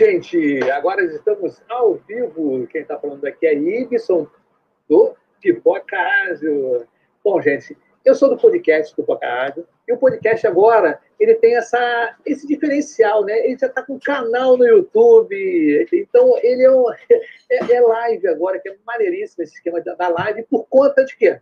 gente, 0.00 0.62
agora 0.70 1.04
estamos 1.04 1.60
ao 1.68 1.96
vivo. 1.96 2.66
Quem 2.68 2.80
está 2.80 2.98
falando 2.98 3.22
aqui 3.26 3.46
é 3.46 3.52
Ibson, 3.52 4.26
do 4.88 5.14
Pipoca 5.42 5.94
Ágil. 5.94 6.86
Bom, 7.22 7.38
gente, 7.42 7.76
eu 8.02 8.14
sou 8.14 8.30
do 8.30 8.38
podcast 8.38 8.96
Pipoca 8.96 9.26
Ágil, 9.26 9.66
e 9.86 9.92
o 9.92 9.98
podcast 9.98 10.46
agora, 10.46 10.98
ele 11.18 11.34
tem 11.34 11.54
essa, 11.54 12.16
esse 12.24 12.46
diferencial, 12.46 13.26
né? 13.26 13.44
Ele 13.44 13.58
já 13.58 13.66
está 13.66 13.82
com 13.82 14.00
canal 14.00 14.56
no 14.56 14.66
YouTube, 14.66 15.86
então 15.92 16.34
ele 16.42 16.62
é, 16.62 16.70
um, 16.70 16.84
é, 17.52 17.72
é, 17.74 17.80
live 17.82 18.26
agora, 18.28 18.58
que 18.58 18.70
é 18.70 18.76
maneiríssimo 18.86 19.44
esse 19.44 19.56
esquema 19.56 19.82
da 19.82 20.08
live, 20.08 20.44
por 20.44 20.66
conta 20.66 21.04
de 21.04 21.14
quê? 21.14 21.38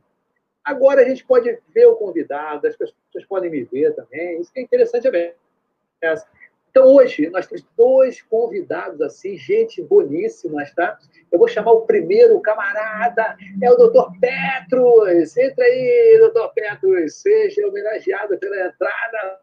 Agora 0.64 1.02
a 1.02 1.04
gente 1.04 1.24
pode 1.24 1.56
ver 1.72 1.86
o 1.86 1.94
convidado, 1.94 2.66
as 2.66 2.74
pessoas 2.74 3.24
podem 3.28 3.52
me 3.52 3.62
ver 3.62 3.94
também, 3.94 4.40
isso 4.40 4.52
que 4.52 4.58
é 4.58 4.62
interessante 4.64 5.04
também. 5.04 5.32
Então, 6.78 6.94
hoje, 6.94 7.28
nós 7.30 7.44
temos 7.44 7.66
dois 7.76 8.22
convidados, 8.22 9.00
assim, 9.00 9.36
gente 9.36 9.82
boníssima, 9.82 10.64
tá? 10.76 10.96
Eu 11.32 11.36
vou 11.36 11.48
chamar 11.48 11.72
o 11.72 11.80
primeiro 11.80 12.40
camarada, 12.40 13.36
é 13.60 13.68
o 13.68 13.74
doutor 13.74 14.12
Petros. 14.20 15.36
Entra 15.36 15.64
aí, 15.64 16.18
doutor 16.20 16.52
Petros, 16.54 17.16
seja 17.16 17.66
homenageado 17.66 18.38
pela 18.38 18.68
entrada 18.68 19.40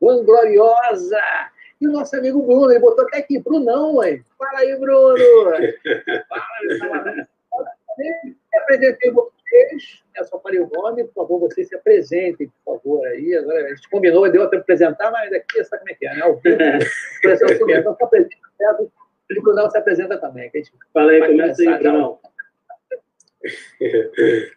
gloriosa. 0.00 1.22
E 1.80 1.86
o 1.86 1.92
nosso 1.92 2.16
amigo 2.16 2.42
Bruno, 2.42 2.72
ele 2.72 2.80
botou 2.80 3.06
até 3.06 3.18
aqui, 3.18 3.38
Brunão, 3.38 3.94
mãe. 3.94 4.20
Fala 4.36 4.58
aí, 4.58 4.76
Bruno. 4.76 5.14
Fala, 6.28 6.78
fala. 6.80 7.28
Apresentei 8.56 9.12
vocês, 9.50 10.02
eu 10.16 10.24
só 10.24 10.40
falei 10.40 10.60
o 10.60 10.70
nome, 10.72 11.04
por 11.04 11.14
favor, 11.14 11.40
vocês 11.40 11.68
se 11.68 11.74
apresentem, 11.74 12.50
por 12.64 12.76
favor, 12.76 13.06
aí. 13.08 13.34
Agora, 13.34 13.66
a 13.66 13.74
gente 13.74 13.90
combinou, 13.90 14.30
deu 14.30 14.44
até 14.44 14.56
apresentar, 14.58 15.10
mas 15.10 15.32
aqui 15.32 15.64
sabe 15.64 15.80
como 15.80 15.90
é 15.90 15.94
que 15.94 16.06
é, 16.06 16.14
né? 16.14 16.24
O 16.26 16.36
vivo, 16.36 16.56
então 17.24 17.96
se 17.96 18.04
apresenta, 18.04 18.36
certo? 18.56 18.92
O 19.30 19.42
Brunão 19.42 19.70
se 19.70 19.78
apresenta 19.78 20.18
também. 20.18 20.50
Que 20.50 20.58
a 20.58 20.62
gente 20.62 20.72
Fala 20.92 21.10
aí, 21.12 21.26
começa 21.26 21.62
aí, 21.62 21.78
Brunão. 21.78 22.18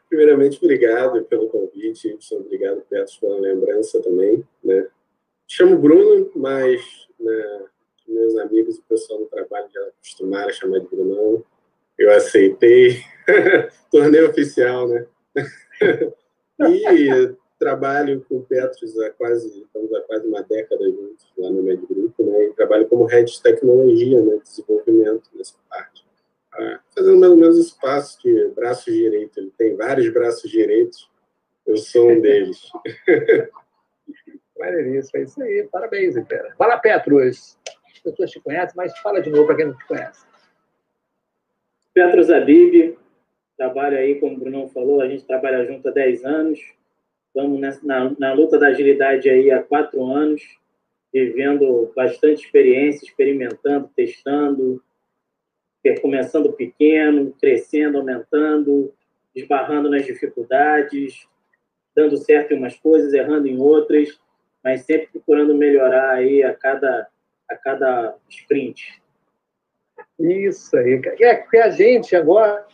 Primeiramente, 0.09 0.63
obrigado 0.63 1.23
pelo 1.25 1.47
convite, 1.47 2.17
obrigado, 2.33 2.81
Petros, 2.89 3.17
pela 3.17 3.39
lembrança 3.39 4.01
também. 4.01 4.43
Né? 4.63 4.87
Chamo 5.47 5.77
Bruno, 5.77 6.31
mas 6.35 7.07
né, 7.19 7.65
meus 8.07 8.37
amigos 8.37 8.77
e 8.77 8.79
o 8.79 8.83
pessoal 8.83 9.19
do 9.19 9.25
trabalho 9.25 9.67
já 9.73 9.81
acostumaram 9.81 10.49
a 10.49 10.53
chamar 10.53 10.79
de 10.79 10.87
Brunão. 10.87 11.43
Eu 11.97 12.11
aceitei, 12.11 13.01
tornei 13.91 14.23
oficial, 14.23 14.87
né? 14.87 15.05
e 16.59 17.35
trabalho 17.59 18.25
com 18.27 18.41
Petros 18.41 18.99
há 18.99 19.09
quase, 19.11 19.47
estamos 19.61 19.93
há 19.93 20.01
quase 20.01 20.27
uma 20.27 20.43
década 20.43 20.83
juntos 20.83 21.25
lá 21.37 21.49
no 21.49 21.63
Med 21.63 21.81
Grupo, 21.85 22.25
né? 22.25 22.45
E 22.45 22.53
trabalho 22.53 22.87
como 22.87 23.05
head 23.05 23.31
de 23.31 23.41
tecnologia, 23.41 24.21
né? 24.21 24.37
Desenvolvimento 24.43 25.29
nessa 25.33 25.55
parte. 25.69 26.05
Ah, 26.53 26.79
fazendo 26.93 27.17
mais 27.17 27.31
ou 27.31 27.37
menos 27.37 27.57
esse 27.57 27.79
passo 27.79 28.21
de 28.21 28.49
braço 28.49 28.91
direito. 28.91 29.39
Ele 29.39 29.51
tem 29.57 29.75
vários 29.75 30.11
braços 30.11 30.49
direitos, 30.51 31.09
eu 31.65 31.77
sou 31.77 32.11
um 32.11 32.19
deles. 32.19 32.69
Maneiríssimo, 34.59 35.19
é 35.19 35.23
isso 35.23 35.41
aí. 35.41 35.67
Parabéns, 35.71 36.15
Impera. 36.15 36.53
Fala, 36.57 36.77
Petros. 36.77 37.57
As 37.91 37.99
pessoas 37.99 38.31
te 38.31 38.39
conhecem, 38.39 38.73
mas 38.75 38.97
fala 38.99 39.21
de 39.21 39.29
novo 39.29 39.47
para 39.47 39.55
quem 39.55 39.65
não 39.67 39.77
te 39.77 39.87
conhece. 39.87 40.25
Petros 41.93 42.31
Abib, 42.31 42.97
trabalho 43.55 43.97
aí, 43.97 44.19
como 44.19 44.35
o 44.35 44.39
Bruno 44.39 44.67
falou, 44.69 44.99
a 44.99 45.07
gente 45.07 45.25
trabalha 45.25 45.63
junto 45.63 45.87
há 45.87 45.91
10 45.91 46.25
anos. 46.25 46.59
Estamos 47.27 47.59
na, 47.83 48.15
na 48.17 48.33
luta 48.33 48.57
da 48.57 48.67
agilidade 48.67 49.29
aí 49.29 49.51
há 49.51 49.61
quatro 49.61 50.03
anos, 50.05 50.41
vivendo 51.13 51.91
bastante 51.95 52.45
experiência, 52.45 53.05
experimentando, 53.05 53.89
testando, 53.95 54.81
começando 56.01 56.51
pequeno, 56.53 57.31
crescendo, 57.39 57.99
aumentando, 57.99 58.91
esbarrando 59.35 59.89
nas 59.89 60.05
dificuldades, 60.05 61.27
dando 61.95 62.17
certo 62.17 62.53
em 62.53 62.57
umas 62.57 62.75
coisas, 62.75 63.13
errando 63.13 63.47
em 63.47 63.59
outras, 63.59 64.19
mas 64.63 64.81
sempre 64.81 65.09
procurando 65.11 65.53
melhorar 65.53 66.11
aí 66.11 66.41
a 66.41 66.55
cada, 66.55 67.07
a 67.47 67.55
cada 67.55 68.15
sprint. 68.29 69.02
Isso 70.19 70.75
aí. 70.77 71.01
É, 71.19 71.35
porque 71.35 71.57
a 71.57 71.69
gente 71.69 72.15
agora, 72.15 72.65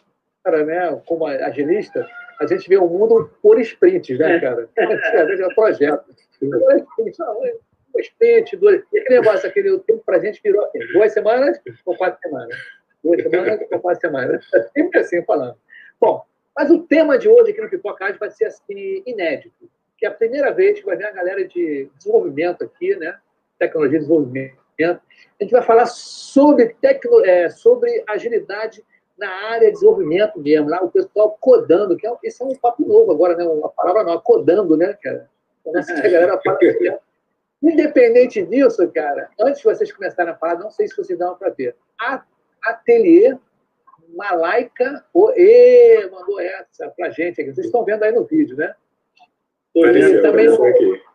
né, 0.66 1.02
como 1.06 1.26
agilista, 1.26 2.08
a 2.40 2.48
gente 2.48 2.68
vê 2.70 2.78
o 2.78 2.88
mundo 2.88 3.30
por 3.42 3.60
sprints, 3.60 4.18
né, 4.18 4.38
é. 4.38 4.40
cara? 4.40 4.70
A 4.78 5.26
gente 5.26 5.44
é 5.44 5.54
projeto. 5.54 6.06
Um 6.42 8.00
sprint, 8.00 8.56
dois. 8.58 8.84
E 8.94 9.00
aquele 9.00 9.20
negócio, 9.20 9.50
aquele 9.50 9.78
tempo 9.80 10.02
para 10.06 10.18
a 10.18 10.20
gente 10.20 10.42
virou 10.42 10.64
assim, 10.64 10.80
duas 10.94 11.12
semanas 11.12 11.60
ou 11.86 11.98
quatro 11.98 12.20
semanas. 12.22 12.56
Duas 13.04 13.22
semanas 13.24 13.60
ou 13.72 13.80
quatro 13.80 14.00
semanas. 14.00 14.46
Sempre 14.74 15.00
assim 15.00 15.24
falando. 15.26 15.58
Bom, 16.00 16.24
mas 16.56 16.70
o 16.70 16.84
tema 16.84 17.18
de 17.18 17.28
hoje 17.28 17.52
aqui 17.52 17.62
no 17.62 17.70
Pipocard 17.70 18.18
vai 18.18 18.32
ser 18.32 18.46
assim, 18.46 19.04
inédito. 19.06 19.70
Que 19.98 20.06
é 20.06 20.10
a 20.10 20.14
primeira 20.14 20.52
vez 20.54 20.80
que 20.80 20.86
vai 20.86 20.96
ver 20.96 21.08
a 21.08 21.12
galera 21.12 21.46
de 21.46 21.90
desenvolvimento 21.98 22.64
aqui, 22.64 22.96
né? 22.96 23.18
Tecnologia 23.58 24.00
de 24.00 24.06
desenvolvimento 24.06 24.60
a 24.84 25.00
gente 25.42 25.52
vai 25.52 25.62
falar 25.62 25.86
sobre, 25.86 26.76
tecno, 26.82 27.24
é, 27.26 27.50
sobre 27.50 28.04
agilidade 28.08 28.84
na 29.18 29.30
área 29.30 29.68
de 29.68 29.74
desenvolvimento 29.74 30.40
mesmo, 30.40 30.70
lá 30.70 30.82
o 30.82 30.92
pessoal 30.92 31.38
codando, 31.40 31.98
que 31.98 32.08
é, 32.08 32.14
esse 32.24 32.42
é 32.42 32.46
um 32.46 32.56
papo 32.56 32.86
novo 32.86 33.12
agora, 33.12 33.36
né? 33.36 33.44
Uma 33.44 33.70
palavra 33.70 34.04
nova, 34.04 34.22
codando, 34.22 34.78
né, 34.78 34.98
cara? 35.02 35.30
Então, 35.62 35.74
a 35.76 36.02
galera 36.02 36.40
fala 36.42 36.58
assim, 36.64 36.98
Independente 37.62 38.42
disso, 38.44 38.90
cara, 38.90 39.30
antes 39.38 39.60
de 39.62 39.66
vocês 39.66 39.92
começarem 39.92 40.32
a 40.32 40.36
falar, 40.36 40.56
não 40.56 40.72
sei 40.72 40.88
se 40.88 40.96
vocês 40.96 41.20
dão 41.20 41.36
para 41.36 41.50
ver. 41.50 41.76
Ateliê 42.64 43.38
Malaica 44.16 45.04
e 45.36 46.10
mandou 46.10 46.40
essa 46.40 46.90
pra 46.96 47.10
gente 47.10 47.42
aqui. 47.42 47.54
Vocês 47.54 47.66
estão 47.68 47.84
vendo 47.84 48.04
aí 48.04 48.12
no 48.14 48.24
vídeo, 48.24 48.56
né? 48.56 48.74
Apareceu, 49.78 50.22
também 50.22 50.48
apareceu 50.48 51.09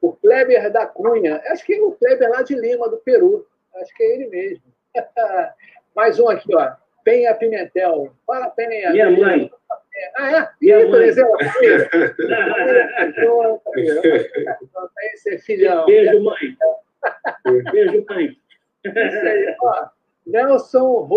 o 0.00 0.12
Kleber 0.12 0.70
da 0.70 0.86
Cunha. 0.86 1.40
Acho 1.46 1.64
que 1.64 1.74
é 1.74 1.82
o 1.82 1.92
Kleber 1.92 2.30
lá 2.30 2.42
de 2.42 2.54
Lima, 2.54 2.88
do 2.88 2.98
Peru. 2.98 3.46
Acho 3.76 3.94
que 3.94 4.02
é 4.02 4.14
ele 4.14 4.26
mesmo. 4.28 4.64
Mais 5.94 6.18
um 6.18 6.28
aqui, 6.28 6.54
ó. 6.54 6.72
Penha 7.04 7.34
Pimentel. 7.34 8.12
Fala, 8.26 8.50
Penha. 8.50 8.90
Minha 8.90 9.10
mãe. 9.10 9.50
Ah, 10.16 10.30
é? 10.30 10.48
Minha 10.60 10.80
Ih, 10.80 10.88
mãe. 10.88 11.06
Exemplo, 11.06 11.36
Esse 15.14 15.34
é 15.34 15.38
filhão. 15.38 15.86
Beijo, 15.86 16.22
mãe. 16.22 16.56
Beijo, 17.72 18.04
mãe. 18.08 18.36
Isso 18.84 19.26
aí, 19.26 19.56
ó. 19.60 19.86
Nelson 20.26 21.08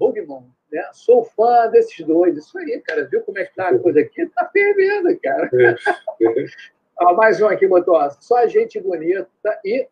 Hugman. 0.00 0.44
Né? 0.72 0.88
Sou 0.92 1.24
fã 1.24 1.68
desses 1.68 2.04
dois. 2.06 2.36
Isso 2.36 2.58
aí, 2.58 2.80
cara. 2.80 3.04
Viu 3.04 3.22
como 3.22 3.38
é 3.38 3.44
que 3.44 3.54
tá 3.54 3.68
a 3.68 3.78
coisa 3.78 4.00
aqui? 4.00 4.26
Tá 4.26 4.48
fervendo, 4.52 5.18
cara. 5.20 5.50
Ó, 6.98 7.14
mais 7.14 7.40
um 7.42 7.46
aqui 7.46 7.66
botou, 7.66 7.94
ó, 7.94 8.08
só 8.10 8.46
gente 8.46 8.80
bonita 8.80 9.28
e 9.64 9.86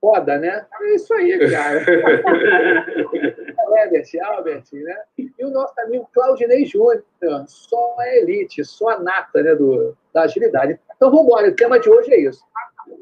foda, 0.00 0.38
né? 0.38 0.66
É 0.80 0.94
isso 0.94 1.12
aí, 1.14 1.38
cara. 1.50 1.84
Albert, 3.68 4.08
Albert, 4.22 4.64
né? 4.72 4.96
E 5.18 5.44
o 5.44 5.50
nosso 5.50 5.78
amigo 5.80 6.08
Claudinei 6.12 6.64
Júnior, 6.64 7.04
só 7.46 7.96
a 7.98 8.16
elite, 8.16 8.64
só 8.64 8.90
a 8.90 8.98
nata 8.98 9.42
né, 9.42 9.54
do, 9.54 9.96
da 10.12 10.22
agilidade. 10.22 10.80
Então, 10.96 11.10
vamos 11.10 11.26
embora. 11.26 11.48
O 11.48 11.54
tema 11.54 11.78
de 11.78 11.88
hoje 11.88 12.12
é 12.12 12.20
isso. 12.20 12.42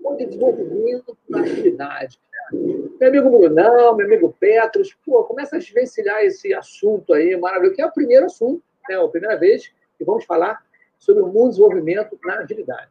O 0.05 0.15
desenvolvimento 0.15 1.17
da 1.29 1.41
agilidade. 1.41 2.21
Meu 2.53 3.09
amigo 3.09 3.31
Brunão, 3.31 3.95
meu 3.95 4.07
amigo 4.07 4.37
Petros, 4.39 4.95
pô, 5.07 5.23
começa 5.25 5.57
a 5.57 5.59
desvencilhar 5.59 6.23
esse 6.25 6.53
assunto 6.53 7.15
aí 7.15 7.37
maravilhoso, 7.37 7.77
que 7.77 7.83
é 7.83 7.87
o 7.87 7.93
primeiro 7.93 8.27
assunto, 8.27 8.63
né? 8.89 8.97
A 8.97 9.09
primeira 9.09 9.37
vez 9.37 9.73
que 9.97 10.05
vamos 10.05 10.25
falar 10.25 10.63
sobre 10.99 11.23
o 11.23 11.27
mundo 11.27 11.45
do 11.45 11.51
desenvolvimento 11.51 12.19
na 12.25 12.41
agilidade. 12.41 12.91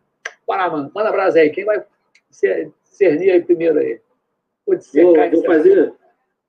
Mano. 0.58 0.92
Manda 0.94 1.12
brasa 1.12 1.40
aí. 1.40 1.50
Quem 1.50 1.66
vai 1.66 1.84
cernir 2.32 3.32
aí 3.32 3.42
primeiro 3.44 3.80
aí? 3.80 4.00
Vou, 4.66 4.78
vou 5.32 5.44
fazer, 5.46 5.94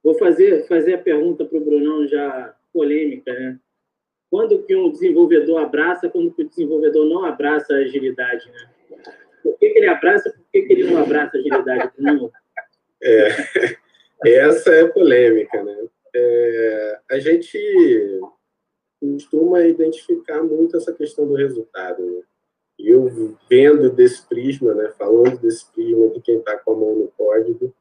vou 0.03 0.15
fazer, 0.15 0.67
fazer 0.67 0.95
a 0.95 0.99
pergunta 0.99 1.45
para 1.45 1.59
o 1.59 1.65
Brunão 1.65 2.07
já 2.07 2.55
polêmica, 2.73 3.33
né? 3.33 3.59
Quando 4.31 4.63
que 4.63 4.77
um 4.77 4.91
desenvolvedor 4.91 5.61
abraça, 5.61 6.09
quando 6.09 6.33
que 6.33 6.43
o 6.43 6.49
desenvolvedor 6.49 7.07
não 7.07 7.25
abraça 7.25 7.75
a 7.75 7.79
agilidade, 7.79 8.49
né? 8.51 8.71
Por 9.43 9.59
que, 9.59 9.71
que 9.71 9.79
ele 9.79 9.89
abraça, 9.89 10.31
por 10.31 10.45
que, 10.53 10.63
que 10.63 10.73
ele 10.73 10.85
não 10.85 11.03
abraça 11.03 11.37
a 11.37 11.41
agilidade, 11.41 11.93
Brunão? 11.97 12.31
É, 13.03 13.29
essa 14.45 14.75
é 14.75 14.87
polêmica, 14.87 15.65
né? 15.65 15.75
É, 16.15 16.99
a 17.13 17.19
gente 17.19 17.59
costuma 19.01 19.63
identificar 19.63 20.43
muito 20.43 20.77
essa 20.77 20.93
questão 20.93 21.27
do 21.27 21.35
resultado, 21.35 22.05
né? 22.05 22.23
Eu 22.89 23.37
vendo 23.49 23.91
desse 23.91 24.27
prisma, 24.27 24.75
né, 24.75 24.93
falando 24.99 25.39
desse 25.39 25.67
prisma 25.73 26.09
de 26.09 26.21
quem 26.21 26.39
está 26.39 26.57
com 26.57 26.73
a 26.73 26.77
mão 26.77 26.95
no 26.95 27.09
código, 27.17 27.75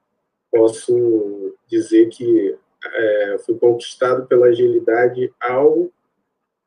posso 0.51 1.55
dizer 1.67 2.09
que 2.09 2.55
é, 2.83 3.37
fui 3.45 3.55
conquistado 3.57 4.25
pela 4.27 4.47
agilidade 4.47 5.31
ao 5.39 5.89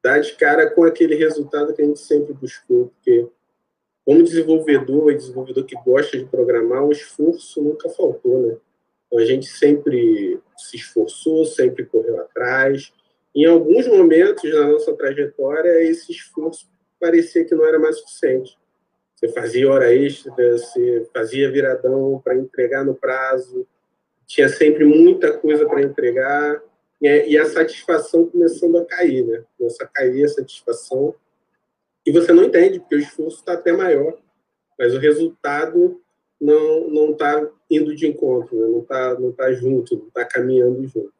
dar 0.03 0.21
de 0.21 0.35
cara 0.35 0.69
com 0.71 0.85
aquele 0.85 1.15
resultado 1.15 1.73
que 1.75 1.83
a 1.83 1.85
gente 1.85 2.01
sempre 2.01 2.33
buscou, 2.35 2.89
porque 2.89 3.29
como 4.05 4.23
desenvolvedor 4.23 5.13
e 5.13 5.17
desenvolvedor 5.17 5.65
que 5.65 5.77
gosta 5.77 6.19
de 6.19 6.25
programar, 6.25 6.85
o 6.85 6.93
esforço 6.93 7.63
nunca 7.63 7.89
faltou, 7.89 8.41
né? 8.41 8.57
Então, 9.07 9.19
a 9.19 9.25
gente 9.25 9.47
sempre 9.47 10.41
se 10.57 10.77
esforçou, 10.77 11.45
sempre 11.45 11.85
correu 11.87 12.21
atrás. 12.21 12.93
Em 13.35 13.45
alguns 13.45 13.87
momentos 13.87 14.51
na 14.53 14.69
nossa 14.69 14.93
trajetória, 14.95 15.85
esse 15.85 16.11
esforço 16.11 16.67
parecia 17.03 17.45
que 17.45 17.55
não 17.57 17.67
era 17.67 17.81
mais 17.81 17.99
suficiente. 17.99 18.57
Você 19.17 19.29
fazia 19.29 19.69
hora 19.69 19.93
extra, 19.93 20.33
você 20.33 21.09
fazia 21.13 21.51
viradão 21.51 22.21
para 22.23 22.37
entregar 22.37 22.85
no 22.85 22.95
prazo, 22.95 23.67
tinha 24.25 24.49
sempre 24.49 24.85
muita 24.85 25.37
coisa 25.37 25.69
para 25.69 25.83
entregar, 25.83 26.63
e 27.01 27.37
a 27.37 27.45
satisfação 27.47 28.27
começando 28.27 28.79
a 28.79 28.85
cair, 28.85 29.27
né? 29.27 29.43
Começa 29.59 29.83
a 29.83 29.89
cair 29.89 30.25
a 30.25 30.29
satisfação, 30.29 31.13
e 32.07 32.13
você 32.13 32.33
não 32.33 32.45
entende, 32.45 32.79
porque 32.79 32.95
o 32.95 33.01
esforço 33.01 33.39
está 33.39 33.55
até 33.55 33.73
maior, 33.73 34.17
mas 34.79 34.95
o 34.95 34.99
resultado 34.99 36.01
não 36.41 36.89
não 36.89 37.11
está 37.11 37.49
indo 37.69 37.95
de 37.95 38.07
encontro, 38.07 38.57
né? 38.57 38.67
não 38.67 38.81
está 38.81 39.19
não 39.19 39.33
tá 39.33 39.53
junto, 39.53 39.97
não 39.97 40.09
está 40.09 40.25
caminhando 40.25 40.87
junto. 40.87 41.13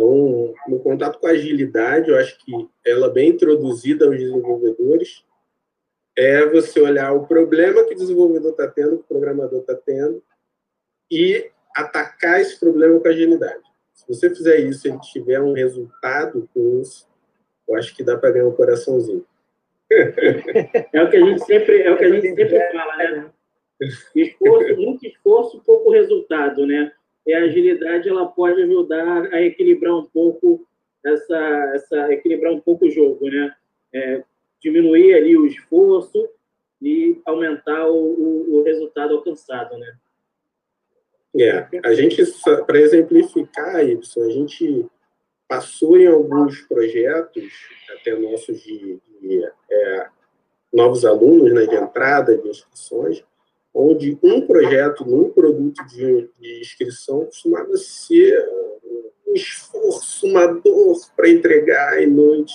Então, 0.00 0.54
no 0.66 0.78
contato 0.80 1.18
com 1.18 1.26
a 1.26 1.32
agilidade, 1.32 2.08
eu 2.08 2.16
acho 2.16 2.38
que 2.38 2.52
ela 2.86 3.10
bem 3.10 3.28
introduzida 3.28 4.06
aos 4.06 4.16
desenvolvedores, 4.16 5.22
é 6.16 6.46
você 6.46 6.80
olhar 6.80 7.12
o 7.12 7.26
problema 7.26 7.84
que 7.84 7.92
o 7.92 7.98
desenvolvedor 7.98 8.52
está 8.52 8.66
tendo, 8.66 8.96
que 8.96 9.04
o 9.04 9.08
programador 9.08 9.60
está 9.60 9.74
tendo, 9.74 10.22
e 11.10 11.50
atacar 11.76 12.40
esse 12.40 12.58
problema 12.58 12.98
com 12.98 13.08
agilidade. 13.08 13.62
Se 13.92 14.08
você 14.08 14.30
fizer 14.30 14.60
isso 14.60 14.88
e 14.88 14.90
ele 14.90 15.00
tiver 15.00 15.40
um 15.40 15.52
resultado 15.52 16.48
com 16.54 16.80
isso, 16.80 17.06
eu 17.68 17.76
acho 17.76 17.94
que 17.94 18.02
dá 18.02 18.16
para 18.16 18.30
ganhar 18.30 18.48
um 18.48 18.56
coraçãozinho. 18.56 19.24
É 20.92 21.02
o 21.02 21.10
que 21.10 21.16
a 21.16 21.20
gente 21.20 21.44
sempre, 21.44 21.82
é 21.82 21.90
o 21.90 21.98
que 21.98 22.04
a 22.04 22.10
gente 22.10 22.34
sempre 22.34 22.72
fala, 22.72 22.96
né? 22.96 23.30
Esforço, 24.14 24.76
muito 24.76 25.06
esforço, 25.06 25.62
pouco 25.64 25.90
resultado, 25.90 26.64
né? 26.66 26.92
E 27.30 27.32
a 27.32 27.44
agilidade 27.44 28.08
ela 28.08 28.26
pode 28.26 28.60
ajudar 28.60 29.32
a 29.32 29.40
equilibrar 29.40 29.94
um 29.94 30.04
pouco 30.04 30.66
essa, 31.06 31.72
essa 31.76 32.12
equilibrar 32.12 32.52
um 32.52 32.60
pouco 32.60 32.86
o 32.86 32.90
jogo, 32.90 33.24
né? 33.30 33.54
É, 33.94 34.24
diminuir 34.60 35.14
ali 35.14 35.36
o 35.36 35.46
esforço 35.46 36.28
e 36.82 37.20
aumentar 37.24 37.86
o, 37.86 37.94
o, 37.94 38.56
o 38.56 38.62
resultado 38.64 39.14
alcançado, 39.14 39.78
né? 39.78 39.94
É, 41.38 41.68
a 41.84 41.94
gente, 41.94 42.20
para 42.66 42.80
exemplificar 42.80 43.88
isso, 43.88 44.20
a 44.24 44.28
gente 44.28 44.84
passou 45.46 45.96
em 45.96 46.08
alguns 46.08 46.62
projetos, 46.62 47.44
até 47.96 48.12
nossos 48.16 48.60
de, 48.60 48.98
de 49.20 49.44
é, 49.70 50.08
novos 50.72 51.04
alunos, 51.04 51.52
né, 51.52 51.64
de 51.64 51.76
entrada 51.76 52.36
de 52.36 52.48
inscrições, 52.48 53.22
onde 53.74 54.18
um 54.22 54.46
projeto 54.46 55.04
num 55.04 55.30
produto 55.30 55.84
de, 55.86 56.28
de 56.38 56.60
inscrição 56.60 57.24
costumava 57.24 57.76
ser 57.76 58.44
um 59.26 59.34
esforço, 59.34 60.26
uma 60.26 60.46
dor 60.46 60.96
para 61.16 61.28
entregar 61.28 62.02
em 62.02 62.06
noite. 62.06 62.52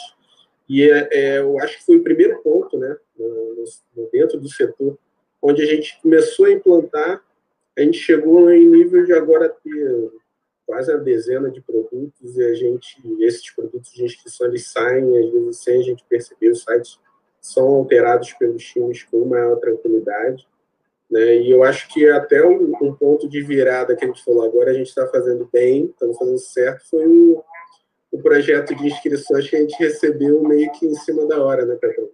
E 0.68 0.90
é, 0.90 1.10
é, 1.12 1.40
eu 1.40 1.58
acho 1.60 1.78
que 1.78 1.86
foi 1.86 1.98
o 1.98 2.04
primeiro 2.04 2.42
ponto, 2.42 2.78
né, 2.78 2.98
dentro 4.12 4.40
do 4.40 4.50
setor, 4.50 4.98
onde 5.42 5.62
a 5.62 5.66
gente 5.66 6.00
começou 6.02 6.46
a 6.46 6.52
implantar, 6.52 7.24
a 7.78 7.82
gente 7.82 7.98
chegou 7.98 8.50
em 8.52 8.66
nível 8.66 9.06
de 9.06 9.14
agora 9.14 9.50
ter 9.50 10.12
quase 10.66 10.92
a 10.92 10.98
dezena 10.98 11.52
de 11.52 11.62
produtos 11.62 12.36
e 12.38 12.44
a 12.44 12.54
gente, 12.56 13.00
esses 13.20 13.52
produtos 13.52 13.92
de 13.92 14.04
inscrição, 14.04 14.48
eles 14.48 14.68
saem, 14.68 15.18
às 15.18 15.32
vezes 15.32 15.58
sem 15.58 15.80
a 15.80 15.84
gente 15.84 16.04
perceber, 16.10 16.50
os 16.50 16.64
sites 16.64 17.00
são 17.40 17.68
alterados 17.68 18.34
pelos 18.34 18.64
times 18.64 19.04
com 19.04 19.26
maior 19.26 19.58
tranquilidade. 19.58 20.48
Né? 21.10 21.38
E 21.38 21.52
eu 21.52 21.64
acho 21.64 21.88
que 21.90 22.10
até 22.10 22.46
um, 22.46 22.74
um, 22.82 22.94
ponto 22.94 23.30
de 23.30 23.42
virada 23.42 23.96
que 23.96 24.04
a 24.04 24.08
gente 24.08 24.24
falou 24.24 24.46
agora, 24.46 24.72
a 24.72 24.74
gente 24.74 24.88
está 24.88 25.08
fazendo 25.08 25.48
bem, 25.52 25.86
estamos 25.86 26.18
fazendo 26.18 26.40
certo, 26.40 26.90
foi 26.90 27.06
o, 27.06 27.44
o 28.12 28.22
projeto 28.22 28.76
de 28.76 28.88
inscrições 28.88 29.50
que 29.50 29.56
a 29.56 29.60
gente 29.60 29.78
recebeu 29.78 30.42
meio 30.44 30.72
que 30.72 30.86
em 30.86 30.96
cima 30.96 31.26
da 31.28 31.44
hora, 31.44 31.66
né, 31.66 31.78
Pedro? 31.80 32.12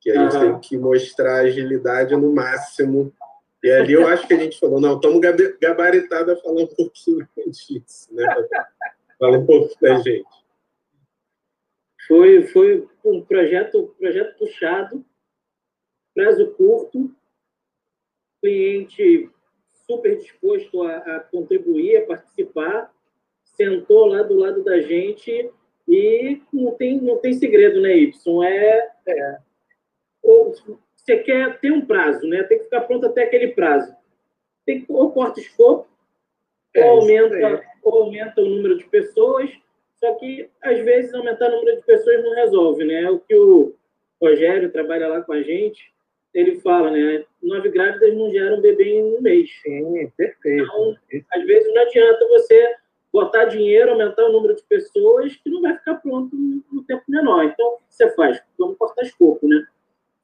Que 0.00 0.10
a 0.10 0.14
gente 0.14 0.36
uhum. 0.36 0.40
tem 0.40 0.60
que 0.60 0.76
mostrar 0.76 1.36
agilidade 1.36 2.16
no 2.16 2.32
máximo. 2.32 3.12
E 3.62 3.70
ali 3.70 3.92
eu 3.92 4.08
acho 4.08 4.26
que 4.26 4.34
a 4.34 4.38
gente 4.38 4.58
falou, 4.58 4.80
não, 4.80 4.96
estamos 4.96 5.20
gabaritados 5.60 6.34
a 6.34 6.42
falar 6.42 6.62
um 6.62 6.66
pouquinho 6.66 7.28
disso, 7.46 8.12
né? 8.12 8.26
Fala 9.18 9.38
um 9.38 9.46
pouco 9.46 9.72
da 9.80 9.96
gente. 9.98 10.26
Foi, 12.08 12.46
foi 12.48 12.88
um 13.04 13.22
projeto, 13.22 13.94
projeto 13.96 14.36
puxado, 14.36 15.04
prazo 16.12 16.50
curto, 16.52 17.14
cliente 18.42 19.30
super 19.86 20.16
disposto 20.18 20.82
a, 20.82 20.96
a, 20.96 21.20
contribuir, 21.20 21.96
a 21.96 22.06
participar, 22.06 22.92
sentou 23.44 24.06
lá 24.06 24.22
do 24.22 24.34
lado 24.34 24.62
da 24.64 24.80
gente 24.80 25.50
e 25.88 26.42
não 26.52 26.72
tem, 26.72 27.00
não 27.00 27.18
tem 27.18 27.32
segredo, 27.32 27.80
né, 27.80 27.96
Y? 27.96 28.44
É, 28.44 28.90
é 29.06 29.38
ou, 30.22 30.54
você 30.94 31.16
quer 31.18 31.58
ter 31.58 31.72
um 31.72 31.84
prazo, 31.84 32.26
né? 32.28 32.44
Tem 32.44 32.58
que 32.58 32.64
ficar 32.64 32.82
pronto 32.82 33.06
até 33.06 33.24
aquele 33.24 33.48
prazo. 33.48 33.92
Tem 34.64 34.84
que, 34.84 34.92
ou 34.92 35.10
corta 35.10 35.40
o 35.40 35.42
escopo, 35.42 35.88
é, 36.74 36.84
ou, 36.84 37.00
aumenta, 37.00 37.64
ou 37.82 38.02
aumenta 38.04 38.40
o 38.40 38.48
número 38.48 38.78
de 38.78 38.84
pessoas, 38.84 39.50
só 39.98 40.14
que, 40.14 40.48
às 40.62 40.78
vezes, 40.78 41.12
aumentar 41.12 41.48
o 41.48 41.56
número 41.56 41.76
de 41.76 41.82
pessoas 41.82 42.22
não 42.22 42.34
resolve, 42.34 42.84
né? 42.84 43.02
É 43.02 43.10
o 43.10 43.18
que 43.18 43.34
o 43.34 43.74
Rogério 44.20 44.70
trabalha 44.70 45.08
lá 45.08 45.22
com 45.22 45.32
a 45.32 45.42
gente, 45.42 45.91
ele 46.34 46.60
fala, 46.60 46.90
né? 46.90 47.24
Nove 47.42 47.68
grávidas 47.68 48.14
não 48.14 48.30
geram 48.30 48.60
bebê 48.60 48.84
em 48.84 49.16
um 49.16 49.20
mês. 49.20 49.50
Sim, 49.62 50.10
perfeito. 50.16 50.64
Então, 50.64 50.96
às 51.34 51.44
vezes 51.44 51.72
não 51.74 51.82
adianta 51.82 52.28
você 52.28 52.74
botar 53.12 53.44
dinheiro, 53.44 53.90
aumentar 53.90 54.24
o 54.24 54.32
número 54.32 54.54
de 54.54 54.62
pessoas, 54.62 55.36
que 55.36 55.50
não 55.50 55.60
vai 55.60 55.76
ficar 55.76 55.96
pronto 55.96 56.34
no 56.34 56.82
tempo 56.84 57.02
menor. 57.08 57.44
Então, 57.44 57.74
o 57.74 57.76
que 57.76 57.94
você 57.94 58.10
faz? 58.14 58.42
Vamos 58.58 58.78
cortar 58.78 59.02
escopo, 59.02 59.46
né? 59.46 59.66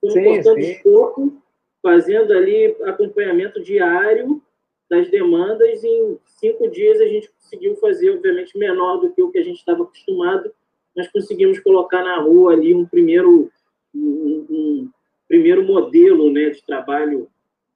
Vamos 0.01 0.15
sim, 0.15 0.25
cortando 0.25 0.63
sim. 0.63 0.71
escopo, 0.71 1.43
fazendo 1.83 2.33
ali 2.33 2.75
acompanhamento 2.85 3.63
diário 3.63 4.43
das 4.89 5.11
demandas. 5.11 5.85
Em 5.85 6.19
cinco 6.25 6.71
dias 6.71 6.99
a 7.01 7.07
gente 7.07 7.31
conseguiu 7.31 7.77
fazer, 7.77 8.11
obviamente, 8.11 8.57
menor 8.57 8.97
do 8.99 9.13
que 9.13 9.23
o 9.23 9.31
que 9.31 9.39
a 9.39 9.45
gente 9.45 9.59
estava 9.59 9.83
acostumado, 9.83 10.51
mas 10.97 11.09
conseguimos 11.13 11.61
colocar 11.61 12.03
na 12.03 12.19
rua 12.21 12.55
ali 12.55 12.75
um 12.75 12.87
primeiro 12.87 13.51
um, 13.95 14.47
um 14.49 14.91
primeiro 15.29 15.63
modelo 15.63 16.33
né, 16.33 16.51
de 16.51 16.63
trabalho 16.65 17.29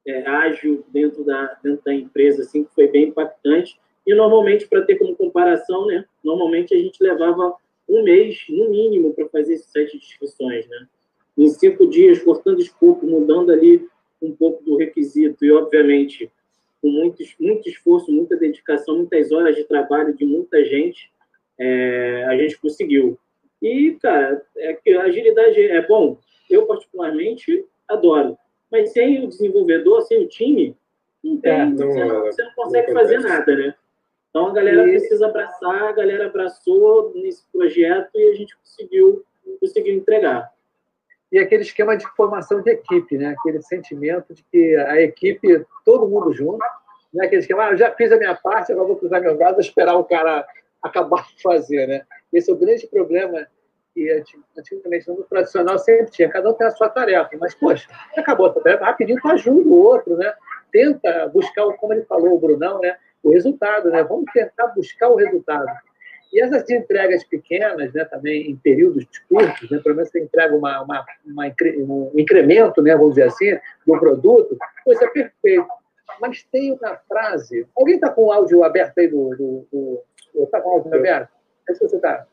é, 0.07 0.27
ágil 0.27 0.85
dentro 0.89 1.23
da, 1.25 1.57
dentro 1.63 1.85
da 1.85 1.95
empresa, 1.95 2.43
assim, 2.43 2.65
que 2.65 2.75
foi 2.75 2.89
bem 2.89 3.09
impactante. 3.09 3.79
E, 4.07 4.15
normalmente, 4.15 4.67
para 4.67 4.83
ter 4.83 4.97
como 4.97 5.15
comparação, 5.15 5.87
né, 5.87 6.05
normalmente 6.25 6.75
a 6.75 6.79
gente 6.79 7.01
levava 7.01 7.55
um 7.89 8.03
mês, 8.03 8.45
no 8.49 8.71
mínimo, 8.71 9.13
para 9.13 9.29
fazer 9.29 9.55
esse 9.55 9.71
sete 9.71 9.99
de 9.99 10.05
inscrições. 10.05 10.67
Né? 10.67 10.89
Em 11.39 11.49
cinco 11.49 11.87
dias, 11.87 12.23
cortando 12.23 12.61
escopo, 12.61 13.07
mudando 13.07 13.51
ali 13.51 13.87
um 14.21 14.33
pouco 14.33 14.65
do 14.65 14.77
requisito 14.77 15.45
e, 15.45 15.53
obviamente, 15.53 16.31
com 16.81 16.91
muito, 16.91 17.23
muito 17.39 17.69
esforço, 17.69 18.11
muita 18.11 18.37
dedicação, 18.37 18.97
muitas 18.97 19.31
horas 19.31 19.55
de 19.55 19.65
trabalho 19.65 20.15
de 20.15 20.25
muita 20.25 20.65
gente, 20.65 21.11
é, 21.59 22.25
a 22.25 22.37
gente 22.37 22.59
conseguiu. 22.59 23.19
E, 23.63 23.97
cara, 24.03 24.45
é 24.57 24.75
que 24.75 24.93
a 24.93 25.03
agilidade 25.03 25.61
é 25.61 25.87
bom, 25.87 26.19
eu 26.51 26.67
particularmente 26.67 27.65
adoro. 27.89 28.37
Mas 28.71 28.93
sem 28.93 29.25
o 29.25 29.29
desenvolvedor, 29.29 30.03
sem 30.03 30.25
o 30.25 30.29
time, 30.29 30.77
não 31.23 31.41
tem, 31.41 31.53
é, 31.53 31.65
não, 31.67 31.77
você, 31.77 32.05
não, 32.05 32.21
você, 32.23 32.43
não, 32.43 32.53
consegue 32.55 32.93
não 32.93 33.01
fazer 33.01 33.21
nada, 33.21 33.55
né? 33.55 33.75
Então 34.29 34.49
a 34.49 34.53
galera 34.53 34.89
e... 34.89 34.91
precisa 34.91 35.27
abraçar, 35.27 35.85
a 35.85 35.93
galera 35.93 36.27
abraçou 36.27 37.13
nesse 37.15 37.45
projeto 37.53 38.11
e 38.17 38.31
a 38.31 38.35
gente 38.35 38.57
conseguiu, 38.59 39.25
conseguiu 39.61 39.95
entregar. 39.95 40.51
E 41.31 41.39
aquele 41.39 41.63
esquema 41.63 41.97
de 41.97 42.07
formação 42.17 42.61
de 42.61 42.71
equipe, 42.71 43.17
né? 43.17 43.37
Aquele 43.39 43.63
sentimento 43.63 44.35
de 44.35 44.43
que 44.51 44.75
a 44.77 45.01
equipe, 45.01 45.65
todo 45.85 46.09
mundo 46.09 46.33
junto, 46.33 46.59
né? 47.15 47.27
Aquele 47.27 47.43
esquema, 47.43 47.67
ah, 47.67 47.71
eu 47.71 47.77
já 47.77 47.93
fiz 47.93 48.11
a 48.11 48.19
minha 48.19 48.35
parte, 48.35 48.73
agora 48.73 48.89
vou 48.89 48.97
cruzar 48.97 49.21
meu 49.21 49.37
braço 49.37 49.61
esperar 49.61 49.97
o 49.97 50.05
cara 50.05 50.45
acabar 50.83 51.25
de 51.29 51.41
fazer, 51.41 51.87
né? 51.87 52.03
Esse 52.33 52.51
é 52.51 52.55
o 52.55 52.57
grande 52.57 52.87
problema 52.87 53.47
que 53.95 54.11
antigamente 54.57 55.09
no 55.09 55.23
tradicional 55.25 55.79
sempre 55.79 56.11
tinha, 56.11 56.29
cada 56.29 56.51
um 56.51 56.55
tem 56.55 56.67
a 56.67 56.71
sua 56.71 56.89
tarefa, 56.89 57.31
mas, 57.39 57.55
poxa, 57.55 57.89
acabou 58.17 58.47
a 58.47 58.53
tarefa, 58.53 58.87
rapidinho 58.87 59.21
tu 59.21 59.29
ajuda 59.29 59.69
o 59.69 59.83
outro, 59.83 60.17
né? 60.17 60.33
Tenta 60.71 61.29
buscar, 61.29 61.71
como 61.77 61.93
ele 61.93 62.03
falou, 62.05 62.35
o 62.35 62.39
Brunão, 62.39 62.81
né? 62.81 62.97
O 63.23 63.31
resultado, 63.31 63.91
né? 63.91 64.03
Vamos 64.03 64.25
tentar 64.33 64.69
buscar 64.69 65.11
o 65.11 65.17
resultado. 65.17 65.67
E 66.33 66.41
essas 66.41 66.69
entregas 66.71 67.23
pequenas, 67.25 67.93
né, 67.93 68.07
também 68.07 68.51
em 68.51 68.57
períodos 68.57 69.05
curtos, 69.29 69.71
né, 69.71 69.79
pelo 69.81 69.95
menos 69.95 70.11
você 70.11 70.23
entrega 70.23 70.57
uma, 70.57 70.81
uma, 70.81 71.05
uma, 71.27 71.55
um 71.77 72.11
incremento, 72.17 72.81
né, 72.81 72.97
vamos 72.97 73.17
dizer 73.17 73.25
assim, 73.25 73.59
do 73.87 74.01
produto, 74.01 74.57
isso 74.89 75.05
é 75.05 75.09
perfeito. 75.09 75.69
Mas 76.19 76.43
tem 76.45 76.73
uma 76.73 76.97
frase. 77.07 77.67
Alguém 77.77 77.97
está 77.97 78.09
com 78.09 78.25
o 78.25 78.33
áudio 78.33 78.65
aberto 78.65 78.99
aí 78.99 79.09
do. 79.09 79.67
do, 79.71 80.03
Está 80.35 80.61
com 80.61 80.71
o 80.71 80.73
áudio 80.73 80.95
aberto? 80.95 81.29
É 81.69 81.75
se 81.75 81.81
você 81.81 81.97
está. 81.97 82.27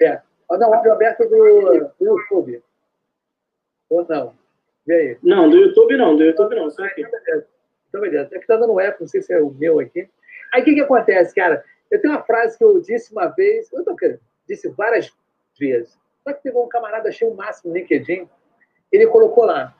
É. 0.00 0.20
Ah, 0.50 0.58
não, 0.58 0.74
áudio 0.74 0.92
aberto 0.92 1.28
do, 1.28 1.92
do 1.98 2.06
YouTube. 2.06 2.62
Ou 3.90 4.06
não? 4.08 4.34
E 4.86 4.92
aí? 4.92 5.18
Não, 5.22 5.48
do 5.48 5.56
YouTube 5.56 5.96
não, 5.96 6.16
do 6.16 6.24
YouTube 6.24 6.54
não, 6.56 6.70
só 6.70 6.84
aqui. 6.84 7.02
Então, 7.02 8.00
beleza. 8.00 8.28
É 8.32 8.38
que 8.38 8.44
está 8.44 8.56
dando 8.56 8.80
eco, 8.80 9.02
não 9.02 9.08
sei 9.08 9.22
se 9.22 9.32
é 9.32 9.40
o 9.40 9.50
meu 9.50 9.78
aqui. 9.78 10.08
Aí 10.52 10.62
o 10.62 10.64
que, 10.64 10.74
que 10.74 10.80
acontece, 10.80 11.34
cara? 11.34 11.64
Eu 11.90 12.00
tenho 12.00 12.14
uma 12.14 12.22
frase 12.22 12.56
que 12.56 12.64
eu 12.64 12.80
disse 12.80 13.12
uma 13.12 13.26
vez, 13.26 13.70
eu 13.72 13.84
tô, 13.84 13.94
disse 14.48 14.68
várias 14.70 15.12
vezes. 15.58 15.98
Só 16.24 16.32
que 16.32 16.42
pegou 16.42 16.64
um 16.64 16.68
camarada, 16.68 17.08
achei 17.08 17.28
o 17.28 17.34
máximo 17.34 17.70
no 17.72 17.78
LinkedIn, 17.78 18.28
ele 18.90 19.06
colocou 19.06 19.44
lá 19.44 19.74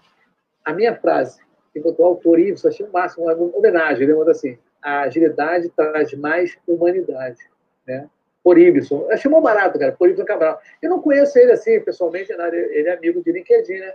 a 0.65 0.73
minha 0.73 0.95
frase, 0.95 1.41
que 1.73 1.81
botou 1.81 2.07
autor 2.07 2.39
Ives, 2.39 2.65
achei 2.65 2.85
o 2.85 2.93
máximo, 2.93 3.25
uma 3.25 3.57
homenagem, 3.57 4.05
ele 4.05 4.15
mandou 4.15 4.31
assim, 4.31 4.59
a 4.83 5.03
agilidade 5.03 5.71
traz 5.71 6.13
mais 6.15 6.59
humanidade, 6.67 7.39
né? 7.87 8.09
Por 8.43 8.59
Ibson. 8.59 9.09
Achei 9.11 9.31
muito 9.31 9.45
barato, 9.45 9.79
cara, 9.79 9.93
por 9.93 10.09
Ibson 10.09 10.25
Cabral. 10.25 10.61
Eu 10.81 10.91
não 10.91 11.01
conheço 11.01 11.39
ele 11.39 11.53
assim, 11.53 11.81
pessoalmente, 11.81 12.33
ele 12.33 12.89
é 12.89 12.93
amigo 12.93 13.23
de 13.23 13.33
LinkedIn, 13.33 13.79
né? 13.79 13.95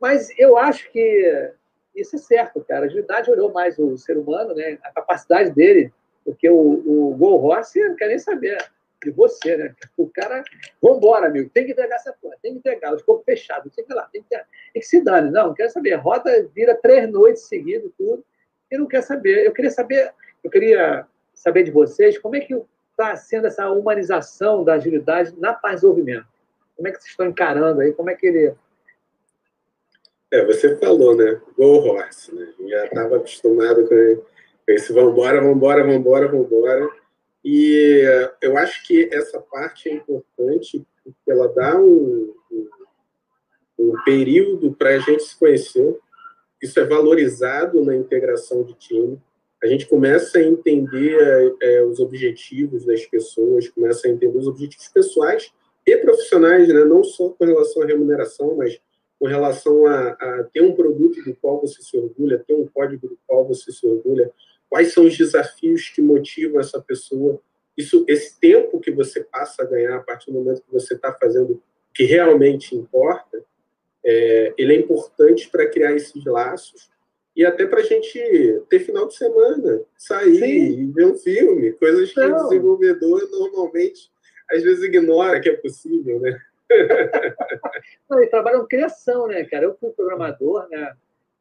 Mas 0.00 0.30
eu 0.38 0.56
acho 0.56 0.90
que 0.90 1.50
isso 1.94 2.16
é 2.16 2.18
certo, 2.18 2.64
cara. 2.64 2.84
A 2.84 2.86
agilidade 2.86 3.30
olhou 3.30 3.52
mais 3.52 3.78
o 3.78 3.96
ser 3.96 4.16
humano, 4.16 4.54
né? 4.54 4.78
A 4.84 4.92
capacidade 4.92 5.50
dele, 5.50 5.92
porque 6.24 6.48
o, 6.48 6.56
o 6.56 7.16
Gol 7.16 7.38
Rossi 7.38 7.80
não 7.80 7.96
quer 7.96 8.08
nem 8.08 8.18
saber 8.18 8.58
de 9.02 9.10
você, 9.10 9.56
né? 9.56 9.74
O 9.96 10.08
cara, 10.08 10.42
vambora, 10.82 11.26
amigo, 11.26 11.50
tem 11.50 11.64
que 11.64 11.72
entregar 11.72 11.96
essa 11.96 12.12
porra, 12.20 12.36
tem 12.42 12.52
que 12.52 12.58
entregar, 12.58 12.92
o 12.92 13.04
corpo 13.04 13.24
fechado, 13.24 13.70
tem 13.70 13.84
que 13.84 13.92
ir 13.92 13.94
lá, 13.94 14.08
tem 14.12 14.22
que, 14.22 14.28
tem 14.28 14.46
que 14.74 14.82
se 14.82 15.00
dane. 15.00 15.30
Não, 15.30 15.48
não 15.48 15.54
quero 15.54 15.70
saber. 15.70 15.94
Roda 15.94 16.48
vira 16.54 16.74
três 16.74 17.08
noites 17.10 17.42
seguidas, 17.44 17.90
tudo. 17.96 18.24
Eu 18.70 18.80
não 18.80 18.86
quero 18.86 19.04
saber. 19.04 19.46
Eu 19.46 19.52
queria 19.52 19.70
saber, 19.70 20.12
eu 20.42 20.50
queria 20.50 21.06
saber 21.34 21.62
de 21.62 21.70
vocês 21.70 22.18
como 22.18 22.36
é 22.36 22.40
que 22.40 22.54
está 22.98 23.14
sendo 23.14 23.46
essa 23.46 23.70
humanização 23.70 24.64
da 24.64 24.74
agilidade 24.74 25.32
na 25.38 25.54
paz 25.54 25.76
desenvolvimento. 25.76 26.26
Como 26.76 26.88
é 26.88 26.90
que 26.90 26.98
vocês 26.98 27.10
estão 27.10 27.26
encarando 27.26 27.80
aí? 27.80 27.92
Como 27.92 28.10
é 28.10 28.14
que 28.14 28.26
ele. 28.26 28.54
É, 30.32 30.44
você 30.44 30.76
falou, 30.76 31.16
né? 31.16 31.40
Go 31.56 31.76
horse, 31.78 32.34
né? 32.34 32.52
Já 32.66 32.86
estava 32.86 33.16
acostumado 33.16 33.88
com 33.88 34.22
esse 34.66 34.92
vambora, 34.92 35.40
vambora, 35.40 35.84
vambora, 35.84 36.28
vambora. 36.28 36.90
E 37.44 38.02
eu 38.42 38.58
acho 38.58 38.84
que 38.86 39.08
essa 39.12 39.40
parte 39.40 39.88
é 39.88 39.94
importante 39.94 40.84
porque 41.02 41.30
ela 41.30 41.48
dá 41.48 41.80
um, 41.80 42.34
um, 42.50 42.68
um 43.78 44.02
período 44.04 44.74
para 44.74 44.90
a 44.90 44.98
gente 44.98 45.22
se 45.22 45.38
conhecer. 45.38 45.96
Isso 46.60 46.78
é 46.78 46.84
valorizado 46.84 47.82
na 47.84 47.96
integração 47.96 48.64
de 48.64 48.74
time. 48.74 49.20
A 49.62 49.66
gente 49.66 49.86
começa 49.86 50.38
a 50.38 50.42
entender 50.42 51.56
é, 51.60 51.82
os 51.82 51.98
objetivos 51.98 52.84
das 52.84 53.04
pessoas, 53.06 53.68
começa 53.68 54.06
a 54.06 54.10
entender 54.10 54.36
os 54.36 54.46
objetivos 54.46 54.88
pessoais 54.88 55.52
e 55.84 55.96
profissionais, 55.96 56.68
né? 56.68 56.84
não 56.84 57.02
só 57.02 57.30
com 57.30 57.44
relação 57.44 57.82
à 57.82 57.86
remuneração, 57.86 58.56
mas 58.56 58.80
com 59.18 59.26
relação 59.26 59.86
a, 59.86 60.10
a, 60.10 60.44
ter 60.52 60.60
um 60.62 60.74
produto 60.74 61.22
do 61.24 61.34
qual 61.34 61.60
você 61.60 61.82
se 61.82 61.96
orgulha, 61.96 62.42
ter 62.46 62.54
um 62.54 62.66
código 62.66 63.08
do 63.08 63.18
qual 63.26 63.46
você 63.46 63.72
se 63.72 63.84
orgulha, 63.84 64.30
quais 64.70 64.92
são 64.92 65.06
os 65.06 65.16
desafios 65.16 65.88
que 65.88 66.00
motivam 66.00 66.60
essa 66.60 66.80
pessoa. 66.80 67.40
Isso, 67.76 68.04
esse 68.06 68.38
tempo 68.38 68.78
que 68.78 68.92
você 68.92 69.24
passa 69.24 69.62
a 69.62 69.66
ganhar 69.66 69.96
a 69.96 70.02
partir 70.02 70.30
do 70.30 70.38
momento 70.38 70.62
que 70.62 70.72
você 70.72 70.94
está 70.94 71.12
fazendo 71.12 71.54
o 71.54 71.62
que 71.92 72.04
realmente 72.04 72.76
importa, 72.76 73.42
é, 74.04 74.54
ele 74.56 74.74
é 74.74 74.78
importante 74.78 75.48
para 75.50 75.68
criar 75.68 75.94
esses 75.94 76.24
laços 76.24 76.88
e 77.38 77.46
até 77.46 77.64
para 77.66 77.80
a 77.80 77.84
gente 77.84 78.62
ter 78.68 78.80
final 78.80 79.08
de 79.08 79.16
semana, 79.16 79.80
sair 79.96 80.40
Sim. 80.40 80.80
e 80.80 80.92
ver 80.92 81.06
um 81.06 81.14
filme, 81.14 81.72
coisas 81.72 82.12
que 82.12 82.20
o 82.20 82.42
desenvolvedor 82.42 83.28
normalmente 83.30 84.10
às 84.50 84.62
vezes 84.62 84.84
ignora 84.84 85.40
que 85.40 85.48
é 85.48 85.56
possível, 85.56 86.20
né? 86.20 86.38
Não, 88.08 88.18
ele 88.18 88.28
trabalha 88.28 88.58
com 88.58 88.66
criação, 88.66 89.26
né, 89.26 89.44
cara? 89.44 89.64
Eu 89.64 89.76
fui 89.78 89.90
programador, 89.90 90.68
né? 90.68 90.92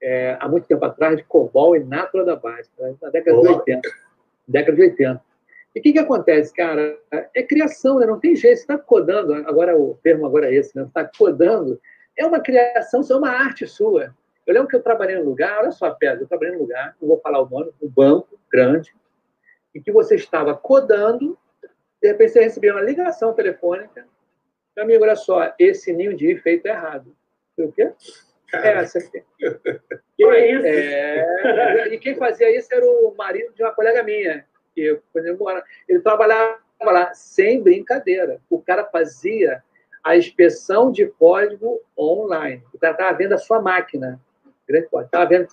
é, 0.02 0.38
há 0.40 0.48
muito 0.48 0.68
tempo 0.68 0.84
atrás 0.86 1.18
de 1.18 1.24
COBOL 1.24 1.76
e 1.76 1.84
Natura 1.84 2.26
da 2.26 2.36
Base, 2.36 2.70
né? 2.80 2.96
na 3.02 3.10
década 3.10 3.42
de 3.42 3.48
80. 3.48 3.90
Década 4.48 4.76
de 4.76 4.84
80. 4.84 5.22
E 5.76 5.80
o 5.80 5.84
que, 5.84 5.94
que 5.94 6.00
acontece, 6.00 6.54
cara? 6.54 6.98
É 7.36 7.44
criação, 7.44 8.00
né? 8.00 8.06
não 8.06 8.20
tem 8.20 8.36
jeito. 8.36 8.58
Você 8.58 8.64
está 8.64 8.78
codando, 8.78 9.34
agora 9.34 9.78
o 9.78 9.98
termo 10.04 10.26
agora 10.26 10.48
é 10.48 10.56
esse, 10.56 10.76
né? 10.76 10.84
Você 10.84 10.90
está 10.90 11.06
codando, 11.06 11.80
é 12.18 12.26
uma 12.26 12.40
criação, 12.40 13.02
é 13.10 13.16
uma 13.16 13.30
arte 13.30 13.68
sua. 13.68 14.16
Eu 14.48 14.54
lembro 14.54 14.70
que 14.70 14.76
eu 14.78 14.82
trabalhei 14.82 15.18
num 15.18 15.26
lugar, 15.26 15.60
olha 15.60 15.72
só, 15.72 15.92
Pedro, 15.92 16.24
eu 16.24 16.28
trabalhei 16.28 16.56
num 16.56 16.62
lugar, 16.62 16.96
não 17.02 17.10
vou 17.10 17.20
falar 17.20 17.42
o 17.42 17.50
nome, 17.50 17.72
um 17.82 17.90
banco 17.90 18.40
grande, 18.50 18.96
em 19.76 19.82
que 19.82 19.92
você 19.92 20.16
estava 20.16 20.56
codando, 20.56 21.38
de 22.02 22.08
repente 22.08 22.32
você 22.32 22.42
recebia 22.42 22.74
uma 22.74 22.82
ligação 22.82 23.34
telefônica, 23.34 24.08
meu 24.76 24.86
amigo, 24.86 25.04
olha 25.04 25.16
só, 25.16 25.54
esse 25.60 25.92
ninho 25.92 26.16
de 26.16 26.32
efeito 26.32 26.66
é 26.66 26.70
errado. 26.70 27.14
o 27.58 27.72
quê? 27.72 27.92
É, 28.54 28.70
essa 28.70 29.00
aqui. 29.00 29.24
Que 30.16 30.24
é 30.24 30.52
isso? 30.52 30.66
É, 30.66 31.94
e 31.94 32.00
quem 32.00 32.16
fazia 32.16 32.50
isso 32.58 32.74
era 32.74 32.84
o 32.84 33.14
marido 33.16 33.54
de 33.54 33.62
uma 33.62 33.72
colega 33.72 34.02
minha, 34.02 34.44
que 34.74 34.82
ele, 34.82 35.00
ele 35.88 36.00
trabalhava 36.00 36.60
lá 36.82 37.14
sem 37.14 37.62
brincadeira. 37.62 38.42
O 38.50 38.60
cara 38.60 38.84
fazia 38.86 39.64
a 40.04 40.18
inspeção 40.18 40.92
de 40.92 41.06
código 41.06 41.80
online. 41.96 42.64
O 42.74 42.80
cara 42.80 42.94
estava 42.94 43.16
vendo 43.16 43.34
a 43.34 43.38
sua 43.38 43.62
máquina. 43.62 44.20
Estava 44.70 45.30
vendo. 45.30 45.48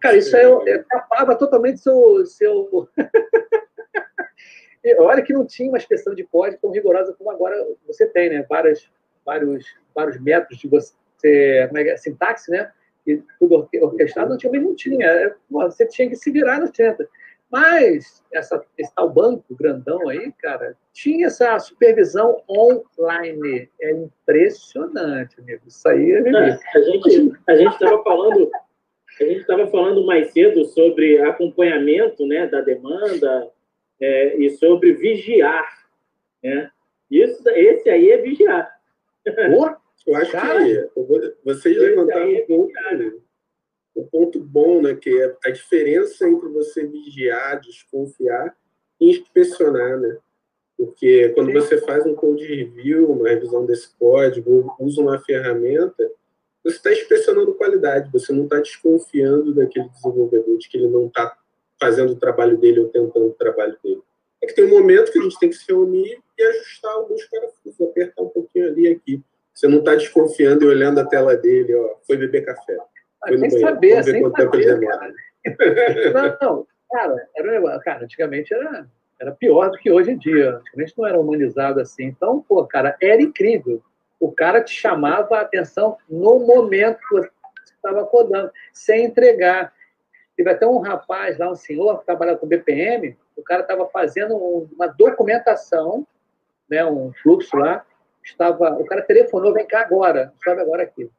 Cara, 0.00 0.16
isso 0.16 0.36
aí 0.36 0.44
eu, 0.44 0.62
tapava 0.88 1.36
totalmente 1.36 1.80
seu. 1.80 2.24
seu... 2.26 2.88
Olha 4.98 5.22
que 5.22 5.32
não 5.32 5.46
tinha 5.46 5.68
uma 5.68 5.78
inspeção 5.78 6.14
de 6.14 6.24
código 6.24 6.60
tão 6.62 6.70
rigorosa 6.70 7.12
como 7.12 7.30
agora 7.30 7.54
você 7.86 8.06
tem, 8.06 8.30
né? 8.30 8.46
Vários, 8.48 8.90
vários, 9.24 9.64
vários 9.94 10.20
métodos 10.20 10.58
de 10.58 10.68
você 10.68 11.66
como 11.68 11.78
é 11.78 11.88
é, 11.88 11.96
sintaxe, 11.96 12.50
né? 12.50 12.70
E 13.06 13.22
tudo 13.38 13.68
orquestrado, 13.80 14.32
antigamente 14.32 14.64
não 14.64 14.74
tinha. 14.74 15.06
É, 15.06 15.34
você 15.50 15.86
tinha 15.86 16.08
que 16.08 16.16
se 16.16 16.30
virar 16.30 16.60
no 16.60 16.70
30. 16.70 17.08
Mas 17.50 18.22
essa, 18.32 18.64
esse 18.78 18.94
tal 18.94 19.10
banco 19.10 19.44
grandão 19.56 20.08
aí, 20.08 20.32
cara, 20.38 20.76
tinha 20.92 21.26
essa 21.26 21.58
supervisão 21.58 22.40
online. 22.48 23.68
É 23.80 23.90
impressionante, 23.90 25.40
amigo. 25.40 25.62
Isso 25.66 25.88
aí 25.88 26.12
é 26.12 26.30
Não, 26.30 26.40
a 26.40 26.80
gente 26.80 27.32
A 27.48 27.56
gente 27.56 27.72
estava 27.72 28.02
falando. 28.04 28.50
A 29.20 29.24
gente 29.24 29.40
estava 29.40 29.66
falando 29.66 30.06
mais 30.06 30.30
cedo 30.32 30.64
sobre 30.66 31.20
acompanhamento 31.20 32.24
né, 32.24 32.46
da 32.46 32.60
demanda 32.60 33.50
é, 34.00 34.36
e 34.36 34.50
sobre 34.50 34.92
vigiar. 34.94 35.68
Né? 36.42 36.70
Isso, 37.10 37.42
esse 37.50 37.90
aí 37.90 38.10
é 38.10 38.18
vigiar. 38.18 38.70
Eu 40.06 40.16
acho 40.16 40.32
Cara, 40.32 40.64
que 40.64 41.34
vocês 41.44 41.76
levantaram 41.76 42.30
um 42.30 42.46
ponto, 42.46 42.72
um 43.96 44.04
ponto 44.04 44.38
bom, 44.40 44.82
né? 44.82 44.94
Que 44.94 45.20
é 45.20 45.36
a 45.44 45.50
diferença 45.50 46.28
entre 46.28 46.48
você 46.48 46.86
vigiar, 46.86 47.60
desconfiar 47.60 48.56
e 49.00 49.10
inspecionar, 49.10 49.98
né? 49.98 50.16
Porque 50.76 51.28
quando 51.30 51.52
você 51.52 51.78
faz 51.78 52.06
um 52.06 52.14
code 52.14 52.44
review, 52.44 53.10
uma 53.10 53.28
revisão 53.28 53.66
desse 53.66 53.90
código, 53.98 54.74
usa 54.80 55.02
uma 55.02 55.18
ferramenta, 55.18 56.10
você 56.64 56.76
está 56.76 56.92
inspecionando 56.92 57.54
qualidade, 57.54 58.10
você 58.12 58.32
não 58.32 58.44
está 58.44 58.58
desconfiando 58.58 59.54
daquele 59.54 59.88
desenvolvedor, 59.88 60.58
de 60.58 60.68
que 60.68 60.78
ele 60.78 60.88
não 60.88 61.06
está 61.06 61.36
fazendo 61.78 62.12
o 62.12 62.16
trabalho 62.16 62.58
dele 62.58 62.80
ou 62.80 62.88
tentando 62.88 63.26
o 63.26 63.34
trabalho 63.34 63.76
dele. 63.82 64.02
É 64.42 64.46
que 64.46 64.54
tem 64.54 64.64
um 64.64 64.70
momento 64.70 65.12
que 65.12 65.18
a 65.18 65.22
gente 65.22 65.38
tem 65.38 65.50
que 65.50 65.56
se 65.56 65.66
reunir 65.68 66.18
e 66.38 66.42
ajustar 66.42 66.92
alguns 66.92 67.24
parafusos, 67.26 67.80
apertar 67.80 68.22
um 68.22 68.28
pouquinho 68.28 68.68
ali 68.68 68.82
e 68.84 68.92
aqui. 68.92 69.22
Você 69.52 69.68
não 69.68 69.78
está 69.78 69.94
desconfiando 69.94 70.64
e 70.64 70.68
olhando 70.68 71.00
a 71.00 71.04
tela 71.04 71.36
dele, 71.36 71.74
ó, 71.74 71.96
foi 72.06 72.16
beber 72.16 72.44
café. 72.44 72.78
Foi 73.26 73.38
sem 73.38 73.50
saber, 73.50 74.04
sem 74.04 74.30
saber, 74.30 74.78
demora. 74.78 75.12
Não, 76.12 76.36
não, 76.40 76.66
cara, 76.90 77.28
era, 77.34 77.80
cara, 77.80 78.04
antigamente 78.04 78.52
era, 78.52 78.86
era 79.18 79.32
pior 79.32 79.70
do 79.70 79.78
que 79.78 79.90
hoje 79.90 80.10
em 80.10 80.18
dia. 80.18 80.56
Antigamente 80.56 80.94
não 80.98 81.06
era 81.06 81.18
humanizado 81.18 81.80
assim. 81.80 82.04
Então, 82.04 82.42
pô, 82.42 82.66
cara, 82.66 82.94
era 83.00 83.22
incrível. 83.22 83.82
O 84.18 84.30
cara 84.30 84.62
te 84.62 84.74
chamava 84.74 85.38
a 85.38 85.40
atenção 85.40 85.96
no 86.08 86.40
momento 86.40 86.98
que 86.98 87.14
você 87.14 87.30
estava 87.74 88.04
codando, 88.04 88.50
sem 88.72 89.06
entregar. 89.06 89.72
Teve 90.36 90.50
até 90.50 90.66
um 90.66 90.78
rapaz 90.78 91.38
lá, 91.38 91.50
um 91.50 91.54
senhor 91.54 92.00
que 92.00 92.06
trabalhava 92.06 92.38
com 92.38 92.46
BPM, 92.46 93.16
o 93.36 93.42
cara 93.42 93.62
estava 93.62 93.86
fazendo 93.88 94.36
uma 94.36 94.86
documentação, 94.86 96.06
né, 96.68 96.84
um 96.84 97.12
fluxo 97.22 97.56
lá, 97.56 97.84
estava, 98.22 98.78
o 98.78 98.84
cara 98.84 99.02
telefonou, 99.02 99.52
vem 99.52 99.66
cá 99.66 99.80
agora, 99.80 100.32
sabe 100.44 100.60
agora 100.60 100.82
aqui. 100.82 101.10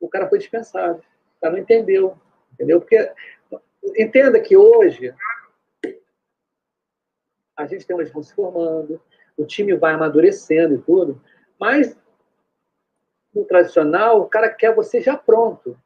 O 0.00 0.08
cara 0.08 0.28
foi 0.28 0.38
dispensado. 0.38 1.02
Cara 1.40 1.54
não 1.54 1.60
entendeu, 1.60 2.16
entendeu? 2.52 2.80
Porque 2.80 3.12
entenda 3.96 4.40
que 4.40 4.56
hoje 4.56 5.14
a 7.56 7.66
gente 7.66 7.86
tem 7.86 7.96
eles 7.96 8.12
vão 8.12 8.22
se 8.22 8.34
formando, 8.34 9.00
o 9.36 9.44
time 9.44 9.74
vai 9.74 9.94
amadurecendo 9.94 10.74
e 10.74 10.82
tudo, 10.82 11.20
mas 11.58 11.98
no 13.34 13.44
tradicional 13.44 14.20
o 14.20 14.28
cara 14.28 14.50
quer 14.50 14.74
você 14.74 15.00
já 15.00 15.16
pronto, 15.16 15.78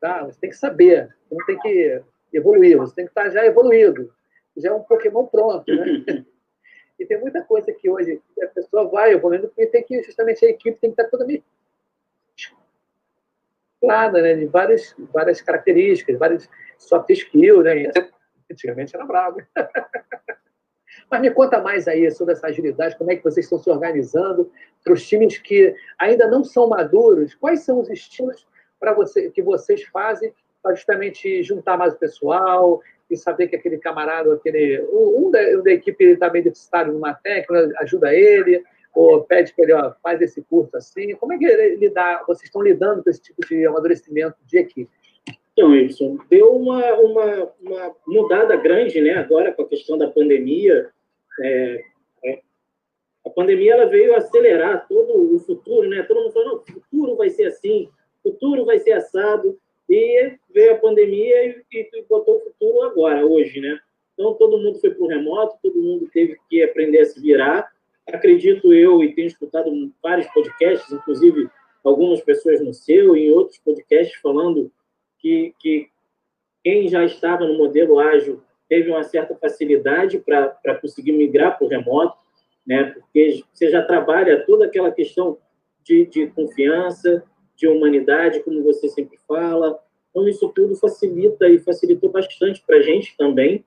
tá? 0.00 0.24
Você 0.24 0.38
tem 0.40 0.50
que 0.50 0.56
saber, 0.56 1.14
você 1.28 1.34
não 1.34 1.46
tem 1.46 1.58
que 1.58 2.02
evoluir, 2.32 2.76
você 2.76 2.94
tem 2.94 3.04
que 3.04 3.10
estar 3.10 3.30
já 3.30 3.44
evoluído, 3.44 4.12
já 4.56 4.70
é 4.70 4.72
um 4.72 4.82
Pokémon 4.82 5.26
pronto, 5.26 5.64
né? 5.74 6.24
E 6.98 7.06
tem 7.06 7.20
muita 7.20 7.44
coisa 7.44 7.72
que 7.72 7.88
hoje 7.88 8.20
a 8.42 8.46
pessoa 8.48 8.88
vai 8.88 9.12
evoluindo, 9.12 9.46
porque 9.46 9.68
tem 9.68 9.84
que, 9.84 10.02
justamente, 10.02 10.44
a 10.44 10.48
equipe 10.48 10.80
tem 10.80 10.90
que 10.90 11.00
estar 11.00 11.08
toda 11.08 11.24
meio 11.24 11.44
clara, 13.80 14.20
né? 14.20 14.34
De 14.34 14.46
várias, 14.46 14.94
várias 15.12 15.40
características, 15.40 16.18
várias 16.18 16.48
soft 16.76 17.10
skills, 17.10 17.64
né? 17.64 17.90
Antigamente 18.50 18.94
era 18.94 19.04
bravo. 19.04 19.40
Mas 21.10 21.20
me 21.20 21.30
conta 21.30 21.60
mais 21.60 21.88
aí 21.88 22.10
sobre 22.10 22.34
essa 22.34 22.48
agilidade, 22.48 22.96
como 22.96 23.10
é 23.10 23.16
que 23.16 23.24
vocês 23.24 23.46
estão 23.46 23.58
se 23.58 23.70
organizando 23.70 24.50
para 24.84 24.92
os 24.92 25.06
times 25.06 25.38
que 25.38 25.74
ainda 25.98 26.28
não 26.28 26.44
são 26.44 26.68
maduros. 26.68 27.34
Quais 27.34 27.60
são 27.60 27.80
os 27.80 27.88
estilos 27.88 28.46
para 28.78 28.92
você 28.92 29.30
que 29.30 29.42
vocês 29.42 29.84
fazem 29.84 30.32
para 30.62 30.74
justamente 30.74 31.42
juntar 31.42 31.78
mais 31.78 31.94
o 31.94 31.98
pessoal 31.98 32.82
e 33.10 33.16
saber 33.16 33.48
que 33.48 33.56
aquele 33.56 33.78
camarada, 33.78 34.34
aquele 34.34 34.82
um 34.92 35.30
da, 35.30 35.40
da 35.62 35.70
equipe 35.70 36.04
está 36.04 36.30
meio 36.30 36.44
deficitário 36.44 36.92
numa 36.92 37.14
técnica, 37.14 37.72
ajuda 37.80 38.14
ele 38.14 38.62
ou 38.98 39.22
pede 39.22 39.54
para 39.54 39.64
ele, 39.64 39.72
ó, 39.74 39.92
faz 40.02 40.20
esse 40.20 40.42
curso 40.42 40.76
assim. 40.76 41.14
Como 41.14 41.32
é 41.32 41.38
que 41.38 41.46
lidar, 41.76 42.24
vocês 42.26 42.48
estão 42.48 42.60
lidando 42.60 43.04
com 43.04 43.08
esse 43.08 43.22
tipo 43.22 43.46
de 43.46 43.64
amadurecimento 43.64 44.36
de 44.44 44.58
equipe? 44.58 44.90
Então, 45.52 45.70
Wilson, 45.70 46.18
deu 46.28 46.56
uma, 46.56 46.94
uma, 46.94 47.52
uma 47.62 47.96
mudada 48.04 48.56
grande, 48.56 49.00
né? 49.00 49.14
Agora 49.14 49.52
com 49.52 49.62
a 49.62 49.68
questão 49.68 49.96
da 49.96 50.10
pandemia, 50.10 50.90
é, 51.40 51.84
é, 52.24 52.40
a 53.24 53.30
pandemia 53.30 53.74
ela 53.74 53.86
veio 53.86 54.16
acelerar 54.16 54.88
todo 54.88 55.32
o 55.32 55.38
futuro, 55.38 55.88
né? 55.88 56.02
Todo 56.02 56.22
mundo 56.22 56.32
falando, 56.32 56.54
o 56.56 56.72
futuro 56.72 57.16
vai 57.16 57.30
ser 57.30 57.46
assim, 57.46 57.88
o 58.24 58.32
futuro 58.32 58.64
vai 58.64 58.80
ser 58.80 58.92
assado, 58.92 59.56
e 59.88 60.36
veio 60.52 60.72
a 60.72 60.78
pandemia 60.78 61.46
e, 61.46 61.64
e 61.72 62.04
botou 62.08 62.38
o 62.38 62.40
futuro 62.40 62.82
agora, 62.82 63.24
hoje, 63.24 63.60
né? 63.60 63.78
Então, 64.14 64.34
todo 64.34 64.58
mundo 64.58 64.80
foi 64.80 64.90
para 64.90 65.04
o 65.04 65.08
remoto, 65.08 65.56
todo 65.62 65.80
mundo 65.80 66.10
teve 66.12 66.36
que 66.50 66.64
aprender 66.64 66.98
a 66.98 67.04
se 67.04 67.20
virar. 67.20 67.70
Acredito 68.12 68.72
eu, 68.72 69.02
e 69.02 69.14
tenho 69.14 69.26
escutado 69.26 69.70
vários 70.02 70.26
podcasts, 70.28 70.90
inclusive 70.90 71.48
algumas 71.84 72.20
pessoas 72.20 72.60
no 72.60 72.72
seu 72.72 73.16
e 73.16 73.26
em 73.26 73.30
outros 73.30 73.58
podcasts, 73.58 74.18
falando 74.20 74.72
que, 75.18 75.54
que 75.58 75.88
quem 76.64 76.88
já 76.88 77.04
estava 77.04 77.46
no 77.46 77.56
modelo 77.56 77.98
ágil 77.98 78.42
teve 78.68 78.90
uma 78.90 79.02
certa 79.02 79.34
facilidade 79.34 80.18
para 80.18 80.78
conseguir 80.80 81.12
migrar 81.12 81.56
para 81.56 81.66
o 81.66 81.70
remoto, 81.70 82.18
né? 82.66 82.84
porque 82.84 83.42
você 83.52 83.70
já 83.70 83.82
trabalha 83.82 84.44
toda 84.44 84.66
aquela 84.66 84.90
questão 84.90 85.38
de, 85.82 86.04
de 86.06 86.26
confiança, 86.28 87.24
de 87.56 87.66
humanidade, 87.66 88.40
como 88.40 88.62
você 88.62 88.88
sempre 88.88 89.18
fala. 89.26 89.78
Então, 90.10 90.28
isso 90.28 90.48
tudo 90.54 90.76
facilita 90.76 91.48
e 91.48 91.58
facilitou 91.58 92.10
bastante 92.10 92.62
para 92.66 92.76
a 92.76 92.82
gente 92.82 93.16
também. 93.16 93.64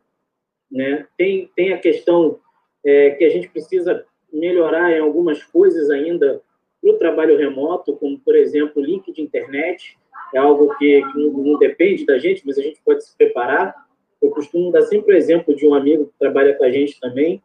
Né? 0.71 1.07
Tem, 1.17 1.51
tem 1.55 1.73
a 1.73 1.79
questão 1.79 2.39
é, 2.85 3.11
que 3.11 3.23
a 3.23 3.29
gente 3.29 3.49
precisa 3.49 4.05
melhorar 4.31 4.91
em 4.91 4.99
algumas 4.99 5.43
coisas 5.43 5.89
ainda 5.89 6.41
no 6.81 6.97
trabalho 6.97 7.37
remoto, 7.37 7.95
como, 7.95 8.19
por 8.19 8.35
exemplo, 8.35 8.81
link 8.81 9.11
de 9.11 9.21
internet. 9.21 9.97
É 10.33 10.37
algo 10.37 10.75
que, 10.77 11.01
que 11.01 11.17
não, 11.17 11.31
não 11.31 11.59
depende 11.59 12.05
da 12.05 12.17
gente, 12.17 12.45
mas 12.45 12.57
a 12.57 12.61
gente 12.61 12.81
pode 12.83 13.03
se 13.03 13.15
preparar 13.15 13.75
eu 14.21 14.29
costumo 14.29 14.71
dar 14.71 14.83
sempre 14.83 15.15
o 15.15 15.17
exemplo 15.17 15.55
de 15.55 15.67
um 15.67 15.73
amigo 15.73 16.05
que 16.05 16.19
trabalha 16.19 16.53
com 16.55 16.63
a 16.63 16.69
gente 16.69 16.99
também, 16.99 17.41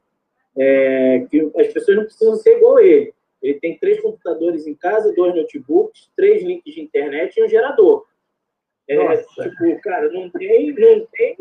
é, 0.56 1.26
que 1.30 1.50
as 1.56 1.68
pessoas 1.68 1.96
não 1.96 2.04
precisam 2.04 2.36
ser 2.36 2.58
igual 2.58 2.76
a 2.76 2.84
ele. 2.84 3.14
Ele 3.42 3.54
tem 3.54 3.78
três 3.78 4.00
computadores 4.00 4.66
em 4.66 4.74
casa, 4.74 5.14
dois 5.14 5.34
notebooks, 5.34 6.10
três 6.14 6.42
links 6.42 6.74
de 6.74 6.80
internet 6.82 7.36
e 7.36 7.44
um 7.44 7.48
gerador. 7.48 8.04
É, 8.88 9.16
tipo, 9.16 9.80
cara, 9.82 10.10
não 10.10 10.30
tem, 10.30 10.72
não 10.72 11.06
tem, 11.12 11.36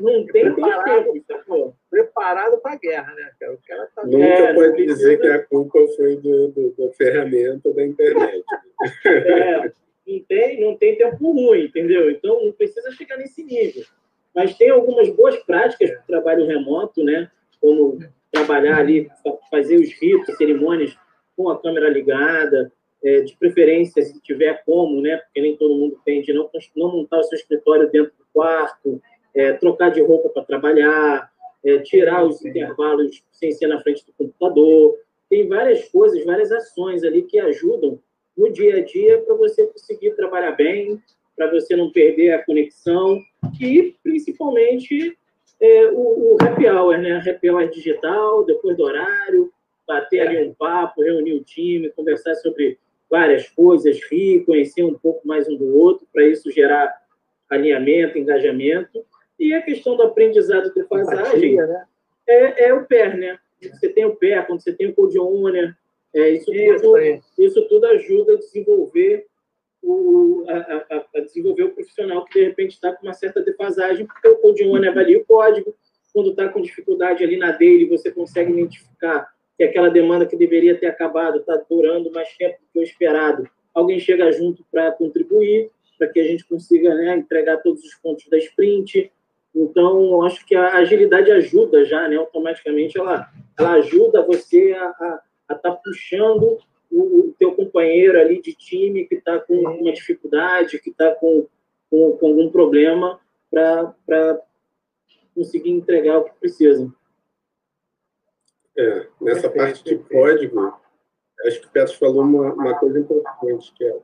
não 0.00 0.26
tem 0.26 0.52
preparado, 0.52 1.12
tempo, 1.26 1.76
preparado 1.90 2.58
para 2.58 2.72
a 2.72 2.76
guerra, 2.76 3.14
né, 3.14 3.30
cara? 3.38 3.52
O 3.52 3.58
cara 3.66 3.88
tá 3.94 4.04
Nunca 4.04 4.24
é, 4.24 4.54
pode 4.54 4.72
precisa... 4.72 4.96
dizer 4.96 5.20
que 5.20 5.28
a 5.28 5.44
culpa 5.46 5.78
foi 5.96 6.16
do, 6.16 6.48
do, 6.48 6.74
da 6.76 6.92
ferramenta 6.94 7.72
da 7.72 7.84
internet. 7.84 8.44
É, 9.04 9.72
não 10.06 10.20
tem, 10.28 10.60
não 10.60 10.76
tem 10.76 10.96
tempo 10.96 11.32
ruim, 11.32 11.64
entendeu? 11.64 12.10
Então 12.10 12.44
não 12.44 12.52
precisa 12.52 12.90
chegar 12.92 13.16
nesse 13.16 13.44
nível. 13.44 13.84
Mas 14.34 14.56
tem 14.56 14.70
algumas 14.70 15.08
boas 15.10 15.36
práticas 15.44 15.90
para 15.90 16.00
o 16.00 16.06
trabalho 16.06 16.46
remoto, 16.46 17.04
né? 17.04 17.30
Como 17.60 17.98
trabalhar 18.30 18.78
ali, 18.78 19.08
fazer 19.50 19.76
os 19.76 19.92
ritos, 20.00 20.36
cerimônias 20.36 20.96
com 21.36 21.48
a 21.48 21.60
câmera 21.60 21.88
ligada, 21.88 22.72
é, 23.02 23.20
de 23.22 23.36
preferência, 23.36 24.02
se 24.02 24.20
tiver 24.20 24.62
como, 24.64 25.00
né? 25.00 25.16
Porque 25.16 25.40
nem 25.40 25.56
todo 25.56 25.74
mundo 25.74 26.00
tem, 26.04 26.22
de 26.22 26.32
não, 26.32 26.48
não 26.76 26.92
montar 26.92 27.18
o 27.18 27.24
seu 27.24 27.38
escritório 27.38 27.90
dentro 27.90 28.12
do 28.18 28.24
quarto, 28.32 29.00
é, 29.34 29.52
trocar 29.54 29.90
de 29.90 30.00
roupa 30.00 30.28
para 30.28 30.44
trabalhar, 30.44 31.30
é, 31.64 31.78
tirar 31.78 32.24
os 32.24 32.44
intervalos 32.44 33.22
sem 33.32 33.52
ser 33.52 33.66
na 33.66 33.80
frente 33.80 34.04
do 34.06 34.12
computador. 34.12 34.98
Tem 35.28 35.46
várias 35.46 35.88
coisas, 35.88 36.24
várias 36.24 36.50
ações 36.50 37.04
ali 37.04 37.22
que 37.22 37.38
ajudam 37.38 37.98
no 38.36 38.50
dia 38.50 38.76
a 38.76 38.84
dia 38.84 39.18
para 39.18 39.34
você 39.34 39.66
conseguir 39.66 40.12
trabalhar 40.12 40.52
bem, 40.52 41.00
para 41.36 41.50
você 41.50 41.76
não 41.76 41.90
perder 41.90 42.32
a 42.32 42.44
conexão 42.44 43.20
e, 43.60 43.94
principalmente, 44.02 45.16
é, 45.60 45.86
o, 45.90 46.34
o 46.34 46.36
happy 46.40 46.66
hour, 46.66 46.98
né? 46.98 47.22
Happy 47.26 47.50
hour 47.50 47.68
digital, 47.68 48.44
depois 48.44 48.76
do 48.76 48.84
horário, 48.84 49.52
bater 49.86 50.20
ali 50.20 50.46
um 50.46 50.54
papo, 50.54 51.02
reunir 51.02 51.34
o 51.34 51.44
time, 51.44 51.90
conversar 51.90 52.34
sobre 52.36 52.78
várias 53.10 53.48
coisas, 53.48 54.00
rir, 54.10 54.44
conhecer 54.44 54.84
um 54.84 54.94
pouco 54.94 55.26
mais 55.26 55.48
um 55.48 55.56
do 55.56 55.76
outro, 55.76 56.06
para 56.12 56.24
isso 56.24 56.50
gerar 56.50 56.94
alinhamento, 57.50 58.16
engajamento. 58.16 59.04
E 59.40 59.54
a 59.54 59.62
questão 59.62 59.96
do 59.96 60.02
aprendizado 60.02 60.68
de 60.68 60.74
defasagem 60.74 61.56
né? 61.56 61.84
é, 62.28 62.68
é 62.68 62.74
o 62.74 62.84
pé, 62.84 63.16
né? 63.16 63.38
Você 63.60 63.88
tem 63.88 64.04
o 64.04 64.14
pé, 64.14 64.40
quando 64.42 64.60
você 64.60 64.72
tem 64.72 64.88
o 64.88 64.94
code 64.94 65.18
owner, 65.18 65.74
é, 66.14 66.30
isso, 66.30 66.46
tudo, 66.46 66.98
isso 67.38 67.68
tudo 67.68 67.86
ajuda 67.86 68.34
a 68.34 68.36
desenvolver 68.36 69.26
o, 69.82 70.44
a, 70.48 71.06
a, 71.16 71.20
desenvolver 71.20 71.64
o 71.64 71.70
profissional 71.70 72.24
que, 72.24 72.38
de 72.38 72.44
repente, 72.44 72.72
está 72.72 72.92
com 72.92 73.06
uma 73.06 73.14
certa 73.14 73.40
defasagem, 73.40 74.06
porque 74.06 74.28
o 74.28 74.36
Code 74.36 74.62
avalia 74.86 75.18
o 75.18 75.24
código, 75.24 75.74
quando 76.12 76.30
está 76.30 76.48
com 76.48 76.60
dificuldade 76.60 77.24
ali 77.24 77.36
na 77.36 77.52
dele, 77.52 77.86
você 77.86 78.10
consegue 78.10 78.52
identificar 78.52 79.32
que 79.56 79.64
aquela 79.64 79.88
demanda 79.88 80.26
que 80.26 80.36
deveria 80.36 80.76
ter 80.76 80.86
acabado 80.86 81.38
está 81.38 81.56
durando 81.68 82.10
mais 82.10 82.28
tempo 82.36 82.58
do 82.60 82.66
que 82.72 82.78
o 82.78 82.82
esperado. 82.82 83.48
Alguém 83.72 84.00
chega 84.00 84.30
junto 84.32 84.64
para 84.70 84.90
contribuir, 84.92 85.70
para 85.98 86.08
que 86.08 86.18
a 86.18 86.24
gente 86.24 86.44
consiga 86.46 86.94
né, 86.94 87.16
entregar 87.16 87.58
todos 87.58 87.84
os 87.84 87.94
pontos 87.94 88.26
da 88.28 88.38
sprint. 88.38 89.10
Então, 89.54 90.22
acho 90.24 90.46
que 90.46 90.54
a 90.54 90.74
agilidade 90.76 91.30
ajuda 91.30 91.84
já, 91.84 92.08
né, 92.08 92.16
automaticamente, 92.16 92.98
ela, 92.98 93.28
ela 93.58 93.72
ajuda 93.72 94.24
você 94.24 94.72
a 94.72 95.20
estar 95.50 95.58
tá 95.58 95.72
puxando 95.72 96.58
o, 96.90 97.34
teu 97.38 97.54
companheiro 97.54 98.18
ali 98.20 98.40
de 98.40 98.54
time 98.54 99.06
que 99.06 99.14
está 99.14 99.38
com 99.38 99.54
uma 99.54 99.92
dificuldade, 99.92 100.78
que 100.78 100.90
está 100.90 101.14
com, 101.14 101.46
com, 101.88 102.16
com, 102.18 102.26
algum 102.28 102.50
problema, 102.50 103.18
para 103.50 104.40
conseguir 105.34 105.70
entregar 105.70 106.18
o 106.18 106.24
que 106.24 106.34
precisa. 106.38 106.92
É, 108.76 109.06
nessa 109.20 109.48
parte 109.48 109.82
de 109.84 109.98
código, 109.98 110.74
acho 111.46 111.60
que 111.60 111.66
o 111.66 111.70
Petros 111.70 111.96
falou 111.96 112.22
uma, 112.22 112.52
uma 112.52 112.78
coisa 112.78 112.98
importante, 112.98 113.72
que 113.74 113.84
é, 113.84 113.98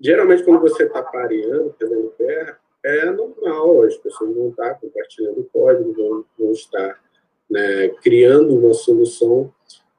geralmente 0.00 0.42
quando 0.44 0.60
você 0.60 0.84
está 0.84 1.02
pareando, 1.02 1.74
fazendo 1.78 2.10
terra, 2.10 2.58
é 2.84 3.06
normal, 3.06 3.82
as 3.82 3.96
pessoas 3.96 4.34
vão 4.36 4.50
estar 4.50 4.74
compartilhando 4.74 5.48
código, 5.50 5.94
vão, 5.94 6.24
vão 6.38 6.52
estar 6.52 7.02
né, 7.50 7.88
criando 8.02 8.54
uma 8.58 8.74
solução. 8.74 9.52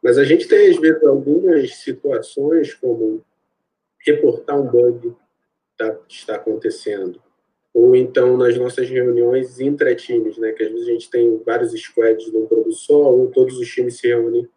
Mas 0.03 0.19
a 0.19 0.23
gente 0.23 0.47
tem, 0.47 0.69
às 0.69 0.77
vezes, 0.77 1.03
algumas 1.03 1.75
situações, 1.77 2.75
como 2.75 3.23
reportar 4.05 4.61
um 4.61 4.67
bug 4.67 5.15
tá, 5.75 5.95
que 6.07 6.13
está 6.13 6.35
acontecendo, 6.35 7.19
ou 7.73 7.95
então 7.95 8.37
nas 8.37 8.55
nossas 8.55 8.87
reuniões 8.87 9.59
intra-times, 9.59 10.37
né, 10.37 10.51
que 10.51 10.63
às 10.63 10.71
vezes 10.71 10.87
a 10.87 10.91
gente 10.91 11.09
tem 11.09 11.41
vários 11.43 11.71
squads 11.73 12.31
num 12.31 12.45
produto 12.45 12.71
só, 12.73 13.11
ou 13.11 13.31
todos 13.31 13.57
os 13.57 13.67
times 13.67 13.97
se 13.97 14.07
reúnem 14.07 14.47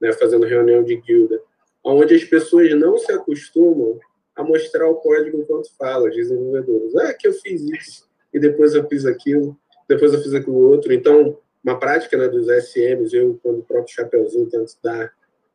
né, 0.00 0.10
fazendo 0.14 0.46
reunião 0.46 0.82
de 0.82 0.96
guilda, 0.96 1.40
onde 1.84 2.14
as 2.14 2.24
pessoas 2.24 2.74
não 2.74 2.96
se 2.96 3.12
acostumam 3.12 4.00
a 4.36 4.42
mostrar 4.42 4.88
o 4.88 4.96
código 4.96 5.38
enquanto 5.38 5.74
fala, 5.76 6.08
os 6.08 6.14
desenvolvedores. 6.14 6.94
Ah, 6.96 7.14
que 7.14 7.28
eu 7.28 7.32
fiz 7.32 7.62
isso, 7.62 8.08
e 8.32 8.38
depois 8.38 8.74
eu 8.74 8.86
fiz 8.88 9.06
aquilo, 9.06 9.56
depois 9.88 10.12
eu 10.12 10.22
fiz 10.22 10.34
aquilo 10.34 10.58
outro. 10.58 10.92
Então, 10.92 11.38
uma 11.62 11.78
prática 11.78 12.16
né, 12.16 12.28
dos 12.28 12.48
SMs, 12.48 13.14
eu, 13.14 13.38
quando 13.42 13.60
o 13.60 13.64
próprio 13.64 13.94
Chapeuzinho 13.94 14.50
tento 14.50 14.76
dar 14.82 15.12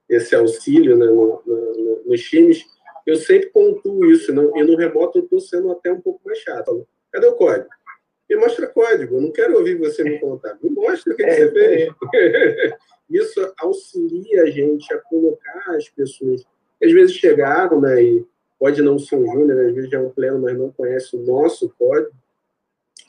esse 0.10 0.34
auxílio 0.34 0.98
né, 0.98 1.06
no, 1.06 1.42
no, 1.46 2.04
nos 2.06 2.22
times, 2.22 2.66
eu 3.06 3.16
sempre 3.16 3.50
pontuo 3.50 4.06
isso, 4.06 4.34
não, 4.34 4.56
e 4.58 4.64
no 4.64 4.76
remoto 4.76 5.20
eu 5.20 5.24
estou 5.24 5.40
sendo 5.40 5.72
até 5.72 5.92
um 5.92 6.02
pouco 6.02 6.22
mais 6.26 6.40
chato. 6.40 6.88
Cadê 7.12 7.28
o 7.28 7.36
código? 7.36 7.70
Me 8.30 8.36
mostra 8.36 8.68
código, 8.68 9.16
eu 9.16 9.22
não 9.22 9.32
quero 9.32 9.58
ouvir 9.58 9.78
você 9.78 10.04
me 10.04 10.20
contar, 10.20 10.58
me 10.62 10.70
mostra 10.70 11.14
o 11.14 11.16
que, 11.16 11.24
é, 11.24 11.36
que 11.36 11.42
você 11.42 11.52
fez. 11.52 11.94
É. 12.16 12.78
isso 13.10 13.54
auxilia 13.60 14.44
a 14.44 14.46
gente 14.48 14.94
a 14.94 15.00
colocar 15.00 15.76
as 15.76 15.90
pessoas, 15.90 16.46
às 16.84 16.92
vezes 16.92 17.16
chegaram, 17.16 17.82
né, 17.82 18.04
e 18.04 18.26
pode 18.60 18.82
não 18.82 19.00
ser 19.00 19.16
um 19.16 19.26
júnior, 19.26 19.68
às 19.68 19.74
vezes 19.74 19.90
já 19.90 19.98
é 19.98 20.02
um 20.02 20.10
pleno, 20.10 20.40
mas 20.40 20.58
não 20.58 20.72
conhece 20.72 21.16
o 21.16 21.22
nosso 21.22 21.74
código, 21.78 22.12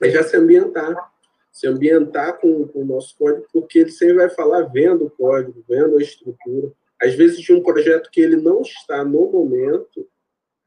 mas 0.00 0.12
já 0.12 0.22
se 0.22 0.36
ambientar 0.36 1.10
se 1.50 1.66
ambientar 1.66 2.38
com, 2.38 2.66
com, 2.68 2.82
o 2.82 2.84
nosso 2.84 3.16
código, 3.18 3.46
porque 3.52 3.80
ele 3.80 3.90
sempre 3.90 4.14
vai 4.14 4.30
falar 4.30 4.62
vendo 4.62 5.06
o 5.06 5.10
código, 5.10 5.64
vendo 5.68 5.98
a 5.98 6.02
estrutura. 6.02 6.72
Às 7.00 7.14
vezes 7.14 7.40
de 7.40 7.52
um 7.52 7.62
projeto 7.62 8.10
que 8.10 8.20
ele 8.20 8.36
não 8.36 8.62
está 8.62 9.04
no 9.04 9.30
momento, 9.30 10.06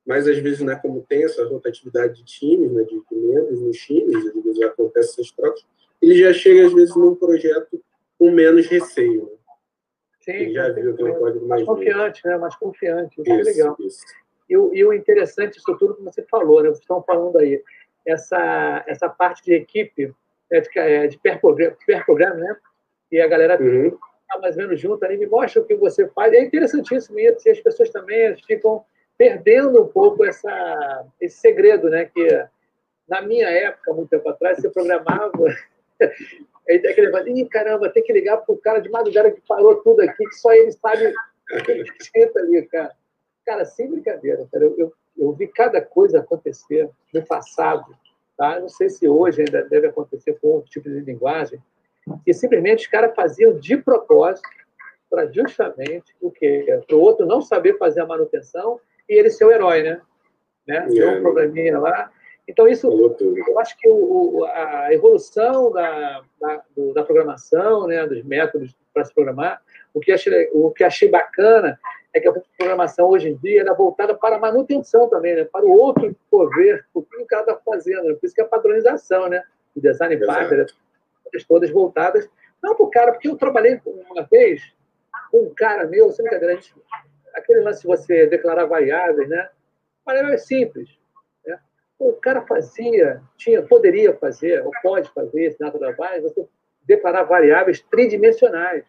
mas 0.06 0.28
às 0.28 0.38
vezes, 0.38 0.60
né, 0.62 0.76
como 0.76 1.06
tem 1.08 1.24
essa 1.24 1.46
rotatividade 1.46 2.16
de 2.16 2.26
times, 2.26 2.72
né, 2.72 2.84
de 2.84 3.02
membros 3.12 3.62
nos 3.62 3.78
times, 3.78 4.16
às 4.16 4.44
vezes 4.44 4.62
acontece 4.62 5.12
essas 5.12 5.32
trocas, 5.32 5.66
ele 6.02 6.16
já 6.16 6.34
chega, 6.34 6.68
às 6.68 6.74
vezes, 6.74 6.96
num 6.96 7.16
projeto 7.16 7.82
com 8.20 8.30
menos 8.32 8.68
receio. 8.68 9.24
Né? 9.24 9.38
Sim, 10.20 10.32
ele 10.32 10.54
já 10.54 10.70
viu 10.70 10.96
que 10.96 11.02
é 11.02 11.06
um 11.06 11.16
código 11.16 11.48
mais, 11.48 11.66
mais 11.66 11.66
confiante, 11.66 12.22
né? 12.26 12.38
Mais 12.38 12.56
confiante. 12.56 13.22
Isso, 13.22 13.32
é 13.32 13.42
isso 13.42 13.50
é 13.50 13.54
legal. 13.54 13.78
Isso. 13.80 14.06
E, 14.54 14.58
o, 14.58 14.72
e 14.72 14.86
o 14.86 14.94
interessante 14.94 15.56
disso 15.56 15.76
tudo 15.80 15.96
que 15.96 16.04
você 16.04 16.22
falou, 16.22 16.62
né? 16.62 16.70
Vocês 16.70 16.82
estão 16.82 17.02
falando 17.02 17.40
aí, 17.40 17.60
essa, 18.06 18.84
essa 18.86 19.10
parte 19.10 19.44
de 19.44 19.56
equipe, 19.56 20.14
né? 20.52 20.60
de, 20.60 20.80
é, 20.80 21.08
de 21.08 21.18
pair 21.18 21.40
program, 21.40 22.36
né? 22.36 22.56
E 23.12 23.20
a 23.20 23.28
galera 23.28 23.60
uhum. 23.60 23.98
tá 24.30 24.40
mais 24.40 24.56
ou 24.56 24.62
menos 24.62 24.80
junto 24.80 25.04
ali, 25.04 25.18
me 25.18 25.26
mostra 25.26 25.60
o 25.60 25.66
que 25.66 25.74
você 25.74 26.08
faz. 26.10 26.34
É 26.34 26.42
interessantíssimo 26.42 27.20
isso. 27.20 27.48
E 27.48 27.52
as 27.52 27.60
pessoas 27.62 27.90
também 27.90 28.36
ficam 28.46 28.86
perdendo 29.18 29.82
um 29.82 29.88
pouco 29.88 30.24
essa, 30.24 31.04
esse 31.20 31.38
segredo, 31.38 31.90
né? 31.90 32.06
Que 32.06 32.46
na 33.10 33.24
minha 33.24 33.50
época, 33.50 33.92
muito 33.92 34.10
tempo 34.10 34.30
atrás, 34.30 34.60
você 34.60 34.70
programava. 34.70 35.46
Aí 36.70 36.78
tem 36.80 36.92
aquele 36.92 37.08
negócio, 37.08 37.36
ih, 37.36 37.50
caramba, 37.50 37.90
tem 37.90 38.04
que 38.04 38.14
ligar 38.14 38.38
para 38.38 38.54
o 38.54 38.58
cara 38.58 38.80
de 38.80 38.90
madrugada 38.90 39.32
que 39.32 39.42
parou 39.48 39.78
tudo 39.78 40.02
aqui, 40.02 40.24
que 40.24 40.36
só 40.36 40.54
ele 40.54 40.72
sabe 40.74 41.08
o 41.08 41.64
que 41.64 42.32
ali, 42.38 42.62
cara. 42.68 42.96
Cara, 43.46 43.66
sem 43.66 43.90
brincadeira, 43.90 44.48
cara. 44.52 44.66
Eu, 44.66 44.76
eu, 44.78 44.94
eu, 45.18 45.34
vi 45.34 45.48
cada 45.48 45.82
coisa 45.82 46.20
acontecer 46.20 46.90
no 47.14 47.26
passado, 47.26 47.86
tá? 48.38 48.60
Não 48.60 48.70
sei 48.70 48.90
se 48.90 49.08
hoje 49.08 49.42
ainda 49.42 49.64
deve 49.64 49.88
acontecer 49.88 50.38
com 50.40 50.48
outro 50.48 50.72
tipo 50.72 50.90
de 50.90 51.00
linguagem, 51.02 51.62
que 52.24 52.34
simplesmente 52.34 52.86
os 52.86 52.88
caras 52.88 53.16
faziam 53.16 53.58
de 53.58 53.78
propósito 53.78 54.48
para 55.10 55.32
justamente 55.32 56.16
o 56.22 56.32
quê? 56.32 56.66
Para 56.88 56.96
o 56.96 57.02
outro 57.02 57.26
não 57.26 57.42
saber 57.42 57.78
fazer 57.78 58.02
a 58.02 58.08
manutenção 58.08 58.80
e 59.08 59.14
ele 59.14 59.30
ser 59.30 59.46
o 59.46 59.52
herói, 59.52 59.84
né? 59.84 60.02
né? 60.68 60.88
Tem 60.88 61.18
um 61.18 61.22
probleminha 61.22 61.78
lá. 61.80 62.12
Então, 62.48 62.68
isso, 62.68 62.88
eu 63.48 63.60
acho 63.60 63.78
que 63.78 63.88
o, 63.90 64.44
a 64.46 64.94
evolução 64.94 65.72
da, 65.72 66.24
da, 66.42 66.64
da, 66.94 67.04
programação, 67.04 67.88
né, 67.88 68.06
dos 68.06 68.22
métodos 68.24 68.76
para 68.94 69.06
se 69.06 69.14
programar, 69.14 69.62
o 69.94 70.00
que, 70.00 70.12
achei, 70.12 70.50
o 70.52 70.70
que 70.72 70.84
achei 70.84 71.10
bacana 71.10 71.80
é 72.14 72.20
que 72.20 72.28
a 72.28 72.34
programação 72.58 73.10
hoje 73.10 73.30
em 73.30 73.36
dia 73.38 73.62
é 73.62 73.74
voltada 73.74 74.14
para 74.14 74.36
a 74.36 74.40
manutenção 74.40 75.10
também, 75.10 75.36
né, 75.36 75.46
para 75.46 75.66
o 75.66 75.72
outro 75.72 76.16
poder 76.30 76.86
o 76.94 77.02
que 77.02 77.18
o 77.18 77.26
cara 77.26 77.42
está 77.42 77.56
fazendo. 77.66 78.04
Né? 78.04 78.14
Por 78.14 78.26
isso 78.26 78.36
que 78.36 78.42
é 78.42 78.44
a 78.44 78.48
padronização, 78.48 79.28
né? 79.28 79.44
o 79.76 79.82
design 79.82 80.16
pattern, 80.26 80.66
todas 81.48 81.72
voltadas, 81.72 82.30
não 82.62 82.76
para 82.76 82.86
o 82.86 82.90
cara, 82.90 83.12
porque 83.12 83.28
eu 83.28 83.36
trabalhei 83.36 83.82
uma 83.86 84.24
vez 84.24 84.62
com 85.32 85.42
um 85.42 85.54
cara 85.54 85.88
meu, 85.88 86.12
sem 86.12 86.24
brincadeira, 86.24 86.62
aquele 87.34 87.62
lance 87.62 87.82
de 87.82 87.88
você 87.88 88.28
declarar 88.28 88.66
variáveis, 88.66 89.28
né? 89.28 89.50
Maneira 90.06 90.38
simples 90.38 90.90
o 92.08 92.14
cara 92.14 92.42
fazia, 92.42 93.22
tinha, 93.38 93.62
poderia 93.62 94.14
fazer, 94.16 94.64
ou 94.66 94.72
pode 94.82 95.10
fazer 95.12 95.56
data 95.60 95.80
trabalho, 95.80 96.24
você 96.24 96.46
declarar 96.86 97.24
variáveis 97.24 97.82
tridimensionais. 97.82 98.86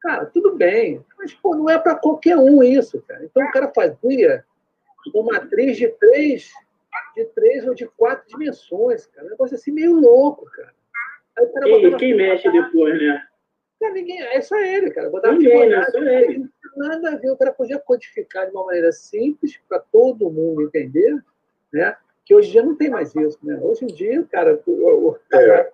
Cara, 0.00 0.26
tudo 0.26 0.56
bem, 0.56 1.04
mas 1.18 1.34
pô, 1.34 1.54
não 1.54 1.68
é 1.68 1.78
para 1.78 1.94
qualquer 1.94 2.36
um 2.36 2.62
isso, 2.62 3.02
cara. 3.02 3.24
Então 3.24 3.42
o 3.42 3.52
cara 3.52 3.70
fazia 3.74 4.44
uma 5.14 5.32
matriz 5.34 5.76
de 5.76 5.88
três, 5.88 6.50
de 7.14 7.24
três 7.26 7.66
ou 7.66 7.74
de 7.74 7.86
quatro 7.86 8.26
dimensões, 8.28 9.06
cara. 9.06 9.26
Um 9.26 9.30
negócio 9.30 9.56
assim 9.56 9.72
meio 9.72 9.94
louco, 9.94 10.46
cara. 10.46 10.72
E 11.38 11.96
quem 11.96 12.16
mexe 12.16 12.50
depois, 12.50 13.00
né? 13.00 13.26
Cara, 13.78 13.92
ninguém, 13.94 14.22
é 14.22 14.40
só 14.40 14.58
ele, 14.58 14.90
cara. 14.90 15.10
Botava 15.10 15.34
ninguém, 15.34 15.68
né? 15.68 15.82
Só 15.90 15.98
ele. 15.98 16.48
Nada 16.76 17.12
a 17.12 17.16
ver. 17.16 17.30
O 17.30 17.36
cara 17.36 17.52
podia 17.52 17.78
codificar 17.78 18.46
de 18.46 18.52
uma 18.52 18.64
maneira 18.64 18.92
simples 18.92 19.58
para 19.68 19.78
todo 19.78 20.30
mundo 20.30 20.62
entender, 20.62 21.22
né? 21.72 21.96
que 22.30 22.34
hoje 22.36 22.48
em 22.48 22.52
dia 22.52 22.62
não 22.62 22.76
tem 22.76 22.88
mais 22.88 23.12
isso, 23.16 23.38
né? 23.42 23.58
Hoje 23.60 23.84
em 23.84 23.88
dia, 23.88 24.24
cara, 24.30 24.62
o, 24.64 24.70
o, 24.70 25.18
é. 25.32 25.68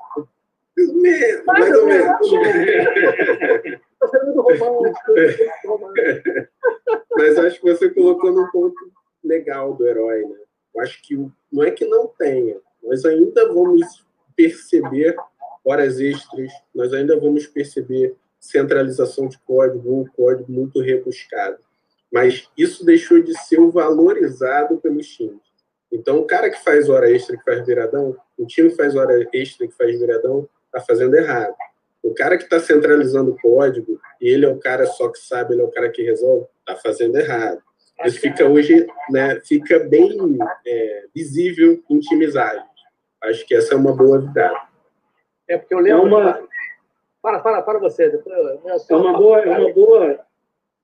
mais, 1.44 1.76
ou 1.76 1.86
menos. 1.86 2.30
Mas 7.16 7.38
acho 7.38 7.60
que 7.60 7.72
você 7.72 7.90
colocou 7.90 8.32
num 8.32 8.50
ponto 8.50 8.76
legal 9.24 9.74
do 9.74 9.86
herói, 9.86 10.22
né? 10.24 10.36
Eu 10.74 10.82
acho 10.82 11.02
que 11.02 11.16
não 11.50 11.64
é 11.64 11.70
que 11.70 11.86
não 11.86 12.06
tenha, 12.06 12.60
nós 12.82 13.04
ainda 13.04 13.48
vamos 13.52 14.04
perceber 14.36 15.16
horas 15.64 15.98
extras, 15.98 16.52
nós 16.74 16.92
ainda 16.92 17.18
vamos 17.18 17.46
perceber 17.46 18.14
centralização 18.38 19.26
de 19.26 19.38
código, 19.40 19.90
ou 19.90 20.08
código 20.14 20.52
muito 20.52 20.80
rebuscado. 20.80 21.58
Mas 22.12 22.48
isso 22.56 22.84
deixou 22.84 23.20
de 23.22 23.36
ser 23.40 23.58
valorizado 23.70 24.76
pelos 24.78 25.08
times. 25.08 25.40
Então, 25.90 26.18
o 26.18 26.26
cara 26.26 26.50
que 26.50 26.62
faz 26.62 26.88
hora 26.88 27.10
extra, 27.10 27.36
que 27.36 27.44
faz 27.44 27.66
viradão, 27.66 28.16
o 28.38 28.46
time 28.46 28.70
que 28.70 28.76
faz 28.76 28.94
hora 28.94 29.26
extra, 29.32 29.66
que 29.66 29.74
faz 29.74 29.98
viradão, 29.98 30.48
está 30.66 30.80
fazendo 30.80 31.16
errado. 31.16 31.54
O 32.06 32.14
cara 32.14 32.38
que 32.38 32.44
está 32.44 32.60
centralizando 32.60 33.32
o 33.32 33.36
código, 33.36 34.00
e 34.20 34.28
ele 34.28 34.46
é 34.46 34.48
o 34.48 34.60
cara 34.60 34.86
só 34.86 35.08
que 35.08 35.18
sabe, 35.18 35.54
ele 35.54 35.62
é 35.62 35.64
o 35.64 35.70
cara 35.72 35.90
que 35.90 36.02
resolve, 36.02 36.46
está 36.60 36.76
fazendo 36.76 37.16
errado. 37.16 37.60
Isso 38.04 38.20
fica 38.20 38.48
hoje, 38.48 38.86
né, 39.10 39.40
fica 39.44 39.80
bem 39.80 40.16
é, 40.64 41.06
visível 41.12 41.82
em 41.90 42.00
ágeis. 42.24 42.62
Acho 43.24 43.44
que 43.44 43.56
essa 43.56 43.74
é 43.74 43.76
uma 43.76 43.92
boa 43.92 44.20
virada. 44.20 44.56
É 45.48 45.58
porque 45.58 45.74
eu 45.74 45.80
lembro... 45.80 46.02
É 46.02 46.06
uma... 46.06 46.48
Fala, 47.20 47.42
fala, 47.42 47.62
para 47.62 47.80
você. 47.80 48.04
É 48.04 48.94
uma 48.94 49.18
boa, 49.18 49.40
é 49.40 49.58
uma 49.58 49.72
boa, 49.72 50.26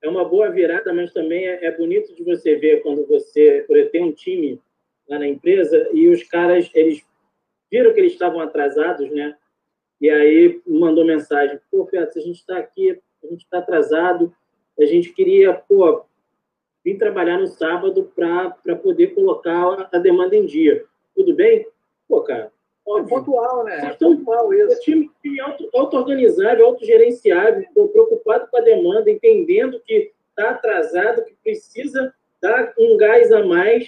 é 0.03 0.09
uma 0.09 0.25
boa 0.25 0.49
virada, 0.49 0.93
mas 0.93 1.13
também 1.13 1.47
é, 1.47 1.67
é 1.67 1.71
bonito 1.71 2.13
de 2.13 2.23
você 2.25 2.57
ver 2.57 2.83
quando 2.83 3.07
você, 3.07 3.63
por 3.65 3.77
exemplo, 3.77 3.91
tem 3.93 4.03
um 4.03 4.11
time 4.11 4.61
lá 5.07 5.19
na 5.19 5.27
empresa 5.27 5.87
e 5.93 6.09
os 6.09 6.21
caras, 6.23 6.69
eles 6.73 7.01
viram 7.71 7.93
que 7.93 8.01
eles 8.01 8.11
estavam 8.11 8.41
atrasados, 8.41 9.09
né? 9.09 9.37
E 10.03 10.09
aí 10.09 10.61
mandou 10.67 11.05
mensagem, 11.05 11.57
pô, 11.71 11.85
Pedro, 11.85 12.09
a 12.13 12.19
gente 12.19 12.35
está 12.35 12.57
aqui, 12.57 12.91
a 12.91 13.27
gente 13.27 13.45
está 13.45 13.59
atrasado, 13.59 14.35
a 14.77 14.83
gente 14.83 15.13
queria, 15.13 15.53
pô, 15.53 16.03
vir 16.83 16.97
trabalhar 16.97 17.39
no 17.39 17.47
sábado 17.47 18.11
para 18.13 18.75
poder 18.75 19.15
colocar 19.15 19.87
a 19.93 19.97
demanda 19.97 20.35
em 20.35 20.45
dia. 20.45 20.83
Tudo 21.15 21.33
bem? 21.33 21.65
Pô, 22.05 22.19
cara, 22.19 22.51
óbvio. 22.85 23.15
É 23.15 23.17
pontual, 23.17 23.63
né? 23.63 23.77
É 23.77 23.89
pontual 23.93 24.53
isso. 24.53 24.75
O 24.75 24.79
time, 24.81 25.11
time 25.21 25.39
auto, 25.39 25.69
auto-organizável, 25.73 26.65
autogerenciável, 26.65 27.65
preocupado 27.87 28.49
com 28.51 28.57
a 28.57 28.61
demanda, 28.61 29.09
entendendo 29.09 29.79
que 29.79 30.11
está 30.31 30.49
atrasado, 30.49 31.23
que 31.23 31.33
precisa 31.41 32.13
dar 32.41 32.73
um 32.77 32.97
gás 32.97 33.31
a 33.31 33.41
mais 33.41 33.87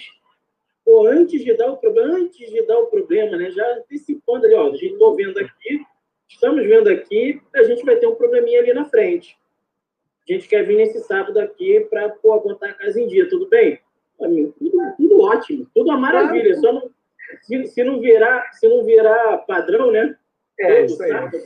ou 0.86 1.06
antes 1.06 1.44
de 1.44 1.52
dar 1.52 1.72
o 1.72 1.76
problema, 1.76 2.16
antes 2.16 2.50
de 2.50 2.62
dar 2.62 2.78
o 2.78 2.86
problema, 2.86 3.36
né? 3.36 3.50
Já 3.50 3.70
antecipando 3.74 4.46
ali, 4.46 4.54
ó, 4.54 4.68
a 4.70 4.76
gente 4.76 4.94
está 4.94 5.10
vendo 5.14 5.38
aqui, 5.40 5.84
estamos 6.28 6.64
vendo 6.66 6.88
aqui, 6.88 7.40
a 7.54 7.62
gente 7.62 7.84
vai 7.84 7.96
ter 7.96 8.06
um 8.06 8.14
probleminha 8.14 8.60
ali 8.60 8.72
na 8.72 8.84
frente. 8.84 9.38
A 10.28 10.32
gente 10.32 10.48
quer 10.48 10.64
vir 10.64 10.76
nesse 10.76 11.00
sábado 11.00 11.38
aqui 11.38 11.80
para 11.88 12.08
botar 12.22 12.70
a 12.70 12.74
casa 12.74 13.00
em 13.00 13.06
dia, 13.06 13.28
tudo 13.28 13.48
bem? 13.48 13.80
Amigo, 14.20 14.52
tudo, 14.58 14.78
tudo 14.96 15.20
ótimo, 15.20 15.66
tudo 15.74 15.90
uma 15.90 15.98
maravilha. 15.98 16.54
Só 16.56 16.72
não, 16.72 16.90
se, 17.42 17.66
se, 17.66 17.84
não 17.84 18.00
virar, 18.00 18.50
se 18.52 18.68
não 18.68 18.84
virar 18.84 19.38
padrão, 19.46 19.92
né? 19.92 20.16
É, 20.58 20.84
isso 20.84 21.00
aí. 21.02 21.10
Sábado, 21.10 21.38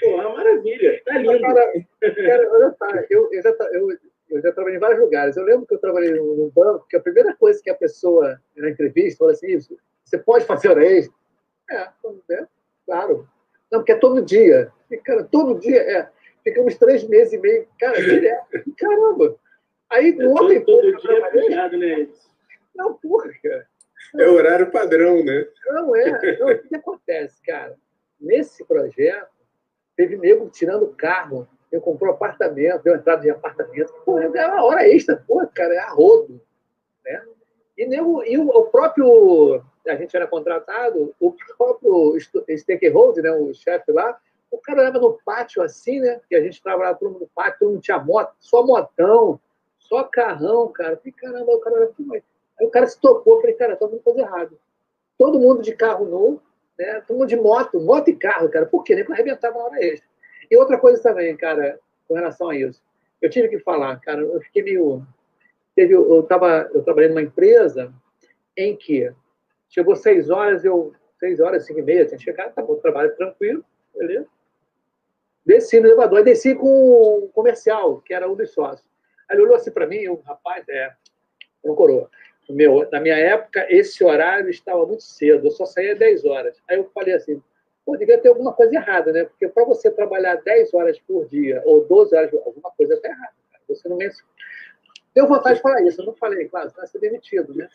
pô, 0.00 0.06
é 0.06 0.26
uma 0.26 0.36
maravilha, 0.36 1.00
tá 1.04 1.18
lindo. 1.18 1.40
Cara, 1.40 1.72
cara, 2.26 2.52
olha 2.52 2.74
só, 2.76 2.86
eu, 3.08 3.32
eu, 3.32 3.42
já, 3.42 3.50
eu, 3.72 3.88
eu 4.30 4.42
já 4.42 4.52
trabalhei 4.52 4.76
em 4.76 4.80
vários 4.80 5.00
lugares. 5.00 5.36
Eu 5.36 5.44
lembro 5.44 5.66
que 5.66 5.74
eu 5.74 5.78
trabalhei 5.78 6.12
num 6.12 6.50
banco, 6.54 6.86
que 6.88 6.96
a 6.96 7.00
primeira 7.00 7.34
coisa 7.34 7.62
que 7.62 7.70
a 7.70 7.74
pessoa, 7.74 8.38
na 8.56 8.68
entrevista, 8.68 9.18
fala 9.18 9.32
assim, 9.32 9.58
você 10.04 10.18
pode 10.18 10.44
fazer 10.44 10.68
hora 10.68 10.84
extra? 10.84 11.14
É, 11.70 11.88
é, 12.30 12.46
claro. 12.84 13.28
Não, 13.70 13.80
porque 13.80 13.92
é 13.92 13.96
todo 13.96 14.22
dia. 14.22 14.72
E, 14.90 14.96
cara, 14.98 15.24
todo 15.24 15.58
dia, 15.58 15.80
é. 15.80 16.08
Ficamos 16.42 16.76
três 16.76 17.04
meses 17.04 17.34
e 17.34 17.38
meio, 17.38 17.68
cara, 17.78 18.00
direto. 18.00 18.74
Caramba! 18.78 19.36
Aí, 19.90 20.16
é 20.18 20.26
ontem... 20.26 20.60
Todo, 20.64 20.80
todo 20.80 20.96
dia 20.96 21.18
é 21.18 21.30
puxado, 21.30 21.76
né? 21.76 22.08
Não, 22.74 22.94
porra, 22.94 23.30
cara. 23.42 23.66
É 24.18 24.26
horário 24.26 24.70
padrão, 24.70 25.22
né? 25.24 25.46
Não, 25.66 25.94
é. 25.94 26.38
Não, 26.38 26.48
o 26.48 26.58
que 26.58 26.76
acontece, 26.76 27.42
cara? 27.42 27.76
Nesse 28.18 28.64
projeto, 28.64 29.28
teve 29.96 30.16
nego 30.16 30.48
tirando 30.48 30.94
carro 30.96 31.46
eu 31.70 31.80
comprou 31.80 32.14
apartamento, 32.14 32.82
deu 32.82 32.94
entrada 32.94 33.22
de 33.22 33.30
apartamento. 33.30 33.92
Pô, 34.04 34.18
é 34.18 34.46
uma 34.46 34.64
hora 34.64 34.88
extra, 34.88 35.22
pô, 35.26 35.46
cara, 35.48 35.74
é 35.74 35.78
arrodo. 35.78 36.40
Né? 37.04 37.22
E, 37.78 38.00
o, 38.00 38.48
o, 38.48 38.64
próprio, 38.66 39.62
a 39.86 39.94
gente 39.94 40.16
era 40.16 40.26
contratado, 40.26 41.14
o 41.20 41.34
próprio 41.56 42.18
stakeholder, 42.56 43.22
né, 43.22 43.30
o 43.30 43.54
chefe 43.54 43.92
lá, 43.92 44.18
o 44.50 44.58
cara 44.58 44.82
leva 44.82 44.98
no 44.98 45.18
pátio 45.24 45.62
assim, 45.62 46.00
né? 46.00 46.20
Que 46.28 46.34
a 46.34 46.42
gente 46.42 46.62
trabalhava 46.62 46.98
todo 46.98 47.12
mundo 47.12 47.20
no 47.20 47.28
pátio, 47.28 47.58
todo 47.60 47.70
mundo 47.70 47.82
tinha 47.82 47.98
moto, 47.98 48.34
só 48.40 48.66
motão, 48.66 49.38
só 49.78 50.04
carrão, 50.04 50.68
cara. 50.68 50.96
Falei, 50.96 51.12
caramba, 51.12 51.52
o 51.52 51.60
cara 51.60 51.76
era 51.76 51.92
Aí 52.60 52.66
o 52.66 52.70
cara 52.70 52.86
se 52.86 52.98
tocou, 53.00 53.40
falei, 53.40 53.54
cara, 53.54 53.76
todo 53.76 53.92
mundo 53.92 54.02
faz 54.02 54.16
errado. 54.16 54.58
Todo 55.16 55.38
mundo 55.38 55.62
de 55.62 55.74
carro 55.74 56.06
novo, 56.06 56.42
né? 56.78 57.00
Todo 57.06 57.18
mundo 57.18 57.28
de 57.28 57.36
moto, 57.36 57.80
moto 57.80 58.08
e 58.08 58.16
carro, 58.16 58.48
cara. 58.48 58.66
Por 58.66 58.82
quê? 58.82 58.94
Nem 58.94 59.04
para 59.04 59.14
arrebentar 59.14 59.50
uma 59.50 59.64
hora 59.64 59.84
extra. 59.84 60.08
E 60.50 60.56
outra 60.56 60.78
coisa 60.78 61.02
também, 61.02 61.36
cara, 61.36 61.78
com 62.06 62.14
relação 62.14 62.48
a 62.48 62.56
isso. 62.56 62.82
Eu 63.20 63.30
tive 63.30 63.48
que 63.48 63.58
falar, 63.58 64.00
cara, 64.00 64.22
eu 64.22 64.40
fiquei 64.40 64.62
meio. 64.62 65.06
Teve, 65.78 65.94
eu, 65.94 66.24
tava, 66.24 66.68
eu 66.74 66.82
trabalhei 66.82 67.08
numa 67.08 67.22
empresa 67.22 67.94
em 68.56 68.74
que 68.74 69.12
chegou 69.68 69.94
seis 69.94 70.28
horas, 70.28 70.64
eu. 70.64 70.92
Seis 71.20 71.38
horas, 71.38 71.66
cinco 71.66 71.78
e 71.78 71.82
meia, 71.82 72.04
tinha 72.04 72.18
chegado, 72.18 72.52
tá 72.52 72.62
bom, 72.62 72.74
trabalho 72.80 73.14
tranquilo. 73.14 73.64
beleza. 73.94 74.26
Desci 75.46 75.78
no 75.78 75.86
elevador, 75.86 76.24
desci 76.24 76.56
com 76.56 76.66
o 76.66 77.28
comercial, 77.28 78.00
que 78.00 78.12
era 78.12 78.28
um 78.28 78.34
dos 78.34 78.50
sócios. 78.50 78.84
Aí 79.28 79.36
ele 79.36 79.44
olhou 79.44 79.54
assim 79.54 79.70
para 79.70 79.86
mim, 79.86 80.04
o 80.08 80.16
rapaz, 80.16 80.68
é, 80.68 80.92
um 81.64 81.76
coroa. 81.76 82.10
Meu, 82.50 82.88
na 82.90 82.98
minha 82.98 83.16
época, 83.16 83.64
esse 83.70 84.02
horário 84.02 84.50
estava 84.50 84.84
muito 84.84 85.04
cedo, 85.04 85.46
eu 85.46 85.50
só 85.52 85.64
saía 85.64 85.94
10 85.94 86.24
horas. 86.24 86.60
Aí 86.68 86.76
eu 86.76 86.90
falei 86.92 87.14
assim, 87.14 87.40
pô, 87.86 87.96
devia 87.96 88.18
ter 88.18 88.30
alguma 88.30 88.52
coisa 88.52 88.74
errada, 88.74 89.12
né? 89.12 89.26
Porque 89.26 89.46
para 89.46 89.64
você 89.64 89.92
trabalhar 89.92 90.42
10 90.42 90.74
horas 90.74 90.98
por 90.98 91.28
dia, 91.28 91.62
ou 91.64 91.84
12 91.84 92.16
horas, 92.16 92.34
alguma 92.34 92.72
coisa 92.72 92.94
está 92.94 93.08
errada. 93.08 93.34
Cara. 93.52 93.62
Você 93.68 93.88
não 93.88 93.96
menciona. 93.96 94.28
Deu 95.18 95.26
vontade 95.26 95.56
de 95.56 95.62
falar 95.62 95.82
isso, 95.82 96.00
eu 96.00 96.06
não 96.06 96.14
falei, 96.14 96.44
claro, 96.48 96.70
você 96.70 96.76
vai 96.76 96.86
ser 96.86 97.00
demitido, 97.00 97.52
né? 97.52 97.68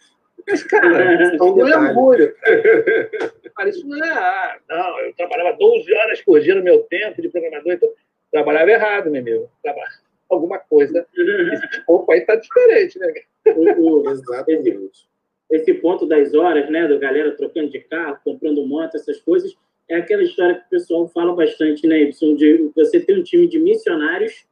Mas, 0.47 0.63
cara, 0.63 1.36
isso 1.36 1.36
não 1.36 1.67
é 1.67 1.77
orgulho. 1.89 2.34
Cara, 3.53 3.69
isso 3.69 3.86
não 3.86 4.03
é. 4.03 4.10
Ah, 4.10 4.58
não, 4.69 4.99
eu 5.01 5.13
trabalhava 5.13 5.58
12 5.58 5.93
horas 5.93 6.21
por 6.21 6.39
dia 6.39 6.56
no 6.56 6.63
meu 6.63 6.84
tempo 6.84 7.21
de 7.21 7.27
programador, 7.27 7.73
então 7.73 7.89
trabalhava 8.32 8.71
errado, 8.71 9.12
meu 9.12 9.21
amigo. 9.21 9.51
Trabalhava 9.62 9.91
alguma 10.32 10.58
coisa. 10.58 11.06
Esse 11.13 11.84
aí 12.10 12.21
tá 12.21 12.38
diferente, 12.38 12.97
né? 12.97 13.13
Exatamente. 14.10 15.10
Esse 15.51 15.73
ponto 15.73 16.06
das 16.06 16.34
horas, 16.34 16.69
né, 16.69 16.88
da 16.88 16.97
galera 16.97 17.36
trocando 17.36 17.69
de 17.69 17.82
carro, 17.82 18.19
comprando 18.23 18.65
moto, 18.65 18.95
essas 18.95 19.19
coisas, 19.19 19.53
é 19.89 19.97
aquela 19.97 20.23
história 20.23 20.56
que 20.56 20.65
o 20.65 20.69
pessoal 20.69 21.10
fala 21.10 21.36
bastante, 21.36 21.86
né, 21.86 22.03
Y, 22.03 22.36
de 22.38 22.71
você 22.73 23.01
ter 23.01 23.19
um 23.19 23.21
time 23.21 23.47
de 23.47 23.60
missionários 23.60 24.45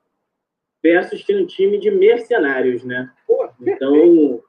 versus 0.83 1.23
ter 1.23 1.35
um 1.35 1.45
time 1.45 1.77
de 1.77 1.91
mercenários, 1.91 2.83
né? 2.83 3.11
Pô, 3.27 3.49
então, 3.61 4.41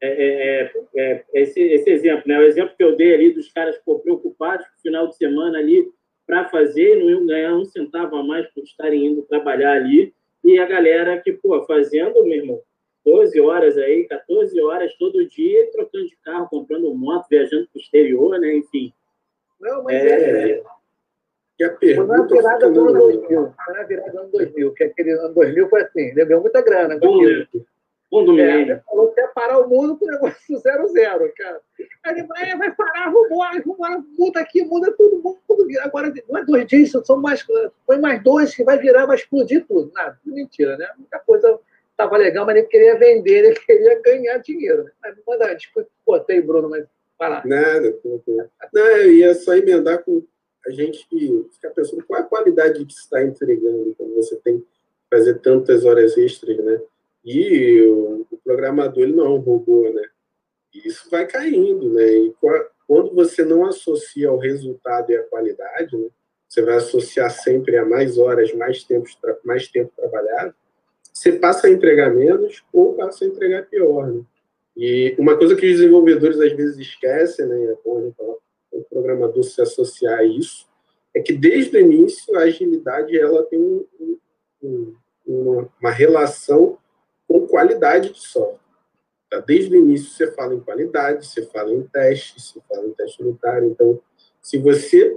é, 0.00 0.08
é, 0.08 0.60
é, 0.62 0.72
é, 0.96 1.24
esse, 1.34 1.60
esse 1.60 1.90
exemplo, 1.90 2.24
né? 2.26 2.38
O 2.38 2.44
exemplo 2.44 2.74
que 2.76 2.84
eu 2.84 2.96
dei 2.96 3.14
ali 3.14 3.32
dos 3.32 3.50
caras 3.52 3.76
pô, 3.84 3.98
preocupados 3.98 4.66
com 4.66 4.72
o 4.78 4.82
final 4.82 5.08
de 5.08 5.16
semana 5.16 5.58
ali 5.58 5.90
para 6.26 6.48
fazer, 6.48 6.96
não 6.96 7.10
iam 7.10 7.26
ganhar 7.26 7.54
um 7.54 7.64
centavo 7.64 8.16
a 8.16 8.22
mais 8.22 8.46
por 8.52 8.62
estarem 8.62 9.06
indo 9.06 9.22
trabalhar 9.22 9.72
ali, 9.72 10.14
e 10.42 10.58
a 10.58 10.66
galera 10.66 11.20
que, 11.20 11.32
pô, 11.32 11.64
fazendo, 11.64 12.24
meu 12.24 12.36
irmão, 12.36 12.60
12 13.04 13.38
horas 13.40 13.76
aí, 13.76 14.04
14 14.04 14.60
horas 14.62 14.94
todo 14.96 15.26
dia, 15.26 15.70
trocando 15.72 16.06
de 16.06 16.16
carro, 16.16 16.48
comprando 16.48 16.94
moto, 16.94 17.26
viajando 17.28 17.66
para 17.66 17.78
o 17.78 17.80
exterior, 17.80 18.38
né? 18.38 18.56
Enfim. 18.56 18.92
Não, 19.60 19.82
mas 19.84 19.94
é. 19.94 20.50
é... 20.52 20.62
E 21.58 21.64
a 21.64 21.70
pergunta 21.70 22.28
foi 22.28 22.42
na 22.42 22.56
virada 22.56 22.70
do 22.70 22.88
ano 22.88 22.98
2000. 22.98 23.54
Foi 23.64 23.74
na 23.74 23.82
virada 23.84 24.10
do 24.10 24.18
ano 24.18 24.28
2000, 24.32 24.74
que 24.74 24.84
aquele 24.84 25.12
ano 25.12 25.34
2000 25.34 25.68
foi 25.68 25.82
assim, 25.82 26.12
levou 26.14 26.40
muita 26.40 26.62
grana. 26.62 26.98
Bom, 26.98 27.18
Mundo 28.14 28.38
é, 28.38 28.80
falou 28.86 29.10
que 29.10 29.20
ia 29.20 29.26
parar 29.28 29.58
o 29.58 29.68
mundo 29.68 29.96
com 29.96 30.06
o 30.06 30.10
negócio 30.10 30.56
zero 30.58 30.86
zero, 30.88 31.32
cara. 31.36 31.60
Aí 32.04 32.12
ele 32.12 32.22
vai, 32.28 32.56
vai 32.56 32.72
parar, 32.72 33.10
vambora, 33.10 33.60
vambora, 33.66 34.04
muda 34.16 34.40
aqui, 34.40 34.64
muda 34.64 34.92
tudo, 34.92 35.36
tudo. 35.48 35.66
Agora 35.80 36.12
não 36.28 36.38
é 36.38 36.44
dois 36.44 36.64
dias, 36.66 36.92
são 37.04 37.16
mais, 37.16 37.44
foi 37.84 37.98
mais 37.98 38.22
dois 38.22 38.54
que 38.54 38.62
vai 38.62 38.78
virar, 38.78 39.06
vai 39.06 39.16
explodir 39.16 39.66
tudo. 39.66 39.90
Nada, 39.92 40.16
mentira, 40.24 40.76
né? 40.76 40.86
Muita 40.96 41.18
coisa 41.18 41.58
estava 41.90 42.16
legal, 42.16 42.46
mas 42.46 42.56
ele 42.56 42.66
queria 42.66 42.96
vender, 42.96 43.46
ele 43.46 43.58
queria 43.58 44.00
ganhar 44.00 44.38
dinheiro. 44.38 44.84
Né? 44.84 44.90
Mas 45.02 45.16
manda 45.26 45.50
antes, 45.50 45.68
botei, 46.06 46.40
Bruno, 46.40 46.70
mas 46.70 46.86
vai 47.18 47.30
lá. 47.30 47.42
Nada, 47.44 47.98
não, 48.72 48.86
eu 48.86 49.12
ia 49.12 49.34
só 49.34 49.56
emendar 49.56 50.04
com 50.04 50.22
a 50.66 50.70
gente 50.70 51.06
ficar 51.52 51.70
pensando 51.70 52.04
qual 52.04 52.20
é 52.20 52.22
a 52.22 52.26
qualidade 52.26 52.84
que 52.84 52.92
está 52.92 53.22
entregando 53.22 53.94
quando 53.96 54.14
você 54.14 54.36
tem 54.36 54.60
que 54.60 54.66
fazer 55.10 55.38
tantas 55.40 55.84
horas 55.84 56.16
extras, 56.16 56.56
né? 56.58 56.80
E 57.24 57.82
o, 57.82 58.26
o 58.30 58.38
programador 58.44 59.02
ele 59.02 59.12
não 59.14 59.26
é 59.26 59.28
um 59.30 59.38
robô, 59.38 59.88
né? 59.90 60.02
E 60.74 60.88
isso 60.88 61.08
vai 61.10 61.26
caindo, 61.26 61.92
né? 61.92 62.06
E 62.06 62.34
quando 62.86 63.14
você 63.14 63.44
não 63.44 63.64
associa 63.64 64.32
o 64.32 64.38
resultado 64.38 65.10
e 65.10 65.16
a 65.16 65.22
qualidade, 65.22 65.96
né? 65.96 66.08
você 66.48 66.62
vai 66.62 66.76
associar 66.76 67.30
sempre 67.30 67.76
a 67.76 67.84
mais 67.84 68.18
horas, 68.18 68.52
mais 68.54 68.84
tempo, 68.84 69.08
mais 69.44 69.68
tempo 69.68 69.92
trabalhado, 69.96 70.54
você 71.12 71.32
passa 71.32 71.66
a 71.66 71.70
entregar 71.70 72.14
menos 72.14 72.64
ou 72.72 72.94
passa 72.94 73.24
a 73.24 73.28
entregar 73.28 73.66
pior, 73.66 74.10
né? 74.10 74.22
E 74.76 75.14
uma 75.18 75.36
coisa 75.36 75.54
que 75.54 75.66
os 75.66 75.72
desenvolvedores 75.78 76.40
às 76.40 76.52
vezes 76.52 76.78
esquecem, 76.78 77.46
né, 77.46 77.64
é 77.64 77.76
bom 77.84 78.12
falar, 78.16 78.34
o 78.74 78.84
programador 78.84 79.42
se 79.44 79.60
associar 79.60 80.18
a 80.18 80.24
isso, 80.24 80.66
é 81.14 81.20
que 81.20 81.32
desde 81.32 81.76
o 81.76 81.80
início 81.80 82.36
a 82.36 82.42
agilidade 82.42 83.18
ela 83.18 83.44
tem 83.44 83.58
um, 83.58 83.86
um, 84.62 84.94
uma, 85.26 85.72
uma 85.80 85.90
relação 85.90 86.76
com 87.26 87.46
qualidade 87.46 88.10
de 88.10 88.20
software. 88.20 88.58
Tá? 89.30 89.40
Desde 89.40 89.76
o 89.76 89.80
início 89.80 90.10
você 90.10 90.30
fala 90.32 90.54
em 90.54 90.60
qualidade, 90.60 91.26
você 91.26 91.42
fala 91.46 91.72
em 91.72 91.82
teste, 91.82 92.40
você 92.40 92.60
fala 92.68 92.86
em 92.86 92.92
teste 92.92 93.22
unitário. 93.22 93.68
Então, 93.68 94.00
se 94.42 94.58
você 94.58 95.16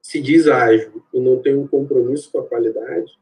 se 0.00 0.20
diz 0.20 0.46
ágil 0.46 1.02
e 1.12 1.20
não 1.20 1.40
tem 1.40 1.54
um 1.54 1.66
compromisso 1.66 2.30
com 2.30 2.38
a 2.38 2.46
qualidade, 2.46 3.18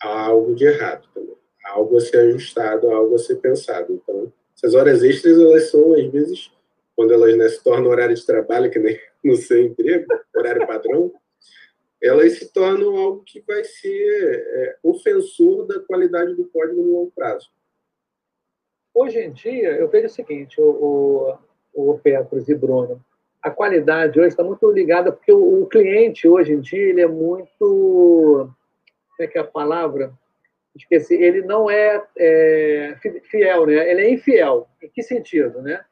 há 0.00 0.26
algo 0.26 0.54
de 0.54 0.64
errado 0.64 1.08
também. 1.14 1.36
Há 1.64 1.72
algo 1.72 1.96
a 1.96 2.00
ser 2.00 2.18
ajustado, 2.18 2.90
há 2.90 2.96
algo 2.96 3.14
a 3.14 3.18
ser 3.18 3.36
pensado. 3.36 3.92
Então, 3.92 4.32
essas 4.56 4.74
horas 4.74 5.02
extras, 5.02 5.38
elas 5.38 5.70
são, 5.70 5.94
às 5.94 6.10
vezes, 6.10 6.50
quando 6.98 7.14
elas 7.14 7.36
né, 7.36 7.48
se 7.48 7.62
tornam 7.62 7.88
horário 7.88 8.16
de 8.16 8.26
trabalho, 8.26 8.68
que 8.72 8.78
nem 8.80 8.98
no 9.22 9.36
seu 9.36 9.62
emprego, 9.62 10.04
horário 10.34 10.66
padrão, 10.66 11.12
elas 12.02 12.32
se 12.32 12.52
tornam 12.52 12.96
algo 12.96 13.22
que 13.24 13.40
vai 13.46 13.62
ser 13.62 14.44
é, 14.48 14.76
ofensor 14.82 15.64
da 15.64 15.78
qualidade 15.78 16.34
do 16.34 16.48
código 16.48 16.82
no 16.82 16.92
longo 16.92 17.12
prazo. 17.12 17.52
Hoje 18.92 19.20
em 19.20 19.30
dia, 19.30 19.76
eu 19.76 19.88
vejo 19.88 20.06
o 20.06 20.10
seguinte, 20.10 20.60
o, 20.60 21.38
o, 21.72 21.92
o 21.92 21.98
Petros 22.00 22.48
e 22.48 22.54
Bruno, 22.56 23.00
a 23.40 23.48
qualidade 23.48 24.18
hoje 24.18 24.30
está 24.30 24.42
muito 24.42 24.68
ligada, 24.68 25.12
porque 25.12 25.30
o, 25.30 25.62
o, 25.62 25.66
cliente, 25.68 26.26
hoje 26.26 26.52
em 26.52 26.60
dia, 26.60 26.88
ele 26.88 27.00
é 27.00 27.06
muito... 27.06 28.50
Como 29.16 29.20
é 29.20 29.26
que 29.28 29.38
é 29.38 29.40
a 29.40 29.44
palavra? 29.44 30.12
Esqueci. 30.74 31.14
Ele 31.14 31.42
não 31.42 31.70
é, 31.70 32.04
é 32.16 32.96
fiel, 33.30 33.66
né? 33.66 33.88
Ele 33.88 34.00
é 34.00 34.10
infiel. 34.10 34.68
Em 34.82 34.88
que 34.88 35.00
sentido, 35.00 35.62
né? 35.62 35.84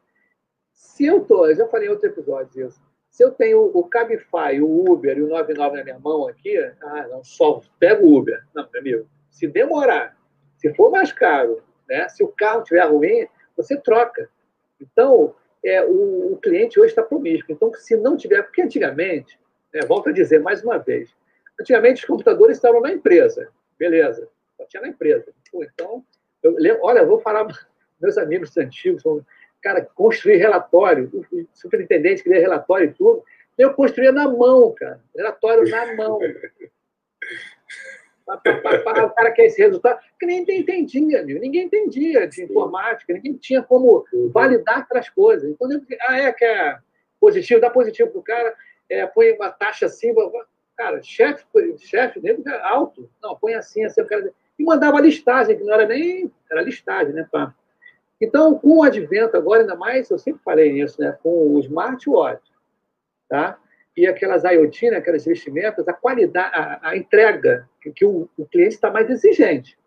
Se 0.77 1.07
eu 1.07 1.25
tô, 1.25 1.47
eu 1.47 1.57
já 1.57 1.67
falei 1.67 1.89
em 1.89 1.91
outro 1.91 2.07
episódio 2.07 2.67
isso, 2.67 2.79
se 3.11 3.25
eu 3.25 3.31
tenho 3.31 3.71
o 3.73 3.89
Cabify, 3.89 4.61
o 4.61 4.93
Uber 4.93 5.17
e 5.17 5.23
o 5.23 5.29
99 5.29 5.79
na 5.79 5.85
minha 5.85 5.99
mão 5.99 6.29
aqui, 6.29 6.55
ah, 6.83 7.09
não, 7.09 7.25
só 7.25 7.63
pego 7.81 8.07
o 8.07 8.19
Uber. 8.19 8.45
Não, 8.55 8.69
meu 8.71 8.81
amigo, 8.83 9.09
se 9.31 9.49
demorar, 9.49 10.15
se 10.59 10.73
for 10.75 10.91
mais 10.91 11.11
caro, 11.13 11.63
né, 11.89 12.07
se 12.11 12.23
o 12.23 12.29
carro 12.29 12.61
estiver 12.61 12.85
ruim, 12.85 13.27
você 13.57 13.75
troca. 13.75 14.29
Então, 14.79 15.35
é, 15.65 15.83
o, 15.83 16.35
o 16.35 16.37
cliente 16.37 16.79
hoje 16.79 16.91
está 16.91 17.03
promíscuo. 17.03 17.55
Então, 17.55 17.73
se 17.75 17.97
não 17.97 18.19
tiver, 18.19 18.43
porque 18.43 18.61
antigamente, 18.61 19.41
né, 19.73 19.81
volto 19.87 20.11
a 20.11 20.13
dizer 20.13 20.41
mais 20.41 20.63
uma 20.63 20.77
vez, 20.77 21.17
antigamente 21.59 22.03
os 22.03 22.07
computadores 22.07 22.59
estavam 22.59 22.83
na 22.83 22.93
empresa, 22.93 23.49
beleza, 23.79 24.29
só 24.59 24.67
tinha 24.67 24.83
na 24.83 24.89
empresa. 24.89 25.33
Pô, 25.51 25.65
então, 25.65 26.05
eu, 26.43 26.79
olha, 26.83 26.99
eu 26.99 27.07
vou 27.07 27.21
falar, 27.21 27.47
meus 27.99 28.19
amigos 28.19 28.55
antigos, 28.59 29.03
cara, 29.67 29.85
construir 29.97 30.37
relatório, 30.37 31.11
o 31.13 31.47
superintendente 31.53 32.23
queria 32.23 32.39
relatório 32.39 32.89
e 32.89 32.95
tudo, 32.95 33.25
eu 33.59 33.75
construía 33.75 34.13
na 34.13 34.31
mão, 34.31 34.73
cara, 34.73 35.01
relatório 35.13 35.69
na 35.69 35.93
mão. 35.97 36.21
o 39.07 39.11
cara 39.11 39.33
quer 39.33 39.47
esse 39.47 39.61
resultado, 39.61 39.99
que 40.21 40.25
ninguém 40.25 40.61
entendia, 40.61 41.21
amigo. 41.21 41.41
ninguém 41.41 41.65
entendia 41.65 42.29
de 42.29 42.45
informática, 42.45 43.13
ninguém 43.13 43.33
tinha 43.35 43.61
como 43.61 44.05
validar 44.33 44.79
aquelas 44.79 45.09
coisas. 45.09 45.51
Então, 45.51 45.69
ah, 46.03 46.17
é 46.17 46.33
que 46.33 46.45
é 46.45 46.79
positivo, 47.21 47.61
dá 47.61 47.69
positivo 47.69 48.11
para 48.11 48.21
o 48.21 48.23
cara, 48.23 48.55
é, 48.89 49.05
põe 49.05 49.33
uma 49.33 49.51
taxa 49.51 49.87
assim, 49.87 50.15
cara, 50.77 51.03
chefe, 51.03 51.45
chefe 51.79 52.21
dele 52.21 52.41
é 52.47 52.61
alto, 52.69 53.11
não, 53.21 53.35
põe 53.35 53.55
assim, 53.55 53.85
assim, 53.85 54.01
o 54.01 54.07
cara... 54.07 54.33
e 54.57 54.65
mandava 54.65 55.01
listagem, 55.01 55.57
que 55.57 55.65
não 55.65 55.75
era 55.75 55.87
nem, 55.87 56.31
era 56.49 56.63
listagem, 56.63 57.13
né, 57.13 57.29
pá. 57.33 57.53
Então, 58.21 58.59
com 58.59 58.79
o 58.79 58.83
advento 58.83 59.37
agora, 59.37 59.61
ainda 59.61 59.77
mais, 59.77 60.11
eu 60.11 60.19
sempre 60.19 60.41
falei 60.43 60.73
nisso, 60.73 61.01
né, 61.01 61.17
com 61.23 61.55
o 61.55 61.61
smartwatch, 61.61 62.43
tá? 63.29 63.59
E 63.97 64.07
aquelas 64.07 64.45
IoT, 64.45 64.91
né, 64.91 64.97
aquelas 64.99 65.25
vestimentas, 65.25 65.87
a 65.89 65.93
qualidade, 65.93 66.55
a, 66.55 66.91
a 66.91 66.97
entrega, 66.97 67.69
que, 67.81 68.05
o, 68.05 68.29
o, 68.37 68.47
cliente 68.47 68.75
está 68.75 68.91
mais 68.91 69.09
exigente. 69.09 69.79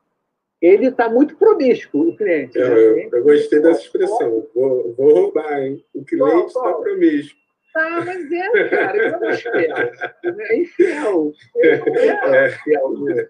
Ele 0.62 0.88
está 0.88 1.10
muito 1.10 1.38
promíscuo, 1.38 2.10
o 2.10 2.16
cliente. 2.16 2.58
Eu, 2.58 2.70
né? 2.70 3.04
eu, 3.06 3.18
eu 3.18 3.24
gostei 3.24 3.62
dessa 3.62 3.82
expressão. 3.82 4.48
Vou, 4.54 4.94
vou 4.94 5.14
roubar, 5.14 5.62
hein? 5.62 5.84
O 5.94 6.04
cliente 6.04 6.48
está 6.48 6.74
promíscuo. 6.74 7.40
Tá, 7.74 8.04
mas 8.04 8.32
é, 8.32 8.70
cara, 8.70 8.98
ele 8.98 9.12
não 9.12 9.30
é 9.30 9.34
infiel. 9.36 9.92
É 10.24 10.58
infiel. 10.58 11.34
Ele 11.56 11.78
não 11.78 12.34
é, 12.34 12.48
é. 12.48 12.50
fiel. 12.50 12.94
Né? 13.04 13.28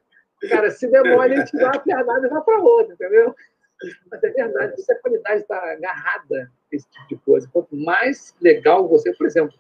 Cara, 0.49 0.71
se 0.71 0.88
demora, 0.88 1.33
ele 1.33 1.43
te 1.43 1.57
dá 1.57 1.71
uma 1.71 1.79
pernada 1.79 2.25
e 2.25 2.29
vai 2.29 2.41
para 2.41 2.59
outra, 2.59 2.93
entendeu? 2.93 3.35
Mas 4.11 4.23
é 4.23 4.29
verdade, 4.29 4.81
se 4.81 4.91
a 4.91 4.99
qualidade 4.99 5.41
está 5.41 5.71
agarrada 5.71 6.51
esse 6.71 6.89
tipo 6.89 7.07
de 7.07 7.15
coisa, 7.17 7.49
quanto 7.51 7.75
mais 7.75 8.35
legal 8.41 8.87
você, 8.87 9.13
por 9.13 9.25
exemplo, 9.25 9.53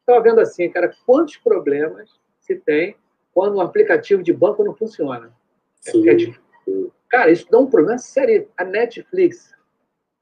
estava 0.00 0.22
vendo 0.22 0.40
assim, 0.40 0.70
cara, 0.70 0.94
quantos 1.06 1.36
problemas 1.38 2.20
se 2.40 2.56
tem 2.56 2.96
quando 3.32 3.56
um 3.56 3.60
aplicativo 3.60 4.22
de 4.22 4.32
banco 4.32 4.62
não 4.62 4.74
funciona. 4.74 5.32
Sim. 5.80 6.08
É, 6.08 6.12
é 6.12 6.34
cara, 7.08 7.30
isso 7.30 7.46
dá 7.50 7.58
um 7.58 7.66
problema 7.66 7.98
sério. 7.98 8.48
A 8.56 8.64
Netflix 8.64 9.52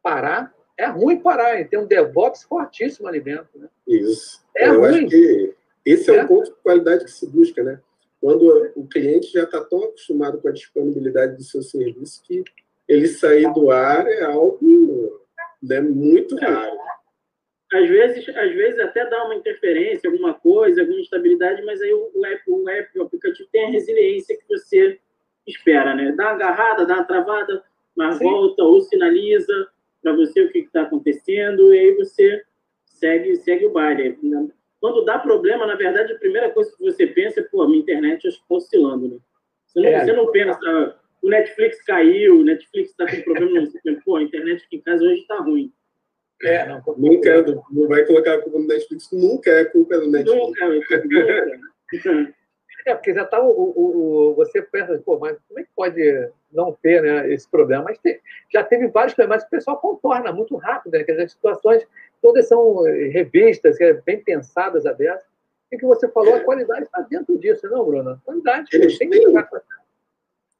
parar, 0.03 0.55
é 0.79 0.87
ruim 0.87 1.21
parar, 1.21 1.67
tem 1.69 1.79
um 1.79 1.87
DevOps 1.87 2.45
fortíssimo 2.45 3.09
ali 3.09 3.21
dentro. 3.21 3.49
Né? 3.59 3.69
Isso. 3.87 4.43
É 4.57 4.69
Eu 4.69 4.81
ruim. 4.81 5.09
Que 5.09 5.55
Esse 5.85 6.11
é, 6.11 6.17
é 6.17 6.25
um 6.25 6.29
ponto 6.29 6.51
de 6.51 6.57
qualidade 6.63 7.05
que 7.05 7.11
se 7.11 7.27
busca, 7.27 7.63
né? 7.63 7.81
Quando 8.21 8.73
o 8.77 8.87
cliente 8.87 9.33
já 9.33 9.45
está 9.45 9.65
tão 9.65 9.83
acostumado 9.85 10.41
com 10.41 10.49
a 10.49 10.53
disponibilidade 10.53 11.37
do 11.37 11.43
seu 11.43 11.63
serviço 11.63 12.23
que 12.23 12.45
ele 12.91 13.07
sair 13.07 13.51
do 13.53 13.71
ar 13.71 14.05
é 14.05 14.25
algo 14.25 14.59
né, 15.63 15.81
muito 15.81 16.35
raro. 16.37 16.77
Às 17.73 17.89
vezes, 17.89 18.29
às 18.37 18.53
vezes 18.53 18.81
até 18.81 19.09
dá 19.09 19.25
uma 19.27 19.37
interferência, 19.37 20.11
alguma 20.11 20.35
coisa, 20.35 20.81
alguma 20.81 20.99
instabilidade, 20.99 21.65
mas 21.65 21.81
aí 21.81 21.95
o 21.95 22.27
app, 22.27 22.43
o, 22.49 22.69
app, 22.69 22.99
o 22.99 23.03
aplicativo 23.03 23.49
tem 23.53 23.67
a 23.67 23.71
resiliência 23.71 24.37
que 24.37 24.49
você 24.49 24.99
espera, 25.47 25.95
né? 25.95 26.11
Dá 26.17 26.25
uma 26.25 26.33
agarrada, 26.33 26.85
dá 26.85 26.95
uma 26.95 27.05
travada, 27.05 27.63
mas 27.97 28.17
Sim. 28.17 28.25
volta 28.25 28.65
ou 28.65 28.81
sinaliza 28.81 29.69
para 30.03 30.13
você 30.13 30.43
o 30.43 30.51
que 30.51 30.59
está 30.59 30.83
acontecendo 30.83 31.73
e 31.73 31.79
aí 31.79 31.95
você 31.95 32.43
segue, 32.87 33.37
segue 33.37 33.67
o 33.67 33.73
baile. 33.73 34.19
Quando 34.81 35.05
dá 35.05 35.17
problema, 35.17 35.65
na 35.65 35.77
verdade, 35.77 36.13
a 36.13 36.19
primeira 36.19 36.51
coisa 36.51 36.77
que 36.77 36.83
você 36.83 37.07
pensa 37.07 37.39
é, 37.39 37.45
pô, 37.45 37.65
minha 37.69 37.79
internet 37.79 38.27
está 38.27 38.45
oscilando, 38.49 39.07
né? 39.07 39.19
Você 39.65 39.81
não, 39.81 39.89
é. 39.89 40.05
você 40.05 40.13
não 40.13 40.33
pensa, 40.33 41.00
o 41.23 41.29
Netflix 41.29 41.83
caiu, 41.83 42.41
o 42.41 42.45
Netflix 42.45 42.91
está 42.91 43.07
com 43.07 43.23
problema, 43.23 43.67
você 43.67 43.79
pensa, 43.83 44.03
pô, 44.05 44.17
a 44.17 44.23
internet 44.23 44.65
aqui 44.65 44.77
em 44.77 44.81
casa 44.81 45.05
hoje 45.05 45.21
está 45.21 45.39
ruim. 45.39 45.73
É, 46.43 46.67
não, 46.67 46.83
nunca, 46.97 47.29
é 47.29 47.43
não 47.43 47.87
vai 47.87 48.05
colocar 48.07 48.35
a 48.35 48.41
culpa 48.41 48.59
no 48.59 48.67
Netflix, 48.67 49.11
nunca 49.13 49.51
é 49.51 49.65
culpa 49.67 49.99
do 49.99 50.11
Netflix. 50.11 50.47
Nunca, 50.47 50.69
nunca. 50.69 52.35
É, 52.87 52.95
porque 52.95 53.13
já 53.13 53.25
está 53.25 53.41
o, 53.43 53.51
o, 53.51 54.31
o, 54.31 54.35
Você 54.37 54.63
pensa, 54.63 54.99
pô, 55.05 55.19
mas 55.19 55.37
como 55.47 55.61
é 55.61 55.63
que 55.63 55.69
pode 55.77 56.31
não 56.51 56.73
ter 56.83 57.03
né, 57.03 57.31
esse 57.33 57.49
problema? 57.51 57.85
Mas 57.85 57.99
tem, 57.99 58.19
já 58.51 58.65
teve 58.65 58.89
vários 58.89 59.15
problemas 59.15 59.43
que 59.43 59.49
o 59.49 59.51
pessoal 59.51 59.77
contorna 59.79 60.33
muito 60.33 60.57
rápido, 60.57 60.93
né? 60.93 61.05
Que 61.05 61.13
as 61.13 61.33
situações 61.33 61.87
todas 62.23 62.49
são 62.49 62.83
revistas, 62.83 63.79
é 63.81 63.93
bem 63.93 64.23
pensadas 64.23 64.87
a 64.87 64.93
dessa. 64.93 65.27
E 65.71 65.77
que 65.77 65.85
você 65.85 66.09
falou, 66.09 66.35
a 66.35 66.41
qualidade 66.41 66.85
está 66.85 67.01
dentro 67.03 67.39
disso, 67.39 67.69
não, 67.69 67.85
Bruno? 67.85 68.11
A 68.11 68.17
qualidade, 68.25 68.69
Eles 68.73 68.99
tem 68.99 69.11
que 69.11 69.23
jogar 69.23 69.49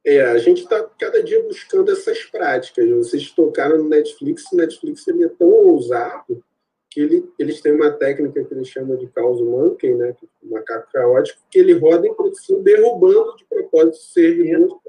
é, 0.05 0.21
a 0.21 0.37
gente 0.37 0.63
está 0.63 0.83
cada 0.99 1.21
dia 1.23 1.41
buscando 1.43 1.91
essas 1.91 2.23
práticas. 2.23 2.89
Vocês 2.89 3.29
tocaram 3.31 3.77
no 3.77 3.89
Netflix, 3.89 4.43
o 4.51 4.55
Netflix 4.55 5.07
ele 5.07 5.25
é 5.25 5.29
tão 5.29 5.47
ousado 5.47 6.43
que 6.89 6.99
ele, 6.99 7.31
eles 7.39 7.61
têm 7.61 7.73
uma 7.73 7.91
técnica 7.91 8.43
que 8.43 8.53
eles 8.53 8.67
chamam 8.67 8.97
de 8.97 9.07
caos 9.07 9.41
monkey, 9.41 9.95
né, 9.95 10.09
é 10.09 10.45
macaco 10.45 10.91
caótico, 10.91 11.39
que 11.49 11.57
ele 11.57 11.73
roda 11.73 12.05
em 12.05 12.13
produção 12.13 12.61
derrubando 12.61 13.35
de 13.37 13.45
propósito 13.45 13.93
o 13.93 14.11
serviço 14.11 14.81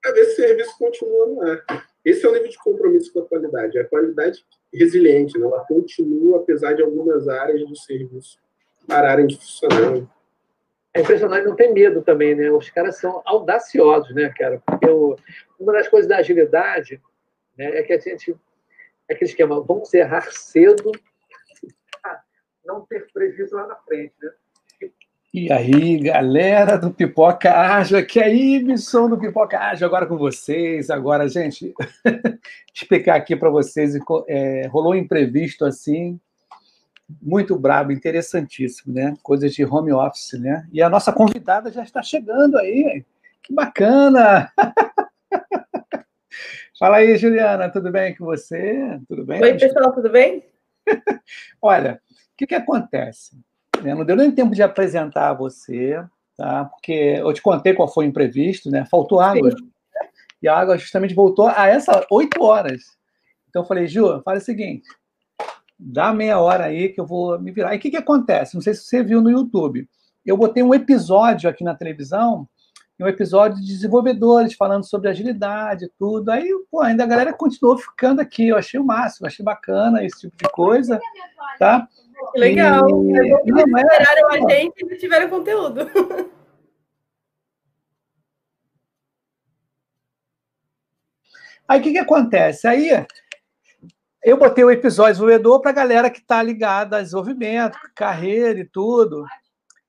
para 0.00 0.12
ver 0.12 0.24
se 0.26 0.32
o 0.32 0.46
serviço 0.46 0.78
continua 0.78 1.26
no 1.26 1.42
ar. 1.42 1.88
Esse 2.04 2.24
é 2.24 2.28
o 2.28 2.32
nível 2.32 2.48
de 2.48 2.58
compromisso 2.58 3.12
com 3.12 3.20
a 3.20 3.24
qualidade. 3.26 3.78
A 3.78 3.84
qualidade 3.84 4.44
resiliente, 4.72 5.36
né, 5.36 5.46
ela 5.46 5.64
continua 5.64 6.38
apesar 6.38 6.74
de 6.74 6.82
algumas 6.82 7.26
áreas 7.26 7.66
do 7.68 7.76
serviço 7.76 8.38
pararem 8.86 9.26
de 9.26 9.36
funcionar. 9.36 10.17
É 10.98 11.02
impressionante, 11.02 11.46
não 11.46 11.56
tem 11.56 11.72
medo 11.72 12.02
também, 12.02 12.34
né? 12.34 12.50
Os 12.50 12.68
caras 12.70 12.98
são 12.98 13.22
audaciosos, 13.24 14.14
né, 14.14 14.32
cara? 14.36 14.60
Porque 14.64 14.86
uma 15.58 15.72
das 15.72 15.88
coisas 15.88 16.08
da 16.08 16.18
agilidade 16.18 17.00
né, 17.56 17.78
é 17.78 17.82
que 17.82 17.92
a 17.92 17.98
gente. 17.98 18.36
É 19.08 19.14
aquele 19.14 19.30
esquema, 19.30 19.62
vamos 19.62 19.94
errar 19.94 20.30
cedo 20.32 20.92
não 22.68 22.82
ter 22.82 23.10
prejuízo 23.12 23.56
lá 23.56 23.66
na 23.66 23.76
frente, 23.76 24.12
né? 24.22 24.30
E 25.32 25.52
aí, 25.52 25.98
galera 25.98 26.76
do 26.76 26.90
Pipoca 26.90 27.52
Ágil, 27.52 28.04
que 28.06 28.18
aí, 28.18 28.62
missão 28.62 29.08
do 29.08 29.18
Pipoca 29.18 29.58
Ágil, 29.58 29.86
agora 29.86 30.06
com 30.06 30.16
vocês. 30.16 30.88
Agora, 30.90 31.28
gente, 31.28 31.74
explicar 32.74 33.16
aqui 33.16 33.36
para 33.36 33.50
vocês, 33.50 33.94
é, 34.26 34.66
rolou 34.68 34.92
um 34.92 34.96
imprevisto 34.96 35.64
assim, 35.64 36.18
muito 37.22 37.58
brabo, 37.58 37.92
interessantíssimo, 37.92 38.94
né? 38.94 39.14
Coisas 39.22 39.52
de 39.54 39.64
home 39.64 39.92
office, 39.92 40.34
né? 40.34 40.66
E 40.72 40.82
a 40.82 40.88
nossa 40.88 41.12
convidada 41.12 41.72
já 41.72 41.82
está 41.82 42.02
chegando 42.02 42.58
aí. 42.58 43.04
Que 43.42 43.54
bacana! 43.54 44.52
Fala 46.78 46.98
aí, 46.98 47.16
Juliana, 47.16 47.68
tudo 47.70 47.90
bem 47.90 48.14
com 48.14 48.24
você? 48.24 49.00
Tudo 49.08 49.24
bem? 49.24 49.42
Oi, 49.42 49.54
pessoal, 49.54 49.92
tudo 49.92 50.10
bem? 50.10 50.44
Olha, 51.60 52.00
que, 52.38 52.46
que 52.46 52.54
acontece? 52.54 53.36
Não 53.82 54.04
deu 54.04 54.16
nem 54.16 54.30
tempo 54.30 54.54
de 54.54 54.62
apresentar 54.62 55.34
você, 55.34 56.00
tá? 56.36 56.64
porque 56.66 57.16
eu 57.18 57.32
te 57.32 57.42
contei 57.42 57.74
qual 57.74 57.92
foi 57.92 58.06
o 58.06 58.08
imprevisto, 58.08 58.70
né? 58.70 58.86
faltou 58.88 59.20
água. 59.20 59.50
Sim. 59.50 59.70
E 60.40 60.46
a 60.46 60.56
água 60.56 60.78
justamente 60.78 61.14
voltou 61.14 61.48
a 61.48 61.66
essas 61.66 62.06
oito 62.12 62.40
horas. 62.42 62.96
Então 63.48 63.62
eu 63.62 63.66
falei, 63.66 63.88
Ju, 63.88 64.22
fala 64.22 64.38
o 64.38 64.40
seguinte, 64.40 64.88
dá 65.78 66.12
meia 66.12 66.38
hora 66.40 66.64
aí 66.64 66.88
que 66.88 67.00
eu 67.00 67.06
vou 67.06 67.38
me 67.38 67.50
virar. 67.52 67.74
E 67.74 67.78
o 67.78 67.80
que, 67.80 67.90
que 67.90 67.96
acontece? 67.96 68.54
Não 68.54 68.62
sei 68.62 68.74
se 68.74 68.84
você 68.84 69.02
viu 69.02 69.20
no 69.20 69.30
YouTube. 69.30 69.88
Eu 70.24 70.36
botei 70.36 70.62
um 70.62 70.74
episódio 70.74 71.48
aqui 71.48 71.64
na 71.64 71.74
televisão 71.74 72.48
um 73.00 73.06
episódio 73.06 73.60
de 73.60 73.66
desenvolvedores 73.66 74.54
falando 74.54 74.84
sobre 74.84 75.08
agilidade 75.08 75.84
e 75.84 75.90
tudo. 75.98 76.30
Aí, 76.30 76.48
pô, 76.70 76.80
ainda 76.80 77.04
a 77.04 77.06
galera 77.06 77.32
continuou 77.32 77.78
ficando 77.78 78.20
aqui. 78.20 78.48
Eu 78.48 78.56
achei 78.56 78.80
o 78.80 78.84
máximo, 78.84 79.26
achei 79.26 79.44
bacana 79.44 80.04
esse 80.04 80.22
tipo 80.22 80.36
de 80.36 80.50
coisa, 80.50 81.00
tá? 81.58 81.86
Que 82.32 82.40
legal. 82.40 82.88
E... 82.88 83.52
Não, 83.52 83.78
é... 83.78 83.82
Esperaram 83.82 84.28
a 84.30 84.50
gente 84.50 84.84
e 84.84 84.96
tiveram 84.96 85.30
conteúdo. 85.30 85.88
Aí 91.68 91.80
o 91.80 91.82
que, 91.82 91.92
que 91.92 91.98
acontece? 91.98 92.66
Aí 92.66 92.90
eu 94.22 94.36
botei 94.36 94.64
o 94.64 94.70
episódio 94.70 95.12
desenvolvedor 95.12 95.60
para 95.60 95.70
a 95.70 95.74
galera 95.74 96.10
que 96.10 96.18
está 96.18 96.42
ligada 96.42 96.96
a 96.96 97.02
desenvolvimento, 97.02 97.78
carreira 97.94 98.60
e 98.60 98.64
tudo. 98.64 99.24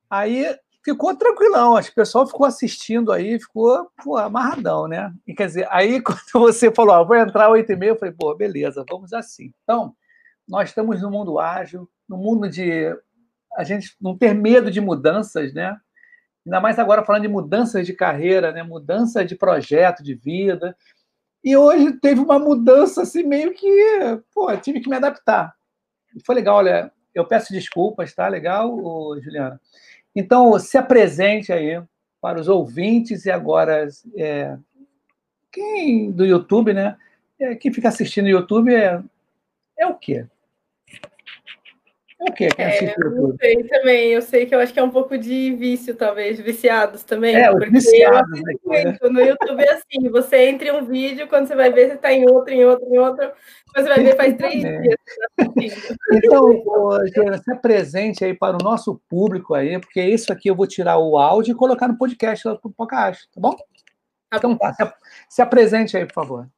Aí 0.10 0.46
ficou 0.84 1.16
tranquilão, 1.16 1.76
acho 1.76 1.90
que 1.90 1.94
o 1.94 2.04
pessoal 2.04 2.28
ficou 2.28 2.46
assistindo 2.46 3.12
aí, 3.12 3.40
ficou 3.40 3.90
pô, 4.04 4.18
amarradão, 4.18 4.88
né? 4.88 5.14
E 5.28 5.34
quer 5.34 5.48
dizer, 5.48 5.68
aí 5.72 6.02
quando 6.04 6.20
você 6.34 6.72
falou, 6.72 6.96
ó, 6.96 7.04
vou 7.04 7.16
entrar 7.16 7.50
8 7.50 7.72
e 7.72 7.76
meia, 7.76 7.90
eu 7.92 7.98
falei, 7.98 8.14
pô, 8.18 8.34
beleza, 8.36 8.86
vamos 8.90 9.14
assim. 9.14 9.52
Então, 9.64 9.94
nós 10.48 10.70
estamos 10.70 11.02
no 11.02 11.12
mundo 11.12 11.40
ágil, 11.40 11.90
no 12.08 12.18
mundo 12.18 12.50
de 12.50 12.96
a 13.56 13.64
gente 13.64 13.96
não 14.00 14.18
ter 14.18 14.34
medo 14.34 14.72
de 14.72 14.80
mudanças, 14.80 15.54
né? 15.54 15.78
Ainda 16.46 16.60
mais 16.62 16.80
agora 16.80 17.04
falando 17.04 17.24
de 17.24 17.28
mudanças 17.28 17.86
de 17.86 17.94
carreira, 17.94 18.52
né? 18.52 18.64
Mudança 18.64 19.24
de 19.26 19.36
projeto, 19.36 20.02
de 20.02 20.16
vida. 20.16 20.76
E 21.44 21.56
hoje 21.56 21.94
teve 21.94 22.20
uma 22.20 22.38
mudança 22.38 23.02
assim 23.02 23.24
meio 23.24 23.54
que, 23.54 23.68
pô, 24.34 24.56
tive 24.58 24.80
que 24.82 24.90
me 24.90 24.96
adaptar. 24.96 25.54
Foi 26.26 26.36
legal, 26.36 26.58
olha, 26.58 26.92
eu 27.14 27.26
peço 27.26 27.54
desculpas, 27.54 28.14
tá? 28.14 28.28
Legal, 28.28 28.70
Juliana. 29.22 29.60
Então, 30.16 30.58
se 30.60 30.78
apresente 30.78 31.54
aí 31.54 31.82
para 32.20 32.40
os 32.40 32.48
ouvintes 32.48 33.26
e 33.26 33.32
agora 33.32 33.88
é, 34.18 34.58
quem 35.52 36.12
do 36.12 36.26
YouTube, 36.26 36.74
né? 36.74 36.98
É, 37.40 37.56
quem 37.56 37.72
fica 37.72 37.88
assistindo 37.88 38.26
no 38.26 38.32
YouTube 38.32 38.74
é, 38.74 39.02
é 39.78 39.88
o 39.88 39.96
quê? 39.96 40.28
O 42.20 42.34
que? 42.34 42.50
Quem 42.50 42.66
é, 42.66 42.96
não 42.98 43.38
sei 43.38 43.64
também. 43.64 44.12
Eu 44.12 44.22
sei 44.22 44.46
que 44.46 44.54
eu 44.54 44.60
acho 44.60 44.74
que 44.74 44.80
é 44.80 44.84
um 44.84 44.90
pouco 44.90 45.18
de 45.18 45.56
vício, 45.56 45.96
talvez, 45.96 46.38
viciados 46.38 47.02
também. 47.02 47.34
É, 47.34 47.50
os 47.50 47.70
viciados. 47.70 48.42
Né? 48.42 48.54
Muito. 48.66 49.10
No 49.10 49.22
YouTube 49.22 49.64
é 49.64 49.72
assim, 49.72 50.10
você 50.10 50.50
entra 50.50 50.68
em 50.68 50.72
um 50.72 50.86
vídeo, 50.86 51.30
quando 51.30 51.48
você 51.48 51.56
vai 51.56 51.72
ver, 51.72 51.88
você 51.88 51.96
está 51.96 52.12
em 52.12 52.30
outro, 52.30 52.54
em 52.54 52.66
outro, 52.66 52.86
em 52.94 52.98
outro. 52.98 53.32
Você 53.74 53.88
vai 53.88 54.04
ver, 54.04 54.18
faz 54.18 54.36
três 54.36 54.62
dias 54.62 54.96
tá 55.38 55.46
Então, 56.14 56.62
Joana, 57.16 57.38
se 57.38 57.52
apresente 57.52 58.26
aí 58.26 58.34
para 58.34 58.58
o 58.58 58.64
nosso 58.64 59.00
público 59.08 59.54
aí, 59.54 59.80
porque 59.80 60.02
isso 60.02 60.34
aqui 60.34 60.50
eu 60.50 60.56
vou 60.56 60.68
tirar 60.68 60.98
o 60.98 61.18
áudio 61.18 61.54
e 61.54 61.56
colocar 61.56 61.88
no 61.88 61.98
podcast 61.98 62.46
lá 62.46 62.60
o 62.62 62.70
podcast, 62.70 63.30
tá 63.34 63.40
bom? 63.40 63.56
Tá 64.30 64.38
então 64.38 64.58
tá, 64.58 64.74
se, 64.74 64.84
se 65.30 65.42
apresente 65.42 65.96
aí, 65.96 66.06
por 66.06 66.14
favor. 66.14 66.50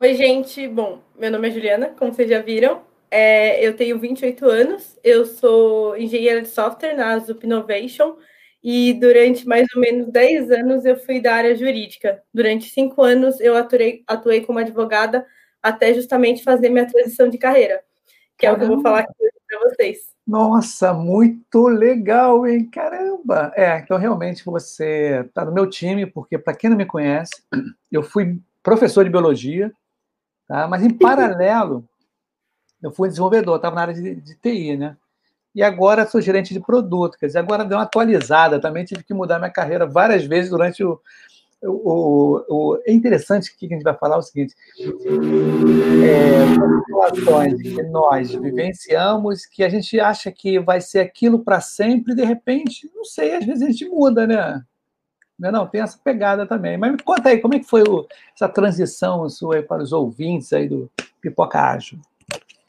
Oi, 0.00 0.14
gente. 0.14 0.68
Bom, 0.68 1.00
meu 1.18 1.32
nome 1.32 1.48
é 1.48 1.50
Juliana, 1.50 1.88
como 1.98 2.12
vocês 2.12 2.30
já 2.30 2.40
viram. 2.40 2.82
É, 3.18 3.66
eu 3.66 3.74
tenho 3.74 3.98
28 3.98 4.44
anos, 4.44 4.98
eu 5.02 5.24
sou 5.24 5.96
engenheira 5.96 6.42
de 6.42 6.48
software 6.48 6.94
na 6.94 7.18
Zup 7.18 7.46
Innovation 7.46 8.18
e 8.62 8.92
durante 8.92 9.48
mais 9.48 9.66
ou 9.74 9.80
menos 9.80 10.08
10 10.08 10.50
anos 10.50 10.84
eu 10.84 10.98
fui 10.98 11.18
da 11.18 11.34
área 11.34 11.56
jurídica. 11.56 12.22
Durante 12.34 12.68
cinco 12.68 13.02
anos 13.02 13.40
eu 13.40 13.56
atuei, 13.56 14.04
atuei 14.06 14.42
como 14.42 14.58
advogada 14.58 15.26
até 15.62 15.94
justamente 15.94 16.44
fazer 16.44 16.68
minha 16.68 16.86
transição 16.86 17.30
de 17.30 17.38
carreira, 17.38 17.80
que 18.36 18.44
Caramba. 18.46 18.48
é 18.48 18.52
o 18.52 18.58
que 18.58 18.64
eu 18.64 18.74
vou 18.74 18.82
falar 18.82 18.98
aqui 18.98 19.12
para 19.48 19.60
vocês. 19.60 19.98
Nossa, 20.26 20.92
muito 20.92 21.68
legal, 21.68 22.46
hein? 22.46 22.68
Caramba! 22.70 23.50
É, 23.56 23.78
então 23.78 23.96
realmente 23.96 24.44
você 24.44 25.24
está 25.26 25.42
no 25.42 25.54
meu 25.54 25.70
time, 25.70 26.04
porque 26.04 26.36
para 26.36 26.54
quem 26.54 26.68
não 26.68 26.76
me 26.76 26.84
conhece, 26.84 27.42
eu 27.90 28.02
fui 28.02 28.38
professor 28.62 29.04
de 29.04 29.10
biologia, 29.10 29.72
tá? 30.46 30.68
mas 30.68 30.84
em 30.84 30.90
paralelo 30.90 31.82
eu 32.86 32.92
fui 32.92 33.08
desenvolvedor, 33.08 33.56
estava 33.56 33.74
na 33.74 33.82
área 33.82 33.94
de, 33.94 34.14
de, 34.14 34.34
TI, 34.36 34.76
né? 34.76 34.96
E 35.54 35.62
agora 35.62 36.06
sou 36.06 36.20
gerente 36.20 36.54
de 36.54 36.60
produto, 36.60 37.18
quer 37.18 37.26
dizer, 37.26 37.38
agora 37.40 37.64
deu 37.64 37.78
uma 37.78 37.84
atualizada 37.84 38.60
também, 38.60 38.84
tive 38.84 39.02
que 39.02 39.14
mudar 39.14 39.38
minha 39.38 39.50
carreira 39.50 39.86
várias 39.86 40.24
vezes 40.24 40.50
durante 40.50 40.84
o, 40.84 41.00
o, 41.62 42.44
o, 42.48 42.82
é 42.86 42.92
interessante 42.92 43.56
que 43.56 43.66
a 43.66 43.68
gente 43.70 43.82
vai 43.82 43.94
falar 43.94 44.18
o 44.18 44.22
seguinte: 44.22 44.54
é, 46.04 47.10
situações 47.10 47.60
que 47.60 47.82
nós 47.84 48.32
vivenciamos 48.32 49.46
que 49.46 49.64
a 49.64 49.68
gente 49.68 49.98
acha 49.98 50.30
que 50.30 50.60
vai 50.60 50.80
ser 50.80 51.00
aquilo 51.00 51.40
para 51.40 51.60
sempre, 51.60 52.12
e 52.12 52.16
de 52.16 52.24
repente, 52.24 52.88
não 52.94 53.04
sei, 53.04 53.34
às 53.34 53.44
vezes 53.44 53.62
a 53.62 53.66
gente 53.66 53.88
muda, 53.88 54.26
né? 54.26 54.62
Não, 55.38 55.48
é 55.48 55.52
não, 55.52 55.66
tem 55.66 55.80
essa 55.80 55.98
pegada 55.98 56.46
também. 56.46 56.78
Mas 56.78 56.92
me 56.92 57.02
conta 57.02 57.30
aí, 57.30 57.40
como 57.40 57.54
é 57.54 57.58
que 57.58 57.66
foi 57.66 57.82
o, 57.82 58.06
essa 58.34 58.48
transição 58.48 59.28
sua 59.28 59.62
para 59.62 59.82
os 59.82 59.92
ouvintes 59.92 60.52
aí 60.52 60.68
do 60.68 60.88
Pipoca 61.20 61.58
Ágil? 61.60 61.98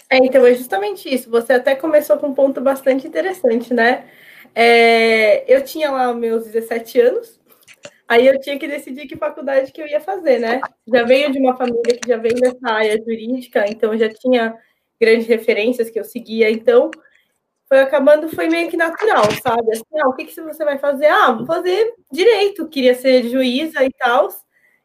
É, 0.10 0.18
então, 0.18 0.46
é 0.46 0.54
justamente 0.54 1.14
isso. 1.14 1.30
Você 1.30 1.54
até 1.54 1.76
começou 1.76 2.18
com 2.18 2.28
um 2.28 2.34
ponto 2.34 2.62
bastante 2.62 3.08
interessante, 3.08 3.74
né? 3.74 4.10
É, 4.56 5.44
eu 5.54 5.64
tinha 5.64 5.92
lá 5.92 6.14
meus 6.14 6.46
17 6.46 7.00
anos, 7.02 7.40
aí 8.08 8.28
eu 8.28 8.40
tinha 8.40 8.58
que 8.58 8.68
decidir 8.68 9.08
que 9.08 9.18
faculdade 9.18 9.72
que 9.72 9.82
eu 9.82 9.88
ia 9.88 10.00
fazer, 10.02 10.40
né? 10.40 10.62
Já 10.88 11.04
venho 11.04 11.32
de 11.32 11.40
uma 11.40 11.56
família 11.58 12.00
que 12.02 12.08
já 12.08 12.18
vem 12.18 12.34
dessa 12.34 12.70
área 12.70 12.98
jurídica, 12.98 13.66
então 13.70 13.98
já 13.98 14.10
tinha 14.10 14.56
grandes 15.00 15.28
referências 15.28 15.90
que 15.90 16.00
eu 16.00 16.04
seguia, 16.06 16.50
então 16.50 16.90
foi 17.68 17.80
acabando, 17.82 18.30
foi 18.30 18.48
meio 18.48 18.70
que 18.70 18.78
natural, 18.78 19.26
sabe? 19.44 19.72
Assim, 19.74 20.00
ah, 20.02 20.08
o 20.10 20.16
que, 20.16 20.26
que 20.26 20.42
você 20.42 20.64
vai 20.66 20.78
fazer? 20.80 21.08
Ah, 21.08 21.34
vou 21.34 21.46
fazer 21.46 21.94
direito, 22.12 22.68
queria 22.70 22.96
ser 22.96 23.30
juíza 23.30 23.84
e 23.84 23.92
tal. 23.92 24.30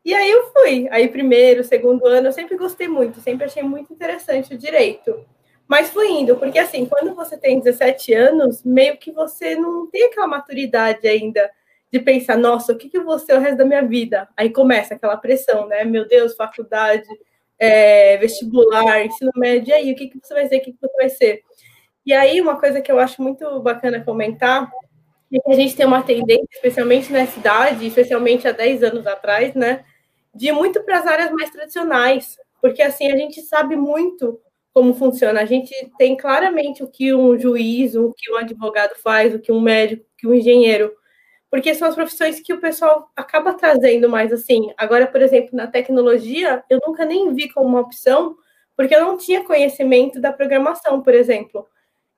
E 0.04 0.12
aí 0.14 0.30
eu 0.30 0.50
fui. 0.52 0.88
Aí, 0.90 1.08
primeiro, 1.08 1.62
segundo 1.62 2.06
ano, 2.06 2.28
eu 2.28 2.32
sempre 2.32 2.56
gostei 2.56 2.88
muito, 2.88 3.20
sempre 3.20 3.44
achei 3.46 3.62
muito 3.62 3.92
interessante 3.92 4.54
o 4.54 4.58
direito. 4.58 5.24
Mas 5.66 5.90
fui 5.90 6.08
indo, 6.08 6.36
porque 6.36 6.58
assim, 6.58 6.86
quando 6.86 7.14
você 7.14 7.38
tem 7.38 7.60
17 7.60 8.12
anos, 8.12 8.62
meio 8.64 8.96
que 8.98 9.12
você 9.12 9.54
não 9.54 9.86
tem 9.86 10.04
aquela 10.04 10.26
maturidade 10.26 11.06
ainda 11.06 11.50
de 11.90 12.00
pensar, 12.00 12.36
nossa, 12.36 12.72
o 12.72 12.76
que, 12.76 12.88
que 12.88 12.98
eu 12.98 13.04
vou 13.04 13.18
ser 13.18 13.34
o 13.34 13.40
resto 13.40 13.58
da 13.58 13.64
minha 13.64 13.82
vida? 13.82 14.28
Aí 14.36 14.50
começa 14.50 14.94
aquela 14.94 15.16
pressão, 15.16 15.68
né? 15.68 15.84
Meu 15.84 16.06
Deus, 16.06 16.34
faculdade, 16.34 17.06
é, 17.58 18.16
vestibular, 18.16 19.04
ensino 19.04 19.30
médio, 19.36 19.70
e 19.70 19.72
aí, 19.72 19.92
o 19.92 19.94
que, 19.94 20.08
que 20.08 20.18
você 20.22 20.34
vai 20.34 20.48
ser? 20.48 20.56
O 20.56 20.60
que, 20.62 20.72
que 20.72 20.78
você 20.80 20.96
vai 20.96 21.08
ser? 21.08 21.42
E 22.04 22.12
aí, 22.12 22.40
uma 22.40 22.58
coisa 22.58 22.80
que 22.80 22.90
eu 22.90 22.98
acho 22.98 23.22
muito 23.22 23.60
bacana 23.60 24.02
comentar 24.04 24.70
é 25.32 25.38
que 25.38 25.50
a 25.52 25.54
gente 25.54 25.76
tem 25.76 25.86
uma 25.86 26.02
tendência, 26.02 26.48
especialmente 26.52 27.12
na 27.12 27.26
cidade, 27.26 27.86
especialmente 27.86 28.48
há 28.48 28.52
10 28.52 28.82
anos 28.82 29.06
atrás, 29.06 29.54
né? 29.54 29.84
De 30.34 30.50
muito 30.50 30.82
para 30.82 30.98
as 30.98 31.06
áreas 31.06 31.30
mais 31.30 31.50
tradicionais, 31.50 32.36
porque 32.60 32.82
assim 32.82 33.10
a 33.12 33.16
gente 33.16 33.42
sabe 33.42 33.76
muito 33.76 34.40
como 34.72 34.94
funciona. 34.94 35.40
A 35.40 35.44
gente 35.44 35.74
tem 35.98 36.16
claramente 36.16 36.82
o 36.82 36.88
que 36.88 37.14
um 37.14 37.38
juiz, 37.38 37.94
o 37.94 38.14
que 38.16 38.32
um 38.32 38.36
advogado 38.36 38.94
faz, 39.02 39.34
o 39.34 39.38
que 39.38 39.52
um 39.52 39.60
médico, 39.60 40.02
o 40.04 40.16
que 40.16 40.26
um 40.26 40.34
engenheiro, 40.34 40.90
porque 41.50 41.74
são 41.74 41.88
as 41.88 41.94
profissões 41.94 42.40
que 42.40 42.52
o 42.54 42.60
pessoal 42.60 43.10
acaba 43.16 43.54
trazendo 43.54 44.08
mais 44.08 44.32
assim. 44.32 44.72
Agora, 44.78 45.06
por 45.06 45.22
exemplo, 45.22 45.50
na 45.54 45.66
tecnologia, 45.66 46.64
eu 46.70 46.80
nunca 46.86 47.04
nem 47.04 47.34
vi 47.34 47.50
como 47.50 47.68
uma 47.68 47.80
opção, 47.80 48.36
porque 48.76 48.94
eu 48.94 49.02
não 49.02 49.18
tinha 49.18 49.44
conhecimento 49.44 50.20
da 50.20 50.32
programação, 50.32 51.02
por 51.02 51.14
exemplo. 51.14 51.66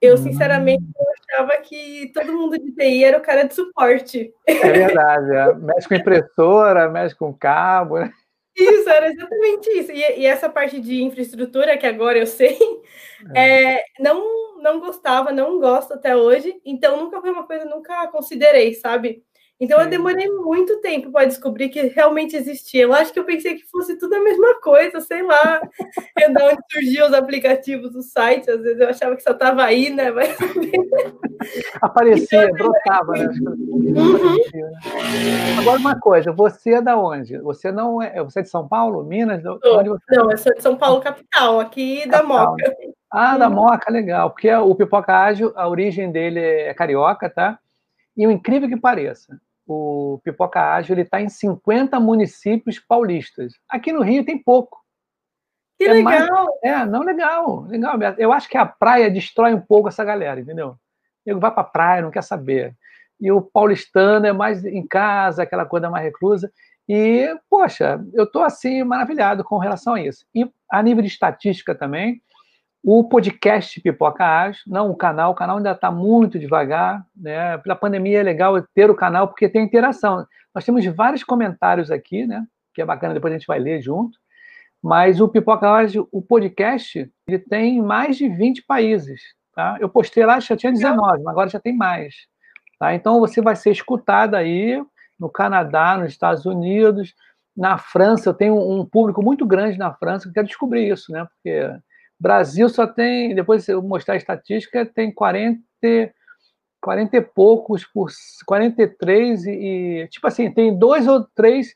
Eu, 0.05 0.17
sinceramente, 0.17 0.85
eu 0.99 1.07
achava 1.39 1.61
que 1.63 2.11
todo 2.13 2.33
mundo 2.33 2.59
de 2.59 2.73
TI 2.73 3.05
era 3.05 3.19
o 3.19 3.23
cara 3.23 3.45
de 3.45 3.55
suporte. 3.55 4.33
É 4.47 4.73
verdade, 4.73 5.35
é. 5.35 5.55
mexe 5.55 5.89
com 5.89 5.95
impressora, 5.95 6.89
mexe 6.89 7.15
com 7.15 7.33
cabo. 7.33 7.99
Né? 7.99 8.13
Isso, 8.57 8.89
era 8.89 9.11
exatamente 9.11 9.69
isso. 9.71 9.91
E, 9.91 10.21
e, 10.21 10.27
essa 10.27 10.49
parte 10.49 10.81
de 10.81 11.03
infraestrutura, 11.03 11.77
que 11.77 11.87
agora 11.87 12.19
eu 12.19 12.27
sei, 12.27 12.57
é. 13.35 13.75
É, 13.75 13.85
não, 13.99 14.63
não 14.63 14.81
gostava, 14.81 15.33
não 15.33 15.59
gosto 15.59 15.95
até 15.95 16.17
hoje, 16.17 16.55
então 16.65 16.97
nunca 16.97 17.21
foi 17.21 17.31
uma 17.31 17.47
coisa, 17.47 17.65
nunca 17.65 18.07
considerei, 18.09 18.75
sabe? 18.75 19.25
Então 19.65 19.81
eu 19.81 19.89
demorei 19.89 20.29
muito 20.29 20.81
tempo 20.81 21.11
para 21.11 21.27
descobrir 21.27 21.71
que 21.71 21.81
realmente 21.89 22.37
existia. 22.37 22.83
Eu 22.83 22.93
acho 22.93 23.13
que 23.13 23.19
eu 23.19 23.25
pensei 23.25 23.55
que 23.55 23.65
fosse 23.67 23.99
tudo 23.99 24.15
a 24.15 24.21
mesma 24.21 24.61
coisa, 24.61 25.01
sei 25.01 25.23
lá, 25.23 25.61
é 26.19 26.29
da 26.29 26.47
onde 26.47 26.61
surgiam 26.71 27.09
os 27.09 27.15
aplicativos, 27.15 27.95
os 27.95 28.13
sites, 28.13 28.49
às 28.49 28.63
vezes 28.63 28.81
eu 28.81 28.89
achava 28.89 29.17
que 29.17 29.23
só 29.23 29.33
estava 29.33 29.65
aí, 29.65 29.89
né? 29.89 30.11
Mas... 30.11 30.37
Aparecia, 31.81 32.45
então, 32.45 32.69
brotava, 32.69 33.13
né? 33.13 33.29
Uhum. 33.41 34.37
Agora 35.59 35.79
uma 35.79 35.99
coisa, 35.99 36.31
você 36.31 36.75
é 36.75 36.83
da 36.83 36.99
onde? 36.99 37.39
Você 37.39 37.73
não 37.73 38.03
é. 38.03 38.23
Você 38.23 38.41
é 38.41 38.43
de 38.43 38.49
São 38.49 38.69
Paulo, 38.69 39.03
Minas? 39.03 39.43
Você... 39.43 40.17
Não, 40.17 40.31
eu 40.31 40.39
sou 40.39 40.55
de 40.55 40.63
São 40.63 40.77
Paulo, 40.77 41.01
capital, 41.01 41.61
aqui 41.61 42.01
capital. 42.01 42.21
da 42.21 42.27
Moca. 42.27 42.77
Ah, 43.11 43.39
da 43.39 43.49
Moca, 43.49 43.91
legal. 43.91 44.31
Porque 44.31 44.53
o 44.53 44.75
Pipoca 44.75 45.17
Ágil, 45.17 45.53
a 45.57 45.69
origem 45.69 46.11
dele 46.11 46.41
é 46.41 46.75
carioca, 46.75 47.31
tá? 47.31 47.59
E 48.17 48.27
o 48.27 48.31
incrível 48.31 48.69
que 48.69 48.77
pareça, 48.77 49.39
o 49.67 50.21
Pipoca 50.23 50.61
Ágil 50.61 50.99
está 50.99 51.21
em 51.21 51.29
50 51.29 51.99
municípios 51.99 52.79
paulistas. 52.79 53.55
Aqui 53.69 53.93
no 53.93 54.03
Rio 54.03 54.25
tem 54.25 54.39
pouco. 54.39 54.83
Que 55.79 55.85
é 55.85 55.93
legal! 55.95 56.45
Mais, 56.45 56.49
é, 56.63 56.87
não, 56.87 57.03
legal, 57.03 57.63
legal. 57.63 57.99
Eu 58.19 58.33
acho 58.33 58.49
que 58.49 58.57
a 58.57 58.67
praia 58.67 59.11
destrói 59.11 59.55
um 59.55 59.61
pouco 59.61 59.89
essa 59.89 60.05
galera, 60.05 60.41
entendeu? 60.41 60.77
Ele 61.27 61.39
vai 61.39 61.51
para 61.51 61.63
a 61.63 61.67
praia, 61.67 62.03
não 62.03 62.11
quer 62.11 62.23
saber. 62.23 62.77
E 63.21 63.31
o 63.33 63.41
paulistano 63.41 64.27
é 64.27 64.33
mais 64.33 64.65
em 64.65 64.87
casa, 64.87 65.43
aquela 65.43 65.65
coisa 65.65 65.91
mais 65.91 66.05
reclusa. 66.05 66.53
E, 66.89 67.35
poxa, 67.49 68.05
eu 68.13 68.25
estou 68.25 68.43
assim 68.43 68.85
maravilhado 68.85 69.43
com 69.43 69.57
relação 69.57 69.95
a 69.95 70.01
isso. 70.03 70.27
E 70.35 70.49
a 70.71 70.83
nível 70.83 71.03
de 71.03 71.09
estatística 71.09 71.75
também, 71.75 72.23
o 72.87 73.03
podcast 73.03 73.81
Pipoca 73.81 74.23
Ágil, 74.23 74.63
não 74.67 74.91
o 74.91 74.95
canal, 74.95 75.33
o 75.33 75.35
canal 75.35 75.57
ainda 75.57 75.73
está 75.73 75.91
muito 75.91 76.39
devagar, 76.39 77.03
né? 77.17 77.57
Pela 77.59 77.75
pandemia 77.75 78.21
é 78.21 78.23
legal 78.23 78.61
ter 78.75 78.91
o 78.91 78.95
canal 78.95 79.27
porque 79.27 79.49
tem 79.49 79.65
interação. 79.65 80.27
Nós 80.55 80.67
temos 80.67 80.85
vários 80.85 81.25
comentários 81.25 81.91
aqui, 81.91 82.27
né? 82.27 82.45
Que 82.75 82.83
é 82.83 82.85
bacana, 82.85 83.15
depois 83.15 83.33
a 83.33 83.39
gente 83.39 83.47
vai 83.47 83.59
ler 83.59 83.81
junto. 83.81 84.19
Mas 84.83 85.19
o 85.19 85.27
Pipoca 85.27 85.67
Ágil, 85.67 86.07
o 86.13 86.21
podcast, 86.21 87.11
ele 87.27 87.39
tem 87.39 87.81
mais 87.81 88.19
de 88.19 88.29
20 88.29 88.65
países, 88.65 89.23
tá? 89.55 89.79
Eu 89.81 89.89
postei 89.89 90.27
lá, 90.27 90.39
já 90.39 90.55
tinha 90.55 90.71
19, 90.71 91.23
mas 91.23 91.27
agora 91.27 91.49
já 91.49 91.59
tem 91.59 91.75
mais. 91.75 92.15
Tá? 92.79 92.95
Então 92.95 93.19
você 93.19 93.41
vai 93.41 93.57
ser 93.57 93.71
escutado 93.71 94.35
aí 94.35 94.79
no 95.19 95.31
Canadá, 95.31 95.97
nos 95.97 96.11
Estados 96.11 96.45
Unidos, 96.45 97.15
na 97.57 97.79
França. 97.79 98.29
Eu 98.29 98.35
tenho 98.35 98.59
um 98.59 98.85
público 98.85 99.23
muito 99.23 99.47
grande 99.47 99.79
na 99.79 99.95
França, 99.95 100.29
que 100.29 100.35
quer 100.35 100.45
descobrir 100.45 100.87
isso, 100.93 101.11
né? 101.11 101.25
Porque 101.25 101.81
Brasil 102.19 102.69
só 102.69 102.87
tem, 102.87 103.35
depois 103.35 103.69
eu 103.69 103.83
mostrar 103.83 104.15
a 104.15 104.17
estatística, 104.17 104.87
tem 104.87 105.13
40, 105.13 105.63
40 106.81 107.17
e 107.17 107.21
poucos 107.21 107.85
por 107.85 108.11
43 108.47 109.47
e, 109.47 110.09
tipo 110.11 110.27
assim, 110.27 110.51
tem 110.51 110.77
dois 110.77 111.07
ou 111.09 111.25
três 111.35 111.75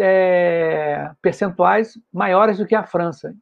é, 0.00 1.10
percentuais 1.20 1.98
maiores 2.12 2.58
do 2.58 2.66
que 2.66 2.74
a 2.74 2.84
França. 2.84 3.34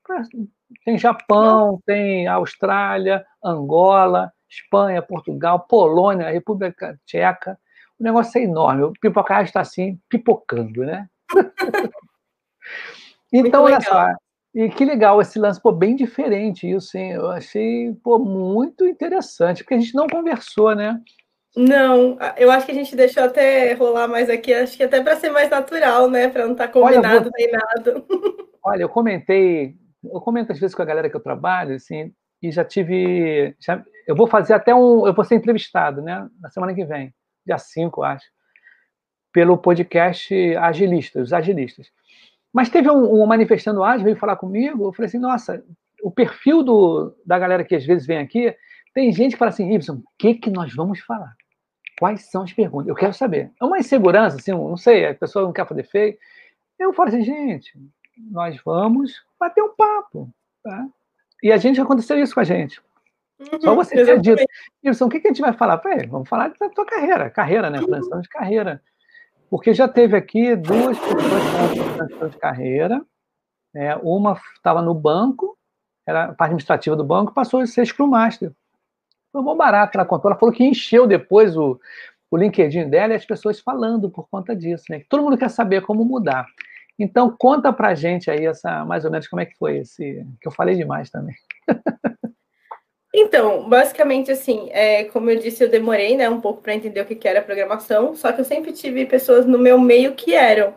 Tem 0.85 0.99
Japão, 0.99 1.81
tem 1.87 2.27
Austrália, 2.27 3.25
Angola, 3.45 4.33
Espanha, 4.49 5.03
Portugal, 5.03 5.61
Polônia, 5.61 6.31
República 6.31 6.99
Tcheca. 7.07 7.59
O 7.99 8.05
negócio 8.05 8.39
é 8.39 8.45
enorme. 8.45 8.85
O 8.85 8.93
pipocar 8.93 9.45
está 9.45 9.61
assim, 9.61 9.99
pipocando, 10.09 10.85
né? 10.85 11.09
então, 13.33 13.65
olha 13.65 13.81
só, 13.81 14.13
e 14.55 14.69
que 14.69 14.85
legal 14.85 15.21
esse 15.21 15.39
lance, 15.39 15.61
pô, 15.61 15.73
bem 15.73 15.97
diferente 15.97 16.71
isso, 16.71 16.97
hein? 16.99 17.13
Eu 17.13 17.31
achei, 17.31 17.93
pô, 18.03 18.19
muito 18.19 18.87
interessante, 18.87 19.63
porque 19.63 19.75
a 19.75 19.79
gente 19.79 19.95
não 19.95 20.07
conversou, 20.07 20.75
né? 20.75 21.01
Não, 21.57 22.19
eu 22.37 22.51
acho 22.51 22.65
que 22.65 22.73
a 22.73 22.75
gente 22.75 22.97
deixou 22.97 23.25
até 23.25 23.75
rolar 23.75 24.09
mais 24.09 24.31
aqui, 24.31 24.53
acho 24.55 24.77
que 24.77 24.83
até 24.83 25.03
para 25.03 25.17
ser 25.17 25.31
mais 25.31 25.51
natural, 25.51 26.09
né? 26.09 26.29
Para 26.29 26.45
não 26.45 26.53
estar 26.53 26.67
tá 26.67 26.73
combinado 26.73 27.07
olha, 27.07 27.31
nem 27.37 27.51
nada. 27.51 28.05
Olha, 28.65 28.83
eu 28.83 28.89
comentei, 28.89 29.75
eu 30.05 30.21
comento 30.21 30.53
às 30.53 30.59
vezes 30.61 30.75
com 30.75 30.83
a 30.83 30.85
galera 30.85 31.11
que 31.11 31.17
eu 31.17 31.21
trabalho, 31.23 31.75
assim, 31.75 32.13
e 32.41 32.53
já 32.53 32.65
tive. 32.65 33.57
Já, 33.59 33.83
eu 34.07 34.15
vou 34.15 34.27
fazer 34.27 34.55
até 34.55 34.73
um. 34.75 35.07
Eu 35.07 35.13
vou 35.13 35.25
ser 35.25 35.35
entrevistado, 35.35 36.01
né? 36.01 36.29
Na 36.41 36.49
semana 36.49 36.73
que 36.73 36.85
vem, 36.85 37.13
dia 37.45 37.59
5, 37.59 38.03
acho, 38.05 38.27
pelo 39.33 39.59
podcast 39.59 40.57
Agilistas, 40.57 41.25
os 41.25 41.33
Agilistas. 41.33 41.89
Mas 42.53 42.69
teve 42.69 42.91
um, 42.91 43.23
um 43.23 43.27
manifestando 43.27 43.83
ágil, 43.83 44.05
veio 44.05 44.17
falar 44.17 44.37
comigo, 44.37 44.85
eu 44.85 44.93
falei 44.93 45.09
assim, 45.09 45.19
nossa, 45.19 45.65
o 46.03 46.11
perfil 46.11 46.63
do, 46.63 47.15
da 47.25 47.39
galera 47.39 47.65
que 47.65 47.75
às 47.75 47.85
vezes 47.85 48.07
vem 48.07 48.19
aqui, 48.19 48.55
tem 48.93 49.11
gente 49.13 49.33
que 49.33 49.39
fala 49.39 49.51
assim, 49.51 49.73
Ibson, 49.73 49.95
o 49.95 50.05
que, 50.19 50.35
que 50.35 50.51
nós 50.51 50.75
vamos 50.75 51.01
falar? 51.01 51.35
Quais 51.99 52.31
são 52.31 52.43
as 52.43 52.53
perguntas? 52.53 52.89
Eu 52.89 52.95
quero 52.95 53.15
saber. 53.15 53.51
É 53.61 53.65
uma 53.65 53.79
insegurança, 53.79 54.37
assim, 54.37 54.51
não 54.51 54.77
sei, 54.77 55.07
a 55.07 55.15
pessoa 55.15 55.45
não 55.45 55.53
quer 55.53 55.67
fazer 55.67 55.85
feio. 55.85 56.17
Eu 56.79 56.93
falo 56.93 57.09
assim, 57.09 57.23
gente, 57.23 57.73
nós 58.31 58.61
vamos 58.65 59.23
bater 59.39 59.63
um 59.63 59.75
papo. 59.75 60.29
Tá? 60.63 60.87
E 61.43 61.51
a 61.51 61.57
gente 61.57 61.81
aconteceu 61.81 62.19
isso 62.19 62.35
com 62.35 62.41
a 62.41 62.45
gente. 62.45 62.81
Uhum, 63.39 63.61
Só 63.61 63.75
você 63.75 64.05
ter 64.05 64.21
dito, 64.21 64.45
Ibson, 64.83 65.07
o 65.07 65.09
que, 65.09 65.21
que 65.21 65.29
a 65.29 65.31
gente 65.31 65.41
vai 65.41 65.53
falar? 65.53 65.81
Vamos 66.09 66.29
falar 66.29 66.53
da 66.61 66.69
tua 66.69 66.85
carreira, 66.85 67.31
carreira, 67.31 67.71
né? 67.71 67.81
Transição 67.81 68.21
de 68.21 68.29
carreira. 68.29 68.83
Porque 69.53 69.75
já 69.75 69.87
teve 69.87 70.17
aqui 70.17 70.57
duas 70.57 70.99
pessoas 70.99 72.15
com 72.19 72.27
de 72.27 72.39
carreira, 72.39 73.05
né? 73.75 73.95
uma 73.97 74.41
estava 74.55 74.81
no 74.81 74.95
banco, 74.95 75.59
era 76.09 76.25
a 76.25 76.29
parte 76.29 76.53
administrativa 76.53 76.97
do 76.97 77.05
banco, 77.05 77.35
passou 77.35 77.61
a 77.61 77.67
ser 77.67 77.85
Scrum 77.85 78.07
Master. 78.07 78.51
Foi 79.31 79.43
bom 79.43 79.55
barato 79.55 79.99
na 79.99 80.07
conta. 80.07 80.27
Ela 80.27 80.39
falou 80.39 80.55
que 80.55 80.65
encheu 80.65 81.07
depois 81.07 81.55
o, 81.55 81.79
o 82.31 82.37
LinkedIn 82.39 82.89
dela 82.89 83.13
e 83.13 83.17
as 83.17 83.27
pessoas 83.27 83.61
falando 83.61 84.09
por 84.09 84.27
conta 84.31 84.57
disso, 84.57 84.87
né? 84.89 85.03
Todo 85.07 85.23
mundo 85.23 85.37
quer 85.37 85.51
saber 85.51 85.83
como 85.83 86.03
mudar. 86.03 86.47
Então, 86.99 87.37
conta 87.39 87.71
pra 87.75 87.95
gente 87.95 88.31
aí 88.31 88.47
essa, 88.47 88.87
mais 88.87 89.05
ou 89.05 89.11
menos 89.11 89.29
como 89.29 89.43
é 89.43 89.45
que 89.45 89.59
foi 89.59 89.81
esse, 89.81 90.27
que 90.41 90.49
eu 90.49 90.53
falei 90.53 90.77
demais 90.77 91.11
também. 91.11 91.37
Então, 93.15 93.69
basicamente 93.69 94.31
assim, 94.33 94.69
é, 94.71 95.05
como 95.05 95.31
eu 95.31 95.39
disse, 95.39 95.63
eu 95.63 95.69
demorei 95.69 96.17
né, 96.17 96.31
um 96.31 96.41
pouco 96.41 96.63
para 96.63 96.75
entender 96.75 97.01
o 97.01 97.05
que, 97.05 97.15
que 97.15 97.29
era 97.29 97.43
programação, 97.43 98.17
só 98.17 98.33
que 98.33 98.41
eu 98.41 98.45
sempre 98.45 98.73
tive 98.73 99.05
pessoas 99.05 99.45
no 99.45 99.59
meu 99.59 99.79
meio 99.79 100.15
que 100.15 100.35
eram. 100.35 100.75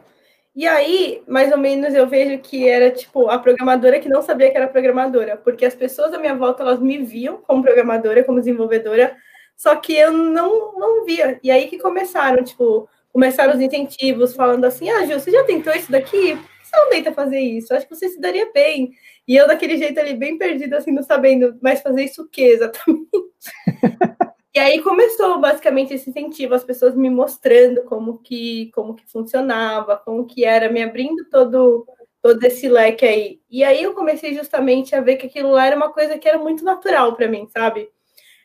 E 0.55 0.67
aí, 0.67 1.21
mais 1.27 1.51
ou 1.51 1.57
menos, 1.57 1.93
eu 1.93 2.07
vejo 2.07 2.39
que 2.41 2.67
era 2.67 2.91
tipo 2.91 3.29
a 3.29 3.37
programadora 3.39 3.99
que 3.99 4.09
não 4.09 4.21
sabia 4.21 4.51
que 4.51 4.57
era 4.57 4.67
programadora, 4.67 5.37
porque 5.37 5.65
as 5.65 5.75
pessoas 5.75 6.13
à 6.13 6.17
minha 6.17 6.35
volta 6.35 6.63
elas 6.63 6.79
me 6.79 6.97
viam 6.97 7.37
como 7.37 7.63
programadora, 7.63 8.23
como 8.23 8.39
desenvolvedora, 8.39 9.15
só 9.55 9.75
que 9.75 9.93
eu 9.95 10.11
não, 10.11 10.77
não 10.77 11.05
via. 11.05 11.39
E 11.43 11.51
aí 11.51 11.67
que 11.67 11.77
começaram, 11.77 12.43
tipo, 12.43 12.87
começaram 13.11 13.53
os 13.53 13.61
incentivos 13.61 14.33
falando 14.33 14.65
assim: 14.65 14.89
ah, 14.89 15.05
Gil, 15.05 15.19
você 15.19 15.31
já 15.31 15.43
tentou 15.43 15.73
isso 15.73 15.91
daqui? 15.91 16.37
Que 16.75 16.81
você 16.81 16.81
não 16.81 16.89
tenta 16.89 17.13
fazer 17.13 17.39
isso? 17.39 17.73
Acho 17.73 17.87
que 17.87 17.95
você 17.95 18.09
se 18.09 18.19
daria 18.19 18.51
bem. 18.51 18.91
E 19.27 19.35
eu, 19.35 19.47
daquele 19.47 19.77
jeito 19.77 19.99
ali, 19.99 20.13
bem 20.13 20.37
perdida, 20.37 20.77
assim, 20.77 20.91
não 20.91 21.03
sabendo, 21.03 21.57
mas 21.61 21.81
fazer 21.81 22.03
isso 22.03 22.23
o 22.23 22.29
quê 22.29 22.43
exatamente? 22.43 23.09
E 24.55 24.59
aí 24.59 24.81
começou 24.81 25.37
basicamente 25.37 25.93
esse 25.93 26.09
incentivo, 26.09 26.53
as 26.53 26.63
pessoas 26.63 26.95
me 26.95 27.09
mostrando 27.09 27.83
como 27.83 28.19
que, 28.19 28.71
como 28.73 28.95
que 28.95 29.05
funcionava, 29.05 29.97
como 29.97 30.25
que 30.25 30.45
era, 30.45 30.71
me 30.71 30.81
abrindo 30.81 31.25
todo, 31.29 31.85
todo 32.21 32.41
esse 32.45 32.69
leque 32.69 33.05
aí. 33.05 33.41
E 33.49 33.65
aí 33.65 33.83
eu 33.83 33.93
comecei 33.93 34.33
justamente 34.33 34.95
a 34.95 35.01
ver 35.01 35.17
que 35.17 35.27
aquilo 35.27 35.51
lá 35.51 35.65
era 35.65 35.75
uma 35.75 35.91
coisa 35.91 36.17
que 36.17 36.25
era 36.25 36.37
muito 36.37 36.63
natural 36.63 37.17
para 37.17 37.27
mim, 37.27 37.45
sabe? 37.49 37.89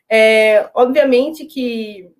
É, 0.09 0.69
obviamente 0.73 1.45
que 1.45 2.11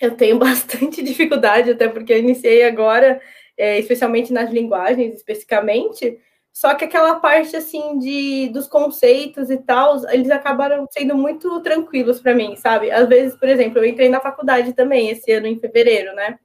eu 0.00 0.16
tenho 0.16 0.36
bastante 0.40 1.00
dificuldade, 1.00 1.70
até 1.70 1.86
porque 1.86 2.12
eu 2.12 2.18
iniciei 2.18 2.64
agora, 2.64 3.20
é, 3.58 3.78
especialmente 3.78 4.32
nas 4.32 4.50
linguagens 4.50 5.14
especificamente, 5.14 6.18
só 6.52 6.74
que 6.74 6.84
aquela 6.84 7.20
parte 7.20 7.54
assim 7.56 7.98
de 7.98 8.48
dos 8.48 8.66
conceitos 8.66 9.50
e 9.50 9.58
tal, 9.58 9.96
eles 10.10 10.30
acabaram 10.30 10.86
sendo 10.90 11.16
muito 11.16 11.60
tranquilos 11.60 12.20
para 12.20 12.34
mim, 12.34 12.56
sabe? 12.56 12.90
Às 12.90 13.08
vezes, 13.08 13.36
por 13.36 13.48
exemplo, 13.48 13.78
eu 13.78 13.84
entrei 13.84 14.08
na 14.08 14.20
faculdade 14.20 14.72
também 14.72 15.10
esse 15.10 15.30
ano 15.30 15.46
em 15.46 15.58
fevereiro, 15.58 16.14
né? 16.14 16.38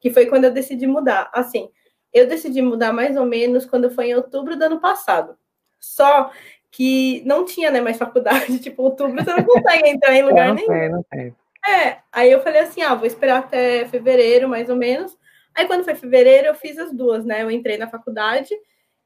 Que 0.00 0.10
foi 0.10 0.26
quando 0.26 0.44
eu 0.44 0.52
decidi 0.52 0.86
mudar. 0.86 1.30
Assim, 1.32 1.68
eu 2.12 2.28
decidi 2.28 2.62
mudar 2.62 2.92
mais 2.92 3.16
ou 3.16 3.26
menos 3.26 3.66
quando 3.66 3.90
foi 3.90 4.10
em 4.10 4.14
outubro 4.14 4.56
do 4.56 4.64
ano 4.64 4.80
passado. 4.80 5.36
Só 5.80 6.30
que 6.70 7.22
não 7.24 7.44
tinha 7.44 7.70
né, 7.70 7.80
mais 7.80 7.96
faculdade, 7.96 8.58
tipo, 8.60 8.82
outubro 8.82 9.22
você 9.24 9.34
não 9.34 9.44
consegue 9.44 9.88
entrar 9.88 10.14
em 10.14 10.22
lugar 10.22 10.44
é, 10.44 10.48
não 10.48 10.54
nenhum. 10.54 10.68
Tem, 10.68 10.88
não 10.90 11.02
tem. 11.10 11.34
É, 11.66 11.96
aí 12.12 12.30
eu 12.30 12.40
falei 12.40 12.60
assim, 12.60 12.82
ah, 12.82 12.94
vou 12.94 13.06
esperar 13.06 13.38
até 13.38 13.84
fevereiro, 13.86 14.48
mais 14.48 14.68
ou 14.68 14.76
menos. 14.76 15.18
Aí 15.56 15.66
quando 15.66 15.84
foi 15.84 15.94
fevereiro, 15.94 16.48
eu 16.48 16.54
fiz 16.54 16.78
as 16.78 16.92
duas, 16.92 17.24
né? 17.24 17.42
Eu 17.42 17.50
entrei 17.50 17.78
na 17.78 17.88
faculdade 17.88 18.54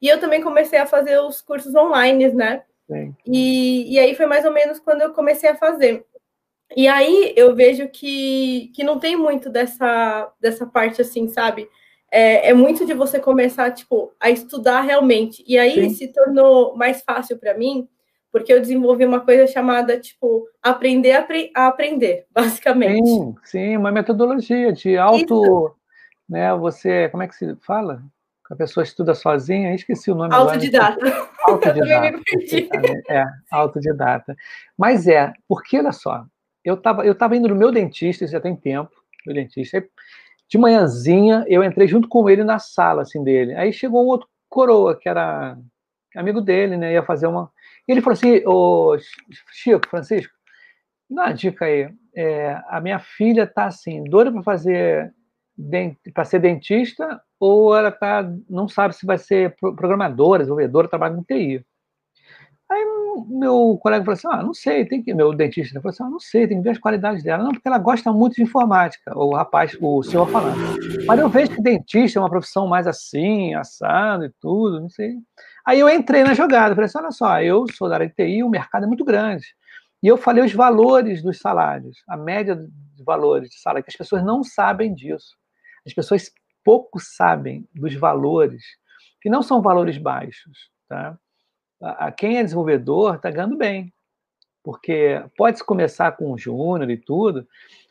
e 0.01 0.07
eu 0.07 0.19
também 0.19 0.41
comecei 0.41 0.77
a 0.77 0.85
fazer 0.85 1.19
os 1.19 1.41
cursos 1.41 1.73
online, 1.73 2.27
né? 2.33 2.63
E, 3.25 3.93
e 3.93 3.99
aí 3.99 4.13
foi 4.15 4.25
mais 4.25 4.43
ou 4.43 4.51
menos 4.51 4.79
quando 4.79 5.01
eu 5.01 5.13
comecei 5.13 5.49
a 5.49 5.55
fazer. 5.55 6.05
E 6.75 6.87
aí 6.87 7.33
eu 7.37 7.55
vejo 7.55 7.87
que, 7.87 8.71
que 8.75 8.83
não 8.83 8.99
tem 8.99 9.15
muito 9.15 9.49
dessa, 9.49 10.31
dessa 10.41 10.65
parte 10.65 11.01
assim, 11.01 11.29
sabe? 11.29 11.69
É, 12.11 12.49
é 12.49 12.53
muito 12.53 12.85
de 12.85 12.93
você 12.93 13.19
começar, 13.19 13.71
tipo, 13.71 14.11
a 14.19 14.29
estudar 14.29 14.81
realmente. 14.81 15.43
E 15.47 15.57
aí 15.57 15.89
Sim. 15.89 15.89
se 15.89 16.07
tornou 16.09 16.75
mais 16.75 17.01
fácil 17.01 17.37
para 17.37 17.57
mim, 17.57 17.87
porque 18.29 18.51
eu 18.51 18.59
desenvolvi 18.59 19.05
uma 19.05 19.21
coisa 19.21 19.47
chamada, 19.47 19.97
tipo, 19.97 20.45
aprender 20.61 21.13
a, 21.13 21.25
a 21.55 21.67
aprender, 21.67 22.25
basicamente. 22.31 23.07
Sim, 23.07 23.35
sim, 23.45 23.77
uma 23.77 23.91
metodologia 23.91 24.73
de 24.73 24.97
auto... 24.97 25.43
Isso. 25.43 25.80
Né, 26.31 26.55
você, 26.55 27.09
como 27.09 27.23
é 27.23 27.27
que 27.27 27.35
se 27.35 27.55
fala? 27.57 28.01
a 28.51 28.55
pessoa 28.55 28.83
estuda 28.83 29.15
sozinha, 29.15 29.73
esqueci 29.73 30.11
o 30.11 30.15
nome 30.15 30.35
Autodidata. 30.35 31.07
agora. 31.07 31.29
Autodidata. 31.45 32.19
é, 33.09 33.23
autodidata. 33.49 34.35
Mas 34.77 35.07
é, 35.07 35.31
porque 35.47 35.77
olha 35.77 35.93
só, 35.93 36.25
eu 36.63 36.73
estava 36.73 37.05
eu 37.05 37.15
tava 37.15 37.37
indo 37.37 37.47
no 37.47 37.55
meu 37.55 37.71
dentista, 37.71 38.25
isso 38.25 38.33
já 38.33 38.41
tem 38.41 38.53
tempo, 38.53 38.91
meu 39.25 39.33
dentista, 39.33 39.81
de 40.49 40.57
manhãzinha 40.57 41.45
eu 41.47 41.63
entrei 41.63 41.87
junto 41.87 42.09
com 42.09 42.29
ele 42.29 42.43
na 42.43 42.59
sala 42.59 43.03
assim 43.03 43.23
dele. 43.23 43.55
Aí 43.55 43.71
chegou 43.71 44.03
um 44.03 44.07
outro 44.07 44.27
coroa, 44.49 44.97
que 44.99 45.07
era 45.07 45.57
amigo 46.13 46.41
dele, 46.41 46.75
né, 46.75 46.91
ia 46.91 47.03
fazer 47.03 47.27
uma... 47.27 47.49
E 47.87 47.91
ele 47.93 48.01
falou 48.01 48.13
assim, 48.13 48.45
ô 48.45 48.97
Chico, 49.53 49.87
Francisco, 49.87 50.33
dá 51.09 51.27
uma 51.27 51.33
dica 51.33 51.63
aí, 51.63 51.89
é, 52.13 52.61
a 52.67 52.81
minha 52.81 52.99
filha 52.99 53.47
tá 53.47 53.67
assim, 53.67 54.03
doida 54.03 54.29
para 54.29 54.43
fazer 54.43 55.13
para 56.13 56.25
ser 56.25 56.39
dentista 56.39 57.21
ou 57.39 57.75
ela 57.75 57.91
tá, 57.91 58.29
não 58.49 58.67
sabe 58.67 58.95
se 58.95 59.05
vai 59.05 59.17
ser 59.17 59.55
programadora, 59.57 60.39
desenvolvedora, 60.39 60.87
trabalha 60.87 61.15
com 61.15 61.23
TI. 61.23 61.65
Aí 62.71 62.85
meu 63.27 63.77
colega 63.81 64.05
falou 64.05 64.13
assim, 64.13 64.27
ah, 64.31 64.41
não 64.41 64.53
sei, 64.53 64.85
tem 64.85 65.03
que, 65.03 65.13
meu 65.13 65.33
dentista 65.33 65.81
falou 65.81 65.89
assim, 65.89 66.03
ah, 66.03 66.09
não 66.09 66.19
sei, 66.21 66.47
tem 66.47 66.57
que 66.57 66.63
ver 66.63 66.69
as 66.69 66.77
qualidades 66.77 67.21
dela. 67.21 67.43
Não, 67.43 67.51
porque 67.51 67.67
ela 67.67 67.77
gosta 67.77 68.13
muito 68.13 68.35
de 68.35 68.43
informática, 68.43 69.11
o 69.17 69.35
rapaz, 69.35 69.77
o 69.81 70.01
senhor 70.03 70.25
falando. 70.29 70.57
Mas 71.05 71.19
eu 71.19 71.27
vejo 71.27 71.51
que 71.51 71.61
dentista 71.61 72.17
é 72.17 72.21
uma 72.21 72.29
profissão 72.29 72.67
mais 72.67 72.87
assim, 72.87 73.53
assado 73.55 74.23
e 74.23 74.31
tudo, 74.39 74.79
não 74.79 74.89
sei. 74.89 75.15
Aí 75.65 75.81
eu 75.81 75.89
entrei 75.89 76.23
na 76.23 76.33
jogada, 76.33 76.73
falei 76.73 76.85
assim, 76.85 76.99
olha 76.99 77.11
só, 77.11 77.41
eu 77.41 77.65
sou 77.73 77.89
da 77.89 77.95
área 77.95 78.07
de 78.07 78.13
TI, 78.13 78.41
o 78.41 78.49
mercado 78.49 78.85
é 78.85 78.87
muito 78.87 79.03
grande. 79.03 79.45
E 80.01 80.07
eu 80.07 80.15
falei 80.15 80.43
os 80.43 80.53
valores 80.53 81.21
dos 81.21 81.39
salários, 81.39 81.97
a 82.07 82.15
média 82.15 82.55
de 82.55 83.03
valores 83.03 83.49
de 83.49 83.59
salário, 83.59 83.83
que 83.83 83.91
as 83.91 83.97
pessoas 83.97 84.23
não 84.23 84.43
sabem 84.43 84.93
disso. 84.93 85.35
As 85.85 85.93
pessoas 85.93 86.31
pouco 86.63 86.99
sabem 86.99 87.67
dos 87.73 87.95
valores, 87.95 88.63
que 89.21 89.29
não 89.29 89.41
são 89.41 89.61
valores 89.61 89.97
baixos. 89.97 90.69
Tá? 90.87 91.17
A, 91.81 92.11
quem 92.11 92.37
é 92.37 92.43
desenvolvedor 92.43 93.15
está 93.15 93.31
ganhando 93.31 93.57
bem, 93.57 93.93
porque 94.63 95.23
pode-se 95.37 95.63
começar 95.63 96.11
com 96.13 96.31
um 96.31 96.37
júnior 96.37 96.89
e 96.89 96.97
tudo, 96.97 97.47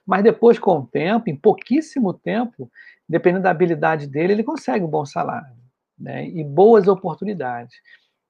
mas 0.07 0.23
depois, 0.23 0.59
com 0.59 0.79
o 0.79 0.87
tempo, 0.87 1.29
em 1.29 1.37
pouquíssimo 1.37 2.13
tempo, 2.15 2.71
dependendo 3.09 3.45
da 3.45 3.51
habilidade 3.51 4.07
dele, 4.07 4.33
ele 4.33 4.45
consegue 4.45 4.85
um 4.85 4.89
bom 4.89 5.05
salário 5.05 5.55
né? 5.99 6.27
e 6.27 6.43
boas 6.43 6.89
oportunidades. 6.89 7.77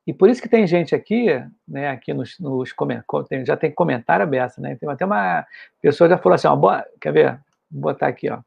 E 0.06 0.12
por 0.12 0.28
isso 0.28 0.42
que 0.42 0.48
tem 0.48 0.66
gente 0.66 0.94
aqui, 0.94 1.26
né, 1.68 1.88
aqui 1.88 2.12
nos, 2.12 2.38
nos 2.40 2.74
já 3.46 3.56
tem 3.56 3.70
comentário 3.70 4.24
aberto, 4.24 4.60
né? 4.60 4.74
Tem 4.74 4.88
até 4.88 5.04
uma 5.04 5.46
pessoa 5.80 6.08
já 6.08 6.18
falou 6.18 6.34
assim, 6.34 6.48
ó, 6.48 6.56
boa, 6.56 6.84
quer 7.00 7.12
ver? 7.12 7.40
Vou 7.70 7.82
botar 7.82 8.08
aqui, 8.08 8.28
ó. 8.28 8.40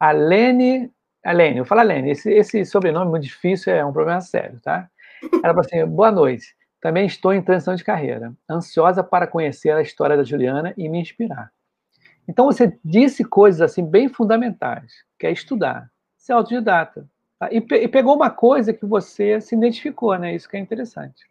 A 0.00 0.12
Lene 0.12 0.90
Alene, 1.24 1.58
eu 1.58 1.64
falo 1.64 1.82
Alene, 1.82 2.10
esse, 2.10 2.32
esse 2.32 2.64
sobrenome 2.64 3.10
muito 3.10 3.24
difícil 3.24 3.74
é 3.74 3.84
um 3.84 3.92
problema 3.92 4.20
sério, 4.20 4.58
tá? 4.60 4.88
Ela 5.44 5.54
falou 5.54 5.60
assim: 5.60 5.84
boa 5.86 6.10
noite. 6.10 6.56
Também 6.80 7.04
estou 7.04 7.34
em 7.34 7.42
transição 7.42 7.74
de 7.74 7.84
carreira, 7.84 8.32
ansiosa 8.48 9.04
para 9.04 9.26
conhecer 9.26 9.70
a 9.70 9.82
história 9.82 10.16
da 10.16 10.24
Juliana 10.24 10.72
e 10.78 10.88
me 10.88 10.98
inspirar. 10.98 11.52
Então 12.26 12.46
você 12.46 12.78
disse 12.82 13.22
coisas 13.22 13.60
assim 13.60 13.84
bem 13.84 14.08
fundamentais, 14.08 15.04
que 15.18 15.26
é 15.26 15.30
estudar, 15.30 15.90
ser 16.16 16.32
autodidata. 16.32 17.06
Tá? 17.38 17.48
E, 17.52 17.60
pe 17.60 17.76
e 17.82 17.88
pegou 17.88 18.16
uma 18.16 18.30
coisa 18.30 18.72
que 18.72 18.86
você 18.86 19.42
se 19.42 19.54
identificou, 19.54 20.16
né? 20.16 20.34
Isso 20.34 20.48
que 20.48 20.56
é 20.56 20.60
interessante. 20.60 21.29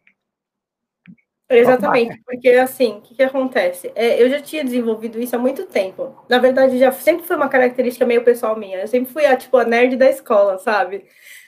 Exatamente, 1.52 2.22
porque 2.24 2.48
assim, 2.50 2.98
o 2.98 3.00
que, 3.00 3.14
que 3.16 3.22
acontece? 3.24 3.90
É, 3.96 4.22
eu 4.22 4.30
já 4.30 4.40
tinha 4.40 4.62
desenvolvido 4.64 5.20
isso 5.20 5.34
há 5.34 5.38
muito 5.38 5.66
tempo. 5.66 6.14
Na 6.28 6.38
verdade, 6.38 6.78
já 6.78 6.92
sempre 6.92 7.26
foi 7.26 7.34
uma 7.36 7.48
característica 7.48 8.06
meio 8.06 8.22
pessoal 8.22 8.56
minha. 8.56 8.78
Eu 8.80 8.86
sempre 8.86 9.12
fui 9.12 9.26
a, 9.26 9.36
tipo, 9.36 9.56
a 9.56 9.64
nerd 9.64 9.96
da 9.96 10.08
escola, 10.08 10.58
sabe? 10.58 11.04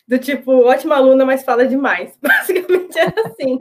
Do 0.09 0.19
tipo, 0.19 0.51
ótima 0.65 0.97
aluna, 0.97 1.25
mas 1.25 1.45
fala 1.45 1.67
demais. 1.67 2.19
Basicamente 2.21 2.99
era 2.99 3.15
assim. 3.29 3.59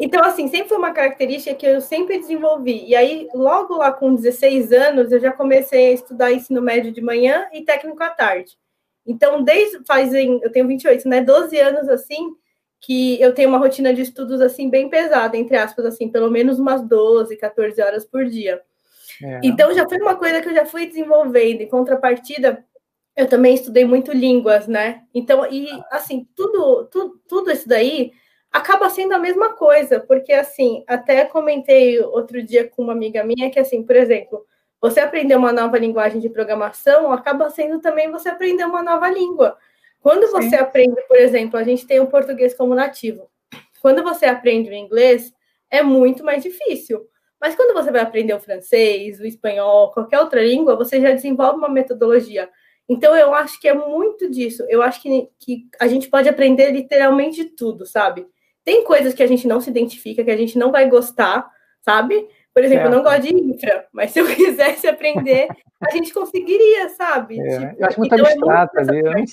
Então, 0.00 0.22
assim, 0.24 0.48
sempre 0.48 0.68
foi 0.68 0.78
uma 0.78 0.92
característica 0.92 1.54
que 1.56 1.66
eu 1.66 1.80
sempre 1.80 2.18
desenvolvi. 2.18 2.84
E 2.86 2.94
aí, 2.94 3.28
logo 3.34 3.76
lá 3.76 3.92
com 3.92 4.14
16 4.14 4.72
anos, 4.72 5.10
eu 5.10 5.18
já 5.18 5.32
comecei 5.32 5.88
a 5.88 5.92
estudar 5.92 6.32
ensino 6.32 6.62
médio 6.62 6.92
de 6.92 7.00
manhã 7.02 7.48
e 7.52 7.64
técnico 7.64 8.00
à 8.02 8.10
tarde. 8.10 8.56
Então, 9.04 9.42
desde 9.42 9.84
fazem, 9.86 10.38
eu 10.42 10.52
tenho 10.52 10.68
28, 10.68 11.08
né? 11.08 11.20
12 11.20 11.58
anos 11.58 11.88
assim, 11.88 12.30
que 12.80 13.20
eu 13.20 13.34
tenho 13.34 13.48
uma 13.48 13.58
rotina 13.58 13.92
de 13.92 14.02
estudos 14.02 14.40
assim 14.40 14.70
bem 14.70 14.88
pesada, 14.88 15.36
entre 15.36 15.56
aspas, 15.56 15.84
assim, 15.84 16.08
pelo 16.08 16.30
menos 16.30 16.58
umas 16.58 16.82
12, 16.82 17.36
14 17.36 17.80
horas 17.82 18.04
por 18.04 18.24
dia. 18.24 18.62
É. 19.22 19.40
Então 19.42 19.74
já 19.74 19.88
foi 19.88 19.98
uma 19.98 20.16
coisa 20.16 20.40
que 20.40 20.48
eu 20.48 20.54
já 20.54 20.64
fui 20.64 20.86
desenvolvendo. 20.86 21.60
Em 21.60 21.68
contrapartida, 21.68 22.64
eu 23.16 23.28
também 23.28 23.54
estudei 23.54 23.84
muito 23.84 24.12
línguas, 24.12 24.68
né? 24.68 25.02
Então, 25.12 25.44
e 25.50 25.68
assim, 25.90 26.26
tudo, 26.36 26.88
tudo, 26.90 27.20
tudo 27.28 27.50
isso 27.50 27.68
daí 27.68 28.12
acaba 28.52 28.88
sendo 28.88 29.12
a 29.12 29.18
mesma 29.18 29.54
coisa, 29.54 30.00
porque 30.00 30.32
assim, 30.32 30.84
até 30.86 31.24
comentei 31.24 32.00
outro 32.00 32.42
dia 32.42 32.68
com 32.68 32.82
uma 32.82 32.92
amiga 32.92 33.24
minha 33.24 33.50
que 33.50 33.58
assim, 33.58 33.82
por 33.82 33.96
exemplo, 33.96 34.46
você 34.80 35.00
aprender 35.00 35.36
uma 35.36 35.52
nova 35.52 35.76
linguagem 35.78 36.20
de 36.20 36.30
programação 36.30 37.12
acaba 37.12 37.50
sendo 37.50 37.80
também 37.80 38.10
você 38.10 38.28
aprender 38.28 38.64
uma 38.64 38.82
nova 38.82 39.08
língua. 39.10 39.58
Quando 40.00 40.30
você 40.30 40.50
Sim. 40.50 40.56
aprende, 40.56 41.00
por 41.08 41.16
exemplo, 41.16 41.58
a 41.58 41.64
gente 41.64 41.86
tem 41.86 42.00
o 42.00 42.06
português 42.06 42.54
como 42.54 42.74
nativo. 42.74 43.28
Quando 43.80 44.02
você 44.02 44.26
aprende 44.26 44.70
o 44.70 44.74
inglês, 44.74 45.32
é 45.70 45.82
muito 45.82 46.24
mais 46.24 46.42
difícil, 46.42 47.06
Mas 47.40 47.54
quando 47.54 47.72
você 47.72 47.92
vai 47.92 48.00
aprender 48.00 48.34
o 48.34 48.40
francês, 48.40 49.20
o 49.20 49.24
espanhol, 49.24 49.92
qualquer 49.92 50.18
outra 50.18 50.42
língua, 50.42 50.74
você 50.74 51.00
já 51.00 51.12
desenvolve 51.12 51.58
uma 51.58 51.68
metodologia. 51.68 52.48
Então, 52.88 53.14
eu 53.14 53.32
acho 53.32 53.60
que 53.60 53.68
é 53.68 53.74
muito 53.74 54.28
disso. 54.28 54.64
Eu 54.68 54.82
acho 54.82 55.00
que, 55.00 55.28
que 55.38 55.68
a 55.78 55.86
gente 55.86 56.08
pode 56.08 56.28
aprender 56.28 56.72
literalmente 56.72 57.44
tudo, 57.44 57.86
sabe? 57.86 58.26
Tem 58.64 58.82
coisas 58.82 59.14
que 59.14 59.22
a 59.22 59.26
gente 59.26 59.46
não 59.46 59.60
se 59.60 59.70
identifica, 59.70 60.24
que 60.24 60.30
a 60.32 60.36
gente 60.36 60.58
não 60.58 60.72
vai 60.72 60.88
gostar, 60.88 61.48
sabe? 61.80 62.26
Por 62.52 62.64
exemplo, 62.64 62.84
certo. 62.84 62.92
eu 62.92 62.96
não 62.96 63.04
gosto 63.04 63.22
de 63.22 63.34
infra, 63.34 63.86
mas 63.92 64.10
se 64.12 64.18
eu 64.18 64.26
quisesse 64.26 64.88
aprender, 64.88 65.46
a 65.80 65.90
gente 65.92 66.12
conseguiria, 66.12 66.88
sabe? 66.88 67.38
É, 67.38 67.58
tipo, 67.58 67.80
eu 67.80 67.86
acho 67.86 67.98
muito 68.00 68.14
então 68.14 68.26
abstrato 68.26 68.78
é 68.78 68.84
muito 68.84 69.08
ali. 69.08 69.24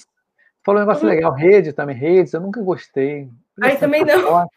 Falou 0.66 0.82
um 0.82 0.86
negócio 0.86 1.08
uhum. 1.08 1.14
legal, 1.14 1.32
rede 1.32 1.72
também, 1.72 1.96
redes, 1.96 2.34
eu 2.34 2.42
nunca 2.42 2.62
gostei. 2.62 3.30
Ai, 3.62 3.78
também 3.78 4.04
não. 4.04 4.48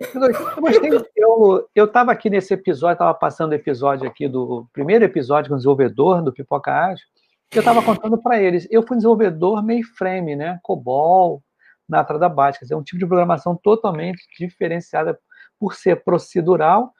Eu 0.00 0.60
gostei, 0.60 0.90
eu, 1.16 1.68
eu 1.74 1.84
estava 1.84 2.12
aqui 2.12 2.30
nesse 2.30 2.54
episódio, 2.54 2.94
estava 2.94 3.12
passando 3.12 3.50
o 3.50 3.54
episódio 3.54 4.06
aqui 4.06 4.28
do 4.28 4.66
primeiro 4.72 5.04
episódio 5.04 5.48
com 5.48 5.54
o 5.54 5.58
desenvolvedor 5.58 6.22
do 6.22 6.32
Pipoca 6.32 6.72
Ágil, 6.72 7.04
eu 7.52 7.60
estava 7.60 7.82
contando 7.82 8.16
para 8.16 8.40
eles. 8.40 8.68
Eu 8.70 8.82
fui 8.82 8.96
desenvolvedor 8.96 9.64
mainframe, 9.64 10.36
né? 10.36 10.58
COBOL, 10.62 11.42
na 11.88 12.02
da 12.02 12.28
Básica. 12.28 12.66
É 12.70 12.76
um 12.76 12.82
tipo 12.82 12.98
de 12.98 13.06
programação 13.06 13.56
totalmente 13.56 14.22
diferenciada 14.38 15.18
por 15.58 15.74
ser 15.74 16.04
procedural, 16.04 16.92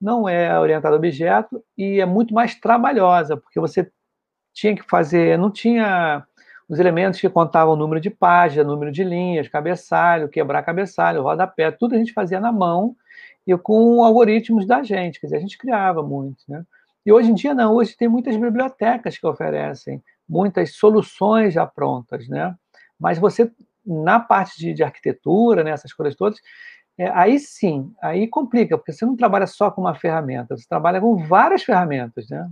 não 0.00 0.28
é 0.28 0.58
orientada 0.58 0.94
a 0.94 0.98
objeto 0.98 1.64
e 1.76 2.00
é 2.00 2.06
muito 2.06 2.32
mais 2.32 2.54
trabalhosa, 2.54 3.36
porque 3.36 3.58
você 3.58 3.90
tinha 4.52 4.76
que 4.76 4.84
fazer, 4.88 5.36
não 5.36 5.50
tinha 5.50 6.24
os 6.68 6.78
elementos 6.78 7.20
que 7.20 7.28
contavam 7.28 7.74
o 7.74 7.76
número 7.76 8.00
de 8.00 8.10
página, 8.10 8.64
número 8.64 8.90
de 8.90 9.04
linhas, 9.04 9.48
cabeçalho, 9.48 10.28
quebrar 10.28 10.62
cabeçalho, 10.62 11.22
rodapé, 11.22 11.70
tudo 11.70 11.94
a 11.94 11.98
gente 11.98 12.12
fazia 12.12 12.40
na 12.40 12.50
mão 12.50 12.96
e 13.46 13.56
com 13.56 14.02
algoritmos 14.02 14.66
da 14.66 14.82
gente, 14.82 15.20
quer 15.20 15.26
dizer, 15.26 15.36
a 15.36 15.40
gente 15.40 15.58
criava 15.58 16.02
muito, 16.02 16.42
né? 16.48 16.64
E 17.04 17.12
hoje 17.12 17.30
em 17.30 17.34
dia 17.34 17.52
não, 17.52 17.74
hoje 17.74 17.94
tem 17.96 18.08
muitas 18.08 18.34
bibliotecas 18.36 19.18
que 19.18 19.26
oferecem 19.26 20.02
muitas 20.26 20.74
soluções 20.74 21.52
já 21.52 21.66
prontas, 21.66 22.26
né? 22.28 22.54
Mas 22.98 23.18
você, 23.18 23.52
na 23.84 24.18
parte 24.18 24.58
de, 24.58 24.72
de 24.72 24.82
arquitetura, 24.82 25.62
né, 25.62 25.70
essas 25.70 25.92
coisas 25.92 26.16
todas, 26.16 26.40
é, 26.96 27.08
aí 27.10 27.38
sim, 27.38 27.92
aí 28.00 28.26
complica, 28.26 28.78
porque 28.78 28.92
você 28.92 29.04
não 29.04 29.16
trabalha 29.16 29.46
só 29.46 29.70
com 29.70 29.80
uma 29.80 29.94
ferramenta, 29.94 30.56
você 30.56 30.66
trabalha 30.66 31.00
com 31.00 31.16
várias 31.26 31.62
ferramentas, 31.62 32.28
né? 32.28 32.48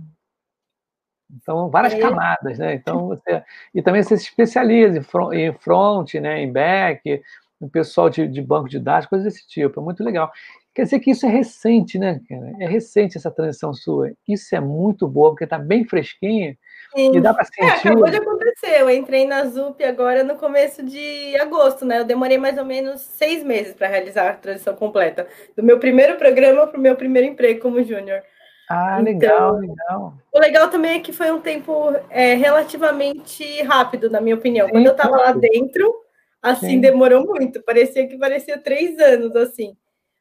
Então, 1.41 1.69
várias 1.69 1.93
é. 1.93 1.99
camadas, 1.99 2.59
né? 2.59 2.75
Então, 2.75 3.07
você, 3.09 3.43
e 3.73 3.81
também 3.81 4.03
você 4.03 4.17
se 4.17 4.25
especializa 4.25 4.99
em 5.33 5.53
front, 5.53 6.13
né? 6.15 6.41
em 6.41 6.51
back, 6.51 7.21
o 7.59 7.69
pessoal 7.69 8.09
de, 8.09 8.27
de, 8.27 8.41
banco 8.41 8.69
de 8.69 8.79
dados, 8.79 9.07
coisas 9.07 9.31
desse 9.31 9.47
tipo. 9.47 9.79
É 9.79 9.83
muito 9.83 10.03
legal. 10.03 10.31
Quer 10.73 10.83
dizer 10.83 10.99
que 10.99 11.11
isso 11.11 11.25
é 11.25 11.29
recente, 11.29 11.99
né? 11.99 12.19
É 12.59 12.67
recente 12.67 13.15
essa 13.15 13.29
transição 13.29 13.73
sua. 13.73 14.11
Isso 14.27 14.55
é 14.55 14.59
muito 14.59 15.07
boa, 15.07 15.29
porque 15.29 15.43
está 15.43 15.59
bem 15.59 15.85
fresquinha 15.85 16.57
Sim. 16.95 17.15
e 17.15 17.21
dá 17.21 17.31
para 17.31 17.43
é, 17.43 17.45
sentir. 17.45 17.87
É, 17.87 17.91
acabou 17.91 18.09
de 18.09 18.17
acontecer. 18.17 18.81
Eu 18.81 18.89
entrei 18.89 19.27
na 19.27 19.45
ZUP 19.45 19.83
agora 19.83 20.23
no 20.23 20.35
começo 20.35 20.81
de 20.81 21.35
agosto, 21.39 21.85
né? 21.85 21.99
Eu 21.99 22.05
demorei 22.05 22.39
mais 22.39 22.57
ou 22.57 22.65
menos 22.65 23.01
seis 23.01 23.43
meses 23.43 23.75
para 23.75 23.87
realizar 23.87 24.29
a 24.29 24.33
transição 24.33 24.75
completa. 24.75 25.27
Do 25.55 25.61
meu 25.61 25.79
primeiro 25.79 26.17
programa 26.17 26.65
para 26.65 26.79
o 26.79 26.81
meu 26.81 26.95
primeiro 26.95 27.27
emprego 27.27 27.61
como 27.61 27.83
júnior. 27.83 28.23
Ah, 28.69 28.99
legal, 28.99 29.61
então, 29.63 29.75
legal. 29.75 30.13
O 30.31 30.39
legal 30.39 30.69
também 30.69 30.97
é 30.97 30.99
que 30.99 31.11
foi 31.11 31.31
um 31.31 31.41
tempo 31.41 31.91
é, 32.09 32.33
relativamente 32.35 33.61
rápido, 33.63 34.09
na 34.09 34.21
minha 34.21 34.35
opinião. 34.35 34.67
Sim, 34.67 34.71
Quando 34.71 34.85
eu 34.85 34.91
estava 34.93 35.17
lá 35.17 35.31
dentro, 35.33 35.93
assim, 36.41 36.67
Sim. 36.67 36.81
demorou 36.81 37.25
muito. 37.25 37.61
Parecia 37.63 38.07
que 38.07 38.17
parecia 38.17 38.57
três 38.57 38.97
anos, 38.99 39.35
assim. 39.35 39.75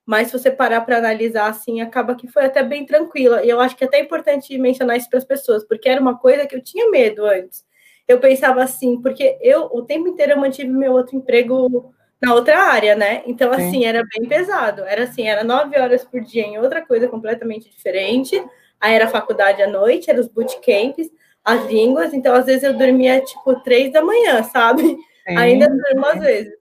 Mas 0.05 0.29
se 0.29 0.39
você 0.39 0.51
parar 0.51 0.81
para 0.81 0.99
analisar, 0.99 1.49
assim, 1.49 1.81
acaba 1.81 2.17
que 2.17 2.27
foi 2.27 2.45
até 2.45 2.63
bem 2.63 2.85
tranquila. 2.85 3.45
E 3.45 3.49
eu 3.49 3.61
acho 3.61 3.77
que 3.77 3.85
é 3.85 3.87
até 3.87 4.01
importante 4.01 4.57
mencionar 4.59 4.97
isso 4.97 5.09
para 5.09 5.19
as 5.19 5.25
pessoas, 5.25 5.65
porque 5.65 5.89
era 5.89 6.01
uma 6.01 6.19
coisa 6.19 6.47
que 6.47 6.57
eu 6.57 6.63
tinha 6.63 6.91
medo 6.91 7.25
antes. 7.25 7.65
Eu 8.09 8.19
pensava 8.19 8.63
assim, 8.63 9.01
porque 9.01 9.39
eu, 9.41 9.67
o 9.73 9.83
tempo 9.83 10.09
inteiro, 10.09 10.33
eu 10.33 10.39
mantive 10.39 10.69
meu 10.69 10.93
outro 10.93 11.17
emprego 11.17 11.95
na 12.23 12.35
outra 12.35 12.57
área, 12.59 12.95
né? 12.95 13.23
Então, 13.27 13.53
Sim. 13.53 13.69
assim, 13.69 13.85
era 13.85 14.05
bem 14.05 14.29
pesado. 14.29 14.85
Era 14.85 15.05
assim, 15.05 15.27
era 15.27 15.43
nove 15.43 15.77
horas 15.79 16.05
por 16.05 16.21
dia 16.21 16.45
em 16.45 16.57
outra 16.57 16.81
coisa 16.81 17.09
completamente 17.09 17.69
diferente. 17.69 18.41
Aí 18.81 18.95
era 18.95 19.09
faculdade 19.09 19.61
à 19.61 19.67
noite, 19.67 20.09
eram 20.09 20.21
os 20.21 20.29
bootcamps, 20.29 21.11
as 21.45 21.67
línguas. 21.67 22.15
Então, 22.15 22.33
às 22.35 22.47
vezes 22.47 22.63
eu 22.63 22.79
dormia, 22.79 23.21
tipo, 23.21 23.61
três 23.63 23.93
da 23.93 24.03
manhã, 24.03 24.43
sabe? 24.45 24.83
Sim. 24.83 25.37
Ainda 25.37 25.69
durmo 25.69 26.07
às 26.07 26.21
vezes. 26.21 26.53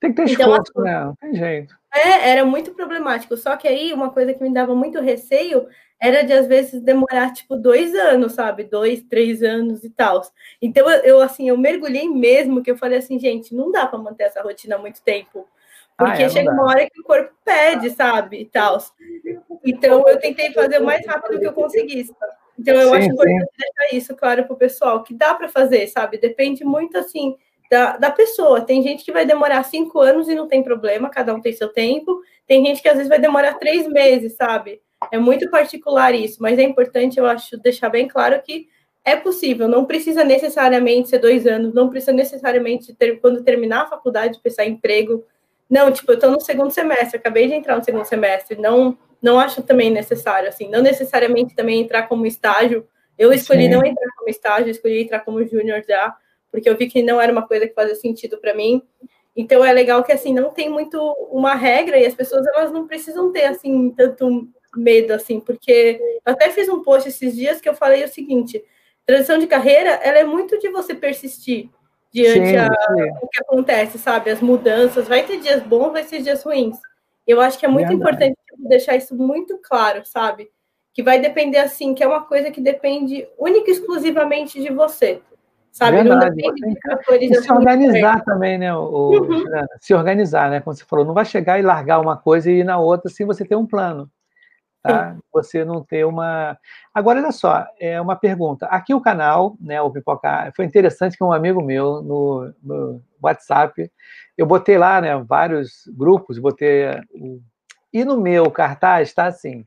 Tem 0.00 0.12
que 0.12 0.16
ter 0.24 0.32
então, 0.32 0.50
esforço, 0.50 0.72
assim, 0.76 0.82
né? 0.82 1.12
Tem 1.20 1.34
jeito. 1.34 1.74
É, 1.94 2.30
era 2.30 2.44
muito 2.44 2.74
problemático. 2.74 3.36
Só 3.36 3.56
que 3.56 3.68
aí, 3.68 3.92
uma 3.92 4.10
coisa 4.10 4.34
que 4.34 4.42
me 4.42 4.52
dava 4.52 4.74
muito 4.74 5.00
receio 5.00 5.66
era 6.00 6.22
de 6.22 6.32
às 6.32 6.46
vezes 6.46 6.80
demorar 6.82 7.32
tipo 7.32 7.56
dois 7.56 7.94
anos, 7.94 8.32
sabe? 8.32 8.64
Dois, 8.64 9.02
três 9.02 9.42
anos 9.42 9.82
e 9.84 9.90
tal. 9.90 10.22
Então 10.60 10.88
eu, 10.90 11.20
assim, 11.20 11.48
eu 11.48 11.56
mergulhei 11.56 12.08
mesmo 12.08 12.62
que 12.62 12.70
eu 12.70 12.76
falei 12.76 12.98
assim, 12.98 13.18
gente, 13.18 13.54
não 13.54 13.70
dá 13.70 13.86
para 13.86 13.98
manter 13.98 14.24
essa 14.24 14.42
rotina 14.42 14.76
muito 14.78 15.02
tempo. 15.02 15.48
Porque 15.96 16.22
ah, 16.22 16.26
é, 16.26 16.28
chega 16.28 16.50
uma 16.50 16.64
hora 16.64 16.90
que 16.90 17.00
o 17.00 17.04
corpo 17.04 17.32
pede, 17.42 17.90
sabe? 17.90 18.40
E 18.42 18.44
tal. 18.44 18.78
Então 19.64 20.06
eu 20.06 20.18
tentei 20.18 20.52
fazer 20.52 20.80
o 20.80 20.84
mais 20.84 21.06
rápido 21.06 21.40
que 21.40 21.46
eu 21.46 21.52
conseguisse. 21.54 22.14
Então 22.58 22.74
eu 22.74 22.88
sim, 22.90 22.96
acho 22.96 23.08
importante 23.08 23.40
sim. 23.40 23.56
deixar 23.58 23.96
isso 23.96 24.14
claro 24.14 24.44
para 24.44 24.52
o 24.52 24.58
pessoal, 24.58 25.02
que 25.02 25.14
dá 25.14 25.34
para 25.34 25.48
fazer, 25.48 25.86
sabe? 25.86 26.18
Depende 26.18 26.64
muito 26.64 26.98
assim 26.98 27.34
da, 27.70 27.96
da 27.96 28.10
pessoa. 28.10 28.60
Tem 28.60 28.82
gente 28.82 29.04
que 29.04 29.12
vai 29.12 29.24
demorar 29.24 29.62
cinco 29.64 29.98
anos 30.00 30.28
e 30.28 30.34
não 30.34 30.46
tem 30.46 30.62
problema, 30.62 31.08
cada 31.08 31.34
um 31.34 31.40
tem 31.40 31.52
seu 31.52 31.68
tempo. 31.68 32.20
Tem 32.46 32.64
gente 32.64 32.82
que 32.82 32.88
às 32.88 32.96
vezes 32.96 33.08
vai 33.08 33.18
demorar 33.18 33.54
três 33.54 33.88
meses, 33.88 34.36
sabe? 34.36 34.82
É 35.12 35.18
muito 35.18 35.50
particular 35.50 36.14
isso, 36.14 36.38
mas 36.40 36.58
é 36.58 36.62
importante, 36.62 37.18
eu 37.18 37.26
acho, 37.26 37.56
deixar 37.58 37.88
bem 37.88 38.08
claro 38.08 38.40
que 38.42 38.68
é 39.04 39.14
possível, 39.14 39.68
não 39.68 39.84
precisa 39.84 40.24
necessariamente 40.24 41.08
ser 41.08 41.18
dois 41.18 41.46
anos, 41.46 41.72
não 41.72 41.88
precisa 41.88 42.12
necessariamente 42.12 42.92
ter, 42.94 43.20
quando 43.20 43.44
terminar 43.44 43.82
a 43.82 43.86
faculdade, 43.86 44.40
pensar 44.42 44.64
em 44.64 44.72
emprego. 44.72 45.24
Não, 45.70 45.92
tipo, 45.92 46.10
eu 46.10 46.16
estou 46.16 46.30
no 46.30 46.40
segundo 46.40 46.72
semestre, 46.72 47.16
acabei 47.16 47.46
de 47.46 47.54
entrar 47.54 47.76
no 47.76 47.84
segundo 47.84 48.04
semestre, 48.04 48.60
não, 48.60 48.98
não 49.22 49.38
acho 49.38 49.62
também 49.62 49.90
necessário, 49.90 50.48
assim, 50.48 50.68
não 50.68 50.82
necessariamente 50.82 51.54
também 51.54 51.80
entrar 51.80 52.08
como 52.08 52.26
estágio. 52.26 52.84
Eu 53.16 53.32
escolhi 53.32 53.64
Sim. 53.64 53.70
não 53.70 53.84
entrar 53.84 54.10
como 54.16 54.28
estágio, 54.28 54.70
escolhi 54.70 55.02
entrar 55.02 55.20
como 55.20 55.44
júnior 55.46 55.84
já, 55.88 56.14
porque 56.50 56.68
eu 56.68 56.76
vi 56.76 56.88
que 56.88 57.02
não 57.02 57.20
era 57.20 57.30
uma 57.30 57.46
coisa 57.46 57.66
que 57.66 57.74
fazia 57.74 57.94
sentido 57.94 58.38
para 58.38 58.54
mim. 58.54 58.82
Então 59.36 59.64
é 59.64 59.72
legal 59.72 60.02
que 60.02 60.12
assim 60.12 60.32
não 60.32 60.50
tem 60.50 60.68
muito 60.68 60.98
uma 61.30 61.54
regra 61.54 61.98
e 61.98 62.06
as 62.06 62.14
pessoas 62.14 62.46
elas 62.46 62.72
não 62.72 62.86
precisam 62.86 63.30
ter 63.30 63.44
assim 63.44 63.90
tanto 63.90 64.48
medo, 64.76 65.12
assim, 65.12 65.40
porque 65.40 65.98
eu 66.24 66.32
até 66.32 66.50
fiz 66.50 66.68
um 66.68 66.82
post 66.82 67.08
esses 67.08 67.34
dias 67.34 67.60
que 67.60 67.68
eu 67.68 67.74
falei 67.74 68.04
o 68.04 68.08
seguinte: 68.08 68.62
transição 69.04 69.38
de 69.38 69.46
carreira, 69.46 69.90
ela 70.02 70.18
é 70.18 70.24
muito 70.24 70.58
de 70.58 70.68
você 70.68 70.94
persistir 70.94 71.70
diante 72.12 72.48
sim, 72.48 72.56
a, 72.56 72.68
sim. 72.68 73.10
o 73.22 73.28
que 73.28 73.40
acontece, 73.42 73.98
sabe? 73.98 74.30
As 74.30 74.40
mudanças, 74.40 75.06
vai 75.06 75.22
ter 75.22 75.38
dias 75.38 75.62
bons, 75.62 75.92
vai 75.92 76.02
ter 76.04 76.22
dias 76.22 76.42
ruins. 76.42 76.78
Eu 77.26 77.40
acho 77.40 77.58
que 77.58 77.66
é 77.66 77.68
muito 77.68 77.88
Verdade. 77.88 78.02
importante 78.02 78.36
deixar 78.58 78.96
isso 78.96 79.14
muito 79.14 79.58
claro, 79.62 80.02
sabe? 80.04 80.48
Que 80.94 81.02
vai 81.02 81.20
depender 81.20 81.58
assim, 81.58 81.94
que 81.94 82.02
é 82.02 82.08
uma 82.08 82.22
coisa 82.22 82.50
que 82.50 82.60
depende 82.60 83.28
única 83.38 83.70
e 83.70 83.74
exclusivamente 83.74 84.60
de 84.62 84.72
você. 84.72 85.20
Sabe? 85.70 85.98
Verdade. 85.98 86.42
Não 86.42 86.54
depende 86.54 86.74
de 86.74 86.80
fatores 86.80 87.30
e 87.30 87.42
se 87.42 87.52
organizar 87.52 88.24
também, 88.24 88.56
né? 88.56 88.74
O, 88.74 89.10
uhum. 89.10 89.44
Se 89.78 89.92
organizar, 89.92 90.50
né? 90.50 90.60
Como 90.60 90.74
você 90.74 90.84
falou, 90.84 91.04
não 91.04 91.12
vai 91.12 91.26
chegar 91.26 91.58
e 91.58 91.62
largar 91.62 92.00
uma 92.00 92.16
coisa 92.16 92.50
e 92.50 92.60
ir 92.60 92.64
na 92.64 92.78
outra 92.78 93.10
sem 93.10 93.26
você 93.26 93.44
ter 93.44 93.56
um 93.56 93.66
plano 93.66 94.10
tá? 94.86 95.16
Você 95.32 95.64
não 95.64 95.82
ter 95.82 96.04
uma. 96.04 96.58
Agora, 96.94 97.20
olha 97.20 97.32
só, 97.32 97.66
é 97.78 98.00
uma 98.00 98.16
pergunta. 98.16 98.66
Aqui 98.66 98.94
o 98.94 99.00
canal, 99.00 99.56
né, 99.60 99.80
o 99.80 99.90
Pipoca, 99.90 100.52
foi 100.54 100.64
interessante 100.64 101.16
que 101.16 101.24
um 101.24 101.32
amigo 101.32 101.62
meu 101.62 102.02
no, 102.02 102.54
no 102.62 103.02
WhatsApp, 103.22 103.90
eu 104.36 104.46
botei 104.46 104.78
lá, 104.78 105.00
né, 105.00 105.16
vários 105.22 105.82
grupos, 105.88 106.38
botei. 106.38 106.86
E 107.92 108.04
no 108.04 108.20
meu 108.20 108.50
cartaz 108.50 109.08
está 109.08 109.26
assim: 109.26 109.64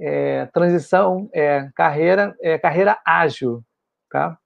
é, 0.00 0.46
transição, 0.46 1.28
é, 1.32 1.68
carreira, 1.74 2.34
é, 2.40 2.58
carreira 2.58 2.98
ágil, 3.04 3.62
tá? 4.10 4.38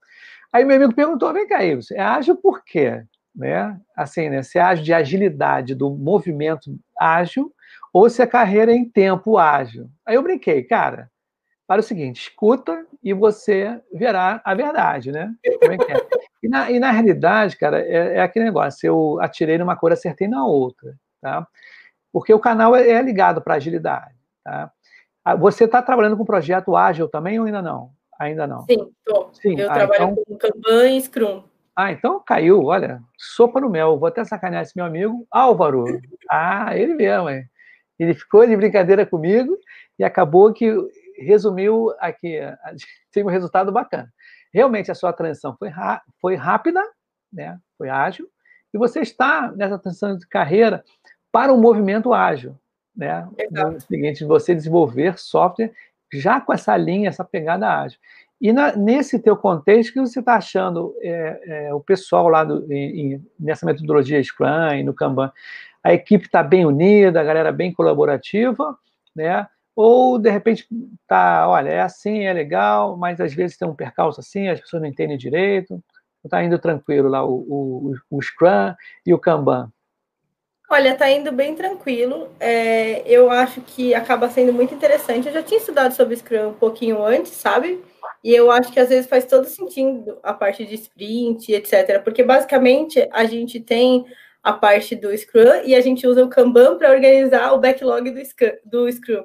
Aí 0.52 0.64
meu 0.64 0.76
amigo 0.76 0.94
perguntou: 0.94 1.32
vem 1.32 1.46
cá, 1.46 1.64
Ives, 1.64 1.90
é 1.92 2.00
ágil 2.00 2.36
por 2.36 2.64
quê? 2.64 3.04
Né? 3.34 3.78
Assim, 3.96 4.28
né? 4.28 4.42
Se 4.42 4.58
é 4.58 4.62
ágil 4.62 4.84
de 4.84 4.92
agilidade 4.92 5.74
do 5.74 5.90
movimento 5.90 6.76
ágil 6.98 7.53
ou 7.94 8.10
se 8.10 8.20
a 8.20 8.26
carreira 8.26 8.72
é 8.72 8.74
em 8.74 8.84
tempo 8.84 9.38
ágil. 9.38 9.88
Aí 10.04 10.16
eu 10.16 10.22
brinquei, 10.22 10.64
cara, 10.64 11.08
para 11.64 11.80
o 11.80 11.84
seguinte, 11.84 12.22
escuta 12.22 12.84
e 13.00 13.14
você 13.14 13.80
verá 13.92 14.42
a 14.44 14.52
verdade, 14.52 15.12
né? 15.12 15.32
É 15.44 15.54
é? 15.54 16.24
E 16.42 16.48
na, 16.48 16.70
e 16.72 16.80
na 16.80 16.90
realidade, 16.90 17.56
cara, 17.56 17.80
é, 17.80 18.16
é, 18.16 18.20
aquele 18.20 18.46
negócio, 18.46 18.84
eu 18.84 19.18
atirei 19.20 19.56
numa 19.56 19.76
cor, 19.76 19.92
acertei 19.92 20.26
na 20.26 20.44
outra, 20.44 20.96
tá? 21.20 21.46
Porque 22.12 22.34
o 22.34 22.40
canal 22.40 22.74
é, 22.74 22.90
é 22.90 23.00
ligado 23.00 23.40
para 23.40 23.54
agilidade, 23.54 24.14
tá? 24.42 24.72
Ah, 25.24 25.36
você 25.36 25.64
está 25.64 25.80
trabalhando 25.80 26.16
com 26.16 26.24
projeto 26.24 26.76
ágil 26.76 27.08
também 27.08 27.38
ou 27.38 27.46
ainda 27.46 27.62
não? 27.62 27.92
Ainda 28.18 28.46
não? 28.46 28.62
Sim, 28.62 28.90
estou. 28.98 29.30
Eu 29.44 29.70
ah, 29.70 29.72
trabalho 29.72 30.02
então... 30.02 30.24
com 30.26 30.36
Kanban 30.36 30.90
e 30.90 31.00
Scrum. 31.00 31.44
Ah, 31.76 31.92
então 31.92 32.20
caiu, 32.20 32.64
olha, 32.64 33.00
sopa 33.16 33.60
no 33.60 33.70
mel. 33.70 33.98
Vou 33.98 34.08
até 34.08 34.24
sacanear 34.24 34.62
esse 34.62 34.76
meu 34.76 34.84
amigo, 34.84 35.26
Álvaro. 35.30 35.84
Ah, 36.30 36.76
ele 36.76 36.94
mesmo, 36.94 37.30
hein? 37.30 37.48
Ele 37.98 38.14
ficou 38.14 38.46
de 38.46 38.56
brincadeira 38.56 39.06
comigo 39.06 39.56
e 39.98 40.04
acabou 40.04 40.52
que 40.52 40.72
resumiu 41.16 41.92
aqui, 41.98 42.38
teve 43.12 43.26
um 43.28 43.30
resultado 43.30 43.70
bacana. 43.70 44.12
Realmente 44.52 44.90
a 44.90 44.94
sua 44.94 45.12
transição 45.12 45.56
foi, 45.56 45.70
foi 46.20 46.34
rápida, 46.34 46.82
né? 47.32 47.58
foi 47.76 47.88
ágil, 47.88 48.28
e 48.72 48.78
você 48.78 49.00
está 49.00 49.52
nessa 49.52 49.78
transição 49.78 50.16
de 50.16 50.26
carreira 50.26 50.84
para 51.30 51.52
um 51.52 51.60
movimento 51.60 52.12
ágil. 52.12 52.58
Né? 52.96 53.28
Exato. 53.38 53.76
O 53.76 53.80
seguinte, 53.80 54.24
você 54.24 54.54
desenvolver 54.54 55.18
software 55.18 55.72
já 56.12 56.40
com 56.40 56.52
essa 56.52 56.76
linha, 56.76 57.08
essa 57.08 57.24
pegada 57.24 57.68
ágil. 57.68 57.98
E 58.40 58.52
na, 58.52 58.76
nesse 58.76 59.18
teu 59.18 59.36
contexto, 59.36 59.92
que 59.92 60.00
você 60.00 60.20
está 60.20 60.34
achando 60.34 60.94
é, 61.00 61.40
é, 61.68 61.74
o 61.74 61.80
pessoal 61.80 62.28
lá 62.28 62.44
do, 62.44 62.70
em, 62.72 63.24
nessa 63.38 63.64
metodologia 63.64 64.22
Scrum 64.22 64.74
e 64.74 64.82
no 64.82 64.92
Kanban? 64.94 65.32
A 65.84 65.92
equipe 65.92 66.24
está 66.24 66.42
bem 66.42 66.64
unida, 66.64 67.20
a 67.20 67.24
galera 67.24 67.52
bem 67.52 67.72
colaborativa, 67.72 68.76
né? 69.14 69.46
Ou, 69.76 70.18
de 70.18 70.30
repente, 70.30 70.66
tá, 71.06 71.48
olha, 71.48 71.68
é 71.68 71.80
assim, 71.80 72.24
é 72.24 72.32
legal, 72.32 72.96
mas 72.96 73.20
às 73.20 73.34
vezes 73.34 73.56
tem 73.56 73.68
um 73.68 73.74
percalço 73.74 74.20
assim, 74.20 74.48
as 74.48 74.60
pessoas 74.60 74.82
não 74.82 74.88
entendem 74.88 75.18
direito, 75.18 75.82
está 76.24 76.42
indo 76.42 76.58
tranquilo 76.58 77.08
lá 77.08 77.24
o, 77.24 77.34
o, 77.34 77.94
o 78.10 78.22
Scrum 78.22 78.74
e 79.04 79.12
o 79.12 79.18
Kanban? 79.18 79.70
Olha, 80.70 80.96
tá 80.96 81.10
indo 81.10 81.30
bem 81.30 81.54
tranquilo. 81.54 82.30
É, 82.40 83.02
eu 83.06 83.30
acho 83.30 83.60
que 83.60 83.94
acaba 83.94 84.30
sendo 84.30 84.52
muito 84.52 84.74
interessante. 84.74 85.28
Eu 85.28 85.34
já 85.34 85.42
tinha 85.42 85.60
estudado 85.60 85.92
sobre 85.92 86.16
Scrum 86.16 86.48
um 86.48 86.54
pouquinho 86.54 87.04
antes, 87.04 87.32
sabe? 87.32 87.82
E 88.22 88.34
eu 88.34 88.50
acho 88.50 88.72
que 88.72 88.80
às 88.80 88.88
vezes 88.88 89.06
faz 89.06 89.26
todo 89.26 89.44
sentido 89.44 90.18
a 90.22 90.32
parte 90.32 90.64
de 90.64 90.74
sprint, 90.76 91.52
etc. 91.52 92.02
Porque 92.02 92.22
basicamente 92.22 93.06
a 93.12 93.26
gente 93.26 93.60
tem 93.60 94.06
a 94.44 94.52
parte 94.52 94.94
do 94.94 95.16
Scrum 95.16 95.62
e 95.64 95.74
a 95.74 95.80
gente 95.80 96.06
usa 96.06 96.22
o 96.22 96.28
Kanban 96.28 96.76
para 96.76 96.92
organizar 96.92 97.54
o 97.54 97.58
backlog 97.58 98.10
do, 98.10 98.20
do 98.62 98.92
Scrum. 98.92 99.24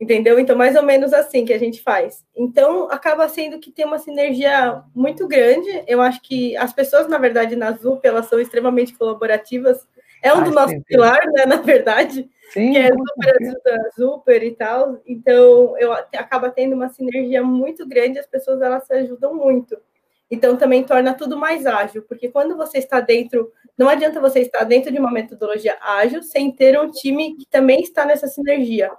Entendeu? 0.00 0.38
Então, 0.38 0.56
mais 0.56 0.74
ou 0.76 0.82
menos 0.82 1.12
assim 1.12 1.44
que 1.44 1.52
a 1.52 1.58
gente 1.58 1.82
faz. 1.82 2.24
Então, 2.34 2.90
acaba 2.90 3.28
sendo 3.28 3.58
que 3.58 3.70
tem 3.70 3.84
uma 3.84 3.98
sinergia 3.98 4.82
muito 4.94 5.26
grande. 5.26 5.84
Eu 5.86 6.02
acho 6.02 6.20
que 6.22 6.56
as 6.56 6.72
pessoas, 6.72 7.06
na 7.06 7.18
verdade, 7.18 7.56
na 7.56 7.72
ZUP, 7.72 8.06
elas 8.06 8.26
são 8.26 8.38
extremamente 8.38 8.94
colaborativas. 8.94 9.86
É 10.22 10.32
um 10.34 10.42
do 10.42 10.50
nosso 10.50 10.74
sim, 10.74 10.82
pilar, 10.82 11.20
né, 11.32 11.46
na 11.46 11.56
verdade, 11.56 12.28
sim, 12.52 12.72
que 12.72 12.78
é 12.78 12.88
super 12.88 13.36
ajuda 13.40 13.90
super 13.94 14.42
e 14.42 14.50
tal. 14.52 15.00
Então, 15.06 15.76
eu 15.78 15.92
acaba 15.92 16.50
tendo 16.50 16.74
uma 16.74 16.88
sinergia 16.88 17.42
muito 17.42 17.86
grande, 17.86 18.18
as 18.18 18.26
pessoas 18.26 18.60
elas 18.60 18.86
se 18.86 18.92
ajudam 18.94 19.34
muito. 19.34 19.76
Então, 20.30 20.56
também 20.56 20.84
torna 20.84 21.14
tudo 21.14 21.36
mais 21.36 21.66
ágil, 21.66 22.02
porque 22.08 22.28
quando 22.28 22.56
você 22.56 22.78
está 22.78 23.00
dentro, 23.00 23.50
não 23.78 23.88
adianta 23.88 24.20
você 24.20 24.40
estar 24.40 24.64
dentro 24.64 24.92
de 24.92 24.98
uma 24.98 25.12
metodologia 25.12 25.76
ágil 25.80 26.22
sem 26.22 26.50
ter 26.50 26.78
um 26.80 26.90
time 26.90 27.36
que 27.36 27.46
também 27.48 27.80
está 27.80 28.04
nessa 28.04 28.26
sinergia 28.26 28.90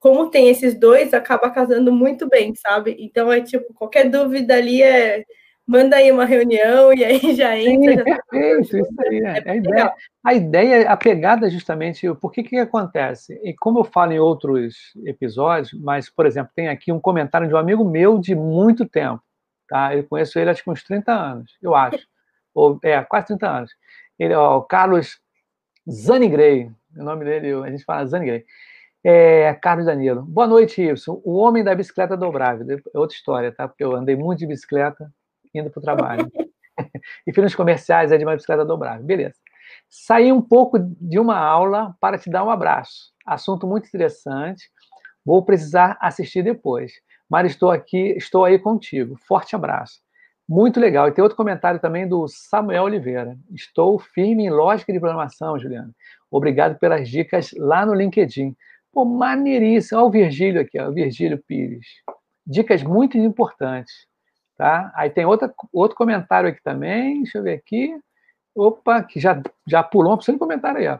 como 0.00 0.30
tem 0.30 0.48
esses 0.48 0.74
dois, 0.74 1.12
acaba 1.12 1.50
casando 1.50 1.92
muito 1.92 2.26
bem, 2.26 2.54
sabe? 2.54 2.96
Então 2.98 3.30
é 3.30 3.42
tipo, 3.42 3.72
qualquer 3.74 4.08
dúvida 4.08 4.54
ali 4.54 4.82
é 4.82 5.22
manda 5.68 5.96
aí 5.96 6.10
uma 6.10 6.24
reunião 6.24 6.92
e 6.92 7.04
aí 7.04 7.20
já 7.36 7.56
entra. 7.56 7.92
Sim, 7.92 7.98
já 7.98 8.16
tá 8.16 8.22
perfeito, 8.28 8.76
isso 8.78 8.94
aí. 9.02 9.18
É, 9.20 9.42
é 9.44 9.50
a, 9.50 9.56
ideia, 9.56 9.94
a 10.24 10.34
ideia, 10.34 10.90
a 10.90 10.96
pegada 10.96 11.46
é 11.46 11.50
justamente, 11.50 12.12
por 12.14 12.32
que 12.32 12.42
que 12.42 12.56
acontece? 12.56 13.38
E 13.44 13.54
como 13.54 13.78
eu 13.78 13.84
falo 13.84 14.12
em 14.12 14.18
outros 14.18 14.74
episódios, 15.04 15.72
mas, 15.80 16.10
por 16.10 16.26
exemplo, 16.26 16.50
tem 16.56 16.68
aqui 16.68 16.90
um 16.90 16.98
comentário 16.98 17.46
de 17.46 17.54
um 17.54 17.58
amigo 17.58 17.84
meu 17.84 18.18
de 18.18 18.34
muito 18.34 18.84
tempo, 18.88 19.22
tá? 19.70 19.96
Eu 19.96 20.04
conheço 20.04 20.38
ele 20.38 20.50
acho 20.50 20.62
que 20.62 20.70
uns 20.70 20.82
30 20.82 21.12
anos, 21.12 21.56
eu 21.62 21.74
acho. 21.74 22.04
Ou, 22.52 22.78
é, 22.82 23.00
quase 23.04 23.28
30 23.28 23.48
anos. 23.48 23.70
Ele, 24.18 24.34
ó, 24.34 24.58
o 24.58 24.62
Carlos 24.62 25.18
Zanigrey, 25.88 26.70
o 26.96 27.04
nome 27.04 27.24
dele, 27.24 27.52
a 27.52 27.70
gente 27.70 27.84
fala 27.84 28.04
Zanigrey. 28.04 28.44
É, 29.02 29.54
Carlos 29.54 29.86
Danilo. 29.86 30.22
Boa 30.22 30.46
noite, 30.46 30.82
Ibson. 30.82 31.22
O 31.24 31.36
homem 31.36 31.64
da 31.64 31.74
bicicleta 31.74 32.16
dobrável. 32.16 32.66
É 32.94 32.98
outra 32.98 33.16
história, 33.16 33.50
tá? 33.50 33.66
Porque 33.66 33.82
eu 33.82 33.94
andei 33.94 34.14
muito 34.14 34.40
de 34.40 34.46
bicicleta 34.46 35.10
indo 35.54 35.70
para 35.70 35.78
o 35.78 35.82
trabalho. 35.82 36.30
e 37.26 37.32
fiz 37.32 37.42
nos 37.42 37.54
comerciais 37.54 38.12
é 38.12 38.18
de 38.18 38.24
uma 38.24 38.34
bicicleta 38.34 38.64
dobrável. 38.64 39.06
Beleza. 39.06 39.36
Saí 39.88 40.30
um 40.30 40.42
pouco 40.42 40.78
de 40.78 41.18
uma 41.18 41.38
aula 41.38 41.94
para 42.00 42.18
te 42.18 42.28
dar 42.28 42.44
um 42.44 42.50
abraço. 42.50 43.12
Assunto 43.24 43.66
muito 43.66 43.86
interessante. 43.86 44.68
Vou 45.24 45.44
precisar 45.44 45.96
assistir 46.00 46.42
depois. 46.42 46.92
Mas 47.30 47.52
estou 47.52 47.70
aqui, 47.70 48.14
estou 48.16 48.44
aí 48.44 48.58
contigo. 48.58 49.16
Forte 49.28 49.54
abraço. 49.54 50.00
Muito 50.48 50.80
legal. 50.80 51.06
E 51.06 51.12
tem 51.12 51.22
outro 51.22 51.36
comentário 51.36 51.78
também 51.78 52.08
do 52.08 52.26
Samuel 52.26 52.82
Oliveira. 52.82 53.38
Estou 53.54 54.00
firme 54.00 54.46
em 54.46 54.50
lógica 54.50 54.92
de 54.92 54.98
programação, 54.98 55.56
Juliana. 55.56 55.94
Obrigado 56.28 56.76
pelas 56.76 57.08
dicas 57.08 57.52
lá 57.56 57.86
no 57.86 57.94
LinkedIn. 57.94 58.56
Pô, 58.92 59.04
maneiríssimo. 59.04 60.00
Olha 60.00 60.08
o 60.08 60.10
Virgílio 60.10 60.60
aqui, 60.60 60.80
ó, 60.80 60.88
o 60.88 60.92
Virgílio 60.92 61.38
Pires. 61.46 61.86
Dicas 62.44 62.82
muito 62.82 63.16
importantes. 63.16 64.08
Tá? 64.56 64.90
Aí 64.96 65.08
tem 65.08 65.24
outra, 65.24 65.54
outro 65.72 65.96
comentário 65.96 66.50
aqui 66.50 66.60
também. 66.64 67.22
Deixa 67.22 67.38
eu 67.38 67.44
ver 67.44 67.54
aqui. 67.54 67.96
Opa, 68.52 69.04
que 69.04 69.20
já, 69.20 69.40
já 69.68 69.84
pulou 69.84 70.14
opção 70.14 70.34
de 70.34 70.38
comentário 70.40 70.80
aí. 70.80 70.88
Ó. 70.88 70.98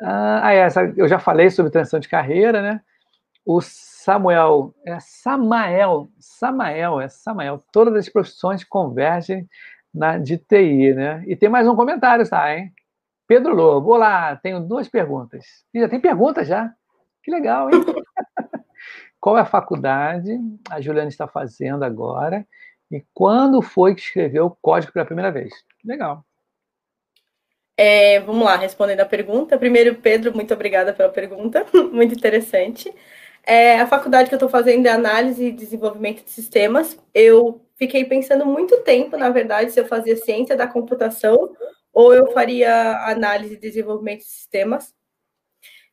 Ah, 0.00 0.52
essa, 0.52 0.84
eu 0.96 1.08
já 1.08 1.18
falei 1.18 1.50
sobre 1.50 1.72
transição 1.72 1.98
de 1.98 2.08
carreira, 2.08 2.62
né? 2.62 2.80
O 3.44 3.60
Samuel, 4.04 4.74
é 4.84 5.00
Samael, 5.00 6.10
Samael, 6.18 7.00
é 7.00 7.08
Samael. 7.08 7.64
Todas 7.72 7.94
as 7.94 8.06
profissões 8.06 8.62
convergem 8.62 9.48
na 9.94 10.18
de 10.18 10.36
TI, 10.36 10.92
né? 10.92 11.24
E 11.26 11.34
tem 11.34 11.48
mais 11.48 11.66
um 11.66 11.74
comentário, 11.74 12.28
tá, 12.28 12.54
hein? 12.54 12.70
Pedro 13.26 13.54
Lobo, 13.54 13.92
olá, 13.94 14.36
tenho 14.36 14.60
duas 14.60 14.90
perguntas. 14.90 15.46
E 15.72 15.80
já 15.80 15.88
tem 15.88 15.98
pergunta 15.98 16.44
já? 16.44 16.70
Que 17.22 17.30
legal, 17.30 17.70
hein? 17.70 17.80
Qual 19.18 19.38
é 19.38 19.40
a 19.40 19.46
faculdade 19.46 20.38
a 20.68 20.82
Juliana 20.82 21.08
está 21.08 21.26
fazendo 21.26 21.82
agora? 21.82 22.46
E 22.92 23.02
quando 23.14 23.62
foi 23.62 23.94
que 23.94 24.02
escreveu 24.02 24.44
o 24.44 24.56
código 24.60 24.92
pela 24.92 25.06
primeira 25.06 25.32
vez? 25.32 25.50
Legal. 25.82 26.22
É, 27.74 28.20
vamos 28.20 28.44
lá, 28.44 28.56
respondendo 28.56 29.00
a 29.00 29.06
pergunta. 29.06 29.58
Primeiro, 29.58 29.94
Pedro, 29.94 30.34
muito 30.34 30.52
obrigada 30.52 30.92
pela 30.92 31.08
pergunta, 31.08 31.64
muito 31.90 32.14
interessante. 32.14 32.94
É, 33.46 33.78
a 33.78 33.86
faculdade 33.86 34.28
que 34.28 34.34
eu 34.34 34.38
estou 34.38 34.48
fazendo 34.48 34.86
é 34.86 34.90
análise 34.90 35.44
e 35.44 35.52
desenvolvimento 35.52 36.24
de 36.24 36.30
sistemas. 36.30 36.98
Eu 37.12 37.60
fiquei 37.76 38.04
pensando 38.04 38.46
muito 38.46 38.80
tempo, 38.82 39.16
na 39.16 39.28
verdade, 39.28 39.70
se 39.70 39.80
eu 39.80 39.86
fazia 39.86 40.16
ciência 40.16 40.56
da 40.56 40.66
computação 40.66 41.54
ou 41.92 42.12
eu 42.14 42.32
faria 42.32 43.06
análise 43.06 43.54
e 43.54 43.58
desenvolvimento 43.58 44.20
de 44.20 44.26
sistemas. 44.26 44.94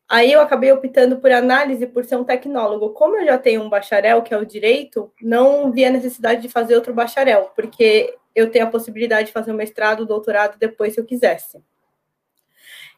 Aí 0.09 0.31
eu 0.31 0.41
acabei 0.41 0.71
optando 0.71 1.17
por 1.19 1.31
análise 1.31 1.87
por 1.87 2.03
ser 2.03 2.17
um 2.17 2.23
tecnólogo. 2.23 2.89
Como 2.89 3.15
eu 3.17 3.25
já 3.25 3.37
tenho 3.37 3.61
um 3.61 3.69
bacharel, 3.69 4.21
que 4.21 4.33
é 4.33 4.37
o 4.37 4.45
direito, 4.45 5.11
não 5.21 5.71
vi 5.71 5.85
a 5.85 5.91
necessidade 5.91 6.41
de 6.41 6.49
fazer 6.49 6.75
outro 6.75 6.93
bacharel, 6.93 7.51
porque 7.55 8.13
eu 8.35 8.49
tenho 8.49 8.65
a 8.65 8.69
possibilidade 8.69 9.27
de 9.27 9.33
fazer 9.33 9.51
um 9.51 9.55
mestrado, 9.55 10.05
doutorado 10.05 10.57
depois 10.57 10.93
se 10.93 10.99
eu 10.99 11.05
quisesse. 11.05 11.63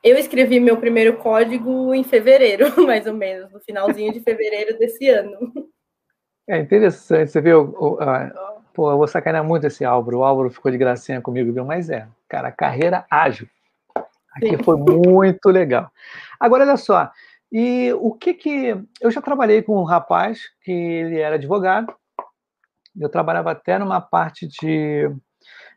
Eu 0.04 0.18
escrevi 0.18 0.60
meu 0.60 0.76
primeiro 0.76 1.18
código 1.18 1.94
em 1.94 2.04
fevereiro, 2.04 2.66
mais 2.86 3.08
ou 3.08 3.14
menos, 3.14 3.50
no 3.52 3.60
finalzinho 3.62 4.12
de 4.12 4.20
fevereiro 4.20 4.78
desse 4.78 5.08
ano. 5.08 5.54
É 6.46 6.60
interessante, 6.60 7.32
você 7.32 7.40
viu, 7.40 7.74
pô, 8.74 8.92
eu 8.92 8.98
vou 8.98 9.08
sacanear 9.08 9.46
muito 9.46 9.66
esse 9.66 9.86
Álvaro, 9.86 10.20
o 10.20 10.24
Álvaro 10.26 10.50
ficou 10.50 10.70
de 10.70 10.78
gracinha 10.78 11.22
comigo, 11.22 11.54
viu? 11.54 11.64
Mas 11.64 11.90
é, 11.90 12.06
cara, 12.28 12.52
carreira 12.52 13.06
ágil. 13.10 13.48
Aqui 14.36 14.58
Sim. 14.58 14.64
foi 14.64 14.76
muito 14.76 15.48
legal. 15.50 15.90
Agora, 16.38 16.66
olha 16.66 16.76
só, 16.76 17.10
e 17.50 17.94
o 17.94 18.12
que 18.12 18.34
que... 18.34 18.76
Eu 19.00 19.10
já 19.10 19.22
trabalhei 19.22 19.62
com 19.62 19.80
um 19.80 19.84
rapaz 19.84 20.42
que 20.64 20.72
ele 20.72 21.20
era 21.20 21.36
advogado, 21.36 21.96
eu 23.00 23.08
trabalhava 23.08 23.52
até 23.52 23.80
numa 23.80 24.02
parte 24.02 24.46
de... 24.48 25.10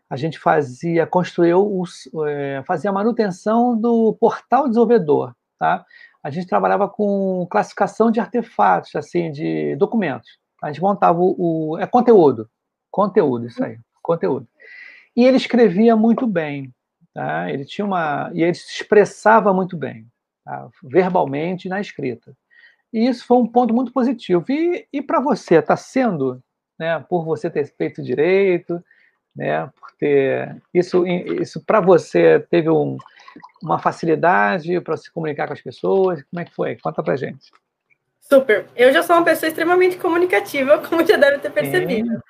A 0.09 0.17
gente 0.17 0.39
fazia, 0.39 1.07
construiu, 1.07 1.83
é, 2.27 2.63
fazia 2.65 2.91
a 2.91 2.93
manutenção 2.93 3.77
do 3.77 4.15
portal 4.21 4.69
desenvolvedor, 4.69 5.35
tá? 5.59 5.85
A 6.23 6.31
gente 6.31 6.47
trabalhava 6.47 6.89
com 6.89 7.47
classificação 7.51 8.11
de 8.11 8.21
artefatos, 8.21 8.95
assim, 8.95 9.31
de 9.31 9.77
documentos. 9.77 10.39
A 10.63 10.69
gente 10.69 10.81
montava 10.81 11.19
o... 11.21 11.73
o 11.73 11.79
é 11.79 11.87
conteúdo, 11.87 12.49
conteúdo, 12.91 13.47
isso 13.47 13.63
aí, 13.63 13.79
conteúdo. 14.03 14.47
E 15.17 15.25
ele 15.25 15.37
escrevia 15.37 15.97
muito 15.97 16.27
bem, 16.27 16.73
tá? 17.13 17.51
Ele 17.51 17.65
tinha 17.65 17.85
uma... 17.85 18.31
E 18.33 18.43
ele 18.43 18.55
se 18.55 18.73
expressava 18.73 19.53
muito 19.53 19.77
bem 19.77 20.07
tá? 20.45 20.69
verbalmente 20.83 21.69
na 21.69 21.81
escrita. 21.81 22.33
E 22.93 23.07
isso 23.09 23.27
foi 23.27 23.37
um 23.39 23.47
ponto 23.47 23.75
muito 23.75 23.93
positivo. 23.93 24.45
E, 24.49 24.87
e 24.93 25.03
para 25.03 25.21
você, 25.21 25.57
está 25.57 25.77
sendo, 25.77 26.43
né, 26.79 27.05
por 27.09 27.25
você 27.25 27.51
ter 27.51 27.67
feito 27.77 28.03
direito, 28.03 28.83
né, 29.37 29.69
por 29.79 29.93
ter 29.99 30.57
isso, 30.73 31.07
isso 31.07 31.63
para 31.65 31.81
você 31.81 32.41
teve 32.51 32.71
um, 32.71 32.97
uma 33.63 33.79
facilidade 33.79 34.81
para 34.81 34.97
se 34.97 35.11
comunicar 35.11 35.47
com 35.47 35.53
as 35.53 35.61
pessoas? 35.61 36.23
Como 36.25 36.41
é 36.41 36.45
que 36.45 36.55
foi? 36.55 36.77
Conta 36.77 37.03
para 37.03 37.17
gente. 37.17 37.51
Super. 38.21 38.67
Eu 38.75 38.93
já 38.93 39.03
sou 39.03 39.17
uma 39.17 39.25
pessoa 39.25 39.49
extremamente 39.49 39.97
comunicativa, 39.99 40.79
como 40.89 41.07
já 41.07 41.17
deve 41.17 41.39
ter 41.39 41.51
percebido. 41.51 42.21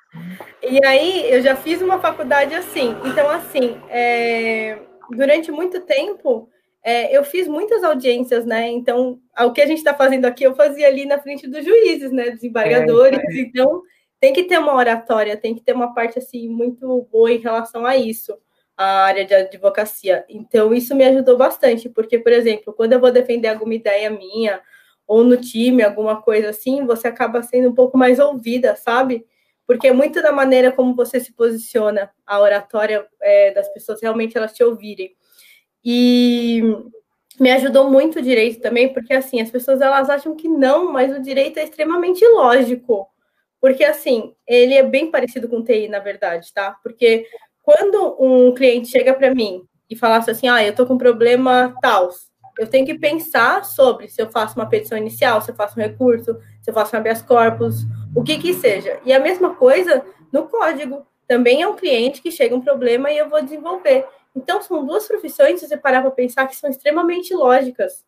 E 0.62 0.84
aí, 0.84 1.32
eu 1.32 1.42
já 1.42 1.56
fiz 1.56 1.80
uma 1.80 1.98
faculdade 1.98 2.54
assim. 2.54 2.94
Então, 3.04 3.30
assim, 3.30 3.80
é... 3.88 4.78
durante 5.10 5.50
muito 5.50 5.80
tempo, 5.80 6.50
é, 6.82 7.16
eu 7.16 7.24
fiz 7.24 7.48
muitas 7.48 7.82
audiências, 7.82 8.44
né? 8.44 8.68
Então, 8.68 9.18
o 9.40 9.52
que 9.52 9.60
a 9.60 9.66
gente 9.66 9.78
está 9.78 9.94
fazendo 9.94 10.26
aqui, 10.26 10.44
eu 10.44 10.54
fazia 10.54 10.86
ali 10.86 11.04
na 11.04 11.18
frente 11.18 11.48
dos 11.48 11.64
juízes, 11.64 12.12
né? 12.12 12.30
Desembargadores. 12.30 13.18
É, 13.18 13.40
então, 13.40 13.82
tem 14.26 14.32
que 14.32 14.42
ter 14.42 14.58
uma 14.58 14.74
oratória, 14.74 15.36
tem 15.36 15.54
que 15.54 15.60
ter 15.60 15.72
uma 15.72 15.94
parte 15.94 16.18
assim 16.18 16.48
muito 16.48 17.06
boa 17.12 17.30
em 17.30 17.38
relação 17.38 17.86
a 17.86 17.96
isso, 17.96 18.36
a 18.76 19.04
área 19.04 19.24
de 19.24 19.32
advocacia. 19.32 20.24
Então, 20.28 20.74
isso 20.74 20.96
me 20.96 21.04
ajudou 21.04 21.36
bastante, 21.36 21.88
porque, 21.88 22.18
por 22.18 22.32
exemplo, 22.32 22.72
quando 22.72 22.92
eu 22.92 23.00
vou 23.00 23.12
defender 23.12 23.46
alguma 23.46 23.74
ideia 23.74 24.10
minha, 24.10 24.60
ou 25.06 25.22
no 25.22 25.36
time, 25.36 25.84
alguma 25.84 26.20
coisa 26.20 26.48
assim, 26.48 26.84
você 26.84 27.06
acaba 27.06 27.40
sendo 27.40 27.68
um 27.68 27.74
pouco 27.74 27.96
mais 27.96 28.18
ouvida, 28.18 28.74
sabe? 28.74 29.24
Porque 29.64 29.86
é 29.86 29.92
muito 29.92 30.20
da 30.20 30.32
maneira 30.32 30.72
como 30.72 30.96
você 30.96 31.20
se 31.20 31.32
posiciona, 31.32 32.10
a 32.26 32.40
oratória 32.40 33.06
é, 33.22 33.52
das 33.52 33.68
pessoas 33.68 34.02
realmente 34.02 34.36
elas 34.36 34.52
te 34.52 34.64
ouvirem. 34.64 35.14
E 35.84 36.62
me 37.38 37.52
ajudou 37.52 37.88
muito 37.88 38.18
o 38.18 38.22
direito 38.22 38.60
também, 38.60 38.92
porque 38.92 39.14
assim, 39.14 39.40
as 39.40 39.52
pessoas 39.52 39.80
elas 39.80 40.10
acham 40.10 40.34
que 40.34 40.48
não, 40.48 40.92
mas 40.92 41.16
o 41.16 41.22
direito 41.22 41.60
é 41.60 41.62
extremamente 41.62 42.26
lógico. 42.26 43.08
Porque, 43.66 43.82
assim, 43.82 44.32
ele 44.46 44.74
é 44.74 44.82
bem 44.84 45.10
parecido 45.10 45.48
com 45.48 45.56
o 45.56 45.64
TI, 45.64 45.88
na 45.88 45.98
verdade, 45.98 46.52
tá? 46.54 46.76
Porque 46.84 47.26
quando 47.64 48.16
um 48.20 48.54
cliente 48.54 48.86
chega 48.86 49.12
para 49.12 49.34
mim 49.34 49.64
e 49.90 49.96
fala 49.96 50.18
assim, 50.18 50.46
ah, 50.46 50.64
eu 50.64 50.72
tô 50.72 50.86
com 50.86 50.96
problema 50.96 51.74
tal, 51.82 52.08
eu 52.60 52.68
tenho 52.68 52.86
que 52.86 52.96
pensar 52.96 53.64
sobre 53.64 54.06
se 54.06 54.22
eu 54.22 54.30
faço 54.30 54.54
uma 54.54 54.68
petição 54.68 54.96
inicial, 54.96 55.42
se 55.42 55.50
eu 55.50 55.56
faço 55.56 55.76
um 55.76 55.82
recurso, 55.82 56.38
se 56.62 56.70
eu 56.70 56.74
faço 56.74 56.94
um 56.94 57.00
habeas 57.00 57.22
corpus, 57.22 57.78
o 58.14 58.22
que 58.22 58.38
que 58.38 58.54
seja. 58.54 59.00
E 59.04 59.12
a 59.12 59.18
mesma 59.18 59.56
coisa 59.56 60.06
no 60.32 60.46
código. 60.46 61.04
Também 61.26 61.60
é 61.60 61.66
um 61.66 61.74
cliente 61.74 62.22
que 62.22 62.30
chega 62.30 62.54
um 62.54 62.60
problema 62.60 63.10
e 63.10 63.18
eu 63.18 63.28
vou 63.28 63.42
desenvolver. 63.42 64.06
Então, 64.32 64.62
são 64.62 64.86
duas 64.86 65.08
profissões, 65.08 65.58
se 65.58 65.66
você 65.66 65.76
parar 65.76 66.02
para 66.02 66.12
pensar, 66.12 66.46
que 66.46 66.54
são 66.54 66.70
extremamente 66.70 67.34
lógicas 67.34 68.04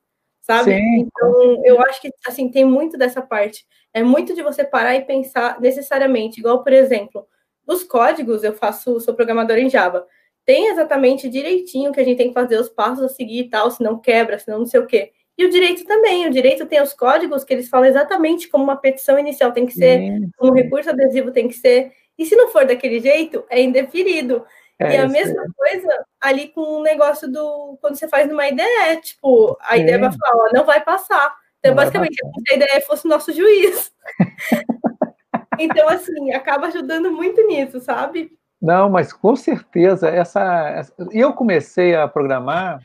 sabe? 0.49 0.73
Sim. 0.77 1.01
Então, 1.01 1.63
eu 1.65 1.81
acho 1.83 2.01
que, 2.01 2.11
assim, 2.27 2.51
tem 2.51 2.65
muito 2.65 2.97
dessa 2.97 3.21
parte. 3.21 3.67
É 3.93 4.03
muito 4.03 4.35
de 4.35 4.43
você 4.43 4.65
parar 4.65 4.95
e 4.97 5.05
pensar 5.05 5.61
necessariamente, 5.61 6.41
igual, 6.41 6.63
por 6.63 6.73
exemplo, 6.73 7.27
os 7.67 7.83
códigos, 7.83 8.45
eu 8.45 8.53
faço, 8.53 9.01
sou 9.01 9.15
programador 9.15 9.57
em 9.57 9.69
Java, 9.69 10.07
tem 10.45 10.69
exatamente 10.69 11.29
direitinho 11.29 11.93
que 11.93 12.01
a 12.01 12.05
gente 12.05 12.17
tem 12.17 12.29
que 12.29 12.35
fazer 12.35 12.59
os 12.59 12.69
passos 12.69 13.05
a 13.05 13.09
seguir 13.09 13.41
e 13.41 13.51
tal, 13.51 13.71
senão 13.71 13.99
quebra, 13.99 14.39
senão 14.39 14.61
não 14.61 14.67
sei 14.67 14.81
o 14.81 14.87
quê. 14.87 15.13
E 15.37 15.45
o 15.45 15.51
direito 15.51 15.85
também, 15.85 16.27
o 16.27 16.31
direito 16.31 16.67
tem 16.67 16.81
os 16.83 16.93
códigos 16.93 17.45
que 17.45 17.53
eles 17.53 17.69
falam 17.69 17.87
exatamente 17.87 18.49
como 18.49 18.65
uma 18.65 18.77
petição 18.77 19.19
inicial 19.19 19.53
tem 19.53 19.67
que 19.67 19.73
ser, 19.73 20.01
como 20.37 20.53
um 20.53 20.55
recurso 20.55 20.91
adesivo 20.91 21.31
tem 21.31 21.47
que 21.47 21.55
ser, 21.55 21.93
e 22.19 22.27
se 22.27 22.35
não 22.35 22.49
for 22.49 22.67
daquele 22.67 22.99
jeito, 22.99 23.45
é 23.49 23.63
indeferido. 23.63 24.45
É, 24.81 24.95
e 24.95 24.97
a 24.97 25.09
mesma 25.09 25.43
é. 25.43 25.47
coisa 25.57 26.07
ali 26.21 26.49
com 26.49 26.61
o 26.61 26.83
negócio 26.83 27.31
do. 27.31 27.79
Quando 27.81 27.97
você 27.97 28.09
faz 28.09 28.29
numa 28.29 28.49
ideia, 28.49 29.01
tipo, 29.01 29.57
a 29.61 29.77
é. 29.77 29.81
ideia 29.81 29.99
vai 29.99 30.11
falar, 30.11 30.45
ó, 30.45 30.53
não 30.53 30.65
vai 30.65 30.83
passar. 30.83 31.37
Então, 31.59 31.71
não 31.71 31.77
basicamente, 31.77 32.17
a 32.51 32.55
ideia 32.55 32.81
fosse 32.87 33.07
o 33.07 33.09
nosso 33.09 33.33
juiz. 33.33 33.93
então, 35.59 35.89
assim, 35.89 36.33
acaba 36.33 36.69
ajudando 36.69 37.11
muito 37.11 37.45
nisso, 37.47 37.81
sabe? 37.81 38.37
Não, 38.61 38.91
mas 38.91 39.13
com 39.13 39.37
certeza, 39.37 40.09
essa. 40.09 40.87
Eu 41.13 41.33
comecei 41.33 41.95
a 41.95 42.09
programar, 42.09 42.81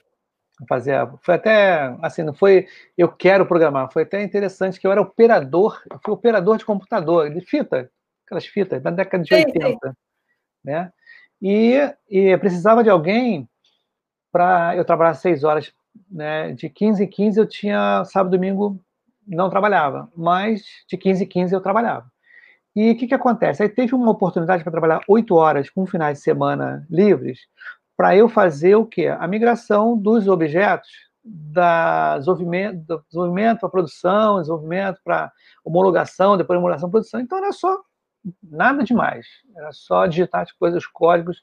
a 0.61 0.65
fazer. 0.67 0.95
Foi 1.21 1.35
até. 1.35 1.95
Assim, 2.01 2.23
não 2.23 2.33
foi. 2.33 2.67
Eu 2.97 3.11
quero 3.11 3.45
programar, 3.45 3.91
foi 3.91 4.03
até 4.03 4.21
interessante 4.23 4.79
que 4.79 4.85
eu 4.85 4.91
era 4.91 5.01
operador, 5.01 5.81
eu 5.89 5.99
fui 6.03 6.13
operador 6.13 6.57
de 6.57 6.65
computador, 6.65 7.29
de 7.29 7.41
fita, 7.41 7.89
aquelas 8.25 8.45
fitas, 8.45 8.81
da 8.81 8.91
década 8.91 9.23
de 9.23 9.35
sim, 9.35 9.45
80. 9.45 9.89
Sim. 9.89 9.95
Né? 10.63 10.91
E, 11.41 11.77
e 12.09 12.37
precisava 12.37 12.83
de 12.83 12.89
alguém 12.89 13.49
para 14.31 14.75
eu 14.75 14.85
trabalhar 14.85 15.13
seis 15.13 15.43
horas, 15.43 15.73
né? 16.09 16.53
De 16.53 16.69
15 16.69 17.03
em 17.03 17.07
15 17.07 17.39
eu 17.39 17.47
tinha 17.47 18.03
sábado 18.05 18.35
e 18.35 18.37
domingo 18.37 18.79
não 19.25 19.49
trabalhava, 19.49 20.11
mas 20.15 20.63
de 20.87 20.97
15 20.97 21.23
em 21.23 21.27
15 21.27 21.53
eu 21.53 21.61
trabalhava. 21.61 22.11
E 22.75 22.91
o 22.91 22.97
que, 22.97 23.07
que 23.07 23.13
acontece? 23.13 23.61
Aí 23.61 23.69
teve 23.69 23.93
uma 23.93 24.11
oportunidade 24.11 24.63
para 24.63 24.71
trabalhar 24.71 25.01
oito 25.07 25.35
horas 25.35 25.69
com 25.69 25.85
finais 25.85 26.17
de 26.17 26.23
semana 26.23 26.85
livres, 26.89 27.39
para 27.95 28.15
eu 28.15 28.27
fazer 28.27 28.75
o 28.75 28.85
quê? 28.85 29.07
A 29.07 29.27
migração 29.27 29.97
dos 29.97 30.27
objetos 30.27 30.89
da 31.23 32.17
desenvolvimento, 32.17 32.85
do 32.85 33.03
desenvolvimento 33.07 33.59
para 33.59 33.69
produção, 33.69 34.39
desenvolvimento 34.39 34.99
para 35.03 35.31
homologação, 35.63 36.35
depois 36.35 36.57
homologação 36.57 36.89
para 36.89 36.99
produção. 36.99 37.19
Então 37.19 37.37
era 37.37 37.51
só 37.51 37.79
nada 38.41 38.83
demais. 38.83 39.27
Era 39.55 39.71
só 39.71 40.05
digitar 40.05 40.41
as 40.41 40.51
coisas, 40.51 40.83
os 40.83 40.89
códigos 40.89 41.41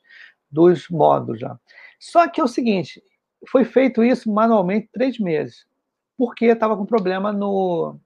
dos 0.51 0.89
módulos 0.89 1.41
já. 1.41 1.57
Só 1.99 2.29
que 2.29 2.41
é 2.41 2.45
o 2.45 2.49
seguinte, 2.49 3.03
foi 3.49 3.65
feito 3.65 4.03
isso 4.03 4.31
manualmente 4.31 4.89
três 4.93 5.19
meses, 5.19 5.67
porque 6.17 6.47
estava 6.47 6.77
com 6.77 6.85
problema 6.85 7.33
no, 7.33 7.97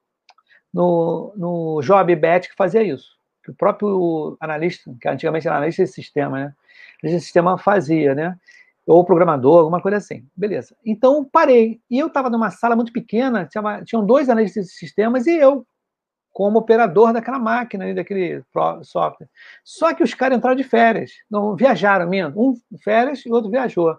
no, 0.72 1.32
no 1.36 1.80
Job 1.82 2.14
Bet 2.16 2.48
que 2.48 2.56
fazia 2.56 2.82
isso. 2.82 3.14
Que 3.42 3.50
o 3.50 3.54
próprio 3.54 4.36
analista, 4.40 4.90
que 5.00 5.08
antigamente 5.08 5.46
era 5.46 5.56
analista 5.56 5.84
de 5.84 5.90
sistema, 5.90 6.54
né? 7.02 7.18
Sistema 7.20 7.58
fazia, 7.58 8.14
né? 8.14 8.36
Ou 8.86 9.04
programador, 9.04 9.58
alguma 9.58 9.80
coisa 9.80 9.98
assim. 9.98 10.26
Beleza. 10.34 10.74
Então, 10.84 11.24
parei. 11.24 11.80
E 11.90 11.98
eu 11.98 12.06
estava 12.06 12.30
numa 12.30 12.50
sala 12.50 12.74
muito 12.74 12.92
pequena, 12.92 13.46
tinha, 13.46 13.82
tinham 13.84 14.04
dois 14.04 14.28
analistas 14.28 14.66
de 14.66 14.72
sistemas 14.72 15.26
e 15.26 15.36
eu, 15.36 15.66
como 16.32 16.58
operador 16.58 17.12
daquela 17.12 17.38
máquina, 17.38 17.92
daquele 17.94 18.42
software. 18.82 19.28
Só 19.62 19.92
que 19.92 20.02
os 20.02 20.14
caras 20.14 20.38
entraram 20.38 20.56
de 20.56 20.64
férias, 20.64 21.12
não 21.30 21.54
viajaram, 21.54 22.08
mesmo. 22.08 22.50
Um 22.50 22.78
férias 22.78 23.24
e 23.26 23.30
outro 23.30 23.50
viajou. 23.50 23.94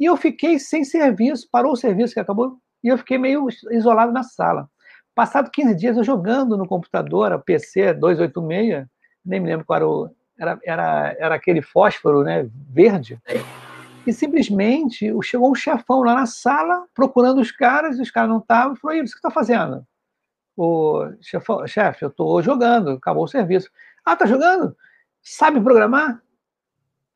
E 0.00 0.06
eu 0.06 0.16
fiquei 0.16 0.58
sem 0.58 0.82
serviço, 0.82 1.46
parou 1.52 1.72
o 1.72 1.76
serviço 1.76 2.14
que 2.14 2.20
acabou, 2.20 2.58
e 2.82 2.88
eu 2.88 2.96
fiquei 2.96 3.18
meio 3.18 3.46
isolado 3.70 4.10
na 4.10 4.22
sala. 4.22 4.66
Passado 5.14 5.50
15 5.50 5.74
dias, 5.74 5.96
eu 5.98 6.02
jogando 6.02 6.56
no 6.56 6.66
computador, 6.66 7.30
a 7.32 7.38
PC 7.38 7.92
286, 7.92 8.86
nem 9.22 9.38
me 9.40 9.48
lembro 9.48 9.66
qual 9.66 9.76
era 9.76 9.88
o. 9.88 10.10
Era, 10.38 10.58
era, 10.64 11.16
era 11.18 11.34
aquele 11.34 11.60
fósforo 11.60 12.22
né, 12.22 12.48
verde. 12.70 13.20
E 14.06 14.12
simplesmente 14.14 15.12
chegou 15.22 15.50
um 15.50 15.54
chefão 15.54 16.02
lá 16.02 16.14
na 16.14 16.24
sala, 16.24 16.86
procurando 16.94 17.38
os 17.38 17.52
caras, 17.52 17.98
os 17.98 18.10
caras 18.10 18.30
não 18.30 18.38
estavam, 18.38 18.74
falou: 18.76 18.96
e 18.96 19.00
o 19.00 19.04
que 19.04 19.10
você 19.10 19.16
está 19.16 19.30
fazendo? 19.30 19.86
o 20.56 21.06
chefe, 21.66 22.04
eu 22.04 22.08
estou 22.08 22.42
jogando, 22.42 22.90
acabou 22.90 23.24
o 23.24 23.28
serviço. 23.28 23.70
Ah, 24.04 24.14
tá 24.14 24.26
jogando? 24.26 24.76
Sabe 25.22 25.60
programar? 25.60 26.22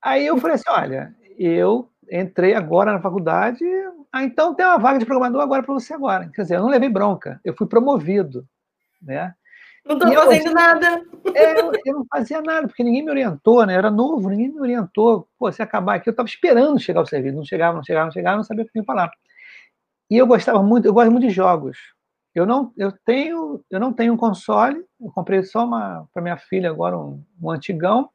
Aí 0.01 0.27
eu 0.27 0.39
falei 0.39 0.55
assim, 0.55 0.65
olha, 0.69 1.15
eu 1.39 1.91
entrei 2.11 2.55
agora 2.55 2.93
na 2.93 3.01
faculdade, 3.01 3.65
ah, 4.13 4.23
então 4.23 4.55
tem 4.55 4.65
uma 4.65 4.79
vaga 4.79 4.99
de 4.99 5.07
programador 5.07 5.41
agora 5.41 5.63
para 5.63 5.75
você 5.75 5.95
agora. 5.95 6.31
Quer 6.35 6.43
dizer, 6.43 6.57
eu 6.57 6.63
não 6.63 6.69
levei 6.69 6.89
bronca, 6.89 7.41
eu 7.45 7.55
fui 7.55 7.67
promovido, 7.67 8.47
né? 9.03 9.35
Não 9.85 9.97
estou 9.97 10.15
fazendo 10.15 10.47
eu, 10.47 10.55
nada. 10.55 11.05
É, 11.35 11.61
eu, 11.61 11.73
eu, 11.85 11.95
não 11.95 12.07
fazia 12.07 12.41
nada, 12.41 12.67
porque 12.67 12.83
ninguém 12.83 13.05
me 13.05 13.11
orientou, 13.11 13.67
né? 13.67 13.75
Eu 13.75 13.79
era 13.79 13.91
novo, 13.91 14.31
ninguém 14.31 14.49
me 14.49 14.61
orientou. 14.61 15.29
Pô, 15.39 15.53
se 15.53 15.63
acabar 15.63 15.97
aqui, 15.97 16.09
eu 16.09 16.13
estava 16.13 16.27
esperando 16.27 16.81
chegar 16.81 17.03
o 17.03 17.07
serviço. 17.07 17.37
Não 17.37 17.45
chegava, 17.45 17.77
não 17.77 17.85
chegava, 17.85 18.07
não 18.07 18.13
chegava, 18.13 18.37
não 18.39 18.45
sabia 18.45 18.65
o 18.65 18.69
que 18.69 18.79
ia 18.79 18.85
falar. 18.85 19.11
E 20.11 20.17
eu 20.17 20.27
gostava 20.27 20.63
muito, 20.63 20.87
eu 20.87 20.95
gosto 20.95 21.11
muito 21.11 21.27
de 21.27 21.33
jogos. 21.33 21.77
Eu 22.35 22.47
não, 22.47 22.73
eu 22.77 22.93
tenho, 23.05 23.63
eu 23.71 23.79
não 23.79 23.93
tenho 23.93 24.15
um 24.15 24.17
console. 24.17 24.83
Eu 25.01 25.11
comprei 25.13 25.43
só 25.43 25.65
uma 25.65 26.09
para 26.15 26.23
minha 26.23 26.37
filha 26.37 26.71
agora 26.71 26.99
um, 26.99 27.23
um 27.41 27.51
antigão. 27.51 28.09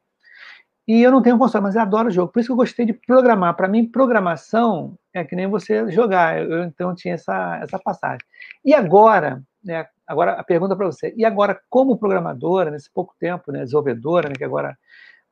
E 0.90 1.04
eu 1.04 1.12
não 1.12 1.22
tenho 1.22 1.38
console, 1.38 1.62
mas 1.62 1.76
eu 1.76 1.82
adoro 1.82 2.08
o 2.08 2.10
jogo. 2.10 2.32
Por 2.32 2.40
isso 2.40 2.48
que 2.48 2.52
eu 2.52 2.56
gostei 2.56 2.84
de 2.84 2.92
programar. 2.92 3.54
Para 3.54 3.68
mim, 3.68 3.86
programação 3.86 4.98
é 5.14 5.22
que 5.22 5.36
nem 5.36 5.46
você 5.46 5.88
jogar. 5.88 6.42
Eu, 6.42 6.64
então 6.64 6.92
tinha 6.96 7.14
essa 7.14 7.60
essa 7.62 7.78
passagem. 7.78 8.18
E 8.64 8.74
agora, 8.74 9.40
né? 9.62 9.86
Agora 10.04 10.32
a 10.32 10.42
pergunta 10.42 10.74
para 10.74 10.86
você. 10.86 11.14
E 11.16 11.24
agora, 11.24 11.60
como 11.70 11.96
programadora 11.96 12.72
nesse 12.72 12.90
pouco 12.92 13.14
tempo, 13.20 13.52
né? 13.52 13.60
Desenvolvedora, 13.60 14.28
né? 14.28 14.34
Que 14.36 14.42
agora 14.42 14.76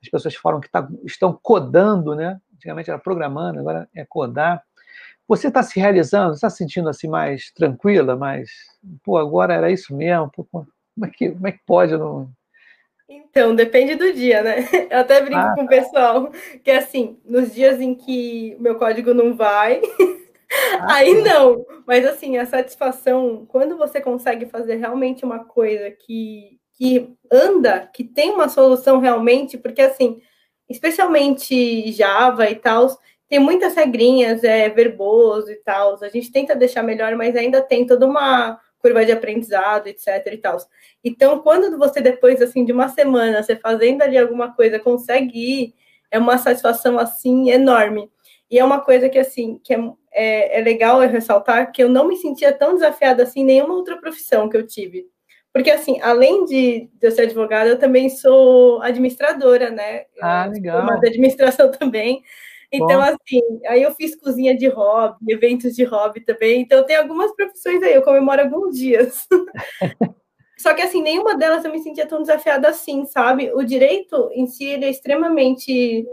as 0.00 0.08
pessoas 0.08 0.36
falam 0.36 0.60
que 0.60 0.70
tá, 0.70 0.88
estão 1.04 1.36
codando, 1.42 2.14
né? 2.14 2.40
Antigamente 2.54 2.88
era 2.88 2.98
programando, 3.00 3.58
agora 3.58 3.88
é 3.96 4.04
codar. 4.04 4.62
Você 5.26 5.48
está 5.48 5.64
se 5.64 5.80
realizando, 5.80 6.34
está 6.34 6.48
se 6.48 6.58
sentindo 6.58 6.88
assim 6.88 7.08
mais 7.08 7.50
tranquila, 7.50 8.14
mais, 8.14 8.48
pô, 9.02 9.18
agora 9.18 9.54
era 9.54 9.72
isso 9.72 9.92
mesmo, 9.92 10.30
pô, 10.30 10.46
como, 10.52 10.68
é 11.04 11.10
que, 11.10 11.30
como 11.32 11.48
é 11.48 11.52
que 11.52 11.60
pode 11.66 11.96
não... 11.96 12.30
Então, 13.08 13.54
depende 13.54 13.94
do 13.94 14.12
dia, 14.12 14.42
né? 14.42 14.68
Eu 14.90 14.98
até 14.98 15.20
brinco 15.22 15.40
ah, 15.40 15.54
com 15.54 15.62
o 15.62 15.64
tá. 15.64 15.70
pessoal 15.70 16.30
que, 16.62 16.70
assim, 16.70 17.18
nos 17.24 17.54
dias 17.54 17.80
em 17.80 17.94
que 17.94 18.54
meu 18.60 18.76
código 18.76 19.14
não 19.14 19.34
vai, 19.34 19.80
ah, 20.80 20.94
aí 20.94 21.22
não. 21.22 21.64
Mas, 21.86 22.04
assim, 22.04 22.36
a 22.36 22.44
satisfação, 22.44 23.46
quando 23.48 23.78
você 23.78 23.98
consegue 24.00 24.44
fazer 24.44 24.76
realmente 24.76 25.24
uma 25.24 25.42
coisa 25.42 25.90
que, 25.90 26.58
que 26.74 27.14
anda, 27.32 27.88
que 27.94 28.04
tem 28.04 28.30
uma 28.30 28.48
solução 28.48 28.98
realmente, 28.98 29.56
porque, 29.56 29.80
assim, 29.80 30.20
especialmente 30.68 31.90
Java 31.92 32.50
e 32.50 32.56
tal, 32.56 32.88
tem 33.26 33.38
muitas 33.38 33.74
regrinhas, 33.74 34.44
é 34.44 34.68
verboso 34.68 35.50
e 35.50 35.56
tal. 35.56 35.98
A 36.02 36.08
gente 36.08 36.30
tenta 36.30 36.54
deixar 36.54 36.82
melhor, 36.82 37.14
mas 37.16 37.34
ainda 37.36 37.62
tem 37.62 37.86
toda 37.86 38.06
uma 38.06 38.60
curva 38.88 39.04
de 39.04 39.12
aprendizado, 39.12 39.86
etc 39.86 40.26
e 40.32 40.36
tal. 40.38 40.56
Então, 41.04 41.40
quando 41.40 41.76
você 41.78 42.00
depois 42.00 42.40
assim 42.40 42.64
de 42.64 42.72
uma 42.72 42.88
semana, 42.88 43.42
você 43.42 43.54
fazendo 43.54 44.02
ali 44.02 44.16
alguma 44.16 44.54
coisa, 44.54 44.78
consegue 44.78 45.38
ir, 45.38 45.74
é 46.10 46.18
uma 46.18 46.38
satisfação 46.38 46.98
assim 46.98 47.50
enorme. 47.50 48.10
E 48.50 48.58
é 48.58 48.64
uma 48.64 48.80
coisa 48.80 49.08
que 49.08 49.18
assim, 49.18 49.60
que 49.62 49.74
é, 49.74 49.78
é, 50.12 50.58
é 50.58 50.62
legal 50.62 51.00
ressaltar 51.00 51.70
que 51.70 51.82
eu 51.82 51.88
não 51.88 52.08
me 52.08 52.16
sentia 52.16 52.52
tão 52.52 52.74
desafiada 52.74 53.22
assim 53.22 53.40
em 53.40 53.44
nenhuma 53.44 53.74
outra 53.74 53.98
profissão 53.98 54.48
que 54.48 54.56
eu 54.56 54.66
tive. 54.66 55.06
Porque, 55.52 55.70
assim, 55.70 56.00
além 56.00 56.44
de, 56.44 56.90
de 56.92 57.06
eu 57.06 57.10
ser 57.10 57.22
advogada, 57.22 57.70
eu 57.70 57.78
também 57.78 58.08
sou 58.10 58.80
administradora, 58.82 59.70
né? 59.70 60.04
Ah, 60.20 60.46
legal. 60.46 60.82
Uma 60.82 60.94
administração 60.94 61.70
também. 61.72 62.22
Então, 62.70 62.88
Bom. 62.88 63.00
assim, 63.00 63.40
aí 63.66 63.82
eu 63.82 63.94
fiz 63.94 64.14
cozinha 64.14 64.56
de 64.56 64.68
hobby, 64.68 65.32
eventos 65.32 65.74
de 65.74 65.84
hobby 65.84 66.20
também. 66.20 66.60
Então, 66.60 66.84
tem 66.84 66.96
algumas 66.96 67.34
profissões 67.34 67.82
aí, 67.82 67.94
eu 67.94 68.02
comemoro 68.02 68.42
alguns 68.42 68.76
dias. 68.76 69.26
Só 70.58 70.74
que, 70.74 70.82
assim, 70.82 71.00
nenhuma 71.00 71.36
delas 71.36 71.64
eu 71.64 71.72
me 71.72 71.78
sentia 71.78 72.06
tão 72.06 72.20
desafiada 72.20 72.68
assim, 72.68 73.06
sabe? 73.06 73.52
O 73.54 73.62
direito 73.62 74.28
em 74.32 74.46
si, 74.46 74.64
ele 74.64 74.84
é 74.84 74.90
extremamente. 74.90 76.04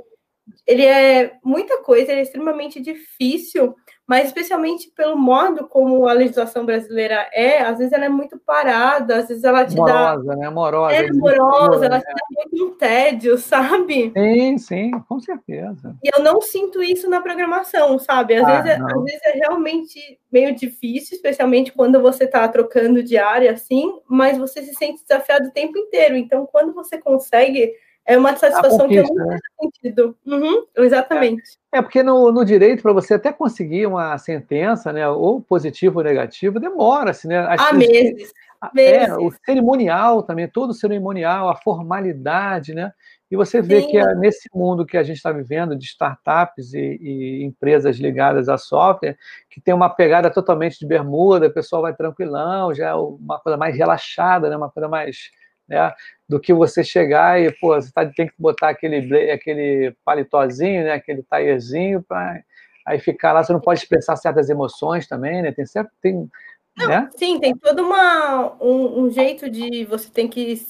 Ele 0.67 0.85
é 0.85 1.37
muita 1.43 1.81
coisa, 1.81 2.11
ele 2.11 2.19
é 2.21 2.23
extremamente 2.23 2.79
difícil 2.79 3.75
mas 4.07 4.27
especialmente 4.27 4.91
pelo 4.95 5.17
modo 5.17 5.67
como 5.67 6.07
a 6.07 6.13
legislação 6.13 6.65
brasileira 6.65 7.27
é, 7.33 7.61
às 7.61 7.79
vezes 7.79 7.91
ela 7.91 8.05
é 8.05 8.09
muito 8.09 8.37
parada, 8.37 9.17
às 9.17 9.27
vezes 9.27 9.43
ela 9.43 9.65
te 9.65 9.73
amorosa, 9.73 10.23
dá... 10.23 10.35
Né? 10.35 10.47
Amorosa, 10.47 10.95
é 10.95 11.09
amorosa, 11.09 11.85
ela 11.85 11.99
te 11.99 12.05
dá 12.05 12.25
muito 12.35 12.65
um 12.65 12.77
tédio, 12.77 13.37
sabe? 13.39 14.11
Sim, 14.15 14.57
sim, 14.57 14.91
com 15.09 15.19
certeza. 15.19 15.95
E 16.03 16.09
eu 16.15 16.23
não 16.23 16.39
sinto 16.39 16.83
isso 16.83 17.09
na 17.09 17.19
programação, 17.19 17.97
sabe? 17.97 18.35
Às, 18.35 18.45
ah, 18.45 18.61
vezes, 18.61 18.79
é, 18.79 18.83
às 18.83 19.03
vezes 19.03 19.21
é 19.23 19.31
realmente 19.39 20.19
meio 20.31 20.53
difícil, 20.53 21.15
especialmente 21.15 21.71
quando 21.71 22.01
você 22.01 22.25
está 22.25 22.47
trocando 22.47 23.01
de 23.01 23.17
área 23.17 23.51
assim, 23.51 23.99
mas 24.07 24.37
você 24.37 24.61
se 24.61 24.75
sente 24.75 25.01
desafiado 25.01 25.47
o 25.47 25.51
tempo 25.51 25.77
inteiro. 25.77 26.15
Então, 26.15 26.45
quando 26.45 26.73
você 26.73 26.97
consegue 26.97 27.73
é 28.05 28.17
uma 28.17 28.35
satisfação 28.35 28.87
que 28.87 28.95
eu 28.95 29.03
não 29.03 29.25
né? 29.25 29.39
sentido. 29.59 30.15
Uhum, 30.25 30.65
exatamente. 30.77 31.41
É, 31.73 31.79
é, 31.79 31.81
porque 31.81 32.03
no, 32.03 32.31
no 32.31 32.45
direito, 32.45 32.83
para 32.83 32.93
você 32.93 33.15
até 33.15 33.33
conseguir 33.33 33.87
uma 33.87 34.17
sentença, 34.17 34.93
né, 34.93 35.07
ou 35.09 35.41
positivo 35.41 35.99
ou 35.99 36.05
negativo, 36.05 36.59
demora-se, 36.59 37.27
né? 37.27 37.39
Há 37.57 37.73
meses. 37.73 38.31
É, 38.77 39.13
o 39.15 39.31
cerimonial 39.45 40.23
também, 40.23 40.47
todo 40.47 40.69
o 40.71 40.73
cerimonial, 40.73 41.49
a 41.49 41.55
formalidade, 41.55 42.73
né? 42.73 42.91
E 43.29 43.35
você 43.35 43.61
vê 43.61 43.81
Sim. 43.81 43.87
que 43.89 43.97
é 43.97 44.15
nesse 44.15 44.49
mundo 44.53 44.85
que 44.85 44.97
a 44.97 45.03
gente 45.03 45.17
está 45.17 45.31
vivendo, 45.31 45.75
de 45.75 45.85
startups 45.85 46.73
e, 46.73 46.97
e, 47.01 47.43
empresas 47.43 47.97
ligadas 47.97 48.47
a 48.47 48.57
software, 48.57 49.17
que 49.49 49.59
tem 49.59 49.73
uma 49.73 49.89
pegada 49.89 50.29
totalmente 50.29 50.79
de 50.79 50.85
bermuda, 50.85 51.47
o 51.47 51.53
pessoal 51.53 51.81
vai 51.81 51.93
tranquilão, 51.93 52.73
já 52.73 52.89
é 52.89 52.93
uma 52.93 53.39
coisa 53.39 53.57
mais 53.57 53.75
relaxada, 53.75 54.49
né? 54.49 54.55
uma 54.55 54.69
coisa 54.69 54.87
mais 54.87 55.31
né? 55.67 55.93
Do 56.27 56.39
que 56.39 56.53
você 56.53 56.83
chegar 56.83 57.41
e, 57.41 57.51
pô, 57.51 57.75
você 57.75 57.91
tá, 57.91 58.05
tem 58.05 58.27
que 58.27 58.33
botar 58.37 58.69
aquele, 58.69 59.31
aquele 59.31 59.95
paletózinho, 60.03 60.83
né? 60.83 60.93
Aquele 60.93 61.23
taierzinho 61.23 62.03
para 62.03 62.41
aí 62.85 62.99
ficar 62.99 63.33
lá, 63.33 63.43
você 63.43 63.51
não 63.51 63.59
pode 63.59 63.79
expressar 63.79 64.15
certas 64.15 64.49
emoções 64.49 65.07
também, 65.07 65.41
né? 65.41 65.51
Tem 65.51 65.65
certo, 65.65 65.89
tem, 66.01 66.29
não, 66.77 66.87
né? 66.87 67.09
Sim, 67.15 67.39
tem 67.39 67.55
todo 67.55 67.81
uma, 67.81 68.55
um, 68.61 69.03
um 69.03 69.11
jeito 69.11 69.49
de 69.49 69.85
você 69.85 70.09
tem 70.09 70.27
que 70.27 70.61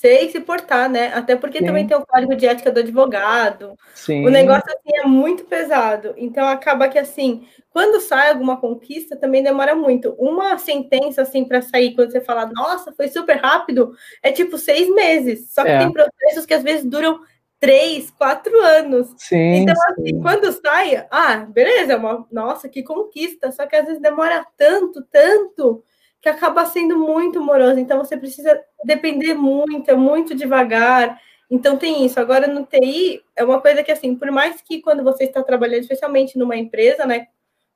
ser 0.00 0.24
e 0.24 0.30
se 0.30 0.40
portar, 0.40 0.88
né? 0.88 1.12
Até 1.14 1.36
porque 1.36 1.58
Sim. 1.58 1.66
também 1.66 1.86
tem 1.86 1.94
o 1.94 2.06
código 2.06 2.34
de 2.34 2.46
ética 2.46 2.72
do 2.72 2.80
advogado. 2.80 3.76
Sim. 3.94 4.26
O 4.26 4.30
negócio 4.30 4.64
assim 4.66 4.96
é 4.96 5.04
muito 5.04 5.44
pesado. 5.44 6.14
Então 6.16 6.48
acaba 6.48 6.88
que 6.88 6.98
assim, 6.98 7.46
quando 7.68 8.00
sai 8.00 8.30
alguma 8.30 8.58
conquista, 8.58 9.14
também 9.14 9.42
demora 9.42 9.74
muito. 9.74 10.14
Uma 10.18 10.56
sentença 10.56 11.20
assim 11.20 11.44
para 11.44 11.60
sair, 11.60 11.94
quando 11.94 12.12
você 12.12 12.20
fala, 12.20 12.50
nossa, 12.50 12.92
foi 12.92 13.08
super 13.08 13.36
rápido, 13.36 13.92
é 14.22 14.32
tipo 14.32 14.56
seis 14.56 14.88
meses. 14.88 15.52
Só 15.52 15.62
que 15.62 15.70
é. 15.70 15.78
tem 15.80 15.92
processos 15.92 16.46
que 16.46 16.54
às 16.54 16.62
vezes 16.62 16.86
duram 16.86 17.20
três, 17.60 18.10
quatro 18.10 18.58
anos. 18.58 19.12
Sim, 19.18 19.56
então, 19.56 19.74
assim, 19.90 20.06
sim. 20.06 20.22
quando 20.22 20.50
sai, 20.50 21.06
ah, 21.10 21.46
beleza, 21.46 21.92
é 21.92 21.96
uma, 21.96 22.26
nossa, 22.32 22.70
que 22.70 22.82
conquista. 22.82 23.52
Só 23.52 23.66
que 23.66 23.76
às 23.76 23.84
vezes 23.84 24.00
demora 24.00 24.46
tanto, 24.56 25.04
tanto 25.12 25.84
que 26.20 26.28
acaba 26.28 26.66
sendo 26.66 26.98
muito 26.98 27.40
moroso. 27.40 27.78
Então 27.78 27.98
você 27.98 28.16
precisa 28.16 28.60
depender 28.84 29.34
muito, 29.34 29.90
é 29.90 29.94
muito 29.94 30.34
devagar. 30.34 31.20
Então 31.50 31.76
tem 31.76 32.04
isso. 32.04 32.20
Agora 32.20 32.46
no 32.46 32.64
TI 32.66 33.22
é 33.34 33.42
uma 33.44 33.60
coisa 33.60 33.82
que 33.82 33.90
assim, 33.90 34.14
por 34.14 34.30
mais 34.30 34.60
que 34.60 34.80
quando 34.80 35.02
você 35.02 35.24
está 35.24 35.42
trabalhando, 35.42 35.82
especialmente 35.82 36.38
numa 36.38 36.56
empresa, 36.56 37.06
né, 37.06 37.28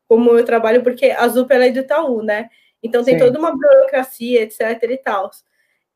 como 0.07 0.30
eu 0.30 0.45
trabalho, 0.45 0.82
porque 0.82 1.07
a 1.11 1.26
ZUP 1.28 1.51
é 1.53 1.70
do 1.70 1.80
Itaú, 1.80 2.22
né? 2.22 2.51
Então 2.82 3.03
tem 3.03 3.18
Sim. 3.18 3.24
toda 3.24 3.38
uma 3.38 3.51
burocracia, 3.51 4.42
etc 4.42 4.61
e 4.82 4.99
tal. 4.99 5.30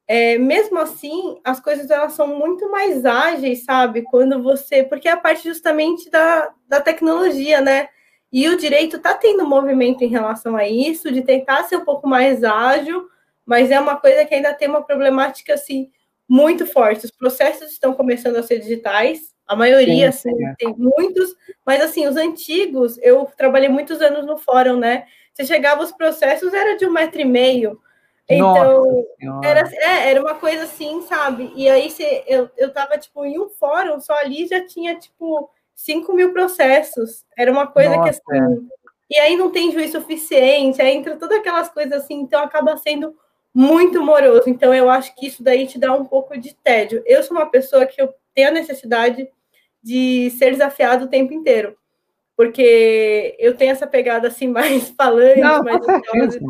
É, 0.07 0.39
mesmo 0.39 0.79
assim, 0.79 1.39
as 1.45 1.61
coisas 1.61 1.91
elas 1.91 2.15
são 2.15 2.27
muito 2.29 2.71
mais 2.71 3.05
ágeis, 3.05 3.65
sabe? 3.65 4.01
Quando 4.03 4.43
você, 4.43 4.83
porque 4.83 5.07
é 5.07 5.13
a 5.13 5.19
parte 5.19 5.47
justamente 5.47 6.11
da, 6.11 6.51
da 6.67 6.81
tecnologia, 6.81 7.61
né? 7.61 7.91
E 8.33 8.49
o 8.49 8.57
direito 8.57 8.97
está 8.97 9.15
tendo 9.15 9.47
movimento 9.47 10.03
em 10.03 10.09
relação 10.09 10.57
a 10.57 10.69
isso, 10.69 11.11
de 11.11 11.23
tentar 11.23 11.65
ser 11.65 11.77
um 11.77 11.85
pouco 11.85 12.07
mais 12.07 12.45
ágil, 12.45 13.09
mas 13.45 13.71
é 13.71 13.81
uma 13.81 13.97
coisa 13.97 14.25
que 14.25 14.35
ainda 14.35 14.53
tem 14.53 14.69
uma 14.69 14.83
problemática 14.83 15.55
assim 15.55 15.91
muito 16.29 16.67
forte. 16.67 17.07
Os 17.07 17.11
processos 17.11 17.73
estão 17.73 17.95
começando 17.95 18.37
a 18.37 18.43
ser 18.43 18.59
digitais, 18.59 19.35
a 19.47 19.57
maioria, 19.57 20.13
sim, 20.13 20.31
assim, 20.31 20.45
é. 20.45 20.55
tem 20.59 20.75
muitos, 20.77 21.35
mas 21.65 21.81
assim, 21.81 22.07
os 22.07 22.17
antigos, 22.17 22.99
eu 22.99 23.27
trabalhei 23.35 23.71
muitos 23.71 24.03
anos 24.03 24.27
no 24.27 24.37
fórum, 24.37 24.77
né? 24.79 25.07
Você 25.33 25.47
chegava, 25.47 25.83
os 25.83 25.93
processos 25.93 26.53
era 26.53 26.77
de 26.77 26.85
um 26.85 26.93
metro 26.93 27.21
e 27.21 27.25
meio. 27.25 27.81
Então, 28.29 29.07
era, 29.43 29.67
é, 29.73 30.11
era 30.11 30.21
uma 30.21 30.35
coisa 30.35 30.65
assim, 30.65 31.01
sabe? 31.03 31.51
E 31.57 31.67
aí 31.67 31.89
você, 31.91 32.25
eu, 32.27 32.51
eu 32.59 32.71
tava, 32.71 32.99
tipo, 32.99 33.25
em 33.25 33.41
um 33.41 33.49
fórum, 33.49 33.99
só 34.01 34.13
ali 34.19 34.47
já 34.47 34.67
tinha, 34.67 34.95
tipo, 34.97 35.49
5 35.79 36.13
mil 36.13 36.33
processos. 36.33 37.25
Era 37.37 37.53
uma 37.53 37.67
coisa 37.67 37.91
Nossa, 37.91 38.03
que 38.03 38.09
assim. 38.11 38.65
É. 39.11 39.17
E 39.17 39.19
aí 39.21 39.37
não 39.37 39.51
tem 39.51 39.71
juiz 39.71 39.93
suficiente, 39.93 40.83
aí 40.83 40.95
entra 40.95 41.17
todas 41.17 41.39
aquelas 41.39 41.71
coisas 41.71 41.93
assim, 42.03 42.17
então 42.17 42.43
acaba 42.43 42.77
sendo 42.77 43.15
muito 43.55 44.03
moroso. 44.03 44.43
Então 44.49 44.75
eu 44.75 44.91
acho 44.91 45.15
que 45.15 45.27
isso 45.27 45.43
daí 45.43 45.67
te 45.67 45.79
dá 45.79 45.95
um 45.95 46.05
pouco 46.05 46.37
de 46.37 46.55
tédio. 46.55 47.03
Eu 47.07 47.23
sou 47.23 47.37
uma 47.37 47.47
pessoa 47.47 47.87
que 47.87 48.03
eu 48.03 48.13
tenho 48.35 48.49
a 48.49 48.53
necessidade 48.53 49.31
de 49.83 50.31
ser 50.33 50.51
desafiado 50.51 51.07
o 51.07 51.09
tempo 51.09 51.33
inteiro 51.33 51.77
porque 52.39 53.35
eu 53.37 53.57
tenho 53.57 53.73
essa 53.73 53.85
pegada 53.85 54.29
assim 54.29 54.47
mais 54.53 54.91
falante, 54.91 55.41
não, 55.41 55.61
mais 55.65 55.85
certíssimo, 55.85 56.49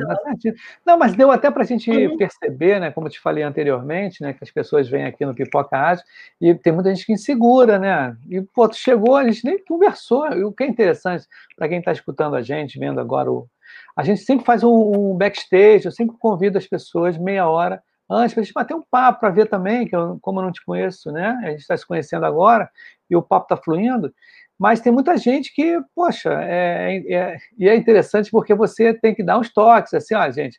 Não, 0.85 0.99
mas 0.99 1.17
deu 1.17 1.31
até 1.31 1.51
para 1.51 1.63
a 1.63 1.67
gente 1.67 1.91
uhum. 1.91 2.19
perceber, 2.19 2.79
né, 2.79 2.91
como 2.91 3.07
eu 3.07 3.11
te 3.11 3.19
falei 3.19 3.43
anteriormente, 3.43 4.23
né, 4.23 4.35
que 4.35 4.45
as 4.45 4.51
pessoas 4.51 4.87
vêm 4.87 5.07
aqui 5.07 5.25
no 5.25 5.35
Pipoca 5.35 5.75
Rádio 5.75 6.05
e 6.39 6.55
tem 6.55 6.75
muita 6.75 6.95
gente 6.95 7.07
que 7.07 7.13
insegura, 7.15 7.79
né? 7.79 8.15
E 8.29 8.43
pô, 8.43 8.71
chegou, 8.71 9.17
a 9.17 9.25
gente 9.25 9.43
nem 9.47 9.65
conversou. 9.65 10.31
E 10.35 10.45
o 10.45 10.53
que 10.53 10.65
é 10.65 10.67
interessante 10.67 11.27
para 11.57 11.67
quem 11.67 11.79
está 11.79 11.91
escutando 11.91 12.37
a 12.37 12.43
gente, 12.43 12.79
vendo 12.79 13.01
agora 13.01 13.33
o 13.33 13.49
a 13.97 14.05
gente 14.05 14.21
sempre 14.21 14.45
faz 14.45 14.63
um, 14.63 14.71
um 14.71 15.17
backstage, 15.17 15.87
eu 15.87 15.93
sempre 15.93 16.17
convido 16.19 16.57
as 16.57 16.67
pessoas 16.67 17.19
meia 17.19 17.49
hora 17.49 17.83
antes 18.11 18.33
para 18.33 18.41
a 18.43 18.45
gente 18.45 18.55
bater 18.55 18.75
um 18.75 18.83
papo 18.83 19.21
para 19.21 19.31
ver 19.31 19.47
também, 19.47 19.87
que 19.87 19.95
eu, 19.95 20.19
como 20.21 20.41
eu 20.41 20.45
não 20.45 20.53
te 20.53 20.65
conheço, 20.65 21.11
né? 21.11 21.39
A 21.43 21.51
gente 21.51 21.61
está 21.61 21.77
se 21.77 21.87
conhecendo 21.87 22.25
agora 22.25 22.71
e 23.11 23.17
o 23.17 23.23
papo 23.23 23.47
está 23.47 23.57
fluindo. 23.57 24.13
Mas 24.59 24.81
tem 24.81 24.93
muita 24.93 25.17
gente 25.17 25.55
que, 25.55 25.79
poxa, 25.95 26.31
é, 26.43 26.97
é, 27.09 27.37
e 27.57 27.69
é 27.69 27.77
interessante 27.77 28.31
porque 28.31 28.55
você 28.55 28.93
tem 28.93 29.15
que 29.15 29.23
dar 29.23 29.39
uns 29.39 29.53
toques, 29.53 29.95
assim, 29.95 30.15
ó, 30.17 30.29
gente, 30.31 30.59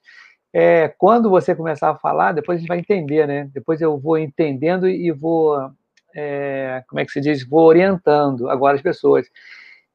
é, 0.54 0.88
quando 0.98 1.30
você 1.30 1.54
começar 1.54 1.90
a 1.92 1.96
falar, 1.96 2.32
depois 2.32 2.58
a 2.58 2.60
gente 2.60 2.68
vai 2.70 2.80
entender, 2.80 3.28
né? 3.28 3.50
Depois 3.54 3.82
eu 3.82 4.00
vou 4.00 4.18
entendendo 4.18 4.88
e 4.88 5.12
vou, 5.12 5.70
é, 6.16 6.84
como 6.88 7.00
é 7.00 7.06
que 7.06 7.12
se 7.12 7.22
diz, 7.22 7.48
vou 7.48 7.66
orientando 7.66 8.50
agora 8.50 8.76
as 8.76 8.82
pessoas. 8.82 9.28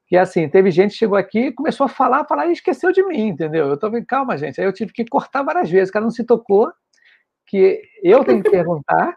Que 0.07 0.17
assim, 0.17 0.49
teve 0.49 0.71
gente 0.71 0.93
que 0.93 0.99
chegou 0.99 1.17
aqui 1.17 1.51
começou 1.53 1.87
a 1.87 1.89
falar, 1.89 2.27
falar 2.27 2.47
e 2.47 2.53
esqueceu 2.53 2.93
de 2.93 3.03
mim, 3.05 3.29
entendeu? 3.29 3.69
Eu 3.69 3.91
bem, 3.91 4.05
calma, 4.05 4.37
gente. 4.37 4.61
Aí 4.61 4.67
eu 4.67 4.73
tive 4.73 4.93
que 4.93 5.05
cortar 5.07 5.43
várias 5.43 5.71
vezes, 5.71 5.89
o 5.89 5.93
cara 5.93 6.05
não 6.05 6.11
se 6.11 6.25
tocou, 6.25 6.71
que 7.47 7.83
eu 8.03 8.23
tenho 8.25 8.43
que 8.43 8.51
perguntar, 8.51 9.17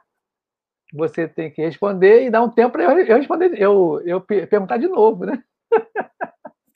você 0.93 1.27
tem 1.27 1.51
que 1.51 1.61
responder 1.61 2.23
e 2.23 2.29
dar 2.29 2.41
um 2.41 2.49
tempo 2.49 2.71
para 2.71 2.83
eu, 2.83 2.99
eu, 2.99 3.17
responder, 3.17 3.61
eu, 3.61 4.01
eu 4.05 4.21
perguntar 4.21 4.77
de 4.77 4.87
novo, 4.87 5.25
né? 5.25 5.43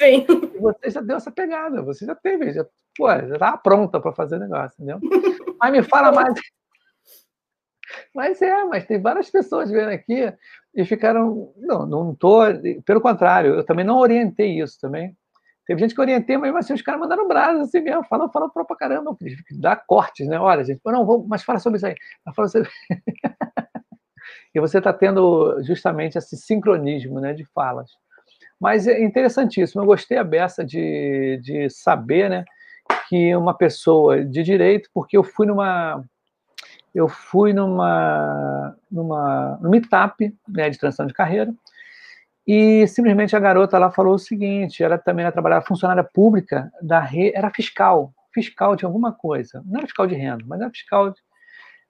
Sim. 0.01 0.26
E 0.55 0.59
você 0.59 0.89
já 0.89 1.01
deu 1.01 1.18
essa 1.18 1.32
pegada, 1.32 1.82
você 1.82 2.05
já 2.05 2.16
teve, 2.16 2.51
já, 2.51 2.66
pô, 2.97 3.07
já 3.07 3.34
estava 3.34 3.57
pronta 3.57 3.99
para 3.99 4.12
fazer 4.14 4.38
o 4.38 4.39
negócio, 4.39 4.76
entendeu? 4.82 4.99
Mas 5.59 5.72
me 5.72 5.84
fala 5.84 6.12
mais. 6.12 6.34
Mas 8.16 8.41
é, 8.41 8.64
mas 8.64 8.86
tem 8.86 9.01
várias 9.01 9.30
pessoas 9.30 9.70
vendo 9.70 9.89
aqui 9.89 10.34
e 10.74 10.86
ficaram. 10.86 11.53
Não, 11.57 11.86
não 11.86 12.12
estou. 12.14 12.41
Pelo 12.86 13.01
contrário, 13.01 13.55
eu 13.55 13.66
também 13.66 13.86
não 13.86 13.99
orientei 13.99 14.59
isso 14.59 14.80
também. 14.80 15.16
Teve 15.68 15.82
gente 15.82 15.93
que 15.93 16.01
orientei, 16.01 16.38
mas 16.38 16.53
assim, 16.55 16.74
os 16.74 16.82
caras 16.82 16.99
mandaram 16.99 17.28
braço 17.28 17.62
assim 17.62 17.82
mesmo, 17.82 18.03
falam, 18.05 18.30
falam 18.32 18.49
pra 18.49 18.76
caramba, 18.76 19.16
dá 19.51 19.76
cortes, 19.76 20.28
né? 20.28 20.39
Olha, 20.39 20.64
gente, 20.64 20.82
não, 20.84 21.05
vou, 21.05 21.26
mas 21.28 21.43
fala 21.43 21.59
sobre 21.59 21.78
isso 21.78 21.86
aí. 21.86 21.95
Fala 22.36 22.47
sobre... 22.47 22.70
e 24.54 24.60
você 24.60 24.78
está 24.80 24.91
tendo 24.91 25.62
justamente 25.64 26.18
esse 26.18 26.36
sincronismo 26.38 27.20
né, 27.20 27.34
de 27.34 27.45
falas. 27.45 27.91
Mas 28.60 28.88
é 28.88 29.02
interessantíssimo, 29.02 29.82
eu 29.82 29.86
gostei 29.88 30.18
a 30.18 30.24
beça 30.24 30.64
de, 30.64 31.39
de 31.41 31.70
saber 31.70 32.30
né, 32.30 32.45
que 33.10 33.36
uma 33.36 33.54
pessoa 33.54 34.24
de 34.24 34.43
direito, 34.43 34.89
porque 34.93 35.18
eu 35.18 35.24
fui 35.24 35.47
numa. 35.47 36.04
Eu 36.93 37.08
fui 37.08 37.54
numa, 37.54 38.76
numa, 38.91 39.58
numa 39.62 39.70
meetup 39.70 40.36
né, 40.47 40.70
de 40.70 40.78
transição 40.78 41.06
de 41.06 41.14
carreira, 41.14 41.54
E 42.45 42.86
simplesmente 42.88 43.36
a 43.36 43.39
garota 43.39 43.78
lá 43.78 43.89
falou 43.89 44.16
o 44.16 44.20
seguinte: 44.20 44.84
ela 44.84 44.97
também 44.97 45.24
era 45.24 45.32
trabalhava 45.32 45.66
funcionária 45.66 46.04
pública 46.04 46.72
da 46.82 46.99
rede, 46.99 47.36
era 47.36 47.49
fiscal, 47.49 48.14
fiscal 48.34 48.76
de 48.76 48.86
alguma 48.86 49.14
coisa. 49.14 49.64
Não 49.66 49.78
era 49.78 49.88
fiscal 49.88 50.06
de 50.06 50.16
renda, 50.16 50.43
mas 50.45 50.60
era 50.60 50.70
fiscal. 50.70 51.12
De, 51.12 51.20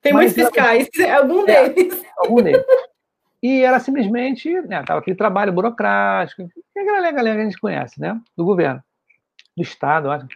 Tem 0.02 0.12
muitos 0.12 0.34
fiscais, 0.34 0.88
ela, 0.98 1.18
algum 1.22 1.48
é, 1.48 1.68
deles. 1.68 2.04
Algum 2.18 2.42
deles. 2.42 2.64
E 3.42 3.62
ela 3.62 3.80
simplesmente, 3.80 4.52
né, 4.62 4.80
estava 4.80 5.00
aquele 5.00 5.16
trabalho 5.16 5.52
burocrático, 5.52 6.48
aquela 6.76 7.10
galera 7.10 7.36
que 7.36 7.42
a 7.42 7.44
gente 7.44 7.60
conhece, 7.60 8.00
né, 8.00 8.20
do 8.36 8.44
governo, 8.44 8.82
do 9.56 9.62
Estado, 9.62 10.10
acho. 10.10 10.26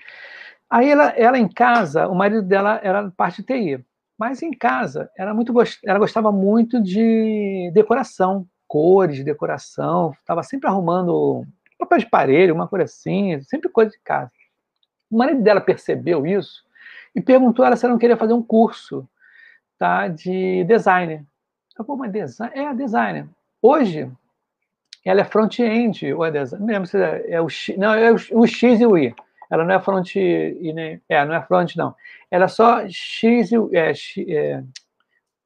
Aí 0.68 0.90
ela, 0.90 1.10
ela 1.10 1.38
em 1.38 1.48
casa, 1.48 2.08
o 2.08 2.14
marido 2.14 2.42
dela 2.42 2.80
era 2.82 3.10
parte 3.16 3.42
de 3.42 3.46
TI, 3.46 3.84
mas 4.18 4.42
em 4.42 4.50
casa 4.50 5.10
ela, 5.16 5.32
muito, 5.34 5.52
ela 5.84 5.98
gostava 5.98 6.32
muito 6.32 6.82
de 6.82 7.70
decoração, 7.72 8.46
cores, 8.66 9.22
decoração, 9.24 10.12
estava 10.20 10.42
sempre 10.42 10.68
arrumando 10.68 11.46
papel 11.78 11.98
de 11.98 12.06
parede, 12.06 12.52
uma 12.52 12.66
coisa 12.66 12.84
assim, 12.84 13.40
sempre 13.42 13.68
coisa 13.68 13.90
de 13.90 13.98
casa. 14.00 14.30
O 15.10 15.16
marido 15.16 15.42
dela 15.42 15.60
percebeu 15.60 16.26
isso 16.26 16.64
e 17.14 17.20
perguntou 17.20 17.64
a 17.64 17.68
ela 17.68 17.76
se 17.76 17.84
ela 17.84 17.92
não 17.92 17.98
queria 17.98 18.16
fazer 18.16 18.32
um 18.32 18.42
curso 18.42 19.08
tá, 19.78 20.08
de 20.08 20.64
designer. 20.64 21.24
Eu 21.78 21.84
falei, 21.84 22.00
mas 22.02 22.12
design? 22.12 22.58
É, 22.58 22.74
designer. 22.74 23.28
Hoje, 23.60 24.10
ela 25.04 25.20
é 25.20 25.24
front-end, 25.24 26.12
ou 26.12 26.24
é 26.24 26.30
design? 26.30 26.64
Não 26.64 26.72
lembro 26.72 26.88
se 26.88 27.02
é, 27.02 27.30
é 27.30 27.40
o 27.40 27.48
X, 27.48 27.76
não, 27.76 27.94
é 27.94 28.12
o, 28.12 28.16
o 28.32 28.46
X 28.46 28.80
e 28.80 28.86
o 28.86 28.96
Y. 28.96 29.14
Ela 29.50 29.64
não 29.64 29.74
é 29.74 29.80
front 29.80 30.16
e 30.16 30.72
nem. 30.74 31.00
É, 31.08 31.24
não 31.24 31.34
é 31.34 31.42
front, 31.42 31.76
não. 31.76 31.94
Ela 32.30 32.46
é 32.46 32.48
só 32.48 32.88
X 32.88 33.52
e 33.52 33.56
é, 33.72 33.92
é, 34.28 34.62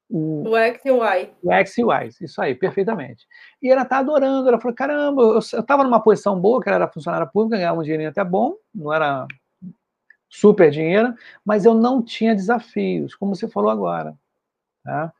o, 0.09 0.49
o 0.49 0.57
X 0.57 0.85
e 0.85 0.91
o 0.91 1.05
Y. 1.05 1.29
O 1.43 1.51
X 1.51 1.77
e 1.77 1.83
o 1.83 1.93
Y, 1.93 2.09
isso 2.21 2.41
aí, 2.41 2.55
perfeitamente. 2.55 3.27
E 3.61 3.69
ela 3.69 3.85
tá 3.85 3.99
adorando, 3.99 4.47
ela 4.47 4.59
falou: 4.59 4.75
caramba, 4.75 5.21
eu, 5.21 5.39
eu 5.53 5.63
tava 5.63 5.83
numa 5.83 6.01
posição 6.01 6.39
boa, 6.39 6.61
que 6.61 6.69
ela 6.69 6.77
era 6.77 6.87
funcionária 6.87 7.27
pública, 7.27 7.57
ganhava 7.57 7.79
um 7.79 7.83
dinheirinho 7.83 8.09
até 8.09 8.23
bom, 8.23 8.55
não 8.73 8.91
era 8.91 9.27
super 10.31 10.71
dinheiro, 10.71 11.13
mas 11.45 11.65
eu 11.65 11.73
não 11.73 12.01
tinha 12.01 12.33
desafios, 12.33 13.13
como 13.13 13.35
você 13.35 13.49
falou 13.49 13.69
agora. 13.69 14.15
Tá? 14.83 15.11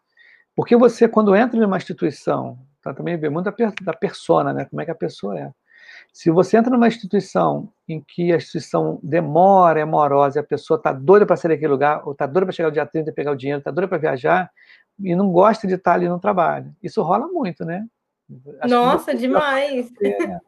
Porque 0.56 0.76
você, 0.78 1.08
quando 1.08 1.36
entra 1.36 1.60
em 1.60 1.66
uma 1.66 1.78
instituição, 1.78 2.58
tá, 2.82 2.94
também 2.94 3.18
vê 3.18 3.30
muito 3.30 3.52
da, 3.52 3.74
da 3.82 3.94
persona, 3.94 4.54
né? 4.54 4.66
como 4.66 4.82
é 4.82 4.86
que 4.86 4.92
a 4.92 4.96
pessoa 4.96 5.38
é. 5.38 5.52
Se 6.14 6.32
você 6.32 6.58
entra 6.58 6.72
numa 6.72 6.88
instituição 6.88 7.70
em 7.88 8.02
que 8.02 8.32
a 8.32 8.38
instituição 8.38 9.00
demora, 9.04 9.82
é 9.82 9.86
morosa, 9.86 10.40
e 10.40 10.42
a 10.42 10.44
pessoa 10.44 10.78
está 10.78 10.94
doida 10.94 11.26
para 11.26 11.36
sair 11.36 11.50
daquele 11.50 11.72
lugar, 11.72 12.02
ou 12.06 12.14
está 12.14 12.26
doida 12.26 12.46
para 12.46 12.54
chegar 12.54 12.70
o 12.70 12.72
dia 12.72 12.86
30 12.86 13.10
e 13.10 13.14
pegar 13.14 13.32
o 13.32 13.36
dinheiro, 13.36 13.60
está 13.60 13.72
doida 13.72 13.88
para 13.88 13.98
viajar, 13.98 14.50
e 15.00 15.16
não 15.16 15.32
gosta 15.32 15.68
de 15.68 15.76
estar 15.76 15.92
tá 15.92 15.96
ali 15.96 16.08
no 16.08 16.20
trabalho. 16.20 16.74
Isso 16.82 17.02
rola 17.02 17.28
muito, 17.28 17.66
né? 17.66 17.86
Acho 18.62 18.74
Nossa, 18.74 19.16
demais! 19.16 19.92
É. 20.02 20.40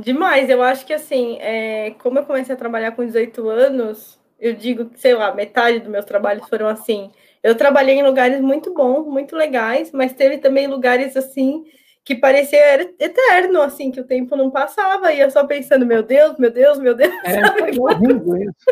demais. 0.00 0.48
Eu 0.48 0.62
acho 0.62 0.84
que, 0.86 0.92
assim, 0.92 1.38
é, 1.40 1.92
como 2.02 2.18
eu 2.18 2.26
comecei 2.26 2.54
a 2.54 2.58
trabalhar 2.58 2.92
com 2.92 3.04
18 3.04 3.48
anos, 3.48 4.18
eu 4.38 4.54
digo 4.54 4.86
que, 4.86 5.00
sei 5.00 5.14
lá, 5.14 5.34
metade 5.34 5.80
dos 5.80 5.88
meus 5.88 6.04
trabalhos 6.04 6.48
foram 6.48 6.66
assim. 6.66 7.10
Eu 7.42 7.54
trabalhei 7.54 7.98
em 7.98 8.02
lugares 8.02 8.40
muito 8.40 8.74
bons, 8.74 9.06
muito 9.06 9.36
legais, 9.36 9.92
mas 9.92 10.12
teve 10.12 10.38
também 10.38 10.66
lugares, 10.66 11.16
assim, 11.16 11.64
que 12.04 12.14
parecia 12.14 12.82
eterno, 12.98 13.62
assim, 13.62 13.90
que 13.90 14.00
o 14.00 14.06
tempo 14.06 14.36
não 14.36 14.50
passava, 14.50 15.12
e 15.12 15.20
eu 15.20 15.30
só 15.30 15.46
pensando, 15.46 15.86
meu 15.86 16.02
Deus, 16.02 16.38
meu 16.38 16.50
Deus, 16.50 16.78
meu 16.78 16.94
Deus. 16.94 17.12
É, 17.24 17.40
é 17.40 17.80
horrível 17.80 18.36
isso. 18.36 18.66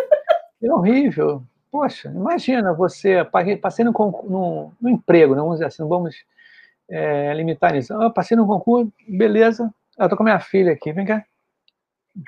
É 0.63 0.73
horrível. 0.73 1.43
Poxa, 1.71 2.09
imagina 2.09 2.73
você, 2.73 3.25
passei 3.61 3.85
no, 3.85 3.93
no, 3.93 4.73
no 4.81 4.89
emprego, 4.89 5.35
né, 5.35 5.41
vamos 5.41 5.57
dizer 5.57 5.67
assim, 5.67 5.83
não 5.83 5.89
vamos 5.89 6.17
é, 6.91 7.33
limitar 7.35 7.77
isso. 7.77 7.93
Eu 7.93 8.11
passei 8.11 8.37
no 8.37 8.47
concurso, 8.47 8.93
beleza. 9.07 9.73
Eu 9.99 10.09
tô 10.09 10.17
com 10.17 10.23
minha 10.23 10.39
filha 10.39 10.73
aqui, 10.73 10.93
vem 10.93 11.05
cá. 11.05 11.25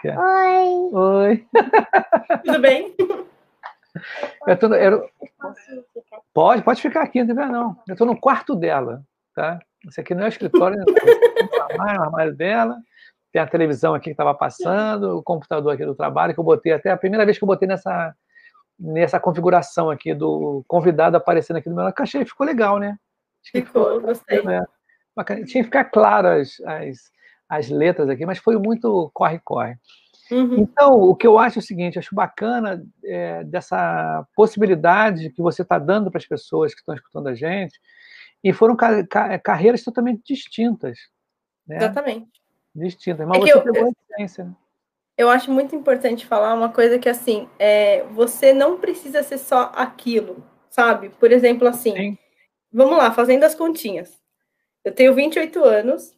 Oi. 0.05 0.91
Oi. 0.93 1.47
Tudo 2.45 2.59
bem? 2.59 2.95
Eu 4.47 4.57
tô, 4.57 4.75
eu, 4.75 5.09
pode, 6.35 6.62
pode 6.62 6.83
ficar 6.83 7.03
aqui, 7.03 7.23
não 7.23 7.37
tem 7.37 7.47
não. 7.47 7.77
Eu 7.87 7.93
estou 7.93 8.07
no 8.07 8.18
quarto 8.18 8.57
dela, 8.57 9.05
tá? 9.35 9.61
Esse 9.87 10.01
aqui 10.01 10.14
não 10.14 10.25
é 10.25 10.27
o 10.27 10.29
escritório, 10.29 10.79
né? 10.79 10.85
o 11.79 11.83
armário 11.83 12.35
dela. 12.35 12.77
Tem 13.33 13.41
a 13.41 13.47
televisão 13.47 13.95
aqui 13.95 14.07
que 14.07 14.11
estava 14.11 14.35
passando, 14.35 15.18
o 15.18 15.23
computador 15.23 15.73
aqui 15.73 15.87
do 15.87 15.95
trabalho, 15.95 16.35
que 16.35 16.41
eu 16.41 16.45
botei 16.45 16.73
até 16.73 16.91
a 16.91 16.97
primeira 16.97 17.25
vez 17.25 17.39
que 17.39 17.45
eu 17.45 17.49
botei 17.49 17.68
nessa, 17.68 18.14
nessa 18.77 19.21
configuração 19.21 19.91
aqui 19.91 20.12
do 20.12 20.64
convidado 20.66 21.16
aparecendo 21.16 21.59
aqui 21.59 21.68
no 21.68 21.77
meu 21.77 21.93
que 21.93 22.03
achei 22.03 22.25
ficou 22.25 22.45
legal, 22.45 22.79
né? 22.79 22.97
Ficou, 23.45 24.01
gostei. 24.01 24.39
É, 24.39 25.35
Tinha 25.45 25.62
que 25.62 25.64
ficar 25.64 25.85
claras 25.85 26.61
as, 26.66 26.99
as, 27.51 27.66
as 27.66 27.68
letras 27.68 28.09
aqui, 28.09 28.24
mas 28.24 28.38
foi 28.38 28.57
muito 28.57 29.11
corre-corre. 29.12 29.76
Uhum. 30.30 30.59
Então, 30.59 30.94
o 30.94 31.14
que 31.16 31.26
eu 31.26 31.38
acho 31.38 31.59
é 31.59 31.62
o 31.62 31.64
seguinte, 31.64 31.98
acho 31.98 32.14
bacana 32.14 32.84
é, 33.05 33.42
dessa 33.44 34.24
possibilidade 34.36 35.30
que 35.30 35.42
você 35.42 35.62
está 35.62 35.78
dando 35.78 36.11
para 36.11 36.18
as 36.18 36.26
pessoas 36.26 36.72
que 36.72 36.80
estão 36.80 36.94
escutando 36.94 37.28
a 37.28 37.34
gente, 37.34 37.80
e 38.42 38.53
foram 38.53 38.76
ca 38.76 39.05
ca 39.07 39.38
carreiras 39.38 39.82
totalmente 39.82 40.22
distintas. 40.24 40.98
Né? 41.66 41.76
Exatamente. 41.76 42.28
Distintas, 42.74 43.26
mas 43.26 43.38
é 43.38 43.40
você 43.40 43.53
eu, 43.53 43.62
pegou 43.62 43.88
a 43.88 44.14
essência. 44.14 44.44
Né? 44.44 44.55
Eu 45.18 45.28
acho 45.28 45.51
muito 45.51 45.74
importante 45.74 46.24
falar 46.24 46.55
uma 46.55 46.70
coisa 46.70 46.98
que, 46.98 47.09
assim, 47.09 47.48
é, 47.59 48.05
você 48.05 48.53
não 48.53 48.78
precisa 48.78 49.22
ser 49.22 49.36
só 49.36 49.72
aquilo, 49.74 50.42
sabe? 50.70 51.11
Por 51.11 51.30
exemplo, 51.30 51.68
assim, 51.68 51.94
Sim. 51.94 52.18
vamos 52.72 52.96
lá, 52.96 53.11
fazendo 53.12 53.44
as 53.44 53.55
continhas. 53.55 54.18
Eu 54.82 54.94
tenho 54.94 55.14
28 55.14 55.62
anos, 55.62 56.16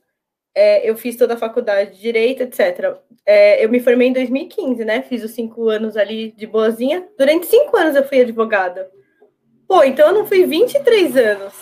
é, 0.55 0.89
eu 0.89 0.97
fiz 0.97 1.17
toda 1.17 1.35
a 1.35 1.39
faculdade 1.39 1.93
de 1.93 2.01
Direito, 2.01 2.43
etc. 2.43 2.97
É, 3.25 3.65
eu 3.65 3.69
me 3.69 3.81
formei 3.81 4.09
em 4.09 4.13
2015, 4.13 4.85
né? 4.85 5.03
Fiz 5.03 5.25
os 5.25 5.31
cinco 5.31 5.69
anos 5.69 5.97
ali 5.97 6.33
de 6.33 6.47
boazinha. 6.47 7.09
Durante 7.19 7.47
cinco 7.47 7.77
anos 7.77 7.97
eu 7.97 8.07
fui 8.07 8.21
advogada. 8.21 8.91
Pô, 9.67 9.83
então 9.83 10.09
eu 10.09 10.15
não 10.15 10.27
fui 10.27 10.45
23 10.45 11.17
anos. 11.17 11.55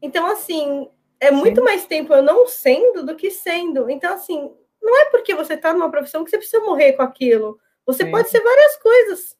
Então, 0.00 0.26
assim, 0.26 0.88
é 1.20 1.30
muito 1.30 1.60
Sim. 1.60 1.64
mais 1.64 1.84
tempo 1.86 2.14
eu 2.14 2.22
não 2.22 2.46
sendo 2.46 3.04
do 3.04 3.14
que 3.14 3.30
sendo. 3.30 3.90
Então, 3.90 4.14
assim, 4.14 4.50
não 4.80 4.96
é 4.98 5.06
porque 5.10 5.34
você 5.34 5.54
está 5.54 5.72
numa 5.72 5.90
profissão 5.90 6.24
que 6.24 6.30
você 6.30 6.38
precisa 6.38 6.62
morrer 6.64 6.94
com 6.94 7.02
aquilo. 7.02 7.58
Você 7.84 8.04
Sim. 8.04 8.10
pode 8.10 8.30
ser 8.30 8.40
várias 8.40 8.76
coisas. 8.76 9.36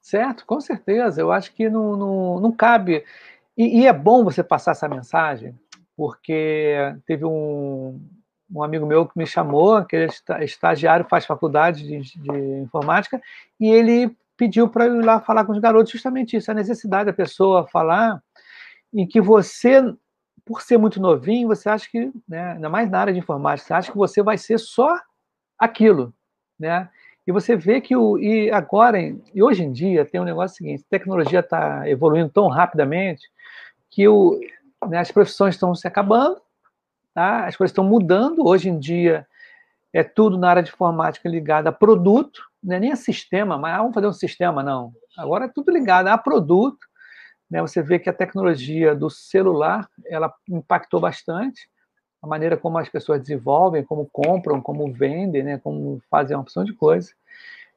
Certo, 0.00 0.46
com 0.46 0.60
certeza. 0.60 1.20
Eu 1.20 1.32
acho 1.32 1.52
que 1.52 1.68
não, 1.68 1.96
não, 1.96 2.40
não 2.40 2.52
cabe. 2.52 3.04
E, 3.56 3.80
e 3.80 3.86
é 3.86 3.92
bom 3.92 4.22
você 4.22 4.44
passar 4.44 4.72
essa 4.72 4.88
mensagem, 4.88 5.58
porque 5.96 6.76
teve 7.06 7.24
um, 7.24 8.00
um 8.50 8.62
amigo 8.62 8.86
meu 8.86 9.06
que 9.06 9.16
me 9.16 9.26
chamou, 9.26 9.84
que 9.84 9.96
é 9.96 10.08
estagiário, 10.44 11.06
faz 11.08 11.24
faculdade 11.24 11.82
de, 11.84 12.20
de 12.20 12.60
informática, 12.62 13.20
e 13.58 13.68
ele 13.68 14.14
pediu 14.36 14.68
para 14.68 14.86
eu 14.86 15.00
ir 15.00 15.04
lá 15.04 15.20
falar 15.20 15.44
com 15.44 15.52
os 15.52 15.58
garotos 15.58 15.90
justamente 15.90 16.36
isso, 16.36 16.50
a 16.50 16.54
necessidade 16.54 17.06
da 17.06 17.12
pessoa 17.12 17.66
falar 17.66 18.22
em 18.92 19.06
que 19.06 19.20
você, 19.20 19.82
por 20.44 20.60
ser 20.60 20.78
muito 20.78 21.00
novinho, 21.00 21.48
você 21.48 21.68
acha 21.68 21.88
que, 21.90 22.12
né, 22.28 22.52
ainda 22.52 22.68
mais 22.68 22.90
na 22.90 23.00
área 23.00 23.12
de 23.12 23.18
informática, 23.18 23.66
você 23.66 23.74
acha 23.74 23.90
que 23.90 23.98
você 23.98 24.22
vai 24.22 24.36
ser 24.36 24.58
só 24.58 24.94
aquilo, 25.58 26.14
né? 26.58 26.88
E 27.26 27.32
você 27.32 27.56
vê 27.56 27.80
que 27.80 27.96
o 27.96 28.16
e 28.18 28.50
agora 28.52 29.00
e 29.00 29.42
hoje 29.42 29.64
em 29.64 29.72
dia 29.72 30.04
tem 30.04 30.20
um 30.20 30.24
negócio 30.24 30.58
seguinte: 30.58 30.84
a 30.86 30.90
tecnologia 30.90 31.40
está 31.40 31.88
evoluindo 31.88 32.30
tão 32.30 32.46
rapidamente 32.46 33.28
que 33.90 34.06
o, 34.06 34.38
né, 34.88 34.98
as 34.98 35.10
profissões 35.10 35.54
estão 35.54 35.74
se 35.74 35.86
acabando, 35.86 36.40
tá? 37.14 37.46
As 37.46 37.56
coisas 37.56 37.72
estão 37.72 37.84
mudando. 37.84 38.46
Hoje 38.46 38.68
em 38.68 38.78
dia 38.78 39.26
é 39.92 40.02
tudo 40.02 40.36
na 40.38 40.50
área 40.50 40.62
de 40.62 40.70
informática 40.70 41.28
ligado 41.28 41.66
a 41.66 41.72
produto, 41.72 42.42
não 42.62 42.76
é 42.76 42.80
nem 42.80 42.92
a 42.92 42.96
sistema, 42.96 43.56
mas 43.56 43.74
ah, 43.74 43.78
vamos 43.78 43.94
fazer 43.94 44.06
um 44.06 44.12
sistema 44.12 44.62
não. 44.62 44.92
Agora 45.16 45.46
é 45.46 45.48
tudo 45.48 45.72
ligado 45.72 46.08
a 46.08 46.18
produto 46.18 46.86
né, 47.50 47.60
você 47.60 47.80
vê 47.80 47.98
que 47.98 48.10
a 48.10 48.12
tecnologia 48.12 48.94
do 48.94 49.08
celular 49.08 49.88
ela 50.06 50.32
impactou 50.48 51.00
bastante 51.00 51.68
a 52.20 52.26
maneira 52.26 52.56
como 52.56 52.76
as 52.78 52.88
pessoas 52.88 53.20
desenvolvem, 53.20 53.84
como 53.84 54.08
compram, 54.12 54.60
como 54.60 54.92
vendem, 54.92 55.42
né, 55.42 55.58
como 55.58 56.00
fazem 56.10 56.36
uma 56.36 56.42
opção 56.42 56.64
de 56.64 56.72
coisa. 56.72 57.12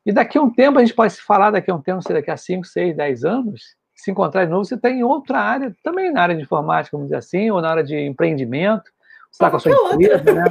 E 0.05 0.11
daqui 0.11 0.37
a 0.37 0.41
um 0.41 0.49
tempo, 0.49 0.79
a 0.79 0.81
gente 0.81 0.95
pode 0.95 1.13
se 1.13 1.21
falar 1.21 1.51
daqui 1.51 1.69
a 1.69 1.75
um 1.75 1.81
tempo, 1.81 2.01
sei, 2.01 2.15
daqui 2.15 2.31
a 2.31 2.37
5, 2.37 2.65
6, 2.65 2.95
10 2.95 3.25
anos, 3.25 3.75
se 3.99 4.11
encontrar 4.11 4.45
de 4.45 4.51
novo, 4.51 4.65
você 4.65 4.75
está 4.75 4.89
em 4.89 5.03
outra 5.03 5.39
área, 5.39 5.75
também 5.83 6.11
na 6.11 6.21
área 6.21 6.35
de 6.35 6.41
informática, 6.41 6.95
vamos 6.95 7.09
dizer 7.09 7.17
assim, 7.17 7.49
ou 7.51 7.61
na 7.61 7.69
área 7.69 7.83
de 7.83 7.97
empreendimento, 7.97 8.91
você 9.29 9.35
está 9.35 9.49
com 9.49 9.57
a 9.57 9.59
sua 9.59 9.71
empresa, 9.93 10.33
né? 10.33 10.43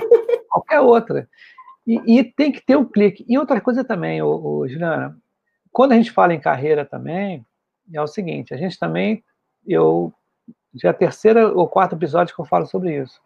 qualquer 0.49 0.81
outra. 0.81 1.29
E, 1.87 2.19
e, 2.19 2.25
tem 2.25 2.53
que 2.53 2.61
ter 2.61 2.77
um 2.77 2.85
clique. 2.85 3.25
E 3.29 3.39
outra 3.39 3.61
coisa 3.61 3.83
também, 3.83 4.21
ô, 4.21 4.29
ô, 4.29 4.69
Juliana, 4.69 5.17
quando 5.73 5.93
a 5.93 5.95
gente 5.97 6.11
fala 6.11 6.35
em 6.35 6.41
carreira 6.41 6.85
também, 6.85 7.47
é 7.93 8.01
o 8.01 8.07
seguinte: 8.07 8.53
a 8.53 8.57
gente 8.57 8.79
também, 8.79 9.25
eu 9.67 10.13
já 10.75 10.89
é 10.89 10.91
a 10.91 10.95
terceira 10.95 11.51
ou 11.53 11.67
quarto 11.67 11.95
episódio 11.95 12.35
que 12.35 12.41
eu 12.41 12.45
falo 12.45 12.67
sobre 12.67 13.03
isso. 13.03 13.21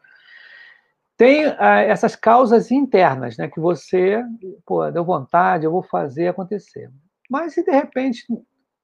Tem 1.16 1.44
ah, 1.58 1.80
essas 1.80 2.16
causas 2.16 2.70
internas, 2.70 3.36
né, 3.36 3.48
que 3.48 3.60
você, 3.60 4.24
pô, 4.64 4.90
deu 4.90 5.04
vontade, 5.04 5.64
eu 5.64 5.70
vou 5.70 5.82
fazer 5.82 6.28
acontecer. 6.28 6.90
Mas 7.28 7.54
se 7.54 7.64
de 7.64 7.70
repente, 7.70 8.24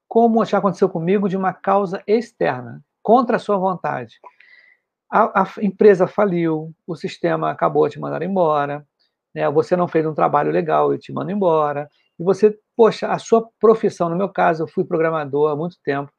como 0.09 0.45
já 0.45 0.59
aconteceu 0.59 0.89
comigo, 0.89 1.29
de 1.29 1.37
uma 1.37 1.53
causa 1.53 2.03
externa, 2.07 2.83
contra 3.03 3.37
a 3.37 3.39
sua 3.39 3.59
vontade, 3.59 4.19
a, 5.11 5.43
a 5.43 5.49
empresa 5.63 6.07
faliu, 6.07 6.75
o 6.87 6.97
sistema 6.97 7.51
acabou 7.51 7.89
te 7.89 8.01
mandar 8.01 8.23
embora, 8.23 8.87
né? 9.35 9.49
você 9.51 9.77
não 9.77 9.87
fez 9.87 10.07
um 10.07 10.15
trabalho 10.15 10.51
legal 10.51 10.95
e 10.95 10.99
te 10.99 11.13
manda 11.13 11.31
embora, 11.31 11.89
e 12.19 12.25
você, 12.25 12.59
poxa, 12.77 13.09
a 13.09 13.19
sua 13.19 13.49
profissão, 13.61 14.09
no 14.09 14.17
meu 14.17 14.29
caso, 14.29 14.63
eu 14.63 14.69
fui 14.69 14.85
programador 14.85 15.51
há 15.51 15.57
muito 15.57 15.77
tempo, 15.83 16.11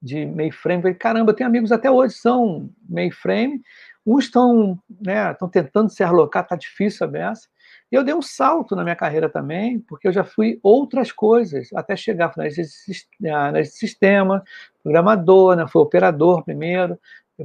de 0.00 0.24
mainframe, 0.26 0.82
falei, 0.82 0.96
caramba, 0.96 1.32
eu 1.32 1.34
tenho 1.34 1.48
amigos 1.48 1.72
até 1.72 1.90
hoje 1.90 2.14
são 2.14 2.70
mainframe, 2.88 3.60
uns 4.06 4.24
estão 4.24 4.78
né, 5.04 5.34
tentando 5.50 5.90
se 5.90 6.02
alocar, 6.02 6.44
está 6.44 6.56
difícil 6.56 7.06
a 7.06 7.10
beça, 7.10 7.48
e 7.90 7.96
eu 7.96 8.04
dei 8.04 8.14
um 8.14 8.22
salto 8.22 8.76
na 8.76 8.82
minha 8.82 8.96
carreira 8.96 9.28
também, 9.28 9.80
porque 9.80 10.08
eu 10.08 10.12
já 10.12 10.24
fui 10.24 10.58
outras 10.62 11.10
coisas, 11.10 11.68
até 11.74 11.96
chegar 11.96 12.32
nesse 12.36 13.78
sistema, 13.78 14.42
programador, 14.82 15.56
né, 15.56 15.66
fui 15.66 15.80
operador 15.80 16.44
primeiro, 16.44 16.98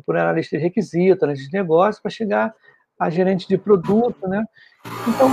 por 0.06 0.18
analista 0.18 0.58
de 0.58 0.64
requisito, 0.64 1.24
analista 1.24 1.50
de 1.50 1.58
negócio, 1.58 2.02
para 2.02 2.12
chegar 2.12 2.54
a 3.00 3.10
gerente 3.10 3.48
de 3.48 3.58
produto, 3.58 4.28
né? 4.28 4.44
Então, 5.08 5.30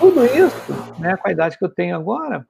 tudo 0.00 0.24
isso, 0.24 1.00
né, 1.00 1.16
com 1.16 1.28
a 1.28 1.32
idade 1.32 1.58
que 1.58 1.64
eu 1.64 1.68
tenho 1.68 1.94
agora, 1.96 2.46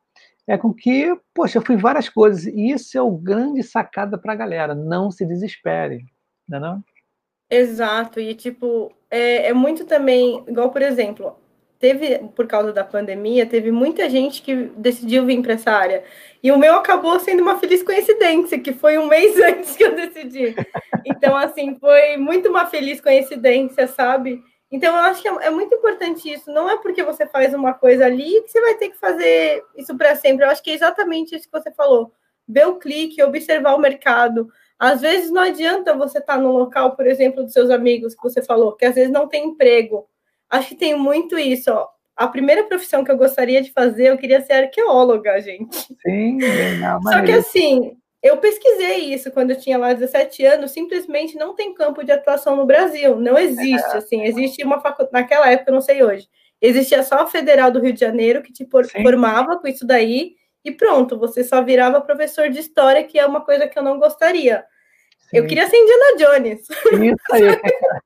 é 0.46 0.56
com 0.56 0.72
que, 0.72 1.14
poxa, 1.34 1.58
eu 1.58 1.62
fui 1.62 1.76
várias 1.76 2.08
coisas. 2.08 2.46
E 2.46 2.70
isso 2.70 2.96
é 2.96 3.02
o 3.02 3.10
grande 3.10 3.62
sacada 3.62 4.16
para 4.16 4.32
a 4.32 4.36
galera. 4.36 4.74
Não 4.74 5.10
se 5.10 5.26
desespere, 5.26 6.04
não 6.48 6.58
é 6.58 6.60
não? 6.60 6.84
Exato. 7.50 8.20
E, 8.20 8.34
tipo, 8.34 8.92
é, 9.10 9.48
é 9.48 9.52
muito 9.52 9.84
também, 9.84 10.44
igual, 10.46 10.70
por 10.70 10.82
exemplo, 10.82 11.36
teve, 11.78 12.18
por 12.34 12.46
causa 12.46 12.72
da 12.72 12.84
pandemia, 12.84 13.46
teve 13.46 13.70
muita 13.70 14.08
gente 14.08 14.42
que 14.42 14.54
decidiu 14.76 15.26
vir 15.26 15.42
para 15.42 15.54
essa 15.54 15.70
área. 15.70 16.04
E 16.42 16.50
o 16.50 16.58
meu 16.58 16.74
acabou 16.74 17.18
sendo 17.20 17.42
uma 17.42 17.58
feliz 17.58 17.82
coincidência, 17.82 18.58
que 18.58 18.72
foi 18.72 18.98
um 18.98 19.06
mês 19.06 19.36
antes 19.40 19.76
que 19.76 19.84
eu 19.84 19.94
decidi. 19.94 20.54
Então, 21.04 21.36
assim, 21.36 21.76
foi 21.78 22.16
muito 22.16 22.48
uma 22.48 22.66
feliz 22.66 23.00
coincidência, 23.00 23.86
sabe? 23.86 24.42
Então, 24.70 24.94
eu 24.94 25.02
acho 25.02 25.22
que 25.22 25.28
é, 25.28 25.46
é 25.46 25.50
muito 25.50 25.74
importante 25.74 26.32
isso. 26.32 26.50
Não 26.50 26.68
é 26.68 26.76
porque 26.78 27.02
você 27.02 27.26
faz 27.26 27.54
uma 27.54 27.74
coisa 27.74 28.06
ali 28.06 28.42
que 28.42 28.48
você 28.48 28.60
vai 28.60 28.74
ter 28.74 28.90
que 28.90 28.98
fazer 28.98 29.62
isso 29.76 29.96
para 29.96 30.16
sempre. 30.16 30.44
Eu 30.44 30.50
acho 30.50 30.62
que 30.62 30.70
é 30.70 30.74
exatamente 30.74 31.34
isso 31.34 31.48
que 31.50 31.58
você 31.58 31.70
falou. 31.70 32.12
Ver 32.48 32.66
o 32.66 32.76
clique, 32.76 33.22
observar 33.22 33.74
o 33.74 33.80
mercado. 33.80 34.48
Às 34.78 35.00
vezes 35.00 35.30
não 35.30 35.42
adianta 35.42 35.94
você 35.94 36.18
estar 36.18 36.34
tá 36.34 36.40
no 36.40 36.52
local, 36.52 36.96
por 36.96 37.06
exemplo, 37.06 37.42
dos 37.42 37.52
seus 37.52 37.70
amigos 37.70 38.14
que 38.14 38.22
você 38.22 38.42
falou, 38.42 38.72
que 38.72 38.84
às 38.84 38.94
vezes 38.94 39.10
não 39.10 39.26
tem 39.28 39.46
emprego 39.46 40.06
acho 40.50 40.68
que 40.68 40.74
tem 40.74 40.96
muito 40.96 41.38
isso, 41.38 41.70
ó. 41.70 41.88
A 42.16 42.26
primeira 42.26 42.64
profissão 42.64 43.04
que 43.04 43.10
eu 43.10 43.16
gostaria 43.16 43.60
de 43.60 43.70
fazer, 43.72 44.08
eu 44.08 44.16
queria 44.16 44.40
ser 44.40 44.54
arqueóloga, 44.54 45.38
gente. 45.40 45.76
Sim, 46.02 46.38
não, 46.80 47.02
Só 47.12 47.22
que 47.22 47.32
assim, 47.32 47.96
eu 48.22 48.38
pesquisei 48.38 49.12
isso 49.12 49.30
quando 49.30 49.50
eu 49.50 49.58
tinha 49.58 49.76
lá 49.76 49.92
17 49.92 50.44
anos, 50.46 50.70
simplesmente 50.70 51.36
não 51.36 51.54
tem 51.54 51.74
campo 51.74 52.02
de 52.02 52.12
atuação 52.12 52.56
no 52.56 52.64
Brasil, 52.64 53.16
não 53.20 53.36
existe, 53.38 53.94
é. 53.94 53.98
assim, 53.98 54.22
existe 54.22 54.64
uma 54.64 54.80
faculdade, 54.80 55.12
naquela 55.12 55.50
época, 55.50 55.70
eu 55.70 55.74
não 55.74 55.80
sei 55.82 56.02
hoje, 56.02 56.26
existia 56.60 57.02
só 57.02 57.16
a 57.16 57.26
Federal 57.26 57.70
do 57.70 57.80
Rio 57.80 57.92
de 57.92 58.00
Janeiro, 58.00 58.42
que 58.42 58.52
te 58.52 58.64
Sim. 58.64 59.02
formava 59.02 59.58
com 59.58 59.68
isso 59.68 59.86
daí, 59.86 60.36
e 60.64 60.72
pronto, 60.72 61.18
você 61.18 61.44
só 61.44 61.62
virava 61.62 62.00
professor 62.00 62.48
de 62.48 62.58
história, 62.58 63.04
que 63.04 63.18
é 63.18 63.26
uma 63.26 63.42
coisa 63.42 63.68
que 63.68 63.78
eu 63.78 63.82
não 63.82 63.98
gostaria. 63.98 64.64
Sim. 65.30 65.36
Eu 65.36 65.46
queria 65.46 65.68
ser 65.68 65.76
Indiana 65.76 66.16
Jones. 66.18 66.60
Isso 66.60 67.32
aí. 67.32 67.42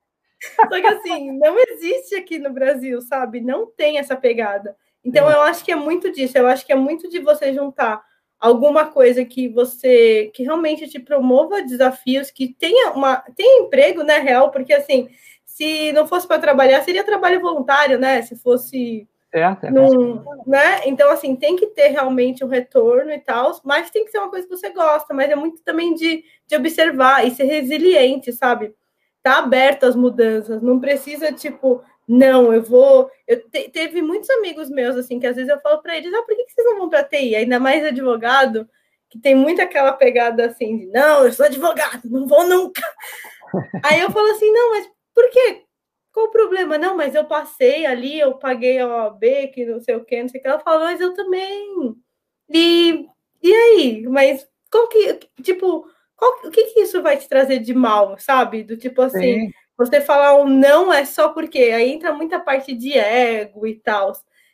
Só 0.57 0.81
que 0.81 0.87
assim, 0.87 1.33
não 1.39 1.57
existe 1.59 2.15
aqui 2.15 2.39
no 2.39 2.51
Brasil, 2.53 3.01
sabe? 3.03 3.41
Não 3.41 3.67
tem 3.67 3.99
essa 3.99 4.17
pegada. 4.17 4.77
Então 5.05 5.31
é. 5.31 5.35
eu 5.35 5.43
acho 5.43 5.65
que 5.65 5.73
é 5.73 5.77
muito 5.77 6.11
disso, 6.12 6.37
eu 6.39 6.47
acho 6.47 6.65
que 6.65 6.73
é 6.73 6.77
muito 6.77 7.09
de 7.09 7.21
você 7.21 7.53
juntar 7.53 8.03
alguma 8.39 8.87
coisa 8.87 9.25
que 9.25 9.49
você 9.49 10.31
que 10.33 10.43
realmente 10.43 10.89
te 10.89 10.99
promova 10.99 11.62
desafios, 11.62 12.31
que 12.31 12.55
tenha 12.55 12.93
uma 12.93 13.17
tenha 13.37 13.62
emprego, 13.62 14.03
né, 14.03 14.19
real, 14.19 14.51
porque 14.51 14.73
assim, 14.73 15.09
se 15.45 15.93
não 15.93 16.07
fosse 16.07 16.27
para 16.27 16.41
trabalhar, 16.41 16.83
seria 16.83 17.05
trabalho 17.05 17.41
voluntário, 17.41 17.99
né? 17.99 18.23
Se 18.23 18.35
fosse 18.37 19.07
é, 19.33 19.43
é. 19.43 19.71
Num, 19.71 20.25
né? 20.47 20.81
Então, 20.87 21.11
assim, 21.11 21.37
tem 21.37 21.55
que 21.55 21.67
ter 21.67 21.89
realmente 21.89 22.45
um 22.45 22.49
retorno 22.49 23.12
e 23.12 23.19
tal, 23.19 23.53
mas 23.65 23.91
tem 23.91 24.05
que 24.05 24.11
ser 24.11 24.19
uma 24.19 24.31
coisa 24.31 24.47
que 24.47 24.57
você 24.57 24.71
gosta, 24.71 25.15
mas 25.15 25.31
é 25.31 25.37
muito 25.37 25.62
também 25.62 25.95
de, 25.95 26.25
de 26.47 26.57
observar 26.57 27.27
e 27.27 27.31
ser 27.31 27.45
resiliente, 27.45 28.33
sabe? 28.33 28.75
Tá 29.23 29.39
aberto 29.39 29.85
às 29.85 29.95
mudanças, 29.95 30.63
não 30.63 30.81
precisa, 30.81 31.33
tipo, 31.33 31.83
não, 32.09 32.53
eu 32.53 32.63
vou. 32.63 33.11
Eu 33.27 33.49
te, 33.49 33.69
teve 33.69 34.03
muitos 34.03 34.29
amigos 34.31 34.69
meus, 34.69 34.97
assim, 34.97 35.21
que 35.21 35.27
às 35.27 35.37
vezes 35.37 35.51
eu 35.51 35.61
falo 35.61 35.81
para 35.81 35.97
eles, 35.97 36.13
ah, 36.13 36.23
por 36.23 36.35
que, 36.35 36.45
que 36.45 36.53
vocês 36.53 36.67
não 36.67 36.79
vão 36.79 36.89
para 36.89 37.05
TI? 37.05 37.37
Ainda 37.37 37.61
mais 37.61 37.85
advogado, 37.85 38.69
que 39.09 39.19
tem 39.19 39.35
muito 39.35 39.63
aquela 39.63 39.93
pegada 39.93 40.47
assim 40.47 40.79
de 40.79 40.87
não, 40.87 41.25
eu 41.25 41.33
sou 41.33 41.47
advogado, 41.47 42.03
não 42.05 42.27
vou 42.27 42.47
nunca. 42.47 42.83
Aí 43.85 44.01
eu 44.01 44.11
falo 44.11 44.29
assim, 44.33 44.51
não, 44.53 44.71
mas 44.71 44.89
por 45.15 45.31
quê? 45.31 45.65
Qual 46.13 46.27
o 46.27 46.31
problema? 46.31 46.77
Não, 46.79 46.97
mas 46.97 47.15
eu 47.15 47.25
passei 47.25 47.87
ali, 47.87 48.19
eu 48.19 48.35
paguei 48.35 48.79
a 48.81 48.89
OAB, 48.89 49.23
que 49.55 49.65
não 49.65 49.81
sei 49.81 49.95
o 49.95 50.05
que, 50.05 50.21
não 50.21 50.29
sei 50.29 50.41
o 50.41 50.43
que. 50.43 50.49
Ela 50.49 50.59
falou, 50.59 50.87
mas 50.87 51.01
eu 51.01 51.15
também. 51.15 51.97
E, 52.49 53.07
e 53.43 53.55
aí? 53.55 54.03
Mas 54.09 54.47
qual 54.71 54.89
que, 54.89 55.21
tipo, 55.43 55.89
qual, 56.21 56.33
o 56.45 56.51
que, 56.51 56.65
que 56.67 56.81
isso 56.81 57.03
vai 57.03 57.17
te 57.17 57.27
trazer 57.27 57.61
de 57.61 57.73
mal, 57.73 58.15
sabe? 58.19 58.63
Do 58.63 58.77
tipo 58.77 59.01
assim, 59.01 59.47
Sim. 59.47 59.51
você 59.77 60.03
falar 60.03 60.37
um 60.37 60.47
não 60.47 60.93
é 60.93 61.07
só 61.07 61.31
porque 61.31 61.59
aí 61.59 61.91
entra 61.91 62.13
muita 62.13 62.39
parte 62.39 62.75
de 62.75 62.93
ego 62.93 63.67
e 63.67 63.75
tal. 63.75 64.13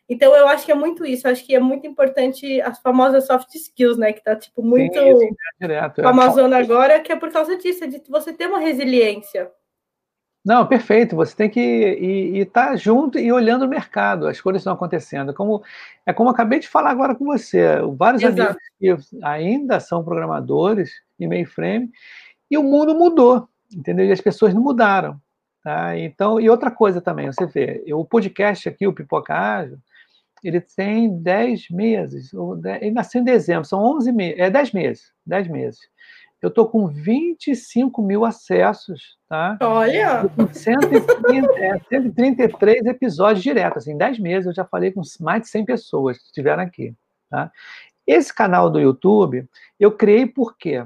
Então 0.09 0.33
eu 0.37 0.47
acho 0.47 0.65
que 0.65 0.71
é 0.71 0.75
muito 0.77 1.05
isso, 1.05 1.27
eu 1.27 1.33
acho 1.33 1.45
que 1.45 1.57
é 1.57 1.59
muito 1.59 1.85
importante 1.85 2.61
as 2.61 2.79
famosas 2.79 3.27
soft 3.27 3.53
skills, 3.57 3.99
né? 3.99 4.13
Que 4.13 4.23
tá 4.23 4.37
tipo 4.37 4.63
muito 4.63 4.95
Sim, 4.95 5.31
direto, 5.61 6.01
famosona 6.01 6.57
é. 6.57 6.63
agora, 6.63 7.01
que 7.01 7.11
é 7.11 7.17
por 7.17 7.33
causa 7.33 7.57
disso, 7.57 7.83
é 7.83 7.89
de 7.89 8.01
você 8.09 8.33
ter 8.33 8.47
uma 8.47 8.61
resiliência. 8.61 9.51
Não, 10.47 10.65
perfeito. 10.65 11.17
Você 11.17 11.35
tem 11.35 11.51
que 11.51 11.61
estar 11.61 12.69
tá 12.69 12.77
junto 12.77 13.19
e 13.19 13.33
olhando 13.33 13.65
o 13.65 13.69
mercado, 13.69 14.29
as 14.29 14.41
coisas 14.41 14.61
estão 14.61 14.75
acontecendo. 14.75 15.35
Como, 15.35 15.61
é 16.07 16.13
como 16.13 16.29
eu 16.29 16.33
acabei 16.33 16.61
de 16.61 16.69
falar 16.69 16.91
agora 16.91 17.17
com 17.17 17.25
você. 17.25 17.81
Vários 17.97 18.23
Exato. 18.23 18.57
amigos 18.81 19.11
que 19.11 19.25
ainda 19.25 19.81
são 19.81 20.05
programadores 20.05 20.93
em 21.19 21.27
mainframe, 21.27 21.91
e 22.49 22.57
o 22.57 22.63
mundo 22.63 22.95
mudou, 22.95 23.49
entendeu? 23.75 24.07
E 24.07 24.13
as 24.13 24.21
pessoas 24.21 24.55
não 24.55 24.63
mudaram. 24.63 25.21
Tá? 25.65 25.99
Então, 25.99 26.41
e 26.41 26.49
outra 26.49 26.71
coisa 26.71 27.01
também, 27.01 27.27
você 27.27 27.45
vê, 27.45 27.83
o 27.93 28.05
podcast 28.05 28.69
aqui, 28.69 28.87
o 28.87 28.93
Pipoca 28.93 29.35
Ágil, 29.35 29.79
ele 30.45 30.61
tem 30.61 31.21
10 31.21 31.71
meses, 31.71 32.31
ele 32.81 32.93
nasceu 32.93 33.21
em 33.21 33.25
dezembro, 33.25 33.65
são 33.65 33.83
11 33.83 34.13
meses, 34.13 34.39
é 34.39 34.49
10 34.49 34.73
meses, 34.73 35.13
10 35.27 35.49
meses. 35.49 35.81
Eu 36.43 36.49
estou 36.49 36.69
com 36.69 36.87
25 36.87 38.03
mil 38.03 38.25
acessos, 38.25 39.17
tá? 39.29 39.57
Olha! 39.61 40.23
130, 40.53 41.59
é, 41.59 41.79
133 41.89 42.87
episódios 42.87 43.43
direto, 43.43 43.79
assim, 43.79 43.93
em 43.93 43.99
10 43.99 44.19
meses 44.19 44.47
eu 44.47 44.55
já 44.55 44.65
falei 44.65 44.93
com 44.93 45.01
mais 45.21 45.43
de 45.43 45.49
100 45.49 45.65
pessoas 45.65 46.19
que 46.19 46.25
estiveram 46.25 46.63
aqui, 46.63 46.95
tá? 47.31 47.51
Esse 48.07 48.33
canal 48.33 48.71
do 48.71 48.79
YouTube, 48.79 49.49
eu 49.81 49.91
criei 49.91 50.27
porque 50.27 50.85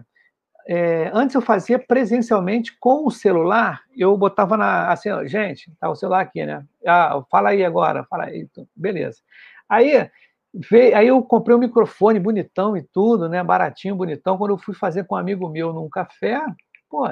é, 0.67 1.11
antes 1.13 1.35
eu 1.35 1.43
fazia 1.43 1.79
presencialmente 1.79 2.77
com 2.79 3.07
o 3.07 3.11
celular, 3.11 3.83
eu 3.97 4.17
botava 4.17 4.57
na, 4.57 4.93
assim, 4.93 5.11
gente, 5.27 5.73
tá 5.81 5.91
o 5.91 5.97
celular 5.97 6.21
aqui, 6.21 6.47
né? 6.47 6.65
Ah, 6.87 7.23
fala 7.31 7.51
aí 7.51 7.65
agora, 7.65 8.05
fala 8.05 8.25
aí, 8.27 8.43
então, 8.43 8.67
beleza. 8.75 9.21
Aí 9.69 10.09
Veio, 10.53 10.97
aí 10.97 11.07
eu 11.07 11.23
comprei 11.23 11.57
um 11.57 11.61
microfone 11.61 12.19
bonitão 12.19 12.77
e 12.77 12.83
tudo, 12.83 13.29
né? 13.29 13.43
Baratinho, 13.43 13.95
bonitão. 13.95 14.37
Quando 14.37 14.51
eu 14.51 14.59
fui 14.59 14.75
fazer 14.75 15.05
com 15.05 15.15
um 15.15 15.19
amigo 15.19 15.49
meu 15.49 15.73
num 15.73 15.89
café, 15.89 16.41
pô, 16.89 17.05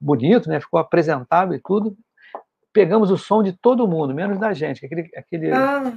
bonito, 0.00 0.48
né? 0.48 0.60
Ficou 0.60 0.80
apresentável 0.80 1.54
e 1.54 1.60
tudo. 1.60 1.96
Pegamos 2.72 3.10
o 3.10 3.18
som 3.18 3.42
de 3.42 3.52
todo 3.52 3.88
mundo, 3.88 4.14
menos 4.14 4.38
da 4.38 4.52
gente. 4.52 4.84
Aquele, 4.84 5.10
aquele 5.16 5.52
ah. 5.52 5.92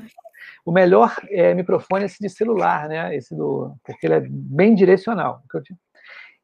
O 0.66 0.72
melhor 0.72 1.16
é, 1.30 1.54
microfone 1.54 2.04
é 2.04 2.06
esse 2.06 2.20
de 2.20 2.30
celular, 2.30 2.88
né? 2.88 3.16
Esse 3.16 3.36
do, 3.36 3.74
porque 3.84 4.06
ele 4.06 4.14
é 4.16 4.28
bem 4.30 4.76
direcional. 4.76 5.42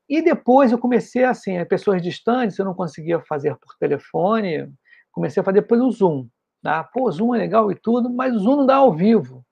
E 0.10 0.22
depois 0.22 0.72
eu 0.72 0.78
comecei 0.78 1.24
assim, 1.24 1.64
pessoas 1.66 2.02
distantes, 2.02 2.58
eu 2.58 2.66
não 2.66 2.74
conseguia 2.74 3.20
fazer 3.20 3.56
por 3.56 3.76
telefone, 3.78 4.72
comecei 5.12 5.42
a 5.42 5.44
fazer 5.44 5.64
pelo 5.64 5.92
Zoom. 5.92 6.28
Tá? 6.64 6.84
Pô, 6.84 7.12
Zoom 7.12 7.36
é 7.36 7.40
legal 7.40 7.72
e 7.72 7.76
tudo, 7.76 8.10
mas 8.10 8.34
o 8.34 8.40
Zoom 8.40 8.58
não 8.58 8.66
dá 8.66 8.78
ao 8.78 8.94
vivo. 8.94 9.46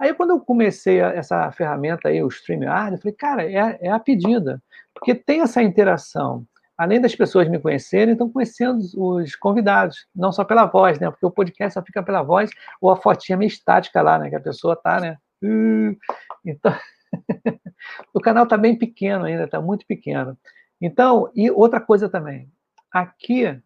Aí, 0.00 0.14
quando 0.14 0.30
eu 0.30 0.40
comecei 0.40 1.02
a, 1.02 1.08
essa 1.10 1.52
ferramenta 1.52 2.08
aí, 2.08 2.22
o 2.22 2.28
StreamYard, 2.28 2.94
eu 2.94 2.98
falei, 2.98 3.14
cara, 3.14 3.44
é, 3.44 3.78
é, 3.82 3.90
a 3.90 3.98
pedida, 3.98 4.62
porque 4.94 5.14
tem 5.14 5.42
essa 5.42 5.62
interação. 5.62 6.46
Além 6.76 6.98
das 6.98 7.14
pessoas 7.14 7.46
me 7.46 7.58
conhecerem, 7.58 8.12
estão 8.12 8.30
conhecendo 8.30 8.80
os 8.96 9.36
convidados, 9.36 10.06
não 10.16 10.32
só 10.32 10.42
pela 10.42 10.64
voz, 10.64 10.98
né? 10.98 11.10
Porque 11.10 11.26
o 11.26 11.30
podcast 11.30 11.74
só 11.74 11.82
fica 11.82 12.02
pela 12.02 12.22
voz 12.22 12.50
ou 12.80 12.90
a 12.90 12.96
fotinha 12.96 13.36
meio 13.36 13.48
estática 13.48 14.00
lá, 14.00 14.18
né? 14.18 14.30
Que 14.30 14.36
a 14.36 14.40
pessoa 14.40 14.74
tá, 14.74 14.98
né? 14.98 15.18
Então, 16.42 16.74
o 18.14 18.20
canal 18.20 18.44
está 18.44 18.56
bem 18.56 18.74
pequeno 18.76 19.26
ainda, 19.26 19.44
está 19.44 19.60
muito 19.60 19.84
pequeno. 19.86 20.38
Então, 20.80 21.30
e 21.34 21.50
outra 21.50 21.78
coisa 21.78 22.08
também, 22.08 22.50
aqui, 22.90 23.60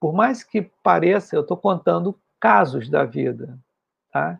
por 0.00 0.14
mais 0.14 0.42
que 0.42 0.70
pareça, 0.82 1.36
eu 1.36 1.42
estou 1.42 1.56
contando 1.56 2.18
casos 2.40 2.88
da 2.88 3.04
vida, 3.04 3.58
tá? 4.10 4.38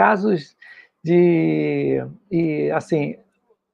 Casos 0.00 0.56
de. 1.04 2.02
E, 2.30 2.70
assim, 2.70 3.18